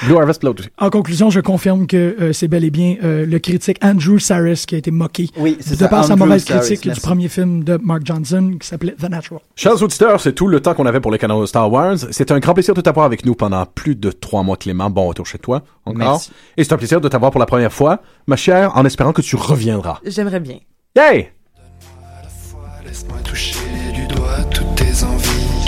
Blue 0.06 0.16
Harvest, 0.16 0.42
l'autre 0.42 0.60
aussi. 0.62 0.70
En 0.78 0.88
conclusion, 0.88 1.28
je 1.28 1.40
confirme 1.40 1.86
que 1.86 2.16
euh, 2.18 2.32
c'est 2.32 2.48
bel 2.48 2.64
et 2.64 2.70
bien 2.70 2.96
euh, 3.04 3.26
le 3.26 3.38
critique 3.38 3.78
Andrew 3.84 4.18
Saris 4.18 4.64
qui 4.66 4.74
a 4.74 4.78
été 4.78 4.90
moqué 4.90 5.28
Oui, 5.36 5.58
c'est 5.60 5.78
de 5.78 5.86
par 5.86 6.04
sa 6.06 6.16
mauvaise 6.16 6.44
Saris, 6.44 6.60
critique 6.76 6.90
du 6.90 7.00
premier 7.00 7.28
film 7.28 7.62
de 7.64 7.78
Mark 7.82 8.02
Johnson 8.06 8.54
qui 8.58 8.66
s'appelait 8.66 8.94
The 8.98 9.10
Natural. 9.10 9.40
Chers 9.54 9.82
auditeurs, 9.82 10.20
c'est 10.22 10.32
tout 10.32 10.46
le 10.48 10.60
temps 10.60 10.72
qu'on 10.72 10.86
avait 10.86 11.00
pour 11.00 11.10
les 11.12 11.18
canaux 11.18 11.42
de 11.42 11.46
Star 11.46 11.70
Wars. 11.70 11.96
C'est 12.10 12.30
un 12.30 12.40
grand 12.46 12.54
plaisir 12.54 12.74
de 12.74 12.80
t'avoir 12.80 13.06
avec 13.06 13.26
nous 13.26 13.34
pendant 13.34 13.66
plus 13.66 13.96
de 13.96 14.12
trois 14.12 14.44
mois, 14.44 14.56
Clément. 14.56 14.88
Bon 14.88 15.08
retour 15.08 15.26
chez 15.26 15.38
toi. 15.38 15.62
Encore. 15.84 15.98
Merci. 15.98 16.30
Et 16.56 16.62
c'est 16.62 16.72
un 16.72 16.76
plaisir 16.76 17.00
de 17.00 17.08
t'avoir 17.08 17.32
pour 17.32 17.40
la 17.40 17.46
première 17.46 17.72
fois, 17.72 17.98
ma 18.28 18.36
chère, 18.36 18.76
en 18.76 18.84
espérant 18.84 19.12
que 19.12 19.20
tu 19.20 19.34
reviendras. 19.34 19.98
J'aimerais 20.04 20.38
bien. 20.38 20.58
Hey! 20.94 21.32
Laisse-moi 22.84 23.18
toucher 23.24 23.58
du 23.92 24.06
doigt 24.06 24.44
toutes 24.54 24.76
tes 24.76 25.02
envies. 25.02 25.66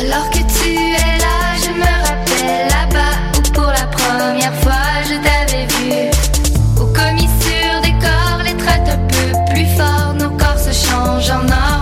Alors 0.00 0.30
que 0.30 0.38
tu 0.38 0.68
es 0.70 1.18
là, 1.18 1.56
je 1.60 1.70
me 1.70 1.90
rappelle 2.06 2.68
là-bas 2.68 3.14
où 3.36 3.52
pour 3.52 3.66
la 3.66 3.86
première 3.88 4.54
fois 4.62 5.02
je 5.08 5.14
t'avais 5.26 5.66
vu. 5.66 6.08
Au 6.80 6.86
commis 6.86 7.28
sur 7.42 7.80
des 7.82 7.98
corps, 7.98 8.42
les 8.44 8.56
traites 8.56 8.88
un 8.88 9.00
peu 9.08 9.52
plus 9.52 9.66
fort, 9.76 10.14
nos 10.14 10.30
corps 10.38 10.60
se 10.60 10.70
changent 10.70 11.30
en 11.30 11.48
or, 11.48 11.75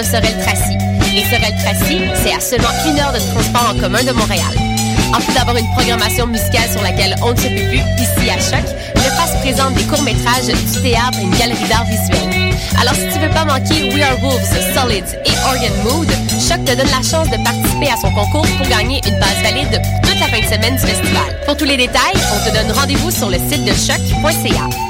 de 0.00 0.04
Sorel-Tracy. 0.06 0.78
Et 1.14 1.24
Sorel-Tracy, 1.24 2.00
c'est 2.22 2.32
à 2.32 2.40
seulement 2.40 2.72
une 2.86 2.98
heure 3.00 3.12
de 3.12 3.18
transport 3.18 3.74
en 3.74 3.78
commun 3.78 4.02
de 4.02 4.12
Montréal. 4.12 4.54
En 5.12 5.20
plus 5.20 5.34
d'avoir 5.34 5.56
une 5.56 5.68
programmation 5.72 6.26
musicale 6.26 6.70
sur 6.70 6.82
laquelle 6.82 7.14
on 7.22 7.32
ne 7.32 7.36
se 7.36 7.48
peut 7.48 7.68
plus 7.68 7.84
ici 8.00 8.30
à 8.30 8.38
Choc, 8.38 8.64
le 8.94 9.16
passe 9.16 9.36
présente 9.42 9.74
des 9.74 9.84
courts-métrages, 9.84 10.46
du 10.46 10.80
théâtre 10.80 11.18
et 11.20 11.24
une 11.24 11.36
galerie 11.36 11.68
d'art 11.68 11.84
visuel. 11.84 12.54
Alors 12.80 12.94
si 12.94 13.08
tu 13.12 13.18
veux 13.18 13.28
pas 13.30 13.44
manquer 13.44 13.92
We 13.92 14.02
Are 14.02 14.18
Wolves, 14.22 14.48
Solids 14.74 15.12
et 15.26 15.36
Organ 15.44 15.72
Mood, 15.84 16.08
Choc 16.48 16.64
te 16.64 16.74
donne 16.74 16.90
la 16.90 17.04
chance 17.04 17.28
de 17.28 17.42
participer 17.44 17.90
à 17.90 17.96
son 17.96 18.10
concours 18.12 18.46
pour 18.56 18.68
gagner 18.68 19.00
une 19.06 19.18
base 19.18 19.42
valide 19.42 19.82
toute 20.02 20.20
la 20.20 20.28
fin 20.28 20.40
de 20.40 20.46
semaine 20.46 20.76
du 20.76 20.86
festival. 20.86 21.36
Pour 21.44 21.56
tous 21.56 21.66
les 21.66 21.76
détails, 21.76 22.16
on 22.16 22.48
te 22.48 22.54
donne 22.54 22.72
rendez-vous 22.72 23.10
sur 23.10 23.28
le 23.28 23.36
site 23.36 23.64
de 23.64 23.72
choc.ca. 23.72 24.89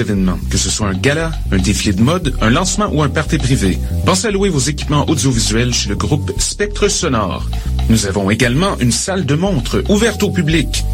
événements, 0.00 0.38
que 0.50 0.58
ce 0.58 0.70
soit 0.70 0.88
un 0.88 0.94
gala, 0.94 1.32
un 1.50 1.58
défilé 1.58 1.94
de 1.94 2.02
mode, 2.02 2.36
un 2.40 2.50
lancement 2.50 2.88
ou 2.92 3.02
un 3.02 3.08
party 3.08 3.38
privé, 3.38 3.78
pensez 4.04 4.28
à 4.28 4.30
louer 4.30 4.48
vos 4.48 4.58
équipements 4.58 5.08
audiovisuels 5.08 5.72
chez 5.74 5.88
le 5.88 5.96
groupe 5.96 6.32
Spectre 6.38 6.88
Sonore. 6.88 7.48
Nous 7.88 8.06
avons 8.06 8.30
également 8.30 8.78
une 8.78 8.92
salle 8.92 9.26
de 9.26 9.34
montre 9.34 9.82
ouverte 9.88 10.22
au 10.22 10.30
public. 10.30 10.84